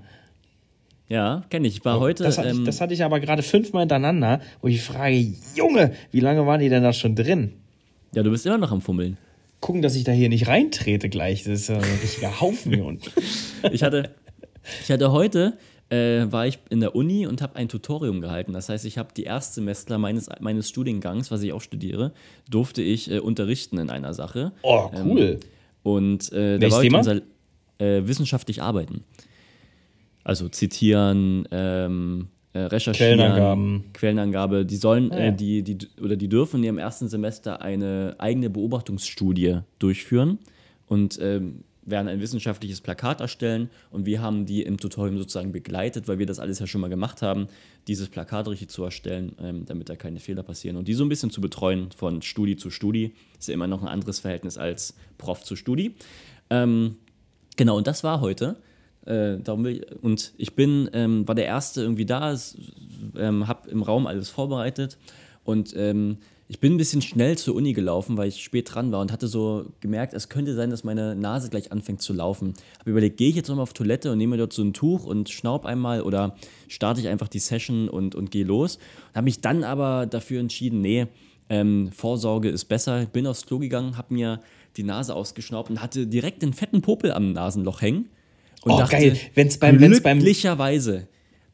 Ja, 1.10 1.44
kenne 1.50 1.68
ich. 1.68 1.78
Ich 1.78 1.86
war 1.86 2.00
heute. 2.00 2.24
das, 2.24 2.38
hatte 2.38 2.50
ähm, 2.50 2.60
ich, 2.60 2.64
das 2.66 2.82
hatte 2.82 2.94
ich 2.94 3.04
aber 3.04 3.20
gerade 3.20 3.42
fünfmal 3.44 3.82
hintereinander, 3.82 4.42
wo 4.62 4.68
ich 4.68 4.82
frage, 4.82 5.34
Junge, 5.56 5.94
wie 6.12 6.20
lange 6.20 6.46
waren 6.46 6.60
die 6.60 6.70
denn 6.70 6.84
da 6.84 6.94
schon 6.94 7.16
drin? 7.16 7.54
ja, 8.14 8.24
du 8.24 8.32
bist 8.32 8.46
immer 8.46 8.58
noch 8.58 8.72
am 8.72 8.82
Fummeln. 8.82 9.18
Gucken, 9.60 9.82
dass 9.82 9.96
ich 9.96 10.04
da 10.04 10.12
hier 10.12 10.30
nicht 10.30 10.48
reintrete 10.48 11.10
gleich. 11.10 11.44
Das 11.44 11.62
ist 11.62 11.70
ja 11.70 11.78
ein 11.78 12.00
richtiger 12.02 12.42
Haufen 12.42 12.74
hier 12.74 12.86
unten. 12.86 13.10
Ich 13.72 13.84
hatte, 13.84 14.12
ich 14.84 14.92
hatte 14.92 15.12
heute, 15.12 15.58
äh, 15.90 16.26
war 16.32 16.46
ich 16.46 16.60
in 16.70 16.80
der 16.80 16.96
Uni 16.96 17.26
und 17.26 17.42
habe 17.42 17.56
ein 17.56 17.68
Tutorium 17.70 18.22
gehalten. 18.22 18.54
Das 18.54 18.70
heißt, 18.70 18.86
ich 18.86 18.98
habe 18.98 19.10
die 19.16 19.24
Erstsemestler 19.24 19.98
meines, 19.98 20.30
meines 20.40 20.70
Studiengangs, 20.70 21.32
was 21.32 21.42
ich 21.42 21.54
auch 21.54 21.62
studiere, 21.62 22.12
durfte 22.50 22.82
ich 22.82 23.10
äh, 23.10 23.20
unterrichten 23.20 23.78
in 23.80 23.90
einer 23.90 24.14
Sache. 24.14 24.52
Oh, 24.62 24.90
cool. 25.04 25.40
Und 25.84 26.32
äh, 26.34 26.60
da 26.60 26.72
war 26.72 26.82
Thema? 26.82 27.00
unser 27.00 27.22
äh, 27.80 28.08
wissenschaftlich 28.08 28.62
arbeiten. 28.62 29.04
Also 30.28 30.50
zitieren, 30.50 31.48
ähm, 31.52 32.28
äh, 32.52 32.60
recherchieren, 32.60 33.18
Quellenangaben. 33.20 33.84
Quellenangabe. 33.94 34.66
Die 34.66 34.76
sollen, 34.76 35.10
Ah, 35.12 35.18
ja. 35.20 35.26
äh, 35.28 35.34
die, 35.36 35.64
die, 35.64 35.78
oder 36.02 36.18
die 36.18 36.28
dürfen 36.28 36.58
in 36.58 36.64
ihrem 36.66 36.78
ersten 36.80 37.08
Semester 37.08 37.62
eine 37.62 38.16
eigene 38.18 38.50
Beobachtungsstudie 38.50 39.60
durchführen 39.80 40.40
und 40.88 41.18
ähm, 41.22 41.64
werden 41.86 42.10
ein 42.10 42.20
wissenschaftliches 42.20 42.82
Plakat 42.82 43.22
erstellen 43.22 43.70
und 43.90 44.06
wir 44.06 44.22
haben 44.22 44.46
die 44.46 44.64
im 44.64 44.76
Tutorium 44.78 45.18
sozusagen 45.18 45.54
begleitet, 45.54 46.10
weil 46.10 46.20
wir 46.20 46.26
das 46.26 46.40
alles 46.40 46.60
ja 46.60 46.68
schon 46.68 46.82
mal 46.82 46.90
gemacht 46.90 47.22
haben, 47.22 47.48
dieses 47.88 48.10
Plakat 48.10 48.50
richtig 48.50 48.68
zu 48.70 48.84
erstellen, 48.84 49.32
ähm, 49.42 49.64
damit 49.66 49.88
da 49.88 49.96
keine 49.96 50.20
Fehler 50.20 50.44
passieren 50.44 50.76
und 50.76 50.90
die 50.90 50.94
so 50.94 51.06
ein 51.06 51.10
bisschen 51.10 51.32
zu 51.32 51.40
betreuen 51.40 51.88
von 51.96 52.22
Studi 52.22 52.58
zu 52.58 52.70
Studi. 52.70 53.14
Ist 53.40 53.48
ja 53.48 53.54
immer 53.54 53.68
noch 53.68 53.82
ein 53.82 53.88
anderes 53.88 54.20
Verhältnis 54.20 54.58
als 54.58 54.94
Prof 55.18 55.44
zu 55.46 55.56
Studi. 55.56 55.96
Ähm, 56.50 56.98
genau, 57.56 57.78
und 57.78 57.88
das 57.88 58.04
war 58.04 58.20
heute. 58.20 58.58
Äh, 59.08 59.40
darum 59.40 59.64
will 59.64 59.78
ich, 59.78 60.04
und 60.04 60.34
ich 60.38 60.56
bin, 60.56 60.90
ähm, 60.94 61.28
war 61.28 61.36
der 61.36 61.46
Erste 61.46 61.82
irgendwie 61.82 62.06
da, 62.06 62.36
ähm, 63.18 63.48
habe 63.48 63.70
im 63.70 63.82
Raum 63.82 64.08
alles 64.08 64.30
vorbereitet 64.30 64.98
und 65.44 65.74
ähm, 65.76 66.18
ich 66.50 66.62
bin 66.62 66.74
ein 66.74 66.78
bisschen 66.78 67.02
schnell 67.02 67.38
zur 67.38 67.56
Uni 67.56 67.74
gelaufen, 67.74 68.16
weil 68.16 68.30
ich 68.30 68.42
spät 68.42 68.74
dran 68.74 68.92
war 68.94 69.02
und 69.02 69.12
hatte 69.12 69.28
so 69.28 69.66
gemerkt, 69.82 70.14
es 70.14 70.30
könnte 70.30 70.56
sein, 70.56 70.70
dass 70.70 70.86
meine 70.86 71.14
Nase 71.14 71.50
gleich 71.50 71.74
anfängt 71.74 72.02
zu 72.02 72.14
laufen. 72.14 72.54
Habe 72.80 72.92
überlegt, 72.92 73.18
gehe 73.18 73.30
ich 73.30 73.36
jetzt 73.36 73.50
nochmal 73.50 73.64
auf 73.64 73.74
Toilette 73.74 74.12
und 74.12 74.18
nehme 74.18 74.32
mir 74.32 74.38
dort 74.38 74.54
so 74.54 74.64
ein 74.64 74.72
Tuch 74.72 75.06
und 75.06 75.30
schnaub 75.30 75.66
einmal 75.66 76.02
oder 76.02 76.36
starte 76.70 77.02
ich 77.02 77.10
einfach 77.10 77.28
die 77.28 77.40
Session 77.40 77.90
und, 77.90 78.16
und 78.16 78.32
gehe 78.32 78.46
los. 78.46 78.80
Habe 79.14 79.26
mich 79.26 79.42
dann 79.42 79.66
aber 79.66 80.06
dafür 80.06 80.40
entschieden, 80.40 80.80
nee, 80.80 81.08
ähm, 81.50 81.92
Vorsorge 81.92 82.50
ist 82.50 82.66
besser. 82.66 83.06
Bin 83.06 83.28
aufs 83.28 83.46
Klo 83.46 83.60
gegangen, 83.60 83.98
habe 83.98 84.14
mir 84.14 84.40
die 84.78 84.84
Nase 84.84 85.16
ausgeschnaubt 85.16 85.70
und 85.70 85.82
hatte 85.82 86.08
direkt 86.08 86.42
den 86.42 86.54
fetten 86.54 86.82
Popel 86.82 87.12
am 87.12 87.34
Nasenloch 87.34 87.82
hängen. 87.82 88.10
Und 88.64 88.72
Oh, 88.74 88.86
geil. 88.90 89.18
Wenn's 89.36 89.58
beim- 89.58 89.80
wenn's 89.80 90.02
beim- 90.02 90.18
glücklicherweise, 90.20 91.08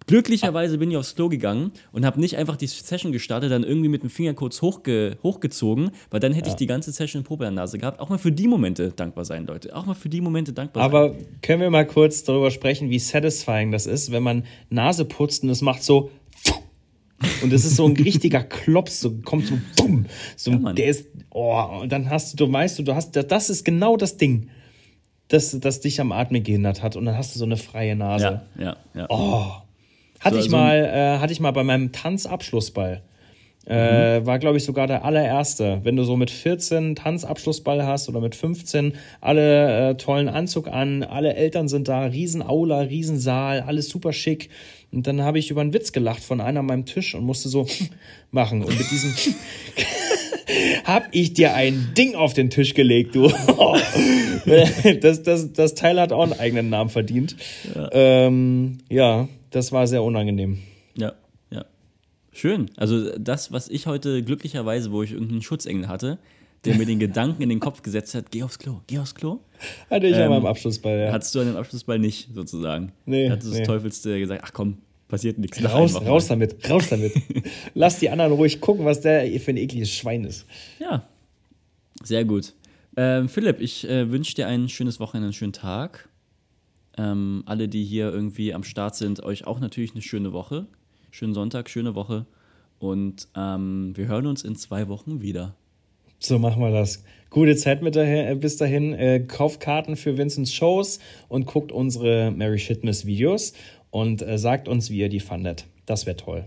glücklicherweise 0.07 0.77
bin 0.77 0.91
ich 0.91 0.97
aufs 0.97 1.15
Klo 1.15 1.29
gegangen 1.29 1.71
und 1.91 2.05
habe 2.05 2.19
nicht 2.19 2.35
einfach 2.37 2.55
die 2.57 2.67
Session 2.67 3.11
gestartet, 3.11 3.51
dann 3.51 3.63
irgendwie 3.63 3.89
mit 3.89 4.03
dem 4.03 4.09
Finger 4.09 4.33
kurz 4.33 4.61
hochge 4.61 5.17
hochgezogen, 5.23 5.91
weil 6.09 6.19
dann 6.19 6.33
hätte 6.33 6.49
ich 6.49 6.55
die 6.55 6.65
ganze 6.67 6.91
Session 6.91 7.19
einen 7.19 7.25
Popel 7.25 7.47
an 7.47 7.55
der 7.55 7.63
Nase 7.63 7.77
gehabt. 7.77 7.99
Auch 7.99 8.09
mal 8.09 8.17
für 8.17 8.31
die 8.31 8.47
Momente 8.47 8.91
dankbar 8.95 9.25
sein, 9.25 9.45
Leute. 9.45 9.75
Auch 9.75 9.85
mal 9.85 9.93
für 9.93 10.09
die 10.09 10.21
Momente 10.21 10.51
dankbar 10.53 10.83
sein. 10.83 10.89
Aber 10.93 11.15
können 11.41 11.61
wir 11.61 11.69
mal 11.69 11.85
kurz 11.87 12.23
darüber 12.23 12.51
sprechen, 12.51 12.89
wie 12.89 12.99
satisfying 12.99 13.71
das 13.71 13.85
ist, 13.85 14.11
wenn 14.11 14.23
man 14.23 14.43
Nase 14.69 15.05
putzt 15.05 15.43
und 15.43 15.49
es 15.49 15.61
macht 15.61 15.83
so. 15.83 16.09
Und 17.41 17.53
es 17.53 17.63
ist 17.63 17.77
so 17.77 17.85
ein 17.87 17.95
richtiger 17.95 18.43
Klops, 18.43 18.99
so 18.99 19.11
kommt 19.23 19.47
so 19.47 19.57
bumm. 19.77 20.05
So, 20.35 20.51
Mann. 20.51 20.75
der 20.75 20.87
ist. 20.87 21.07
Oh, 21.29 21.79
und 21.81 21.91
dann 21.91 22.09
hast 22.09 22.33
du, 22.33 22.45
du 22.45 22.51
weißt 22.51 22.79
du, 22.79 22.83
du 22.83 22.95
hast, 22.95 23.11
das 23.13 23.49
ist 23.49 23.63
genau 23.63 23.95
das 23.95 24.17
Ding, 24.17 24.49
das, 25.33 25.57
das 25.59 25.79
dich 25.81 25.99
am 25.99 26.11
Atmen 26.11 26.43
gehindert 26.43 26.83
hat. 26.83 26.95
Und 26.95 27.05
dann 27.05 27.17
hast 27.17 27.33
du 27.35 27.39
so 27.39 27.45
eine 27.45 27.57
freie 27.57 27.95
Nase. 27.95 28.41
ja, 28.55 28.63
ja, 28.63 28.75
ja. 28.93 29.05
Oh. 29.09 29.45
Hatte 30.19 30.35
So, 30.35 30.39
ich 30.39 30.45
also- 30.45 30.57
mal, 30.57 30.75
äh, 30.85 31.19
hatte 31.19 31.33
ich 31.33 31.39
mal 31.39 31.51
bei 31.51 31.63
meinem 31.63 31.91
Tanzabschlussball. 31.91 33.01
Äh, 33.65 34.25
war, 34.25 34.39
glaube 34.39 34.57
ich, 34.57 34.65
sogar 34.65 34.87
der 34.87 35.05
allererste. 35.05 35.79
Wenn 35.83 35.95
du 35.95 36.03
so 36.03 36.17
mit 36.17 36.29
14 36.31 36.95
Tanzabschlussball 36.97 37.85
hast 37.85 38.09
oder 38.09 38.19
mit 38.19 38.35
15 38.35 38.93
alle 39.21 39.91
äh, 39.91 39.95
tollen 39.95 40.27
Anzug 40.27 40.67
an, 40.67 41.01
alle 41.03 41.33
Eltern 41.35 41.69
sind 41.69 41.87
da, 41.87 42.01
Riesenaula, 42.07 42.79
Riesensaal, 42.81 43.61
alles 43.61 43.87
super 43.87 44.11
schick. 44.11 44.49
Und 44.91 45.07
dann 45.07 45.21
habe 45.21 45.39
ich 45.39 45.49
über 45.49 45.61
einen 45.61 45.73
Witz 45.73 45.93
gelacht 45.93 46.21
von 46.23 46.41
einer 46.41 46.59
an 46.59 46.65
meinem 46.65 46.85
Tisch 46.85 47.15
und 47.15 47.23
musste 47.23 47.47
so 47.47 47.65
machen. 48.31 48.63
Und 48.63 48.77
mit 48.77 48.91
diesem 48.91 49.13
hab 50.83 51.07
ich 51.11 51.33
dir 51.33 51.53
ein 51.55 51.93
Ding 51.97 52.15
auf 52.15 52.33
den 52.33 52.49
Tisch 52.49 52.73
gelegt, 52.73 53.15
du. 53.15 53.31
das, 55.01 55.23
das, 55.23 55.53
das 55.53 55.75
Teil 55.75 55.99
hat 55.99 56.11
auch 56.11 56.23
einen 56.23 56.39
eigenen 56.39 56.69
Namen 56.69 56.89
verdient. 56.89 57.35
Ja, 57.75 57.89
ähm, 57.91 58.79
ja 58.89 59.27
das 59.51 59.71
war 59.71 59.87
sehr 59.87 60.03
unangenehm. 60.03 60.59
Ja, 60.95 61.13
ja. 61.51 61.65
Schön. 62.31 62.69
Also 62.77 63.17
das, 63.17 63.51
was 63.51 63.69
ich 63.69 63.87
heute 63.87 64.23
glücklicherweise, 64.23 64.91
wo 64.91 65.03
ich 65.03 65.11
irgendeinen 65.11 65.41
Schutzengel 65.41 65.87
hatte, 65.87 66.17
der 66.65 66.75
mir 66.75 66.85
den 66.85 66.99
Gedanken 66.99 67.41
in 67.41 67.49
den 67.49 67.59
Kopf 67.59 67.81
gesetzt 67.81 68.15
hat, 68.15 68.31
geh 68.31 68.43
aufs 68.43 68.57
Klo, 68.57 68.81
geh 68.87 68.99
aufs 68.99 69.15
Klo, 69.15 69.39
Hatte 69.89 70.07
ich 70.07 70.15
an 70.15 70.21
Ähm, 70.21 70.29
meinem 70.29 70.45
Abschlussball, 70.45 70.97
ja. 70.97 71.11
hattest 71.11 71.35
du 71.35 71.41
an 71.41 71.47
dem 71.47 71.55
Abschlussball 71.57 71.99
nicht, 71.99 72.29
sozusagen. 72.33 72.93
Nee, 73.05 73.27
Da 73.27 73.33
hat 73.33 73.43
das 73.43 73.51
nee. 73.51 73.63
Teufelsste 73.63 74.17
gesagt, 74.17 74.41
ach 74.45 74.53
komm, 74.53 74.77
passiert 75.09 75.37
nichts. 75.37 75.63
Raus, 75.63 75.95
raus 75.95 76.27
damit, 76.27 76.69
raus 76.69 76.87
damit. 76.89 77.13
Lass 77.73 77.99
die 77.99 78.09
anderen 78.09 78.31
ruhig 78.31 78.61
gucken, 78.61 78.85
was 78.85 79.01
der 79.01 79.25
für 79.39 79.51
ein 79.51 79.57
ekliges 79.57 79.91
Schwein 79.91 80.23
ist. 80.23 80.45
Ja, 80.79 81.07
sehr 82.03 82.23
gut. 82.23 82.53
Ähm, 82.95 83.29
Philipp, 83.29 83.59
ich 83.59 83.87
äh, 83.89 84.11
wünsche 84.11 84.35
dir 84.35 84.47
ein 84.47 84.69
schönes 84.69 84.99
Wochenende, 84.99 85.27
einen 85.27 85.33
schönen 85.33 85.53
Tag. 85.53 86.09
Ähm, 86.97 87.43
alle, 87.45 87.67
die 87.67 87.83
hier 87.83 88.11
irgendwie 88.11 88.53
am 88.53 88.63
Start 88.63 88.95
sind, 88.95 89.23
euch 89.23 89.47
auch 89.47 89.59
natürlich 89.59 89.93
eine 89.93 90.01
schöne 90.01 90.31
Woche. 90.31 90.67
Schönen 91.11 91.33
Sonntag, 91.33 91.69
schöne 91.69 91.95
Woche. 91.95 92.25
Und 92.79 93.27
ähm, 93.35 93.93
wir 93.95 94.07
hören 94.07 94.27
uns 94.27 94.43
in 94.43 94.55
zwei 94.55 94.87
Wochen 94.87 95.21
wieder. 95.21 95.55
So 96.19 96.39
machen 96.39 96.61
wir 96.61 96.71
das. 96.71 97.03
Gute 97.29 97.55
Zeit 97.55 97.81
mit 97.81 97.95
dahin, 97.95 98.27
äh, 98.27 98.35
bis 98.35 98.57
dahin. 98.57 98.93
Äh, 98.93 99.21
kauft 99.21 99.59
Karten 99.59 99.95
für 99.95 100.17
Vincents 100.17 100.53
Shows 100.53 100.99
und 101.29 101.45
guckt 101.45 101.71
unsere 101.71 102.31
Mary 102.31 102.59
Shitness 102.59 103.05
Videos 103.05 103.53
und 103.89 104.21
äh, 104.21 104.37
sagt 104.37 104.67
uns, 104.67 104.89
wie 104.89 104.99
ihr 104.99 105.09
die 105.09 105.19
fandet. 105.19 105.65
Das 105.85 106.05
wäre 106.05 106.17
toll. 106.17 106.45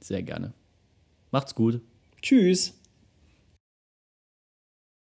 Sehr 0.00 0.22
gerne. 0.22 0.52
Macht's 1.30 1.54
gut. 1.54 1.80
Tschüss. 2.22 2.79